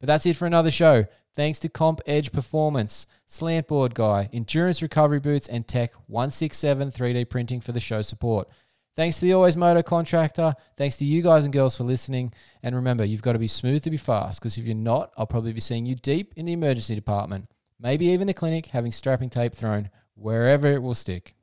But 0.00 0.06
that's 0.06 0.24
it 0.24 0.36
for 0.36 0.46
another 0.46 0.70
show. 0.70 1.04
Thanks 1.34 1.58
to 1.58 1.68
Comp 1.68 2.00
Edge 2.06 2.32
Performance, 2.32 3.06
Slantboard 3.28 3.92
Guy, 3.92 4.30
Endurance 4.32 4.80
Recovery 4.80 5.20
Boots, 5.20 5.46
and 5.48 5.68
Tech 5.68 5.92
167 6.06 6.88
3D 6.88 7.28
Printing 7.28 7.60
for 7.60 7.72
the 7.72 7.80
show 7.80 8.00
support. 8.00 8.48
Thanks 8.96 9.20
to 9.20 9.26
the 9.26 9.34
Always 9.34 9.58
Moto 9.58 9.82
contractor. 9.82 10.54
Thanks 10.78 10.96
to 10.96 11.04
you 11.04 11.20
guys 11.20 11.44
and 11.44 11.52
girls 11.52 11.76
for 11.76 11.84
listening. 11.84 12.32
And 12.62 12.74
remember, 12.74 13.04
you've 13.04 13.20
got 13.20 13.34
to 13.34 13.38
be 13.38 13.48
smooth 13.48 13.84
to 13.84 13.90
be 13.90 13.98
fast 13.98 14.40
because 14.40 14.56
if 14.56 14.64
you're 14.64 14.74
not, 14.74 15.12
I'll 15.18 15.26
probably 15.26 15.52
be 15.52 15.60
seeing 15.60 15.84
you 15.84 15.94
deep 15.94 16.32
in 16.36 16.46
the 16.46 16.54
emergency 16.54 16.94
department, 16.94 17.50
maybe 17.78 18.06
even 18.06 18.26
the 18.26 18.32
clinic, 18.32 18.68
having 18.68 18.92
strapping 18.92 19.28
tape 19.28 19.54
thrown 19.54 19.90
wherever 20.14 20.68
it 20.68 20.82
will 20.82 20.94
stick. 20.94 21.35